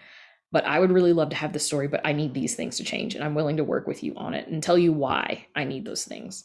But 0.50 0.64
I 0.64 0.78
would 0.78 0.92
really 0.92 1.12
love 1.12 1.30
to 1.30 1.36
have 1.36 1.52
the 1.52 1.58
story, 1.58 1.88
but 1.88 2.00
I 2.04 2.12
need 2.12 2.32
these 2.32 2.54
things 2.54 2.76
to 2.76 2.84
change, 2.84 3.14
and 3.14 3.24
I'm 3.24 3.34
willing 3.34 3.56
to 3.58 3.64
work 3.64 3.86
with 3.86 4.02
you 4.02 4.14
on 4.16 4.34
it 4.34 4.48
and 4.48 4.62
tell 4.62 4.78
you 4.78 4.92
why 4.92 5.46
I 5.54 5.64
need 5.64 5.84
those 5.84 6.04
things. 6.04 6.44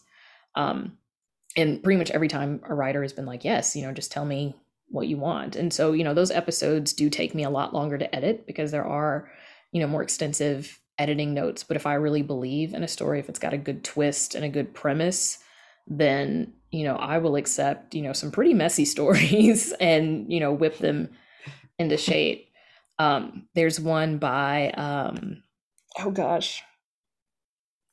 Um, 0.55 0.97
and 1.55 1.81
pretty 1.81 1.97
much 1.97 2.11
every 2.11 2.27
time 2.27 2.61
a 2.67 2.73
writer 2.73 3.01
has 3.01 3.13
been 3.13 3.25
like, 3.25 3.43
yes, 3.43 3.75
you 3.75 3.83
know, 3.83 3.91
just 3.91 4.11
tell 4.11 4.25
me 4.25 4.55
what 4.89 5.07
you 5.07 5.17
want. 5.17 5.55
And 5.55 5.73
so, 5.73 5.93
you 5.93 6.03
know, 6.03 6.13
those 6.13 6.31
episodes 6.31 6.93
do 6.93 7.09
take 7.09 7.35
me 7.35 7.43
a 7.43 7.49
lot 7.49 7.73
longer 7.73 7.97
to 7.97 8.15
edit 8.15 8.45
because 8.47 8.71
there 8.71 8.85
are, 8.85 9.31
you 9.71 9.79
know, 9.79 9.87
more 9.87 10.01
extensive 10.01 10.79
editing 10.99 11.33
notes, 11.33 11.63
but 11.63 11.77
if 11.77 11.87
I 11.87 11.95
really 11.95 12.21
believe 12.21 12.73
in 12.73 12.83
a 12.83 12.87
story, 12.87 13.19
if 13.19 13.29
it's 13.29 13.39
got 13.39 13.53
a 13.53 13.57
good 13.57 13.83
twist 13.83 14.35
and 14.35 14.45
a 14.45 14.49
good 14.49 14.73
premise, 14.73 15.39
then, 15.87 16.53
you 16.71 16.83
know, 16.83 16.95
I 16.97 17.17
will 17.17 17.37
accept, 17.37 17.95
you 17.95 18.03
know, 18.03 18.13
some 18.13 18.31
pretty 18.31 18.53
messy 18.53 18.85
stories 18.85 19.71
and, 19.79 20.31
you 20.31 20.39
know, 20.39 20.53
whip 20.53 20.77
them 20.77 21.09
into 21.79 21.97
shape. 21.97 22.47
Um, 22.99 23.47
there's 23.55 23.79
one 23.79 24.17
by 24.17 24.71
um 24.71 25.41
oh 25.97 26.11
gosh. 26.11 26.61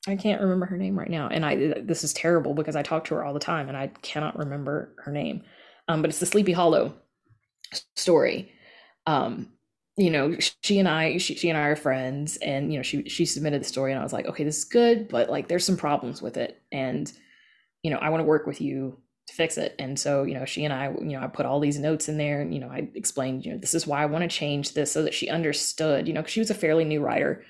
I 0.08 0.16
can't 0.16 0.40
remember 0.40 0.66
her 0.66 0.76
name 0.76 0.98
right 0.98 1.10
now. 1.10 1.28
And 1.28 1.44
I 1.44 1.74
this 1.80 2.04
is 2.04 2.12
terrible 2.12 2.54
because 2.54 2.76
I 2.76 2.82
talk 2.82 3.04
to 3.04 3.14
her 3.14 3.24
all 3.24 3.32
the 3.34 3.40
time 3.40 3.68
and 3.68 3.76
I 3.76 3.88
cannot 4.02 4.38
remember 4.38 4.94
her 5.04 5.12
name. 5.12 5.42
Um, 5.88 6.02
but 6.02 6.10
it's 6.10 6.20
the 6.20 6.26
Sleepy 6.26 6.52
Hollow 6.52 6.94
story. 7.94 8.52
Um, 9.06 9.48
you 9.96 10.10
know, 10.10 10.36
she 10.62 10.78
and 10.78 10.88
I, 10.88 11.16
she, 11.18 11.34
she 11.34 11.48
and 11.48 11.56
I 11.58 11.68
are 11.68 11.76
friends, 11.76 12.36
and 12.38 12.70
you 12.72 12.78
know, 12.78 12.82
she 12.82 13.08
she 13.08 13.24
submitted 13.24 13.62
the 13.62 13.66
story, 13.66 13.92
and 13.92 14.00
I 14.00 14.02
was 14.02 14.12
like, 14.12 14.26
okay, 14.26 14.44
this 14.44 14.58
is 14.58 14.64
good, 14.64 15.08
but 15.08 15.30
like, 15.30 15.48
there's 15.48 15.64
some 15.64 15.76
problems 15.76 16.20
with 16.20 16.36
it, 16.36 16.60
and 16.70 17.10
you 17.82 17.90
know, 17.90 17.98
I 17.98 18.10
want 18.10 18.20
to 18.20 18.26
work 18.26 18.46
with 18.46 18.60
you 18.60 18.98
to 19.28 19.34
fix 19.34 19.58
it. 19.58 19.74
And 19.78 19.98
so, 19.98 20.24
you 20.24 20.34
know, 20.34 20.44
she 20.44 20.64
and 20.64 20.72
I, 20.72 20.90
you 20.90 21.16
know, 21.16 21.20
I 21.20 21.28
put 21.28 21.46
all 21.46 21.60
these 21.60 21.78
notes 21.78 22.08
in 22.08 22.18
there, 22.18 22.42
and 22.42 22.52
you 22.52 22.60
know, 22.60 22.68
I 22.68 22.88
explained, 22.94 23.46
you 23.46 23.52
know, 23.52 23.58
this 23.58 23.74
is 23.74 23.86
why 23.86 24.02
I 24.02 24.06
want 24.06 24.22
to 24.22 24.28
change 24.28 24.74
this, 24.74 24.92
so 24.92 25.02
that 25.02 25.14
she 25.14 25.30
understood, 25.30 26.06
you 26.06 26.14
know, 26.14 26.20
because 26.20 26.32
she 26.32 26.40
was 26.40 26.50
a 26.50 26.54
fairly 26.54 26.84
new 26.84 27.00
writer 27.00 27.44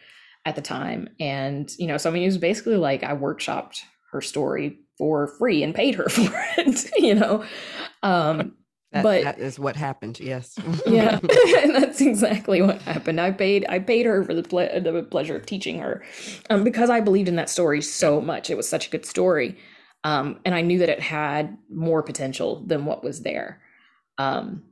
at 0.45 0.55
the 0.55 0.63
time, 0.63 1.09
and 1.19 1.73
you 1.79 1.89
know, 1.89 1.97
so 1.97 2.11
I 2.11 2.13
mean, 2.13 2.23
it 2.23 2.27
was 2.27 2.39
basically 2.39 2.77
like 2.77 3.03
I 3.03 3.17
workshopped 3.17 3.81
her 4.13 4.21
story 4.21 4.79
for 4.99 5.27
free 5.39 5.65
and 5.65 5.75
paid 5.75 5.97
her 5.97 6.09
for 6.09 6.31
it, 6.59 6.91
you 6.99 7.17
know. 7.17 7.45
Um, 8.05 8.55
that, 8.93 9.03
but 9.03 9.25
that 9.25 9.39
is 9.39 9.59
what 9.59 9.77
happened. 9.77 10.21
Yes. 10.21 10.59
yeah, 10.87 11.19
and 11.23 11.31
that's 11.75 12.01
exactly 12.01 12.63
what 12.63 12.81
happened. 12.83 13.21
I 13.21 13.33
paid 13.33 13.67
I 13.69 13.79
paid 13.79 14.07
her 14.07 14.25
for 14.25 14.35
the 14.35 14.43
ple- 14.43 14.81
the 14.81 15.07
pleasure 15.11 15.37
of 15.37 15.47
teaching 15.47 15.79
her, 15.81 16.05
um, 16.51 16.65
because 16.65 16.91
I 16.91 17.01
believed 17.01 17.29
in 17.29 17.37
that 17.37 17.51
story 17.51 17.83
so 17.83 18.21
much. 18.21 18.51
It 18.51 18.57
was 18.57 18.69
such 18.69 18.87
a 18.87 18.91
good 18.91 19.05
story, 19.05 19.59
um, 20.05 20.41
and 20.45 20.55
I 20.55 20.63
knew 20.63 20.79
that 20.79 20.89
it 20.89 21.01
had 21.01 21.57
more 21.69 22.03
potential 22.03 22.65
than 22.67 22.85
what 22.85 23.03
was 23.03 23.23
there. 23.23 23.61
Um, 24.19 24.63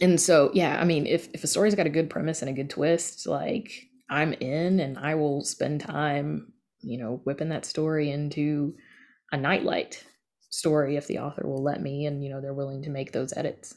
and 0.00 0.20
so 0.20 0.50
yeah, 0.54 0.80
I 0.80 0.84
mean, 0.84 1.06
if 1.06 1.28
if 1.34 1.44
a 1.44 1.48
story's 1.48 1.74
got 1.74 1.86
a 1.86 1.90
good 1.90 2.10
premise 2.10 2.40
and 2.40 2.48
a 2.48 2.54
good 2.54 2.70
twist, 2.70 3.26
like 3.26 3.70
I'm 4.08 4.32
in, 4.32 4.80
and 4.80 4.98
I 4.98 5.14
will 5.14 5.44
spend 5.44 5.82
time, 5.82 6.52
you 6.80 6.98
know, 6.98 7.20
whipping 7.24 7.50
that 7.50 7.66
story 7.66 8.10
into 8.10 8.74
a 9.30 9.36
nightlight 9.36 10.04
story 10.52 10.96
if 10.96 11.06
the 11.06 11.18
author 11.18 11.46
will 11.46 11.62
let 11.62 11.80
me 11.80 12.06
and 12.06 12.22
you 12.22 12.30
know 12.30 12.40
they're 12.40 12.52
willing 12.52 12.82
to 12.82 12.90
make 12.90 13.10
those 13.10 13.32
edits 13.36 13.74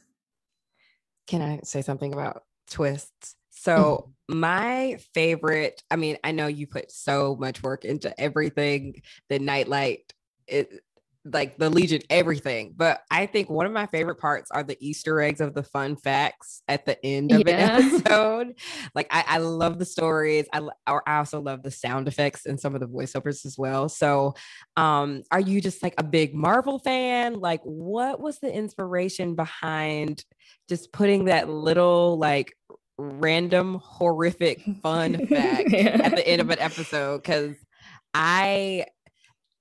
can 1.28 1.42
i 1.42 1.60
say 1.64 1.82
something 1.82 2.14
about 2.14 2.44
twists 2.70 3.36
so 3.50 4.10
mm-hmm. 4.30 4.40
my 4.40 4.98
favorite 5.14 5.82
i 5.90 5.96
mean 5.96 6.18
i 6.24 6.32
know 6.32 6.48
you 6.48 6.68
put 6.68 6.92
so 6.92 7.36
much 7.40 7.64
work 7.64 7.86
into 7.86 8.20
everything 8.20 8.94
the 9.30 9.40
nightlight 9.40 10.14
it 10.48 10.82
like 11.26 11.58
the 11.58 11.70
Legion, 11.70 12.02
everything. 12.10 12.74
But 12.76 13.02
I 13.10 13.26
think 13.26 13.50
one 13.50 13.66
of 13.66 13.72
my 13.72 13.88
favorite 13.88 14.20
parts 14.20 14.52
are 14.52 14.64
the 14.64 14.78
Easter 14.80 15.20
eggs 15.22 15.42
of 15.42 15.56
the 15.56 15.64
fun 15.64 15.96
facts 15.96 16.62
at 16.68 16.86
the 16.86 17.04
end 17.04 17.32
of 17.32 17.44
yeah. 17.46 17.78
an 17.78 17.84
episode. 18.06 18.60
like 18.94 19.08
I, 19.10 19.24
I 19.28 19.38
love 19.40 19.80
the 19.80 19.86
stories. 19.86 20.46
I 20.54 20.62
or 20.88 21.08
I 21.08 21.18
also 21.18 21.42
love 21.42 21.64
the 21.64 21.72
sound 21.72 22.08
effects 22.08 22.46
and 22.46 22.60
some 22.60 22.76
of 22.76 22.82
the 22.82 22.88
voiceovers 22.88 23.46
as 23.46 23.58
well. 23.58 23.90
So, 23.90 24.36
um, 24.78 25.24
are 25.32 25.40
you 25.40 25.62
just 25.62 25.82
like 25.82 25.96
a 25.98 26.04
big 26.04 26.36
Marvel 26.36 26.78
fan? 26.80 27.40
Like, 27.40 27.62
what 27.64 28.20
was 28.20 28.40
the 28.40 28.54
inspiration 28.54 29.36
behind 29.36 30.24
just 30.70 30.92
putting 30.92 31.26
that 31.26 31.50
little 31.50 32.18
like 32.20 32.56
random 32.98 33.82
horrific 33.84 34.62
fun 34.82 35.28
fact 35.28 35.70
yeah. 35.72 36.00
at 36.04 36.16
the 36.16 36.28
end 36.28 36.42
of 36.42 36.52
an 36.52 36.60
episode? 36.60 37.24
Because 37.24 37.56
I 38.14 38.86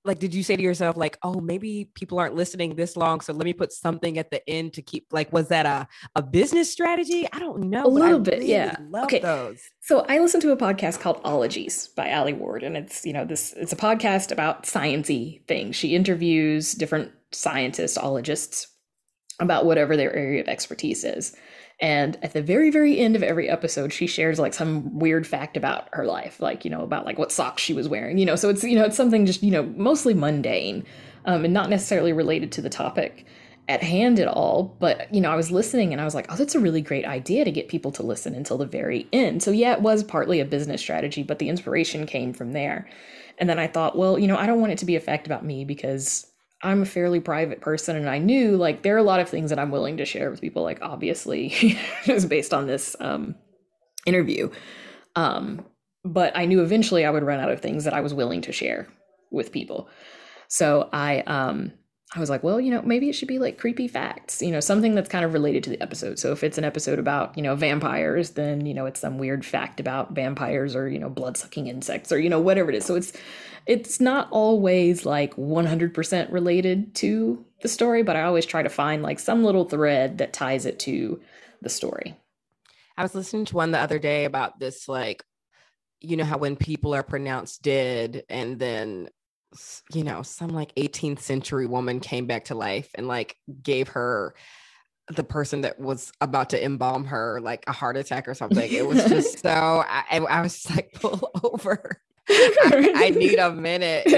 like 0.05 0.19
did 0.19 0.35
you 0.35 0.43
say 0.43 0.57
to 0.57 0.63
yourself 0.63 0.97
like 0.97 1.19
oh 1.23 1.41
maybe 1.41 1.91
people 1.95 2.19
aren't 2.19 2.35
listening 2.35 2.75
this 2.75 2.97
long 2.97 3.21
so 3.21 3.33
let 3.33 3.45
me 3.45 3.53
put 3.53 3.73
something 3.73 4.19
at 4.19 4.31
the 4.31 4.49
end 4.49 4.73
to 4.75 4.83
keep 4.83 5.07
like 5.11 5.33
was 5.33 5.49
that 5.49 5.67
a, 5.67 5.87
a 6.15 6.23
business 6.23 6.71
strategy? 6.71 7.27
I 7.33 7.39
don't 7.39 7.71
know 7.71 7.87
a 7.87 7.89
little 7.89 8.19
bit 8.19 8.41
really 8.41 8.51
yeah. 8.51 8.77
okay 9.05 9.21
those. 9.21 9.63
so 9.81 10.05
i 10.09 10.19
listen 10.19 10.41
to 10.41 10.53
a 10.53 10.57
podcast 10.57 11.01
called 11.01 11.21
ologies 11.25 11.89
by 11.89 12.11
Alie 12.11 12.35
Ward 12.35 12.63
and 12.63 12.77
it's 12.77 13.05
you 13.05 13.13
know 13.13 13.25
this 13.25 13.53
it's 13.57 13.73
a 13.73 13.77
podcast 13.77 14.31
about 14.31 14.65
sciency 14.65 15.47
things. 15.47 15.77
She 15.77 15.95
interviews 15.95 16.73
different 16.73 17.13
scientists 17.33 17.97
ologists 17.97 18.69
about 19.41 19.67
whatever 19.67 19.97
their 19.97 20.15
area 20.15 20.41
of 20.41 20.49
expertise 20.49 21.05
is 21.05 21.35
and 21.81 22.16
at 22.22 22.33
the 22.33 22.43
very, 22.43 22.70
very 22.70 22.99
end 22.99 23.16
of 23.16 23.22
every 23.22 23.49
episode, 23.49 23.93
she 23.93 24.07
shares 24.07 24.39
like 24.39 24.55
some 24.55 24.99
weird 24.99 25.27
fact 25.27 25.57
about 25.57 25.89
her 25.93 26.07
life, 26.07 26.41
like, 26.41 26.64
you 26.64 26.70
know, 26.70 26.83
about 26.83 27.05
like 27.05 27.18
what 27.18 27.33
socks 27.33 27.62
she 27.62 27.75
was 27.75 27.89
wearing, 27.89 28.16
you 28.16 28.27
know. 28.27 28.37
So 28.37 28.49
it's, 28.49 28.62
you 28.62 28.77
know, 28.77 28.85
it's 28.85 28.97
something 28.97 29.27
just, 29.27 29.43
you 29.43 29.51
know, 29.51 29.64
mostly 29.77 30.14
mundane 30.14 30.85
um, 31.25 31.45
and 31.45 31.53
not 31.53 31.70
necessarily 31.70 32.12
related 32.12 32.53
to 32.53 32.62
the 32.62 32.70
topic 32.70 33.27
at 33.68 33.83
hand 33.83 34.20
at 34.20 34.29
all. 34.29 34.77
But, 34.79 35.12
you 35.12 35.20
know, 35.20 35.31
I 35.31 35.37
was 35.37 35.51
listening 35.51 35.93
and 35.93 36.01
I 36.01 36.05
was 36.05 36.14
like, 36.14 36.33
oh, 36.33 36.37
that's 36.37 36.55
a 36.55 36.61
really 36.61 36.81
great 36.81 37.05
idea 37.05 37.45
to 37.45 37.51
get 37.51 37.68
people 37.68 37.91
to 37.93 38.03
listen 38.05 38.35
until 38.35 38.59
the 38.59 38.66
very 38.66 39.09
end. 39.12 39.43
So, 39.43 39.51
yeah, 39.51 39.72
it 39.72 39.81
was 39.81 40.05
partly 40.05 40.39
a 40.39 40.45
business 40.45 40.81
strategy, 40.81 41.25
but 41.25 41.41
the 41.41 41.49
inspiration 41.49 42.07
came 42.07 42.33
from 42.33 42.53
there. 42.53 42.89
And 43.39 43.49
then 43.49 43.59
I 43.59 43.66
thought, 43.66 43.99
well, 43.99 44.16
you 44.16 44.29
know, 44.29 44.37
I 44.37 44.47
don't 44.47 44.61
want 44.61 44.72
it 44.72 44.79
to 44.79 44.87
be 44.87 44.95
a 44.95 45.01
fact 45.01 45.27
about 45.27 45.45
me 45.45 45.64
because 45.64 46.31
I'm 46.65 46.83
a 46.83 46.87
fairly 46.87 47.21
private 47.21 47.61
person 47.61 47.97
and 47.97 48.09
I 48.09 48.19
knew 48.19 48.57
like 48.57 48.83
there 48.83 48.95
are 48.95 48.99
a 48.99 49.05
lot 49.05 49.21
of 49.21 49.29
things 49.29 49.51
that 49.51 49.59
I'm 49.59 49.71
willing 49.71 49.99
to 49.99 50.05
share 50.05 50.31
with 50.31 50.41
people 50.41 50.62
like 50.62 50.81
obviously 50.83 51.79
just 52.05 52.29
based 52.29 52.55
on 52.55 52.67
this 52.67 52.97
um 53.01 53.35
interview. 54.07 54.51
Um 55.15 55.65
but 56.05 56.37
I 56.37 56.45
knew 56.47 56.62
eventually 56.62 57.05
I 57.05 57.11
would 57.11 57.23
run 57.23 57.41
out 57.41 57.51
of 57.51 57.61
things 57.61 57.85
that 57.85 57.95
I 57.95 58.01
was 58.01 58.15
willing 58.15 58.43
to 58.43 58.53
share 58.53 58.89
with 59.31 59.53
people. 59.53 59.89
So 60.49 60.89
I 60.93 61.21
um 61.21 61.73
I 62.15 62.21
was 62.21 62.31
like, 62.31 62.45
well, 62.45 62.61
you 62.61 62.71
know, 62.71 62.81
maybe 62.83 63.09
it 63.09 63.15
should 63.15 63.29
be 63.29 63.41
like 63.41 63.59
creepy 63.59 63.89
facts, 63.89 64.41
you 64.41 64.53
know, 64.53 64.61
something 64.61 64.95
that's 64.95 65.09
kind 65.09 65.25
of 65.25 65.33
related 65.33 65.65
to 65.65 65.71
the 65.71 65.83
episode. 65.83 66.19
So 66.19 66.31
if 66.31 66.45
it's 66.45 66.59
an 66.59 66.65
episode 66.65 67.01
about, 67.01 67.37
you 67.37 67.43
know, 67.43 67.57
vampires, 67.57 68.31
then, 68.31 68.67
you 68.67 68.75
know, 68.75 68.87
it's 68.87 69.01
some 69.01 69.19
weird 69.19 69.45
fact 69.45 69.81
about 69.81 70.12
vampires 70.12 70.77
or, 70.77 70.89
you 70.89 71.01
know, 71.01 71.09
blood 71.09 71.37
sucking 71.37 71.67
insects 71.67 72.12
or, 72.12 72.21
you 72.21 72.29
know, 72.29 72.39
whatever 72.39 72.71
it 72.71 72.77
is. 72.77 72.85
So 72.85 72.95
it's 72.95 73.12
it's 73.67 74.01
not 74.01 74.29
always 74.31 75.05
like 75.05 75.35
100% 75.35 76.33
related 76.33 76.95
to 76.97 77.45
the 77.62 77.69
story, 77.69 78.03
but 78.03 78.15
I 78.15 78.23
always 78.23 78.47
try 78.47 78.62
to 78.62 78.69
find 78.69 79.03
like 79.03 79.19
some 79.19 79.43
little 79.43 79.65
thread 79.65 80.19
that 80.19 80.33
ties 80.33 80.67
it 80.67 80.79
to 80.81 81.21
the 81.62 81.71
story. 81.71 82.15
I 82.97 83.03
was 83.03 83.15
listening 83.15 83.47
to 83.47 83.57
one 83.57 83.73
the 83.73 83.81
other 83.81 83.99
day 83.99 84.25
about 84.25 84.61
this, 84.61 84.89
like, 84.89 85.25
you 86.01 86.17
know, 86.17 86.25
how 86.25 86.39
when 86.39 86.55
people 86.55 86.95
are 86.95 87.03
pronounced 87.03 87.62
dead 87.62 88.23
and 88.29 88.59
then 88.59 89.09
you 89.93 90.05
know, 90.05 90.23
some 90.23 90.51
like 90.51 90.75
18th 90.75 91.21
century 91.21 91.67
woman 91.67 92.01
came 92.01 92.27
back 92.27 92.47
to 92.47 92.55
life 92.55 92.91
and 92.95 93.09
like 93.09 93.37
gave 93.63 93.89
her 93.89 94.35
the 95.09 95.25
person 95.25 95.63
that 95.63 95.79
was 95.79 96.13
about 96.21 96.51
to 96.51 96.65
embalm 96.65 97.05
her 97.05 97.41
like 97.43 97.65
a 97.67 97.73
heart 97.73 97.97
attack 97.97 98.27
or 98.27 98.35
something. 98.35 98.73
It 98.73 98.87
was 98.87 99.05
just 99.05 99.39
so 99.43 99.85
I, 99.87 100.19
I 100.29 100.41
was 100.41 100.55
just 100.55 100.71
like, 100.75 100.93
pull 100.95 101.31
over. 101.43 102.01
I, 102.31 102.93
I, 102.95 103.11
need 103.11 103.39
a 103.39 103.53
minute. 103.53 104.09
so 104.09 104.17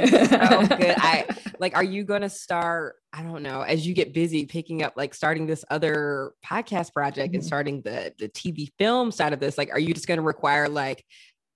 good. 0.76 0.94
I 0.96 1.26
like, 1.58 1.74
are 1.74 1.82
you 1.82 2.04
going 2.04 2.22
to 2.22 2.28
start? 2.28 2.94
I 3.12 3.22
don't 3.22 3.42
know. 3.42 3.62
As 3.62 3.84
you 3.84 3.94
get 3.94 4.14
busy 4.14 4.46
picking 4.46 4.84
up, 4.84 4.92
like 4.96 5.12
starting 5.12 5.46
this 5.46 5.64
other 5.70 6.32
podcast 6.44 6.92
project 6.92 7.30
mm-hmm. 7.30 7.34
and 7.36 7.44
starting 7.44 7.82
the 7.82 8.14
the 8.16 8.28
TV 8.28 8.68
film 8.78 9.10
side 9.10 9.32
of 9.32 9.40
this, 9.40 9.58
like, 9.58 9.70
are 9.72 9.80
you 9.80 9.92
just 9.92 10.06
going 10.06 10.18
to 10.18 10.22
require 10.22 10.68
like 10.68 11.04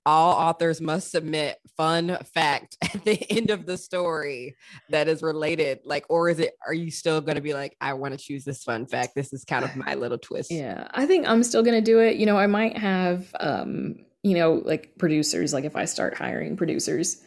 all 0.06 0.34
authors 0.34 0.80
must 0.80 1.10
submit 1.10 1.58
fun 1.76 2.16
fact 2.34 2.76
at 2.94 3.04
the 3.04 3.30
end 3.30 3.50
of 3.50 3.66
the 3.66 3.76
story 3.76 4.56
that 4.88 5.08
is 5.08 5.22
related 5.22 5.80
like 5.84 6.04
or 6.08 6.28
is 6.28 6.38
it 6.38 6.54
are 6.66 6.74
you 6.74 6.90
still 6.90 7.20
going 7.20 7.36
to 7.36 7.42
be 7.42 7.54
like 7.54 7.76
i 7.80 7.92
want 7.92 8.12
to 8.12 8.18
choose 8.18 8.44
this 8.44 8.62
fun 8.62 8.86
fact. 8.86 9.14
This 9.14 9.32
is 9.32 9.44
kind 9.44 9.64
of 9.64 9.76
my 9.76 9.94
little 9.94 10.18
twist. 10.18 10.50
Yeah 10.50 10.88
i 10.92 11.06
think 11.06 11.28
i'm 11.28 11.42
still 11.42 11.62
going 11.62 11.76
to 11.76 11.84
do 11.84 12.00
it. 12.00 12.16
You 12.16 12.26
know 12.26 12.38
i 12.38 12.46
might 12.46 12.76
have 12.76 13.34
um 13.40 13.96
you 14.22 14.36
know 14.36 14.62
like 14.64 14.96
producers 14.98 15.52
like 15.52 15.64
if 15.64 15.76
i 15.76 15.84
start 15.84 16.16
hiring 16.16 16.56
producers 16.56 17.22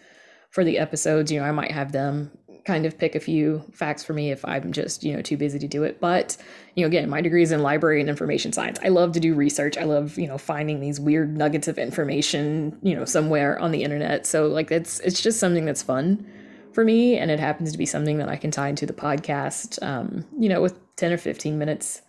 for 0.52 0.64
the 0.64 0.78
episodes 0.78 1.32
you 1.32 1.40
know 1.40 1.46
i 1.46 1.52
might 1.52 1.72
have 1.72 1.92
them 1.92 2.32
kind 2.66 2.86
of 2.86 2.98
pick 2.98 3.16
a 3.16 3.20
few 3.20 3.64
facts 3.74 4.04
for 4.04 4.14
me 4.14 4.32
if 4.32 4.44
I'm 4.46 4.72
just, 4.72 5.04
you 5.04 5.14
know, 5.14 5.22
too 5.22 5.36
busy 5.36 5.60
to 5.60 5.68
do 5.68 5.84
it. 5.84 6.00
But, 6.00 6.38
you 6.76 6.84
know, 6.84 6.88
again, 6.88 7.10
my 7.10 7.20
degree 7.22 7.44
is 7.44 7.52
in 7.52 7.62
library 7.62 8.00
and 8.00 8.10
information 8.10 8.54
science. 8.54 8.80
I 8.84 8.88
love 8.88 9.12
to 9.14 9.20
do 9.20 9.34
research. 9.34 9.78
I 9.78 9.84
love, 9.84 10.18
you 10.18 10.28
know, 10.28 10.38
finding 10.38 10.80
these 10.80 11.00
weird 11.00 11.36
nuggets 11.36 11.68
of 11.68 11.78
information, 11.78 12.78
you 12.82 12.96
know, 12.96 13.06
somewhere 13.06 13.60
on 13.60 13.72
the 13.72 13.84
internet. 13.84 14.26
So 14.26 14.48
like 14.48 14.72
it's 14.72 15.00
it's 15.02 15.22
just 15.22 15.40
something 15.40 15.66
that's 15.66 15.84
fun 15.84 16.26
for 16.72 16.84
me 16.84 17.18
and 17.18 17.30
it 17.30 17.40
happens 17.40 17.72
to 17.74 17.78
be 17.78 17.86
something 17.86 18.18
that 18.18 18.30
I 18.30 18.38
can 18.38 18.50
tie 18.50 18.70
into 18.70 18.86
the 18.86 18.94
podcast 18.94 19.82
um, 19.84 20.26
you 20.40 20.48
know, 20.48 20.62
with 20.62 20.80
10 20.96 21.12
or 21.12 21.18
15 21.18 21.58
minutes 21.58 22.02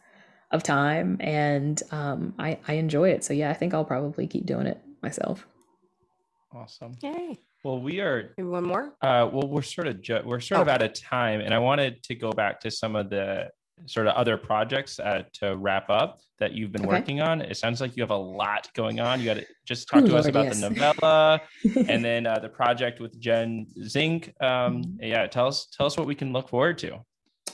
of 0.51 0.63
time 0.63 1.17
and 1.21 1.83
um 1.91 2.33
I 2.39 2.59
I 2.69 2.75
enjoy 2.75 3.11
it. 3.11 3.25
So 3.25 3.35
yeah, 3.35 3.51
I 3.51 3.55
think 3.55 3.75
I'll 3.75 3.85
probably 3.85 4.29
keep 4.29 4.47
doing 4.47 4.67
it 4.67 4.81
myself. 5.03 5.49
Awesome. 6.53 6.95
Yay. 7.03 7.41
Well, 7.65 7.81
we 7.81 8.01
are. 8.01 8.35
Maybe 8.37 8.49
one 8.49 8.65
more. 8.65 8.95
Uh, 9.01 9.29
well, 9.33 9.49
we're 9.49 9.63
sort 9.63 9.87
of 9.87 10.03
ju- 10.03 10.21
we're 10.23 10.41
sort 10.41 10.59
oh. 10.59 10.63
of 10.63 10.69
out 10.69 10.83
of 10.83 10.93
time, 10.93 11.41
and 11.41 11.55
I 11.55 11.59
wanted 11.59 12.03
to 12.05 12.15
go 12.15 12.31
back 12.31 12.61
to 12.61 12.71
some 12.71 12.95
of 12.95 13.09
the 13.09 13.49
sort 13.87 14.07
of 14.07 14.15
other 14.15 14.37
projects 14.37 15.01
uh, 15.01 15.23
to 15.33 15.57
wrap 15.57 15.89
up 15.89 16.21
that 16.39 16.53
you've 16.53 16.73
been 16.73 16.83
okay. 16.83 16.99
working 16.99 17.21
on. 17.23 17.41
It 17.41 17.57
sounds 17.57 17.81
like 17.81 17.97
you 17.97 18.03
have 18.03 18.11
a 18.11 18.17
lot 18.17 18.69
going 18.75 19.01
on. 19.01 19.19
You 19.19 19.27
got 19.27 19.35
to 19.39 19.47
just 19.67 19.89
talk 19.89 20.03
Ooh, 20.03 20.07
to 20.07 20.13
Lord, 20.13 20.21
us 20.21 20.27
about 20.27 20.45
yes. 20.45 20.61
the 20.61 20.71
novella, 20.71 21.41
and 21.89 22.05
then 22.05 22.27
uh, 22.27 22.39
the 22.39 22.51
project 22.51 23.01
with 23.01 23.19
Jen 23.19 23.67
Zink. 23.83 24.35
Um, 24.41 24.83
mm-hmm. 24.83 25.03
yeah, 25.03 25.27
tell 25.27 25.47
us 25.47 25.67
tell 25.75 25.87
us 25.87 25.97
what 25.97 26.07
we 26.07 26.15
can 26.15 26.35
look 26.35 26.51
forward 26.51 26.77
to. 26.79 27.01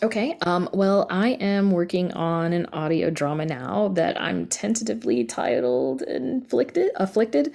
Okay. 0.02 0.36
Um, 0.42 0.68
well, 0.72 1.06
I 1.10 1.30
am 1.32 1.70
working 1.70 2.10
on 2.12 2.52
an 2.52 2.66
audio 2.72 3.10
drama 3.10 3.44
now 3.44 3.88
that 3.94 4.20
I'm 4.20 4.46
tentatively 4.46 5.22
titled 5.22 6.02
"Inflicted." 6.02 6.90
Afflicted. 6.96 7.54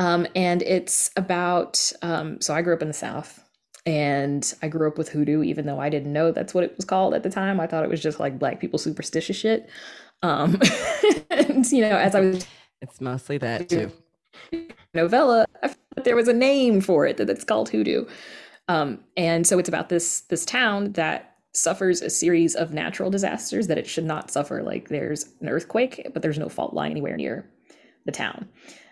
Um, 0.00 0.26
and 0.34 0.62
it's 0.62 1.10
about, 1.16 1.92
um, 2.00 2.40
so 2.40 2.54
I 2.54 2.62
grew 2.62 2.72
up 2.72 2.80
in 2.80 2.88
the 2.88 2.94
South 2.94 3.44
and 3.84 4.54
I 4.62 4.68
grew 4.68 4.88
up 4.88 4.96
with 4.96 5.10
hoodoo, 5.10 5.42
even 5.42 5.66
though 5.66 5.78
I 5.78 5.90
didn't 5.90 6.14
know 6.14 6.32
that's 6.32 6.54
what 6.54 6.64
it 6.64 6.74
was 6.74 6.86
called 6.86 7.12
at 7.12 7.22
the 7.22 7.28
time. 7.28 7.60
I 7.60 7.66
thought 7.66 7.84
it 7.84 7.90
was 7.90 8.02
just 8.02 8.18
like 8.18 8.38
black 8.38 8.60
people 8.60 8.78
superstitious 8.78 9.36
shit. 9.36 9.68
Um, 10.22 10.58
and, 11.30 11.70
you 11.70 11.82
know, 11.82 11.98
as 11.98 12.14
I 12.14 12.20
was. 12.20 12.46
It's 12.80 12.98
mostly 12.98 13.36
that 13.38 13.68
too. 13.68 13.92
Novella, 14.94 15.44
I 15.62 15.68
thought 15.68 16.04
there 16.04 16.16
was 16.16 16.28
a 16.28 16.32
name 16.32 16.80
for 16.80 17.06
it 17.06 17.18
that 17.18 17.28
it's 17.28 17.44
called 17.44 17.68
hoodoo. 17.68 18.06
Um, 18.68 19.00
and 19.18 19.46
so 19.46 19.58
it's 19.58 19.68
about 19.68 19.90
this 19.90 20.22
this 20.22 20.46
town 20.46 20.92
that 20.92 21.36
suffers 21.52 22.00
a 22.00 22.08
series 22.08 22.54
of 22.54 22.72
natural 22.72 23.10
disasters 23.10 23.66
that 23.66 23.76
it 23.76 23.86
should 23.86 24.04
not 24.04 24.30
suffer. 24.30 24.62
Like 24.62 24.88
there's 24.88 25.26
an 25.42 25.50
earthquake, 25.50 26.08
but 26.14 26.22
there's 26.22 26.38
no 26.38 26.48
fault 26.48 26.72
line 26.72 26.90
anywhere 26.90 27.18
near 27.18 27.50
the 28.06 28.12
town. 28.12 28.48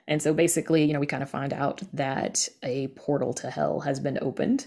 And 0.09 0.23
so 0.23 0.33
basically, 0.33 0.85
you 0.85 0.95
know, 0.95 1.01
we 1.01 1.07
kind 1.07 1.23
of 1.23 1.31
find 1.31 1.53
out 1.53 1.83
that 1.93 2.49
a 2.63 2.89
portal 2.89 3.35
to 3.35 3.51
hell 3.51 3.81
has 3.81 4.01
been 4.01 4.19
opened 4.23 4.67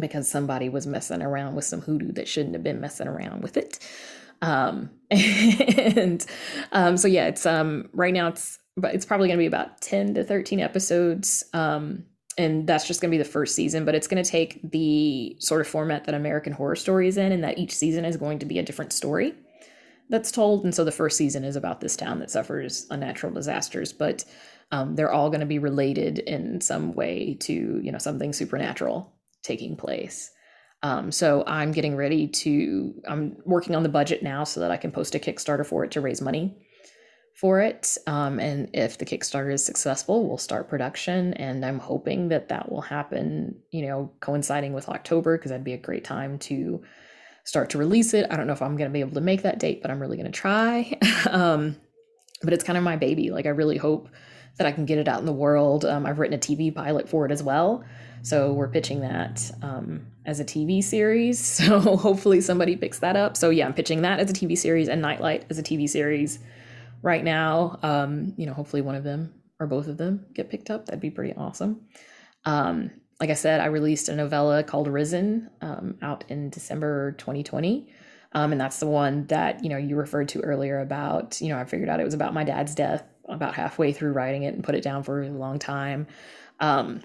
because 0.00 0.26
somebody 0.26 0.70
was 0.70 0.86
messing 0.86 1.22
around 1.22 1.54
with 1.54 1.66
some 1.66 1.82
hoodoo 1.82 2.12
that 2.12 2.26
shouldn't 2.26 2.54
have 2.54 2.64
been 2.64 2.80
messing 2.80 3.06
around 3.06 3.42
with 3.42 3.58
it. 3.58 3.78
Um, 4.40 4.90
and 5.10 6.24
um, 6.72 6.96
so 6.96 7.08
yeah, 7.08 7.26
it's 7.26 7.44
um 7.44 7.90
right 7.92 8.14
now 8.14 8.28
it's 8.28 8.58
but 8.76 8.94
it's 8.94 9.04
probably 9.04 9.28
going 9.28 9.38
to 9.38 9.42
be 9.42 9.46
about 9.46 9.80
10 9.80 10.14
to 10.14 10.24
13 10.24 10.60
episodes. 10.60 11.44
Um, 11.52 12.04
and 12.38 12.66
that's 12.66 12.86
just 12.86 13.00
going 13.00 13.10
to 13.10 13.14
be 13.16 13.22
the 13.22 13.28
first 13.28 13.56
season, 13.56 13.84
but 13.84 13.96
it's 13.96 14.06
going 14.06 14.22
to 14.22 14.30
take 14.30 14.60
the 14.62 15.36
sort 15.40 15.60
of 15.60 15.66
format 15.66 16.04
that 16.04 16.14
American 16.14 16.52
Horror 16.52 16.76
Story 16.76 17.08
is 17.08 17.16
in, 17.16 17.32
and 17.32 17.42
that 17.42 17.58
each 17.58 17.74
season 17.74 18.04
is 18.04 18.16
going 18.16 18.38
to 18.38 18.46
be 18.46 18.60
a 18.60 18.62
different 18.62 18.92
story 18.92 19.34
that's 20.08 20.30
told. 20.30 20.64
And 20.64 20.74
so 20.74 20.84
the 20.84 20.92
first 20.92 21.16
season 21.16 21.44
is 21.44 21.56
about 21.56 21.80
this 21.80 21.96
town 21.96 22.20
that 22.20 22.30
suffers 22.30 22.86
unnatural 22.90 23.32
disasters, 23.32 23.92
but 23.92 24.24
um, 24.70 24.96
they're 24.96 25.12
all 25.12 25.30
going 25.30 25.40
to 25.40 25.46
be 25.46 25.58
related 25.58 26.18
in 26.18 26.60
some 26.60 26.94
way 26.94 27.36
to 27.40 27.80
you 27.82 27.92
know 27.92 27.98
something 27.98 28.32
supernatural 28.32 29.14
taking 29.42 29.76
place. 29.76 30.30
Um, 30.82 31.10
so 31.10 31.42
I'm 31.46 31.72
getting 31.72 31.96
ready 31.96 32.28
to. 32.28 32.94
I'm 33.08 33.36
working 33.44 33.74
on 33.74 33.82
the 33.82 33.88
budget 33.88 34.22
now 34.22 34.44
so 34.44 34.60
that 34.60 34.70
I 34.70 34.76
can 34.76 34.92
post 34.92 35.14
a 35.14 35.18
Kickstarter 35.18 35.66
for 35.66 35.84
it 35.84 35.90
to 35.92 36.00
raise 36.00 36.20
money 36.20 36.56
for 37.34 37.60
it. 37.60 37.96
Um, 38.06 38.40
and 38.40 38.68
if 38.74 38.98
the 38.98 39.04
Kickstarter 39.04 39.52
is 39.52 39.64
successful, 39.64 40.26
we'll 40.26 40.38
start 40.38 40.68
production. 40.68 41.34
And 41.34 41.64
I'm 41.64 41.78
hoping 41.78 42.28
that 42.28 42.48
that 42.48 42.70
will 42.70 42.80
happen. 42.80 43.60
You 43.70 43.86
know, 43.86 44.12
coinciding 44.20 44.72
with 44.72 44.88
October 44.88 45.36
because 45.36 45.50
that'd 45.50 45.64
be 45.64 45.72
a 45.72 45.78
great 45.78 46.04
time 46.04 46.38
to 46.40 46.82
start 47.48 47.70
to 47.70 47.78
release 47.78 48.12
it. 48.12 48.26
I 48.30 48.36
don't 48.36 48.46
know 48.46 48.52
if 48.52 48.60
I'm 48.60 48.76
going 48.76 48.90
to 48.90 48.92
be 48.92 49.00
able 49.00 49.14
to 49.14 49.22
make 49.22 49.40
that 49.40 49.58
date, 49.58 49.80
but 49.80 49.90
I'm 49.90 49.98
really 49.98 50.18
going 50.18 50.30
to 50.30 50.38
try. 50.38 50.98
um, 51.30 51.76
but 52.42 52.52
it's 52.52 52.62
kind 52.62 52.76
of 52.76 52.84
my 52.84 52.96
baby. 52.96 53.30
Like, 53.30 53.46
I 53.46 53.48
really 53.48 53.78
hope 53.78 54.10
that 54.58 54.66
I 54.66 54.72
can 54.72 54.84
get 54.84 54.98
it 54.98 55.08
out 55.08 55.20
in 55.20 55.24
the 55.24 55.32
world. 55.32 55.86
Um, 55.86 56.04
I've 56.04 56.18
written 56.18 56.36
a 56.36 56.38
TV 56.38 56.74
pilot 56.74 57.08
for 57.08 57.24
it 57.24 57.32
as 57.32 57.42
well. 57.42 57.82
So 58.20 58.52
we're 58.52 58.68
pitching 58.68 59.00
that 59.00 59.50
um, 59.62 60.08
as 60.26 60.40
a 60.40 60.44
TV 60.44 60.84
series. 60.84 61.40
So 61.66 61.96
hopefully 61.96 62.42
somebody 62.42 62.76
picks 62.76 62.98
that 62.98 63.16
up. 63.16 63.34
So 63.34 63.48
yeah, 63.48 63.64
I'm 63.64 63.72
pitching 63.72 64.02
that 64.02 64.20
as 64.20 64.30
a 64.30 64.34
TV 64.34 64.56
series 64.58 64.88
and 64.88 65.00
Nightlight 65.00 65.46
as 65.48 65.58
a 65.58 65.62
TV 65.62 65.88
series 65.88 66.40
right 67.00 67.24
now. 67.24 67.78
Um, 67.82 68.34
you 68.36 68.44
know, 68.44 68.52
hopefully 68.52 68.82
one 68.82 68.94
of 68.94 69.04
them 69.04 69.32
or 69.58 69.66
both 69.66 69.88
of 69.88 69.96
them 69.96 70.26
get 70.34 70.50
picked 70.50 70.68
up. 70.68 70.84
That'd 70.84 71.00
be 71.00 71.10
pretty 71.10 71.32
awesome. 71.34 71.86
Um, 72.44 72.90
like 73.20 73.30
I 73.30 73.34
said, 73.34 73.60
I 73.60 73.66
released 73.66 74.08
a 74.08 74.14
novella 74.14 74.62
called 74.62 74.88
Risen 74.88 75.50
um, 75.60 75.98
out 76.02 76.24
in 76.28 76.50
December 76.50 77.12
2020. 77.12 77.88
Um, 78.32 78.52
and 78.52 78.60
that's 78.60 78.78
the 78.78 78.86
one 78.86 79.26
that, 79.26 79.64
you 79.64 79.70
know, 79.70 79.76
you 79.76 79.96
referred 79.96 80.28
to 80.30 80.40
earlier 80.40 80.80
about, 80.80 81.40
you 81.40 81.48
know, 81.48 81.58
I 81.58 81.64
figured 81.64 81.88
out 81.88 81.98
it 81.98 82.04
was 82.04 82.14
about 82.14 82.34
my 82.34 82.44
dad's 82.44 82.74
death 82.74 83.02
about 83.28 83.54
halfway 83.54 83.92
through 83.92 84.12
writing 84.12 84.42
it 84.44 84.54
and 84.54 84.62
put 84.62 84.74
it 84.74 84.82
down 84.82 85.02
for 85.02 85.22
a 85.22 85.30
long 85.30 85.58
time. 85.58 86.06
Um, 86.60 87.02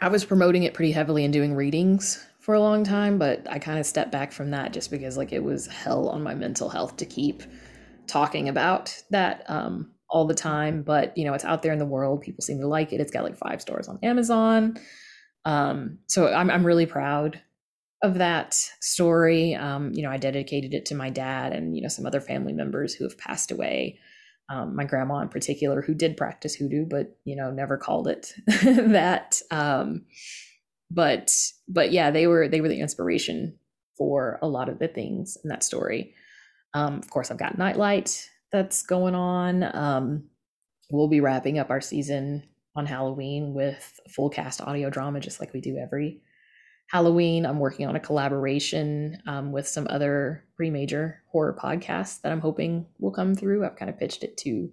I 0.00 0.08
was 0.08 0.24
promoting 0.24 0.64
it 0.64 0.74
pretty 0.74 0.92
heavily 0.92 1.24
and 1.24 1.32
doing 1.32 1.54
readings 1.54 2.24
for 2.40 2.54
a 2.54 2.60
long 2.60 2.84
time, 2.84 3.18
but 3.18 3.46
I 3.50 3.58
kind 3.58 3.78
of 3.78 3.86
stepped 3.86 4.12
back 4.12 4.32
from 4.32 4.50
that 4.50 4.72
just 4.72 4.90
because 4.90 5.16
like 5.16 5.32
it 5.32 5.42
was 5.42 5.66
hell 5.66 6.08
on 6.08 6.22
my 6.22 6.34
mental 6.34 6.68
health 6.68 6.96
to 6.98 7.06
keep 7.06 7.42
talking 8.06 8.48
about 8.48 9.00
that 9.10 9.44
um, 9.48 9.92
all 10.08 10.26
the 10.26 10.34
time. 10.34 10.82
But 10.82 11.16
you 11.16 11.24
know, 11.24 11.34
it's 11.34 11.44
out 11.44 11.62
there 11.62 11.72
in 11.72 11.78
the 11.78 11.86
world. 11.86 12.20
People 12.20 12.42
seem 12.42 12.58
to 12.60 12.66
like 12.66 12.92
it. 12.92 13.00
It's 13.00 13.12
got 13.12 13.24
like 13.24 13.36
five 13.36 13.60
stars 13.60 13.88
on 13.88 13.98
Amazon. 14.02 14.76
Um, 15.44 15.98
so 16.08 16.32
I'm 16.32 16.50
I'm 16.50 16.64
really 16.64 16.86
proud 16.86 17.40
of 18.02 18.14
that 18.14 18.54
story. 18.80 19.54
Um, 19.54 19.92
you 19.92 20.02
know, 20.02 20.10
I 20.10 20.16
dedicated 20.16 20.74
it 20.74 20.86
to 20.86 20.94
my 20.94 21.10
dad 21.10 21.52
and 21.52 21.76
you 21.76 21.82
know 21.82 21.88
some 21.88 22.06
other 22.06 22.20
family 22.20 22.52
members 22.52 22.94
who 22.94 23.04
have 23.04 23.18
passed 23.18 23.50
away. 23.50 23.98
Um, 24.48 24.76
my 24.76 24.84
grandma 24.84 25.20
in 25.20 25.28
particular, 25.28 25.82
who 25.82 25.94
did 25.94 26.16
practice 26.16 26.54
hoodoo, 26.54 26.84
but 26.84 27.16
you 27.24 27.36
know 27.36 27.50
never 27.50 27.76
called 27.76 28.08
it 28.08 28.32
that. 28.46 29.40
Um, 29.50 30.04
but 30.90 31.32
but 31.68 31.92
yeah, 31.92 32.10
they 32.10 32.26
were 32.26 32.48
they 32.48 32.60
were 32.60 32.68
the 32.68 32.80
inspiration 32.80 33.58
for 33.96 34.38
a 34.42 34.48
lot 34.48 34.68
of 34.68 34.78
the 34.78 34.88
things 34.88 35.36
in 35.42 35.48
that 35.50 35.64
story. 35.64 36.14
Um, 36.74 36.96
of 36.96 37.10
course, 37.10 37.30
I've 37.30 37.38
got 37.38 37.58
Nightlight 37.58 38.28
that's 38.50 38.82
going 38.82 39.14
on. 39.14 39.64
Um, 39.76 40.28
we'll 40.90 41.08
be 41.08 41.20
wrapping 41.20 41.58
up 41.58 41.70
our 41.70 41.80
season 41.80 42.42
on 42.74 42.86
Halloween 42.86 43.54
with 43.54 44.00
full 44.08 44.30
cast 44.30 44.60
audio 44.60 44.90
drama, 44.90 45.20
just 45.20 45.40
like 45.40 45.52
we 45.52 45.60
do 45.60 45.76
every 45.76 46.22
Halloween. 46.88 47.46
I'm 47.46 47.58
working 47.58 47.86
on 47.86 47.96
a 47.96 48.00
collaboration 48.00 49.18
um, 49.26 49.52
with 49.52 49.68
some 49.68 49.86
other 49.90 50.44
pre 50.56 50.70
major 50.70 51.22
horror 51.30 51.56
podcasts 51.58 52.20
that 52.22 52.32
I'm 52.32 52.40
hoping 52.40 52.86
will 52.98 53.12
come 53.12 53.34
through. 53.34 53.64
I've 53.64 53.76
kind 53.76 53.90
of 53.90 53.98
pitched 53.98 54.24
it 54.24 54.36
to 54.38 54.70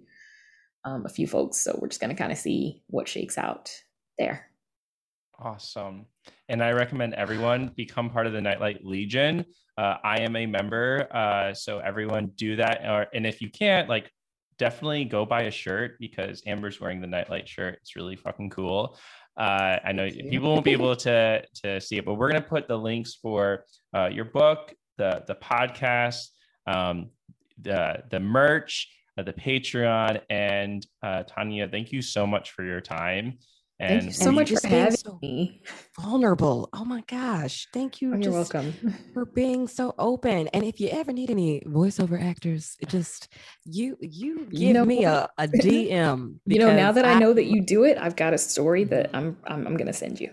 um, 0.84 1.04
a 1.06 1.10
few 1.10 1.26
folks, 1.26 1.58
so 1.58 1.78
we're 1.80 1.88
just 1.88 2.00
going 2.00 2.14
to 2.14 2.20
kind 2.20 2.32
of 2.32 2.38
see 2.38 2.82
what 2.86 3.08
shakes 3.08 3.38
out 3.38 3.70
there. 4.18 4.46
Awesome. 5.38 6.06
And 6.48 6.62
I 6.62 6.72
recommend 6.72 7.14
everyone 7.14 7.72
become 7.74 8.10
part 8.10 8.26
of 8.26 8.32
the 8.32 8.40
Nightlight 8.40 8.84
Legion. 8.84 9.44
Uh, 9.78 9.96
I 10.04 10.20
am 10.20 10.36
a 10.36 10.44
member, 10.44 11.08
uh, 11.14 11.54
so 11.54 11.78
everyone 11.78 12.32
do 12.36 12.56
that. 12.56 12.82
Or, 12.84 13.06
and 13.14 13.26
if 13.26 13.40
you 13.40 13.50
can't, 13.50 13.88
like 13.88 14.10
definitely 14.60 15.06
go 15.06 15.24
buy 15.24 15.42
a 15.44 15.50
shirt 15.50 15.98
because 15.98 16.42
Amber's 16.46 16.80
wearing 16.80 17.00
the 17.00 17.06
nightlight 17.06 17.48
shirt. 17.48 17.78
It's 17.80 17.96
really 17.96 18.14
fucking 18.14 18.50
cool. 18.50 18.98
Uh, 19.36 19.78
I 19.82 19.92
know 19.92 20.08
people 20.10 20.52
won't 20.52 20.64
be 20.64 20.72
able 20.72 20.94
to 20.96 21.42
to 21.62 21.80
see 21.80 21.96
it, 21.96 22.04
but 22.04 22.14
we're 22.14 22.30
gonna 22.30 22.42
put 22.42 22.68
the 22.68 22.76
links 22.76 23.14
for 23.14 23.64
uh, 23.96 24.10
your 24.12 24.26
book, 24.26 24.74
the 24.98 25.24
the 25.26 25.34
podcast, 25.34 26.26
um, 26.66 27.08
the 27.60 28.02
the 28.10 28.20
merch, 28.20 28.86
uh, 29.16 29.22
the 29.22 29.32
Patreon, 29.32 30.20
and 30.28 30.86
uh, 31.02 31.24
Tonia. 31.24 31.70
Thank 31.70 31.90
you 31.90 32.02
so 32.02 32.26
much 32.26 32.50
for 32.50 32.62
your 32.62 32.82
time. 32.82 33.38
And 33.80 33.88
Thank 33.88 34.04
you 34.04 34.12
so 34.12 34.30
much 34.30 34.50
for 34.50 34.68
having 34.68 34.96
so 34.96 35.18
me. 35.22 35.62
Vulnerable. 35.98 36.68
Oh 36.74 36.84
my 36.84 37.02
gosh. 37.08 37.66
Thank 37.72 38.02
you. 38.02 38.12
Oh, 38.12 38.18
you're 38.18 38.30
welcome. 38.30 38.74
For 39.14 39.24
being 39.24 39.66
so 39.68 39.94
open. 39.98 40.48
And 40.48 40.64
if 40.64 40.80
you 40.80 40.90
ever 40.90 41.14
need 41.14 41.30
any 41.30 41.62
voiceover 41.66 42.22
actors, 42.22 42.76
just 42.88 43.28
you 43.64 43.96
you 44.00 44.40
give 44.50 44.52
you 44.52 44.74
know, 44.74 44.84
me 44.84 45.04
a, 45.04 45.30
a 45.38 45.48
DM. 45.48 46.34
You 46.44 46.58
know, 46.58 46.76
now 46.76 46.92
that 46.92 47.06
I, 47.06 47.12
I, 47.12 47.18
know 47.18 47.32
that 47.32 47.46
you 47.46 47.62
do 47.62 47.84
it, 47.84 47.96
I've 47.96 48.16
got 48.16 48.34
a 48.34 48.38
story 48.38 48.84
that 48.84 49.08
I'm 49.14 49.38
I'm, 49.44 49.66
I'm 49.66 49.78
gonna 49.78 49.94
send 49.94 50.20
you. 50.20 50.30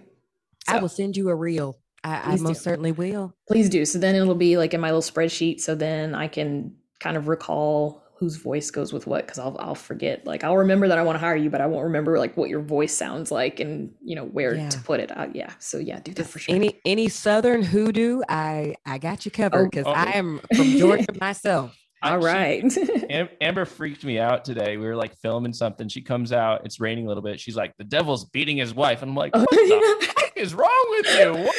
So. 0.67 0.75
I 0.75 0.79
will 0.79 0.89
send 0.89 1.15
you 1.15 1.29
a 1.29 1.35
reel. 1.35 1.79
I, 2.03 2.33
I 2.33 2.35
most 2.35 2.47
do. 2.47 2.53
certainly 2.55 2.91
will. 2.91 3.33
Please 3.47 3.69
do. 3.69 3.85
So 3.85 3.97
then 3.97 4.13
it'll 4.15 4.35
be 4.35 4.57
like 4.57 4.73
in 4.73 4.81
my 4.81 4.91
little 4.91 5.01
spreadsheet. 5.01 5.61
So 5.61 5.73
then 5.73 6.13
I 6.13 6.27
can 6.27 6.75
kind 6.99 7.15
of 7.15 7.29
recall 7.29 8.03
whose 8.17 8.35
voice 8.35 8.71
goes 8.71 8.91
with 8.91 9.05
what 9.05 9.25
because 9.25 9.37
I'll 9.37 9.55
I'll 9.59 9.75
forget. 9.75 10.25
Like 10.25 10.43
I'll 10.43 10.57
remember 10.57 10.87
that 10.87 10.97
I 10.97 11.03
want 11.03 11.15
to 11.15 11.19
hire 11.19 11.35
you, 11.35 11.49
but 11.49 11.61
I 11.61 11.67
won't 11.67 11.83
remember 11.83 12.17
like 12.17 12.35
what 12.35 12.49
your 12.49 12.61
voice 12.61 12.93
sounds 12.93 13.31
like 13.31 13.59
and 13.59 13.93
you 14.03 14.15
know 14.15 14.25
where 14.25 14.55
yeah. 14.55 14.69
to 14.69 14.79
put 14.79 14.99
it. 14.99 15.15
Uh, 15.15 15.27
yeah. 15.33 15.53
So 15.59 15.77
yeah, 15.77 15.99
do 15.99 16.13
that 16.13 16.25
for 16.25 16.39
sure. 16.39 16.55
Any 16.55 16.79
any 16.85 17.09
Southern 17.09 17.61
hoodoo, 17.61 18.21
I 18.27 18.75
I 18.85 18.97
got 18.97 19.25
you 19.25 19.31
covered 19.31 19.69
because 19.69 19.85
oh, 19.85 19.91
oh. 19.91 19.93
I 19.93 20.11
am 20.11 20.41
from 20.55 20.67
Georgia 20.77 21.05
myself. 21.19 21.77
All 22.03 22.19
right. 22.19 22.63
Amber 23.41 23.65
freaked 23.65 24.03
me 24.03 24.19
out 24.19 24.45
today. 24.45 24.77
We 24.77 24.85
were 24.85 24.95
like 24.95 25.15
filming 25.15 25.53
something. 25.53 25.87
She 25.87 26.01
comes 26.01 26.31
out. 26.31 26.63
It's 26.63 26.79
raining 26.79 27.05
a 27.05 27.07
little 27.07 27.23
bit. 27.23 27.39
She's 27.39 27.55
like, 27.55 27.75
"The 27.77 27.83
devil's 27.83 28.25
beating 28.25 28.57
his 28.57 28.73
wife," 28.73 29.01
and 29.01 29.11
I'm 29.11 29.15
like, 29.15 29.35
"What 29.35 29.47
oh, 29.51 29.97
the 29.99 30.05
fuck 30.13 30.33
is 30.35 30.53
wrong 30.53 30.85
with 30.91 31.19
you?" 31.19 31.33
What? 31.45 31.55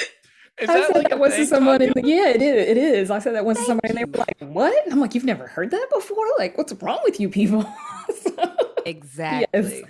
Is 0.61 0.69
I 0.69 0.75
that 0.75 0.87
said 0.89 0.97
like 0.97 1.09
that 1.11 1.19
once 1.19 1.37
to 1.37 1.47
someone 1.47 1.81
in 1.81 1.93
the, 1.95 2.03
yeah, 2.05 2.29
it 2.29 2.43
is. 2.43 2.69
It 2.69 2.77
is. 2.77 3.11
I 3.11 3.19
said 3.21 3.35
that 3.35 3.45
once 3.45 3.59
to 3.59 3.65
somebody 3.65 3.91
and 3.91 3.99
they 3.99 4.05
were 4.05 4.19
like, 4.19 4.37
What? 4.41 4.85
And 4.85 4.93
I'm 4.93 5.01
like, 5.01 5.15
You've 5.15 5.25
never 5.25 5.47
heard 5.47 5.71
that 5.71 5.89
before? 5.93 6.27
Like, 6.39 6.59
what's 6.59 6.73
wrong 6.75 7.01
with 7.05 7.21
you 7.21 7.29
people? 7.29 7.63
so, 8.23 8.57
exactly. 8.85 9.47
Yes. 9.53 9.83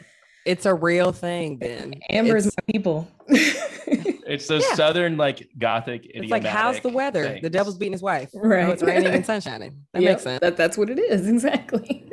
It's 0.45 0.65
a 0.65 0.73
real 0.73 1.13
thing, 1.13 1.57
Ben. 1.57 1.95
Amber's 2.09 2.47
it's, 2.47 2.57
my 2.57 2.73
people. 2.73 3.07
it's 3.29 4.47
those 4.47 4.65
yeah. 4.67 4.75
southern 4.77 5.19
like 5.19 5.47
gothic. 5.59 6.07
It's 6.07 6.31
like 6.31 6.45
how's 6.45 6.81
the 6.81 6.89
weather? 6.89 7.25
Things. 7.25 7.43
The 7.43 7.51
devil's 7.51 7.77
beating 7.77 7.93
his 7.93 8.03
wife. 8.03 8.31
Right. 8.33 8.65
Oh, 8.65 8.71
it's 8.71 8.83
raining 8.83 9.13
and 9.13 9.27
sun 9.27 9.43
shining. 9.43 9.85
That 9.93 10.03
yep, 10.03 10.13
makes 10.13 10.23
sense. 10.23 10.41
That, 10.41 10.57
that's 10.57 10.79
what 10.79 10.89
it 10.89 10.99
is, 10.99 11.29
exactly. 11.29 12.11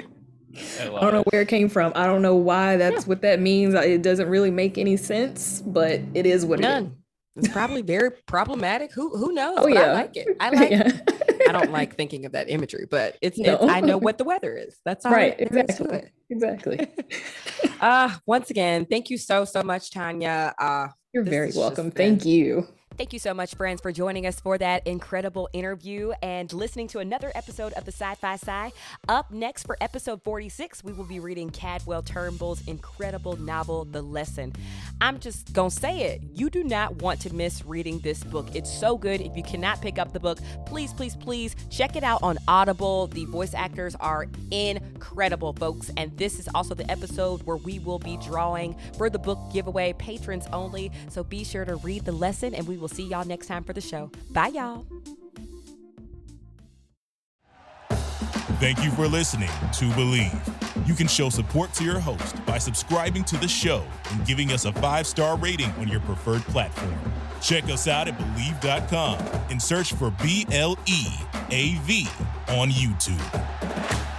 I, 0.82 0.88
I 0.88 1.00
don't 1.00 1.14
know 1.14 1.24
where 1.32 1.42
it 1.42 1.48
came 1.48 1.70
from. 1.70 1.94
I 1.96 2.06
don't 2.06 2.22
know 2.22 2.36
why 2.36 2.76
that's 2.78 3.04
yeah. 3.04 3.08
what 3.10 3.22
that 3.22 3.40
means. 3.40 3.74
It 3.74 4.02
doesn't 4.02 4.28
really 4.28 4.52
make 4.52 4.78
any 4.78 4.98
sense, 4.98 5.62
but 5.62 6.02
it 6.14 6.26
is 6.26 6.46
what 6.46 6.60
None. 6.60 6.84
it 6.84 6.88
is. 6.88 6.94
It's 7.36 7.50
probably 7.50 7.82
very 7.82 8.12
problematic. 8.12 8.94
Who 8.94 9.10
who 9.18 9.34
knows? 9.34 9.58
Oh, 9.60 9.68
yeah. 9.68 9.82
I 9.82 9.94
like 9.94 10.16
it. 10.16 10.38
I 10.40 10.50
like 10.52 10.72
yeah. 10.72 10.92
I 11.48 11.52
don't 11.52 11.72
like 11.72 11.96
thinking 11.96 12.26
of 12.26 12.32
that 12.32 12.50
imagery, 12.50 12.88
but 12.90 13.18
it's, 13.22 13.38
no. 13.38 13.56
it's 13.56 13.64
I 13.64 13.82
know 13.82 13.98
what 14.08 14.18
the 14.18 14.24
weather 14.24 14.56
is. 14.56 14.80
That's 14.86 15.06
all 15.06 15.12
right. 15.12 15.36
Exactly. 15.38 16.04
Exactly. 16.30 16.88
uh 17.82 18.16
once 18.26 18.50
again, 18.50 18.86
thank 18.86 19.10
you 19.10 19.18
so 19.18 19.46
so 19.46 19.64
much, 19.64 19.92
Tonia. 19.92 20.54
Uh 20.58 20.88
you're 21.14 21.24
very 21.24 21.52
welcome. 21.56 21.92
Thank 21.92 22.26
you. 22.26 22.68
Thank 22.98 23.12
you 23.12 23.20
so 23.20 23.34
much, 23.34 23.56
friends, 23.56 23.82
for 23.82 23.92
joining 23.92 24.26
us 24.26 24.40
for 24.40 24.58
that 24.58 24.88
incredible 24.88 25.50
interview 25.52 26.14
and 26.24 26.52
listening 26.54 26.88
to 26.90 27.00
another 27.00 27.30
episode 27.36 27.74
of 27.74 27.84
the 27.84 27.92
Sci 27.92 28.16
Fi 28.16 28.36
Sci. 28.36 28.72
Up 29.10 29.32
next 29.32 29.66
for 29.66 29.76
episode 29.82 30.24
46, 30.24 30.82
we 30.82 30.94
will 30.94 31.04
be 31.04 31.20
reading 31.20 31.50
Cadwell 31.50 32.04
Turnbull's 32.04 32.66
incredible 32.68 33.36
novel, 33.36 33.84
The 33.84 34.02
Lesson. 34.02 34.54
I'm 35.02 35.20
just 35.20 35.52
going 35.52 35.72
to 35.72 35.76
say 35.76 36.04
it. 36.04 36.22
You 36.36 36.50
do 36.50 36.64
not 36.64 37.02
want 37.02 37.20
to 37.22 37.36
miss 37.36 37.66
reading 37.66 38.00
this 38.00 38.24
book. 38.24 38.56
It's 38.56 38.74
so 38.74 38.98
good. 38.98 39.20
If 39.20 39.36
you 39.36 39.44
cannot 39.44 39.82
pick 39.82 40.00
up 40.00 40.14
the 40.14 40.22
book, 40.22 40.40
please, 40.66 40.94
please, 40.94 41.18
please 41.18 41.54
check 41.70 41.98
it 41.98 42.04
out 42.04 42.24
on 42.24 42.38
Audible. 42.48 43.08
The 43.08 43.26
voice 43.26 43.54
actors 43.54 43.96
are 43.96 44.28
incredible, 44.52 45.52
folks. 45.52 45.92
And 45.98 46.16
this 46.18 46.40
is 46.40 46.48
also 46.56 46.74
the 46.74 46.90
episode 46.90 47.44
where 47.44 47.58
we 47.58 47.80
will 47.80 48.00
be 48.00 48.16
drawing 48.16 48.74
for 48.98 49.10
the 49.10 49.20
book 49.20 49.40
giveaway, 49.52 49.92
patrons 49.98 50.48
only. 50.54 50.94
So 51.10 51.26
be 51.26 51.44
sure 51.44 51.66
to 51.66 51.76
read 51.76 52.06
the 52.06 52.14
lesson 52.14 52.56
and 52.56 52.66
we 52.66 52.78
will 52.78 52.85
We'll 52.86 52.96
see 52.96 53.08
y'all 53.08 53.26
next 53.26 53.48
time 53.48 53.64
for 53.64 53.74
the 53.74 53.82
show. 53.82 54.12
Bye, 54.30 54.50
y'all. 54.50 54.86
Thank 58.60 58.84
you 58.84 58.92
for 58.92 59.08
listening 59.08 59.50
to 59.50 59.86
Bleav. 59.96 60.88
You 60.88 60.94
can 60.94 61.08
show 61.08 61.30
support 61.30 61.74
to 61.74 61.84
your 61.84 61.98
host 61.98 62.46
by 62.46 62.60
subscribing 62.60 63.24
to 63.24 63.38
the 63.38 63.48
show 63.48 63.84
and 64.12 64.24
giving 64.24 64.52
us 64.52 64.66
a 64.66 64.74
five 64.74 65.08
star 65.08 65.36
rating 65.36 65.72
on 65.80 65.88
your 65.88 66.00
preferred 66.02 66.44
platform. 66.44 66.94
Check 67.42 67.64
us 67.72 67.88
out 67.88 68.08
at 68.08 68.16
Bleav.com 68.20 69.18
and 69.50 69.60
search 69.60 69.94
for 69.94 70.12
B 70.22 70.46
L 70.52 70.78
E 70.86 71.08
A 71.50 71.80
V 71.86 72.08
on 72.50 72.70
YouTube. 72.70 74.15